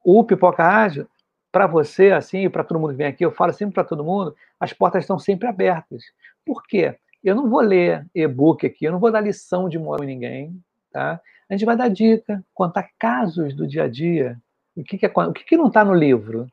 o 0.05 0.25
Pipoca 0.25 0.65
Ágil, 0.65 1.07
para 1.53 1.69
você, 1.69 2.11
assim, 2.11 2.47
e 2.47 2.49
para 2.49 2.65
todo 2.65 2.81
mundo 2.81 2.91
que 2.91 2.97
vem 2.97 3.07
aqui, 3.07 3.25
eu 3.25 3.31
falo 3.31 3.53
sempre 3.53 3.75
para 3.75 3.85
todo 3.85 4.03
mundo, 4.03 4.35
as 4.59 4.73
portas 4.73 5.05
estão 5.05 5.21
sempre 5.21 5.47
abertas. 5.47 6.03
Por 6.45 6.65
quê? 6.67 6.97
Eu 7.23 7.37
não 7.37 7.49
vou 7.49 7.61
ler 7.61 8.05
e-book 8.13 8.67
aqui, 8.67 8.87
eu 8.87 8.91
não 8.91 8.99
vou 8.99 9.13
dar 9.13 9.21
lição 9.21 9.69
de 9.69 9.79
moral 9.79 10.03
em 10.03 10.09
ninguém, 10.09 10.61
tá? 10.91 11.21
A 11.49 11.55
gente 11.55 11.65
vai 11.65 11.77
dar 11.77 11.87
dica, 11.91 12.45
contar 12.53 12.91
casos 12.99 13.55
do 13.55 13.65
dia 13.65 13.85
a 13.85 13.89
dia. 13.89 14.37
O 14.75 14.83
que, 14.83 14.99
que, 14.99 15.07
é, 15.07 15.13
o 15.15 15.33
que, 15.33 15.45
que 15.45 15.57
não 15.57 15.69
está 15.69 15.85
no 15.85 15.95
livro? 15.95 16.49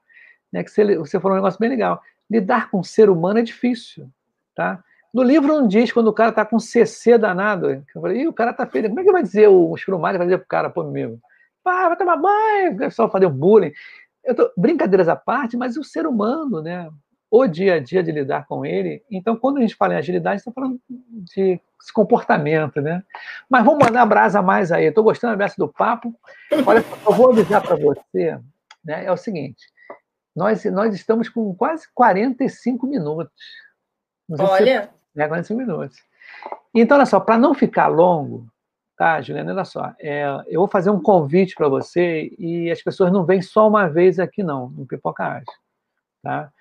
Né? 0.52 0.64
Que 0.64 0.70
você, 0.70 0.96
você 0.98 1.20
falou 1.20 1.36
um 1.36 1.42
negócio 1.42 1.60
bem 1.60 1.70
legal. 1.70 2.00
Lidar 2.30 2.70
com 2.70 2.80
o 2.80 2.84
ser 2.84 3.10
humano 3.10 3.40
é 3.40 3.42
difícil, 3.42 4.08
tá? 4.54 4.84
No 5.14 5.22
livro 5.22 5.48
não 5.48 5.68
diz 5.68 5.92
quando 5.92 6.08
o 6.08 6.14
cara 6.14 6.32
está 6.32 6.44
com 6.44 6.60
CC 6.60 7.18
danado. 7.18 7.70
Eu 7.70 8.02
falei, 8.02 8.22
Ih, 8.22 8.28
o 8.28 8.34
cara 8.34 8.52
está 8.52 8.66
feio. 8.66 8.90
Como 8.90 9.00
é 9.00 9.04
que 9.04 9.12
vai 9.12 9.22
dizer 9.22 9.48
o 9.48 9.78
Schumacher 9.78 10.18
vai 10.18 10.28
dizer 10.28 10.40
pro 10.40 10.48
cara, 10.48 10.70
pô, 10.70 10.84
meu? 10.84 11.20
Ah, 11.64 11.90
vai 11.90 11.98
tomar 11.98 12.18
banho, 12.18 12.88
o 12.88 12.92
só 12.92 13.10
fazer 13.10 13.28
um 13.28 13.32
bullying. 13.32 13.72
Tô, 14.36 14.52
brincadeiras 14.58 15.08
à 15.08 15.16
parte, 15.16 15.56
mas 15.56 15.78
o 15.78 15.84
ser 15.84 16.08
humano, 16.08 16.62
né? 16.62 16.90
O 17.30 17.48
dia 17.48 17.76
a 17.76 17.80
dia 17.80 18.04
de 18.04 18.12
lidar 18.12 18.48
com 18.48 18.66
ele. 18.66 19.04
Então, 19.10 19.36
quando 19.36 19.58
a 19.58 19.62
gente 19.62 19.76
fala 19.76 19.94
em 19.94 19.98
agilidade, 19.98 20.38
está 20.38 20.52
falando 20.52 20.80
de 20.88 21.60
comportamento, 21.94 22.82
né? 22.82 23.04
Mas 23.50 23.64
vamos 23.64 23.86
mandar 23.86 24.06
brasa 24.06 24.42
mais 24.42 24.72
aí. 24.72 24.86
Estou 24.86 25.04
gostando 25.04 25.38
dessa 25.38 25.56
do 25.58 25.68
papo. 25.68 26.14
Olha, 26.66 26.84
eu 27.06 27.14
vou 27.14 27.32
avisar 27.32 27.62
para 27.62 27.76
você, 27.76 28.40
né? 28.84 29.06
É 29.06 29.12
o 29.12 29.18
seguinte: 29.18 29.66
nós, 30.36 30.64
nós 30.66 30.94
estamos 30.94 31.30
com 31.30 31.54
quase 31.56 31.88
45 31.94 32.88
minutos. 32.88 33.32
Olha. 34.30 34.90
Né, 35.16 35.28
45 35.28 35.60
minutos. 35.60 35.98
Então, 36.74 36.98
olha 36.98 37.06
só, 37.06 37.20
para 37.20 37.38
não 37.38 37.54
ficar 37.54 37.88
longo, 37.88 38.48
Tá, 38.96 39.20
Juliana, 39.22 39.52
olha 39.54 39.66
só. 39.66 39.94
É, 40.00 40.24
eu 40.48 40.62
vou 40.62 40.68
fazer 40.68 40.90
um 40.90 41.02
convite 41.02 41.56
para 41.56 41.68
você 41.68 42.32
e 42.38 42.70
as 42.70 42.82
pessoas 42.82 43.12
não 43.12 43.26
vêm 43.26 43.42
só 43.42 43.68
uma 43.68 43.88
vez 43.88 44.20
aqui, 44.20 44.44
não, 44.44 44.70
no 44.70 44.86
Pipoca 44.86 45.24
Arte. 45.24 45.52
Tá? 46.22 46.52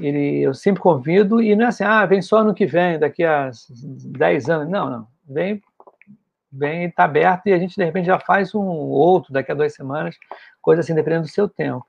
Ele, 0.00 0.40
eu 0.40 0.54
sempre 0.54 0.82
convido 0.82 1.40
e 1.42 1.54
não 1.54 1.66
é 1.66 1.68
assim, 1.68 1.84
ah, 1.84 2.04
vem 2.06 2.22
só 2.22 2.42
no 2.42 2.54
que 2.54 2.66
vem, 2.66 2.98
daqui 2.98 3.22
a 3.22 3.50
10 3.70 4.50
anos. 4.50 4.68
Não, 4.68 4.90
não. 4.90 5.06
Vem, 5.28 5.62
vem, 6.50 6.86
está 6.86 7.04
aberto 7.04 7.46
e 7.46 7.52
a 7.52 7.58
gente, 7.58 7.76
de 7.76 7.84
repente, 7.84 8.06
já 8.06 8.18
faz 8.18 8.54
um 8.54 8.64
outro 8.64 9.32
daqui 9.32 9.52
a 9.52 9.54
duas 9.54 9.74
semanas, 9.74 10.16
coisa 10.62 10.80
assim, 10.80 10.94
dependendo 10.94 11.22
do 11.22 11.28
seu 11.28 11.48
tempo. 11.48 11.86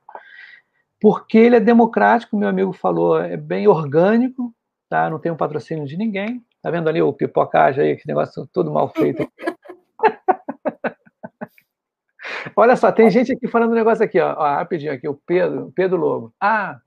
Porque 0.99 1.37
ele 1.37 1.55
é 1.55 1.59
democrático, 1.59 2.37
meu 2.37 2.49
amigo 2.49 2.73
falou, 2.73 3.19
é 3.19 3.37
bem 3.37 3.67
orgânico, 3.67 4.53
tá? 4.89 5.09
não 5.09 5.19
tem 5.19 5.31
um 5.31 5.37
patrocínio 5.37 5.85
de 5.85 5.97
ninguém. 5.97 6.43
Tá 6.61 6.71
vendo 6.71 6.89
ali 6.89 7.01
o 7.01 7.13
pipocagem 7.13 7.83
aí, 7.83 7.95
que 7.95 8.07
negócio 8.07 8.47
todo 8.47 8.71
mal 8.71 8.89
feito. 8.89 9.27
Olha 12.55 12.75
só, 12.75 12.91
tem 12.91 13.09
gente 13.09 13.33
aqui 13.33 13.47
falando 13.47 13.71
um 13.71 13.75
negócio 13.75 14.03
aqui, 14.03 14.19
ó, 14.19 14.35
ó, 14.37 14.55
rapidinho 14.55 14.93
aqui, 14.93 15.07
o 15.07 15.19
Pedro, 15.25 15.71
Pedro 15.75 15.97
Lobo. 15.97 16.33
Ah, 16.39 16.79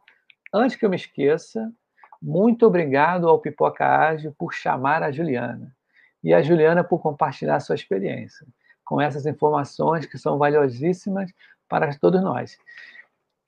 antes 0.53 0.77
que 0.77 0.85
eu 0.85 0.91
me 0.91 0.97
esqueça, 0.97 1.73
muito 2.21 2.67
obrigado 2.67 3.29
ao 3.29 3.39
Pipoca 3.39 3.87
Ágil 3.87 4.35
por 4.37 4.53
chamar 4.53 5.03
a 5.03 5.13
Juliana 5.13 5.75
e 6.23 6.35
a 6.35 6.43
Juliana 6.43 6.83
por 6.83 7.01
compartilhar 7.01 7.61
sua 7.61 7.75
experiência 7.75 8.47
com 8.85 9.01
essas 9.01 9.27
informações 9.27 10.07
que 10.07 10.17
são 10.17 10.39
valiosíssimas 10.39 11.31
para 11.69 11.95
todos 11.99 12.23
nós. 12.23 12.57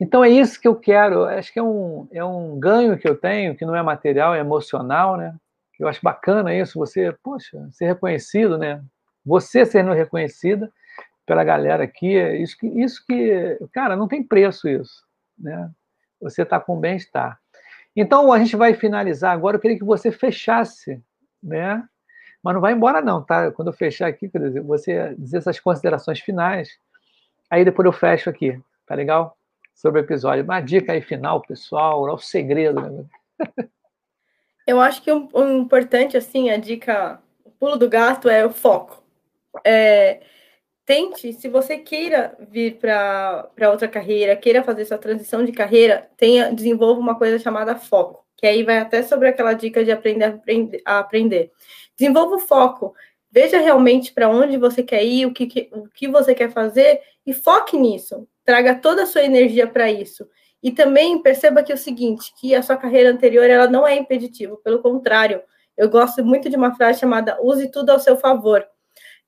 Então 0.00 0.24
é 0.24 0.30
isso 0.30 0.58
que 0.58 0.66
eu 0.66 0.74
quero, 0.74 1.24
acho 1.24 1.52
que 1.52 1.58
é 1.58 1.62
um, 1.62 2.08
é 2.10 2.24
um 2.24 2.58
ganho 2.58 2.98
que 2.98 3.06
eu 3.06 3.14
tenho, 3.14 3.54
que 3.54 3.66
não 3.66 3.76
é 3.76 3.82
material, 3.82 4.34
é 4.34 4.40
emocional, 4.40 5.16
né? 5.16 5.36
Eu 5.78 5.88
acho 5.88 6.00
bacana 6.02 6.54
isso, 6.54 6.78
você, 6.78 7.12
poxa, 7.22 7.68
ser 7.70 7.86
reconhecido, 7.86 8.56
né? 8.56 8.82
Você 9.24 9.66
sendo 9.66 9.92
reconhecida 9.92 10.72
pela 11.26 11.44
galera 11.44 11.84
aqui, 11.84 12.14
isso 12.42 12.56
que, 12.58 12.66
isso 12.66 13.04
que 13.06 13.58
cara, 13.72 13.94
não 13.94 14.08
tem 14.08 14.22
preço 14.22 14.68
isso, 14.68 15.04
né? 15.38 15.70
Você 16.20 16.42
está 16.42 16.58
com 16.58 16.78
bem-estar. 16.78 17.38
Então, 17.94 18.32
a 18.32 18.38
gente 18.38 18.56
vai 18.56 18.74
finalizar 18.74 19.32
agora. 19.32 19.56
Eu 19.56 19.60
queria 19.60 19.78
que 19.78 19.84
você 19.84 20.12
fechasse, 20.12 21.02
né? 21.42 21.82
Mas 22.42 22.54
não 22.54 22.60
vai 22.60 22.72
embora, 22.72 23.02
não, 23.02 23.22
tá? 23.22 23.50
Quando 23.52 23.68
eu 23.68 23.74
fechar 23.74 24.08
aqui, 24.08 24.28
quer 24.28 24.38
dizer, 24.38 24.62
você 24.62 25.14
dizer 25.18 25.38
essas 25.38 25.60
considerações 25.60 26.20
finais, 26.20 26.70
aí 27.50 27.64
depois 27.64 27.84
eu 27.84 27.92
fecho 27.92 28.30
aqui, 28.30 28.58
tá 28.86 28.94
legal? 28.94 29.36
Sobre 29.74 30.00
o 30.00 30.04
episódio. 30.04 30.44
Uma 30.44 30.60
dica 30.60 30.92
aí 30.92 31.00
final, 31.00 31.40
pessoal, 31.40 32.08
é 32.08 32.12
o 32.12 32.18
segredo, 32.18 32.80
né? 32.80 33.04
Eu 34.66 34.80
acho 34.80 35.02
que 35.02 35.10
o 35.10 35.28
um, 35.34 35.40
um 35.40 35.58
importante, 35.62 36.16
assim, 36.16 36.50
a 36.50 36.56
dica, 36.56 37.20
o 37.44 37.50
pulo 37.50 37.76
do 37.76 37.88
gato 37.88 38.28
é 38.28 38.44
o 38.44 38.50
foco. 38.50 39.02
É, 39.64 40.20
tente, 40.90 41.32
se 41.32 41.48
você 41.48 41.78
queira 41.78 42.36
vir 42.50 42.78
para 42.78 43.70
outra 43.70 43.88
carreira, 43.88 44.36
queira 44.36 44.62
fazer 44.62 44.84
sua 44.84 44.98
transição 44.98 45.44
de 45.44 45.52
carreira, 45.52 46.08
tenha, 46.16 46.52
desenvolva 46.52 47.00
uma 47.00 47.16
coisa 47.16 47.38
chamada 47.38 47.76
foco, 47.76 48.24
que 48.36 48.46
aí 48.46 48.62
vai 48.62 48.78
até 48.78 49.02
sobre 49.02 49.28
aquela 49.28 49.54
dica 49.54 49.84
de 49.84 49.92
aprender 49.92 50.82
a 50.84 50.98
aprender. 50.98 51.50
Desenvolva 51.96 52.36
o 52.36 52.40
foco, 52.40 52.94
veja 53.30 53.58
realmente 53.58 54.12
para 54.12 54.28
onde 54.28 54.56
você 54.56 54.82
quer 54.82 55.04
ir, 55.04 55.26
o 55.26 55.32
que, 55.32 55.68
o 55.72 55.88
que 55.88 56.08
você 56.08 56.34
quer 56.34 56.50
fazer 56.50 57.00
e 57.24 57.32
foque 57.32 57.76
nisso. 57.76 58.26
Traga 58.44 58.74
toda 58.74 59.02
a 59.02 59.06
sua 59.06 59.22
energia 59.22 59.66
para 59.66 59.90
isso. 59.90 60.26
E 60.62 60.70
também 60.70 61.22
perceba 61.22 61.62
que 61.62 61.72
é 61.72 61.74
o 61.74 61.78
seguinte, 61.78 62.32
que 62.38 62.54
a 62.54 62.62
sua 62.62 62.76
carreira 62.76 63.10
anterior 63.10 63.48
ela 63.48 63.66
não 63.66 63.86
é 63.86 63.96
impeditiva, 63.96 64.56
pelo 64.58 64.80
contrário. 64.80 65.42
Eu 65.76 65.88
gosto 65.88 66.24
muito 66.24 66.50
de 66.50 66.56
uma 66.56 66.74
frase 66.74 67.00
chamada 67.00 67.38
use 67.40 67.70
tudo 67.70 67.90
ao 67.90 67.98
seu 67.98 68.16
favor 68.16 68.66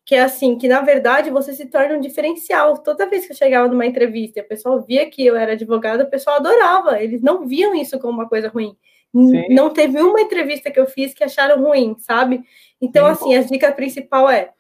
que 0.05 0.15
é 0.15 0.23
assim, 0.23 0.57
que 0.59 0.67
na 0.69 0.81
verdade 0.81 1.31
você 1.31 1.53
se 1.53 1.67
torna 1.67 1.97
um 1.97 2.01
diferencial. 2.01 2.79
Toda 2.79 3.09
vez 3.09 3.27
que 3.27 3.33
eu 3.33 3.37
chegava 3.37 3.69
numa 3.69 3.87
entrevista 3.87 4.41
e 4.41 4.43
o 4.43 4.49
pessoal 4.49 4.83
via 4.83 5.09
que 5.09 5.25
eu 5.25 5.37
era 5.37 5.53
advogada, 5.53 6.05
o 6.05 6.11
pessoal 6.11 6.37
adorava. 6.37 7.01
Eles 7.01 7.23
não 7.23 7.47
viam 7.47 7.75
isso 7.75 7.99
como 7.99 8.13
uma 8.13 8.29
coisa 8.29 8.49
ruim. 8.49 8.77
Sim. 9.15 9.49
Não 9.51 9.71
teve 9.71 10.01
uma 10.01 10.21
entrevista 10.21 10.71
que 10.71 10.81
eu 10.81 10.87
fiz 10.87 11.13
que 11.15 11.23
acharam 11.23 11.63
ruim, 11.63 11.95
sabe? 11.99 12.43
Então, 12.81 13.07
Sim. 13.07 13.13
assim, 13.13 13.37
a 13.37 13.43
dica 13.43 13.71
principal 13.71 14.29
é 14.29 14.53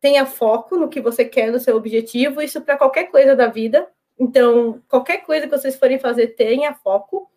tenha 0.00 0.26
foco 0.26 0.76
no 0.76 0.88
que 0.88 1.00
você 1.00 1.24
quer, 1.24 1.50
no 1.50 1.58
seu 1.58 1.76
objetivo, 1.76 2.40
isso 2.40 2.60
para 2.60 2.76
qualquer 2.76 3.04
coisa 3.04 3.34
da 3.34 3.48
vida. 3.48 3.88
Então, 4.18 4.82
qualquer 4.88 5.18
coisa 5.18 5.46
que 5.46 5.56
vocês 5.56 5.76
forem 5.76 5.98
fazer, 5.98 6.28
tenha 6.28 6.74
foco. 6.74 7.28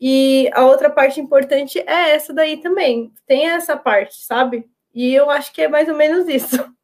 E 0.00 0.50
a 0.52 0.64
outra 0.64 0.90
parte 0.90 1.20
importante 1.20 1.78
é 1.78 2.10
essa 2.10 2.32
daí 2.32 2.58
também. 2.58 3.10
Tenha 3.26 3.54
essa 3.54 3.76
parte, 3.76 4.16
sabe? 4.24 4.66
E 4.94 5.14
eu 5.14 5.30
acho 5.30 5.52
que 5.52 5.62
é 5.62 5.68
mais 5.68 5.88
ou 5.88 5.96
menos 5.96 6.28
isso. 6.28 6.56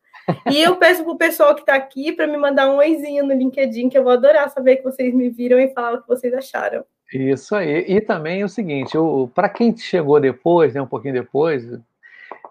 E 0.48 0.62
eu 0.62 0.76
peço 0.76 1.02
pro 1.02 1.16
pessoal 1.16 1.52
que 1.52 1.62
está 1.62 1.74
aqui 1.74 2.12
para 2.12 2.28
me 2.28 2.36
mandar 2.36 2.70
um 2.70 2.76
oizinho 2.76 3.26
no 3.26 3.34
LinkedIn, 3.34 3.88
que 3.88 3.98
eu 3.98 4.04
vou 4.04 4.12
adorar 4.12 4.48
saber 4.50 4.76
que 4.76 4.84
vocês 4.84 5.12
me 5.12 5.28
viram 5.28 5.58
e 5.58 5.74
falar 5.74 5.94
o 5.94 6.00
que 6.00 6.06
vocês 6.06 6.32
acharam. 6.32 6.84
Isso 7.12 7.56
aí. 7.56 7.84
E 7.88 8.00
também 8.00 8.40
é 8.40 8.44
o 8.44 8.48
seguinte, 8.48 8.96
para 9.34 9.48
quem 9.48 9.76
chegou 9.76 10.20
depois, 10.20 10.74
né, 10.74 10.80
um 10.80 10.86
pouquinho 10.86 11.14
depois, 11.14 11.66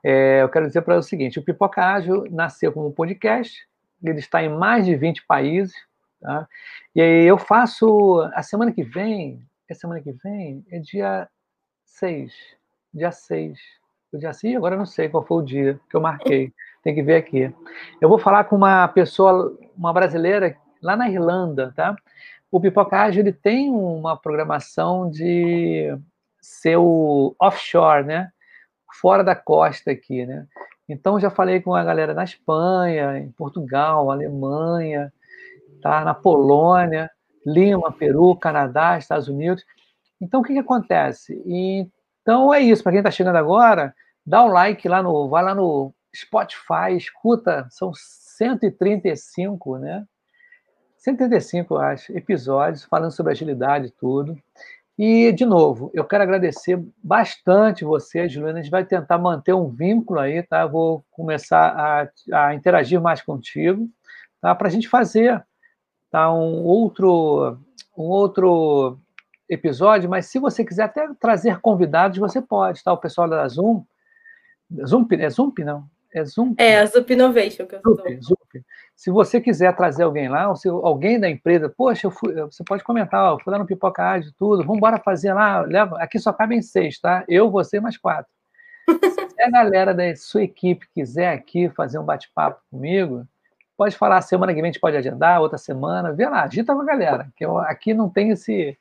é, 0.03 0.41
eu 0.41 0.49
quero 0.49 0.67
dizer 0.67 0.81
para 0.81 0.97
o 0.97 1.03
seguinte, 1.03 1.39
o 1.39 1.43
Pipoca 1.43 1.83
Ágil 1.83 2.25
nasceu 2.31 2.71
como 2.71 2.91
podcast, 2.91 3.67
ele 4.03 4.19
está 4.19 4.43
em 4.43 4.49
mais 4.49 4.85
de 4.85 4.95
20 4.95 5.25
países, 5.25 5.73
tá? 6.19 6.47
E 6.95 7.01
aí 7.01 7.25
eu 7.25 7.37
faço, 7.37 8.21
a 8.33 8.41
semana 8.41 8.71
que 8.71 8.83
vem, 8.83 9.45
é 9.69 9.73
semana 9.73 10.01
que 10.01 10.11
vem, 10.11 10.65
é 10.71 10.79
dia 10.79 11.27
6, 11.85 12.33
dia 12.93 13.11
6, 13.11 13.59
o 14.11 14.17
dia 14.17 14.33
6, 14.33 14.57
agora 14.57 14.75
eu 14.75 14.79
não 14.79 14.85
sei 14.85 15.07
qual 15.07 15.25
foi 15.25 15.37
o 15.37 15.45
dia 15.45 15.79
que 15.89 15.95
eu 15.95 16.01
marquei. 16.01 16.51
Tem 16.83 16.93
que 16.93 17.01
ver 17.01 17.15
aqui. 17.15 17.53
Eu 18.01 18.09
vou 18.09 18.17
falar 18.17 18.43
com 18.45 18.55
uma 18.55 18.87
pessoa, 18.87 19.57
uma 19.77 19.93
brasileira, 19.93 20.57
lá 20.81 20.97
na 20.97 21.09
Irlanda, 21.09 21.71
tá? 21.75 21.95
O 22.51 22.59
Pipocage, 22.59 23.19
ele 23.19 23.31
tem 23.31 23.69
uma 23.69 24.17
programação 24.17 25.09
de 25.09 25.95
ser 26.41 26.75
o 26.77 27.33
offshore, 27.39 28.03
né? 28.03 28.31
Fora 28.99 29.23
da 29.23 29.35
costa 29.35 29.91
aqui, 29.91 30.25
né? 30.25 30.47
Então, 30.87 31.19
já 31.19 31.29
falei 31.29 31.61
com 31.61 31.73
a 31.73 31.83
galera 31.83 32.13
na 32.13 32.23
Espanha, 32.23 33.17
em 33.17 33.31
Portugal, 33.31 34.11
Alemanha, 34.11 35.11
tá? 35.81 36.03
na 36.03 36.13
Polônia, 36.13 37.09
Lima, 37.45 37.91
Peru, 37.91 38.35
Canadá, 38.35 38.97
Estados 38.97 39.27
Unidos. 39.27 39.63
Então, 40.19 40.41
o 40.41 40.43
que, 40.43 40.53
que 40.53 40.59
acontece? 40.59 41.41
Então, 41.45 42.53
é 42.53 42.59
isso. 42.59 42.83
Para 42.83 42.91
quem 42.91 42.99
está 42.99 43.11
chegando 43.11 43.37
agora, 43.37 43.93
dá 44.25 44.43
um 44.43 44.49
like 44.49 44.87
lá 44.87 45.01
no... 45.01 45.29
Vai 45.29 45.43
lá 45.43 45.55
no 45.55 45.93
Spotify, 46.13 46.95
escuta, 46.97 47.65
são 47.69 47.93
135, 47.95 49.77
né? 49.77 50.05
135, 50.97 51.77
acho, 51.77 52.15
episódios 52.15 52.83
falando 52.83 53.11
sobre 53.11 53.31
agilidade 53.31 53.87
e 53.87 53.91
tudo. 53.91 54.37
E, 54.97 55.31
de 55.31 55.45
novo, 55.45 55.89
eu 55.93 56.05
quero 56.05 56.23
agradecer 56.23 56.79
bastante 57.03 57.83
você, 57.83 58.27
Juliana. 58.27 58.59
A 58.59 58.61
gente 58.61 58.71
vai 58.71 58.85
tentar 58.85 59.17
manter 59.17 59.53
um 59.53 59.67
vínculo 59.67 60.19
aí, 60.19 60.43
tá? 60.43 60.65
vou 60.65 61.03
começar 61.11 62.09
a, 62.31 62.47
a 62.47 62.53
interagir 62.53 63.01
mais 63.01 63.21
contigo, 63.21 63.89
tá? 64.39 64.53
Para 64.53 64.67
a 64.67 64.71
gente 64.71 64.87
fazer 64.87 65.43
tá? 66.11 66.31
um, 66.31 66.63
outro, 66.63 67.57
um 67.97 68.03
outro 68.03 68.99
episódio, 69.49 70.09
mas 70.09 70.27
se 70.27 70.39
você 70.39 70.63
quiser 70.63 70.83
até 70.83 71.07
trazer 71.19 71.59
convidados, 71.59 72.17
você 72.17 72.41
pode, 72.41 72.83
tá? 72.83 72.93
O 72.93 72.97
pessoal 72.97 73.27
da 73.27 73.47
Zoom. 73.47 73.83
Zoom, 74.85 75.07
é 75.11 75.29
Zoom, 75.29 75.51
não? 75.59 75.89
É 76.13 76.23
Zoom? 76.25 76.53
É, 76.57 76.79
a 76.79 76.85
Zup 76.85 77.11
Innovation 77.11 77.65
que 77.65 77.75
eu 77.75 77.81
Zup, 77.81 78.21
Zup. 78.21 78.40
Se 78.95 79.09
você 79.09 79.41
quiser 79.41 79.75
trazer 79.75 80.03
alguém 80.03 80.29
lá, 80.29 80.49
ou 80.49 80.55
se 80.55 80.67
alguém 80.67 81.19
da 81.19 81.29
empresa, 81.29 81.69
poxa, 81.69 82.09
fui, 82.11 82.33
você 82.33 82.63
pode 82.63 82.83
comentar, 82.83 83.33
ó, 83.33 83.39
fui 83.39 83.51
lá 83.51 83.59
no 83.59 83.65
Pipoca 83.65 84.03
Ágil, 84.03 84.31
tudo, 84.37 84.63
vamos 84.63 84.77
embora 84.77 84.99
fazer 84.99 85.33
lá, 85.33 85.61
leva, 85.61 85.97
aqui 86.01 86.19
só 86.19 86.31
cabem 86.31 86.61
seis, 86.61 86.99
tá? 86.99 87.23
Eu, 87.27 87.49
você 87.49 87.79
mais 87.79 87.97
quatro. 87.97 88.31
Se 88.89 89.41
a 89.41 89.49
galera 89.49 89.93
da 89.93 90.15
sua 90.15 90.43
equipe 90.43 90.87
quiser 90.93 91.33
aqui 91.33 91.69
fazer 91.69 91.97
um 91.97 92.03
bate-papo 92.03 92.61
comigo, 92.69 93.25
pode 93.77 93.95
falar, 93.95 94.21
semana 94.21 94.53
que 94.53 94.61
vem 94.61 94.69
a 94.69 94.71
gente 94.71 94.81
pode 94.81 94.97
agendar, 94.97 95.41
outra 95.41 95.57
semana, 95.57 96.13
vê 96.13 96.27
lá, 96.27 96.43
agita 96.43 96.73
a 96.73 96.83
galera, 96.83 97.27
que 97.35 97.45
eu, 97.45 97.57
aqui 97.57 97.93
não 97.93 98.09
tem 98.09 98.29
esse, 98.29 98.77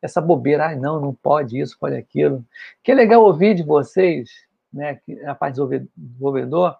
essa 0.00 0.20
bobeira, 0.20 0.68
ah, 0.68 0.76
não, 0.76 1.00
não 1.00 1.14
pode 1.14 1.60
isso, 1.60 1.76
pode 1.78 1.96
aquilo. 1.96 2.44
Que 2.82 2.92
é 2.92 2.94
legal 2.94 3.22
ouvir 3.22 3.54
de 3.54 3.62
vocês, 3.62 4.30
né, 4.72 5.00
a 5.26 5.34
parte 5.34 5.56
de 5.56 5.86
desenvolvedor, 5.96 6.76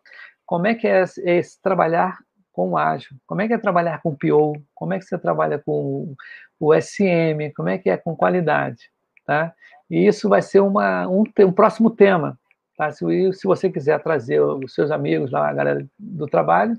como 0.47 0.67
é 0.67 0.75
que 0.75 0.87
é 0.87 1.03
esse 1.03 1.61
trabalhar 1.61 2.19
com 2.59 2.71
o 2.71 2.77
ágil, 2.77 3.17
como 3.25 3.41
é 3.41 3.47
que 3.47 3.55
é 3.55 3.59
trabalhar 3.59 4.03
com 4.03 4.17
PO, 4.17 4.61
como 4.75 4.93
é 4.93 4.99
que 4.99 5.05
você 5.05 5.17
trabalha 5.17 5.61
com 5.61 6.13
o 6.59 6.75
SM, 6.75 7.53
como 7.55 7.69
é 7.69 7.79
que 7.79 7.89
é 7.89 7.97
com 7.97 8.17
qualidade, 8.17 8.91
tá? 9.25 9.55
E 9.89 10.05
isso 10.05 10.29
vai 10.29 10.43
ser 10.43 10.59
uma, 10.59 11.07
um, 11.07 11.23
um 11.39 11.53
próximo 11.53 11.89
tema, 11.89 12.37
tá? 12.77 12.91
Se, 12.91 13.05
se 13.33 13.47
você 13.47 13.71
quiser 13.71 14.03
trazer 14.03 14.41
os 14.41 14.75
seus 14.75 14.91
amigos 14.91 15.31
lá, 15.31 15.49
a 15.49 15.53
galera 15.53 15.87
do 15.97 16.27
trabalho, 16.27 16.77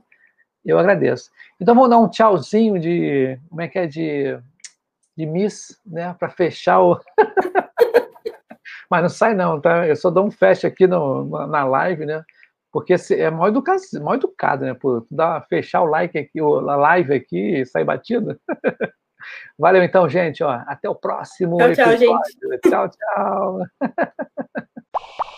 eu 0.66 0.78
agradeço. 0.78 1.32
Então 1.62 1.74
vamos 1.74 1.90
dar 1.90 2.00
um 2.00 2.10
tchauzinho 2.10 2.78
de, 2.78 3.40
como 3.48 3.62
é 3.62 3.70
que 3.70 3.80
é, 3.80 3.88
de, 3.88 4.38
de 5.16 5.26
Miss, 5.26 5.80
né, 5.86 6.14
para 6.20 6.28
fechar 6.28 6.82
o... 6.82 7.00
Mas 8.92 9.02
não 9.02 9.10
sai 9.10 9.34
não, 9.34 9.62
tá? 9.62 9.88
Eu 9.88 9.96
só 9.96 10.10
dou 10.10 10.26
um 10.26 10.32
fecho 10.32 10.68
aqui 10.68 10.86
no, 10.86 11.48
na 11.48 11.64
live, 11.64 12.06
né? 12.06 12.22
Porque 12.72 12.96
é 13.12 13.30
mal 13.32 13.48
educado, 13.48 13.82
mal 14.02 14.16
educado 14.16 14.66
né? 14.66 14.74
Por 14.74 15.06
dar, 15.10 15.46
fechar 15.48 15.82
o 15.82 15.86
like 15.86 16.18
aqui, 16.18 16.40
a 16.40 16.76
live 16.76 17.14
aqui 17.14 17.58
e 17.58 17.66
sair 17.66 17.84
batido. 17.84 18.40
Valeu 19.58 19.84
então, 19.84 20.08
gente. 20.08 20.44
Ó, 20.44 20.50
até 20.50 20.90
o 20.90 20.96
próximo 20.96 21.58
tchau, 21.58 21.70
episódio. 21.70 22.08
Tchau, 22.08 22.52
gente. 22.52 22.70
Tchau, 22.70 22.90
tchau. 22.90 23.60